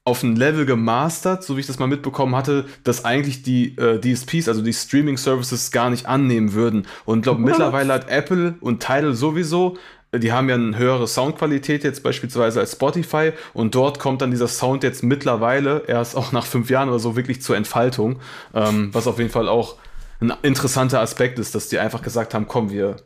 auf 0.05 0.23
ein 0.23 0.35
Level 0.35 0.67
gemastert, 0.67 1.45
so 1.45 1.57
wie 1.57 1.61
ich 1.61 1.67
das 1.67 1.79
mal 1.79 1.87
mitbekommen 1.87 2.35
hatte, 2.35 2.65
dass 2.83 3.05
eigentlich 3.05 3.43
die 3.43 3.77
äh, 3.79 4.01
DSPs, 4.01 4.49
also 4.49 4.61
die 4.63 4.73
Streaming 4.73 5.17
Services, 5.17 5.71
gar 5.71 5.91
nicht 5.91 6.07
annehmen 6.07 6.55
würden. 6.55 6.87
Und 7.05 7.23
glaube 7.23 7.41
mittlerweile 7.41 7.93
hat 7.93 8.11
Apple 8.11 8.57
und 8.61 8.83
Tidal 8.83 9.15
sowieso 9.15 9.77
die 10.15 10.33
haben 10.33 10.49
ja 10.49 10.57
eine 10.57 10.77
höhere 10.77 11.09
Soundqualität 11.09 11.85
jetzt 11.85 12.03
beispielsweise 12.03 12.61
als 12.61 12.73
Spotify. 12.73 13.33
Und 13.55 13.75
dort 13.75 13.99
kommt 13.99 14.21
dann 14.21 14.31
dieser 14.31 14.49
Sound 14.49 14.83
jetzt 14.83 15.03
mittlerweile 15.03 15.85
erst 15.87 16.17
auch 16.17 16.33
nach 16.33 16.45
fünf 16.45 16.69
Jahren 16.69 16.91
oder 16.91 16.99
so 16.99 17.17
wirklich 17.17 17.41
zur 17.41 17.57
Entfaltung, 17.57 18.21
ähm, 18.55 18.91
was 18.93 19.07
auf 19.07 19.19
jeden 19.19 19.31
Fall 19.31 19.49
auch 19.49 19.77
ein 20.21 20.33
interessanter 20.43 21.01
Aspekt 21.01 21.39
ist, 21.39 21.55
dass 21.55 21.69
die 21.69 21.79
einfach 21.79 22.03
gesagt 22.03 22.35
haben, 22.35 22.47
komm, 22.47 22.71
wir, 22.71 22.97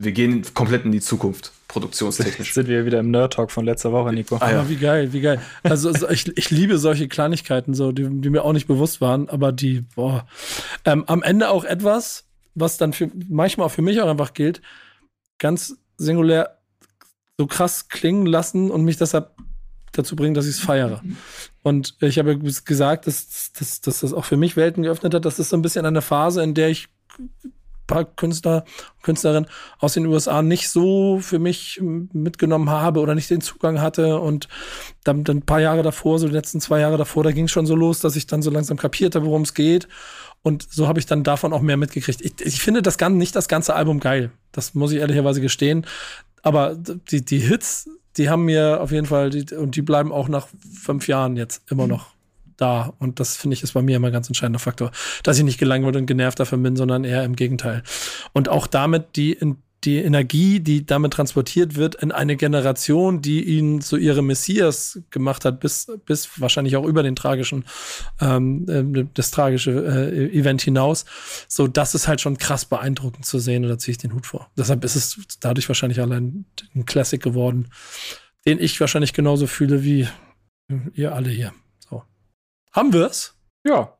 wir 0.00 0.12
gehen 0.12 0.42
komplett 0.54 0.86
in 0.86 0.92
die 0.92 1.00
Zukunft, 1.00 1.52
produktionstechnisch. 1.68 2.54
Sind 2.54 2.68
wir 2.68 2.86
wieder 2.86 3.00
im 3.00 3.10
Nerd-Talk 3.10 3.50
von 3.50 3.66
letzter 3.66 3.92
Woche, 3.92 4.14
Nico. 4.14 4.38
Ah, 4.40 4.50
ja. 4.50 4.68
wie 4.68 4.76
geil, 4.76 5.12
wie 5.12 5.20
geil. 5.20 5.42
Also, 5.62 5.90
also 5.90 6.08
ich, 6.08 6.26
ich 6.38 6.50
liebe 6.50 6.78
solche 6.78 7.06
Kleinigkeiten, 7.06 7.74
so, 7.74 7.92
die, 7.92 8.08
die 8.08 8.30
mir 8.30 8.42
auch 8.42 8.54
nicht 8.54 8.66
bewusst 8.66 9.02
waren, 9.02 9.28
aber 9.28 9.52
die, 9.52 9.82
boah. 9.94 10.26
Ähm, 10.86 11.04
am 11.06 11.22
Ende 11.22 11.50
auch 11.50 11.64
etwas, 11.64 12.24
was 12.54 12.78
dann 12.78 12.94
für 12.94 13.10
manchmal 13.28 13.66
auch 13.66 13.72
für 13.72 13.82
mich 13.82 14.00
auch 14.00 14.08
einfach 14.08 14.32
gilt, 14.32 14.62
ganz 15.38 15.76
singulär 15.98 16.58
so 17.38 17.46
krass 17.46 17.88
klingen 17.88 18.24
lassen 18.24 18.70
und 18.70 18.84
mich 18.84 18.96
deshalb 18.96 19.36
dazu 19.92 20.16
bringen, 20.16 20.34
dass 20.34 20.46
ich 20.46 20.52
es 20.52 20.60
feiere. 20.60 21.02
Und 21.62 21.96
ich 22.00 22.18
habe 22.18 22.38
gesagt, 22.38 23.06
dass, 23.06 23.52
dass, 23.52 23.82
dass 23.82 24.00
das 24.00 24.14
auch 24.14 24.24
für 24.24 24.38
mich 24.38 24.56
Welten 24.56 24.82
geöffnet 24.82 25.12
hat. 25.12 25.26
Das 25.26 25.38
ist 25.38 25.50
so 25.50 25.58
ein 25.58 25.62
bisschen 25.62 25.84
eine 25.84 26.00
Phase, 26.00 26.42
in 26.42 26.54
der 26.54 26.70
ich 26.70 26.88
paar 27.90 28.04
Künstler, 28.04 28.64
Künstlerinnen 29.02 29.48
aus 29.78 29.94
den 29.94 30.06
USA 30.06 30.42
nicht 30.42 30.68
so 30.70 31.18
für 31.20 31.38
mich 31.38 31.80
mitgenommen 31.82 32.70
habe 32.70 33.00
oder 33.00 33.14
nicht 33.14 33.28
den 33.28 33.40
Zugang 33.40 33.80
hatte. 33.80 34.18
Und 34.20 34.48
dann, 35.04 35.24
dann 35.24 35.38
ein 35.38 35.42
paar 35.42 35.60
Jahre 35.60 35.82
davor, 35.82 36.18
so 36.18 36.26
die 36.26 36.32
letzten 36.32 36.60
zwei 36.60 36.80
Jahre 36.80 36.96
davor, 36.96 37.24
da 37.24 37.32
ging 37.32 37.44
es 37.44 37.50
schon 37.50 37.66
so 37.66 37.74
los, 37.74 38.00
dass 38.00 38.16
ich 38.16 38.26
dann 38.26 38.42
so 38.42 38.50
langsam 38.50 38.76
kapierte, 38.76 39.24
worum 39.24 39.42
es 39.42 39.54
geht. 39.54 39.88
Und 40.42 40.66
so 40.70 40.88
habe 40.88 40.98
ich 40.98 41.06
dann 41.06 41.22
davon 41.22 41.52
auch 41.52 41.60
mehr 41.60 41.76
mitgekriegt. 41.76 42.22
Ich, 42.22 42.40
ich 42.40 42.60
finde 42.62 42.80
das 42.80 42.96
Ganze, 42.96 43.18
nicht 43.18 43.36
das 43.36 43.48
ganze 43.48 43.74
Album 43.74 44.00
geil. 44.00 44.30
Das 44.52 44.74
muss 44.74 44.92
ich 44.92 44.98
ehrlicherweise 45.00 45.40
gestehen. 45.40 45.86
Aber 46.42 46.74
die, 46.74 47.24
die 47.24 47.40
Hits, 47.40 47.90
die 48.16 48.30
haben 48.30 48.44
mir 48.44 48.80
auf 48.80 48.92
jeden 48.92 49.06
Fall, 49.06 49.30
die, 49.30 49.54
und 49.54 49.76
die 49.76 49.82
bleiben 49.82 50.12
auch 50.12 50.28
nach 50.28 50.48
fünf 50.72 51.08
Jahren 51.08 51.36
jetzt 51.36 51.70
immer 51.70 51.86
noch 51.86 52.12
da. 52.60 52.92
Und 52.98 53.20
das 53.20 53.36
finde 53.36 53.54
ich 53.54 53.62
ist 53.62 53.72
bei 53.72 53.82
mir 53.82 53.96
immer 53.96 54.08
ein 54.08 54.12
ganz 54.12 54.28
entscheidender 54.28 54.58
Faktor, 54.58 54.90
dass 55.22 55.38
ich 55.38 55.44
nicht 55.44 55.58
gelangweilt 55.58 55.96
und 55.96 56.06
genervt 56.06 56.40
davon 56.40 56.62
bin, 56.62 56.76
sondern 56.76 57.04
eher 57.04 57.24
im 57.24 57.36
Gegenteil. 57.36 57.82
Und 58.32 58.48
auch 58.48 58.66
damit 58.66 59.16
die 59.16 59.32
in 59.32 59.56
die 59.84 59.96
Energie, 59.96 60.60
die 60.60 60.84
damit 60.84 61.14
transportiert 61.14 61.74
wird, 61.74 61.94
in 61.94 62.12
eine 62.12 62.36
Generation, 62.36 63.22
die 63.22 63.42
ihn 63.44 63.80
zu 63.80 63.96
ihrem 63.96 64.26
Messias 64.26 65.00
gemacht 65.10 65.44
hat, 65.44 65.60
bis, 65.60 65.90
bis 66.04 66.40
wahrscheinlich 66.40 66.76
auch 66.76 66.84
über 66.84 67.02
den 67.02 67.16
tragischen, 67.16 67.64
ähm, 68.20 68.66
äh, 68.68 69.06
das 69.14 69.30
tragische 69.30 69.70
äh, 69.70 70.38
Event 70.38 70.60
hinaus. 70.60 71.06
So, 71.48 71.66
das 71.66 71.94
ist 71.94 72.08
halt 72.08 72.20
schon 72.20 72.36
krass 72.36 72.66
beeindruckend 72.66 73.24
zu 73.24 73.38
sehen 73.38 73.64
und 73.64 73.70
da 73.70 73.78
ziehe 73.78 73.92
ich 73.92 73.98
den 73.98 74.12
Hut 74.12 74.26
vor. 74.26 74.50
Deshalb 74.56 74.84
ist 74.84 74.96
es 74.96 75.18
dadurch 75.40 75.68
wahrscheinlich 75.68 76.00
allein 76.00 76.44
ein 76.74 76.84
Classic 76.84 77.22
geworden, 77.22 77.68
den 78.46 78.58
ich 78.58 78.78
wahrscheinlich 78.80 79.14
genauso 79.14 79.46
fühle 79.46 79.82
wie 79.82 80.06
ihr 80.94 81.14
alle 81.14 81.30
hier. 81.30 81.52
Haben 82.72 82.92
wir 82.92 83.06
es? 83.06 83.34
Ja. 83.64 83.94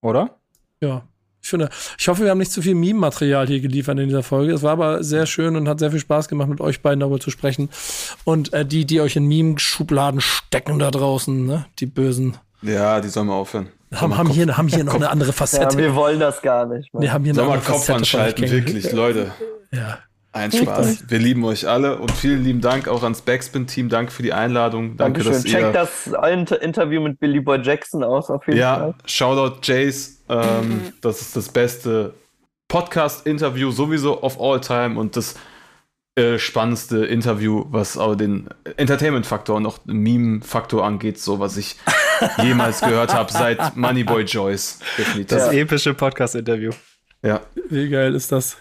Oder? 0.00 0.36
Ja. 0.80 1.02
Ich 1.40 1.50
finde, 1.50 1.70
ich 1.98 2.08
hoffe, 2.08 2.24
wir 2.24 2.30
haben 2.30 2.38
nicht 2.38 2.52
zu 2.52 2.60
viel 2.60 2.74
Meme-Material 2.74 3.46
hier 3.46 3.60
geliefert 3.60 3.98
in 3.98 4.08
dieser 4.08 4.22
Folge. 4.22 4.52
Es 4.52 4.62
war 4.62 4.72
aber 4.72 5.02
sehr 5.02 5.24
schön 5.24 5.56
und 5.56 5.68
hat 5.68 5.78
sehr 5.78 5.90
viel 5.90 6.00
Spaß 6.00 6.28
gemacht, 6.28 6.48
mit 6.48 6.60
euch 6.60 6.82
beiden 6.82 7.00
darüber 7.00 7.20
zu 7.20 7.30
sprechen. 7.30 7.70
Und 8.24 8.52
äh, 8.52 8.66
die, 8.66 8.84
die 8.84 9.00
euch 9.00 9.16
in 9.16 9.26
Meme-Schubladen 9.26 10.20
stecken 10.20 10.78
da 10.78 10.90
draußen, 10.90 11.46
ne? 11.46 11.66
Die 11.78 11.86
Bösen. 11.86 12.36
Ja, 12.60 13.00
die 13.00 13.08
sollen 13.08 13.28
mal 13.28 13.34
aufhören. 13.34 13.68
Haben, 13.94 14.18
haben, 14.18 14.28
hier, 14.28 14.56
haben 14.56 14.68
hier 14.68 14.84
noch 14.84 14.96
eine 14.96 15.08
andere 15.08 15.32
Facette. 15.32 15.76
Ja, 15.76 15.78
wir 15.78 15.94
wollen 15.94 16.20
das 16.20 16.42
gar 16.42 16.66
nicht. 16.66 16.90
Wir 16.92 17.12
haben 17.12 17.24
hier 17.24 17.34
Sollen 17.34 17.48
wir 17.48 17.60
Kopf 17.60 17.88
anschalten, 17.88 18.50
wirklich, 18.50 18.92
Leute. 18.92 19.32
Ja. 19.72 20.00
Ein 20.32 20.52
Spaß. 20.52 21.04
Wir 21.08 21.18
lieben 21.18 21.44
euch 21.44 21.66
alle 21.66 21.98
und 21.98 22.10
vielen 22.12 22.44
lieben 22.44 22.60
Dank 22.60 22.86
auch 22.86 23.02
ans 23.02 23.22
Backspin-Team. 23.22 23.88
Danke 23.88 24.12
für 24.12 24.22
die 24.22 24.32
Einladung. 24.32 24.96
Danke, 24.96 25.22
Dankeschön. 25.22 25.72
dass 25.72 26.04
Check 26.04 26.20
das 26.42 26.52
Interview 26.52 27.00
mit 27.00 27.18
Billy 27.18 27.40
Boy 27.40 27.60
Jackson 27.62 28.04
aus, 28.04 28.30
auf 28.30 28.46
jeden 28.46 28.58
ja, 28.60 28.76
Fall. 28.76 28.88
Ja, 28.88 29.08
Shoutout 29.08 29.60
Jace. 29.62 30.22
Ähm, 30.28 30.92
das 31.00 31.22
ist 31.22 31.36
das 31.36 31.48
beste 31.48 32.12
Podcast-Interview 32.68 33.70
sowieso 33.70 34.22
of 34.22 34.38
all 34.38 34.60
time 34.60 35.00
und 35.00 35.16
das 35.16 35.34
äh, 36.18 36.38
spannendste 36.38 37.06
Interview, 37.06 37.64
was 37.70 37.96
auch 37.96 38.14
den 38.14 38.48
Entertainment-Faktor 38.76 39.56
und 39.56 39.66
auch 39.66 39.78
den 39.78 39.98
Meme-Faktor 39.98 40.84
angeht, 40.84 41.18
so 41.18 41.40
was 41.40 41.56
ich 41.56 41.76
jemals 42.42 42.80
gehört 42.80 43.14
habe 43.14 43.32
seit 43.32 43.76
Moneyboy 43.76 44.24
Joyce. 44.24 44.80
Definitiv. 44.98 45.38
Das 45.38 45.52
epische 45.52 45.94
Podcast-Interview. 45.94 46.72
Ja. 47.22 47.40
Wie 47.68 47.88
geil 47.88 48.14
ist 48.14 48.30
das? 48.30 48.58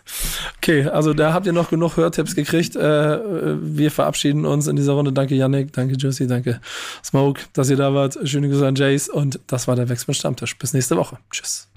Okay, 0.57 0.85
also 0.85 1.13
da 1.13 1.33
habt 1.33 1.45
ihr 1.45 1.53
noch 1.53 1.69
genug 1.69 1.95
Hörtipps 1.95 2.35
gekriegt. 2.35 2.75
Äh, 2.75 2.81
wir 2.81 3.91
verabschieden 3.91 4.45
uns 4.45 4.67
in 4.67 4.75
dieser 4.75 4.93
Runde. 4.93 5.13
Danke 5.13 5.35
Yannick, 5.35 5.73
danke 5.73 5.95
Josie, 5.95 6.25
danke 6.25 6.59
Smoke, 7.03 7.41
dass 7.53 7.69
ihr 7.69 7.77
da 7.77 7.93
wart. 7.93 8.17
Schöne 8.23 8.49
Grüße 8.49 8.65
an 8.65 8.75
Jace 8.75 9.09
und 9.09 9.39
das 9.47 9.67
war 9.67 9.75
der 9.75 9.89
Wechsel 9.89 10.13
Stammtisch. 10.15 10.57
Bis 10.57 10.73
nächste 10.73 10.97
Woche. 10.97 11.17
Tschüss. 11.31 11.69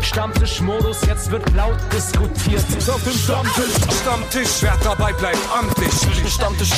Stammtischmodus, 0.00 1.04
jetzt 1.06 1.30
wird 1.30 1.44
laut 1.54 1.76
diskutiert. 1.92 2.64
Auf 2.88 3.02
dem 3.02 3.12
Stammtisch, 3.12 4.00
Stammtisch, 4.00 4.62
wer 4.62 4.76
dabei 4.82 5.12
bleibt, 5.14 5.38
amtlich. 5.52 5.92
Stammtisch. 6.32 6.70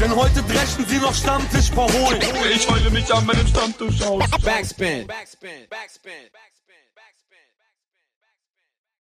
Denn 0.00 0.16
heute 0.16 0.42
brechen 0.42 0.86
sie 0.88 0.98
noch 0.98 1.14
Stammtisch 1.14 1.70
verholen. 1.70 2.20
Ich 2.52 2.68
heule 2.68 2.90
mich 2.90 3.12
an 3.14 3.26
meinem 3.26 3.46
Stammtisch 3.46 4.02
aus. 4.02 4.24
Backspin. 4.42 5.06
Backspin. 5.06 5.06
Backspin. 5.06 5.60
Backspin. 5.70 6.57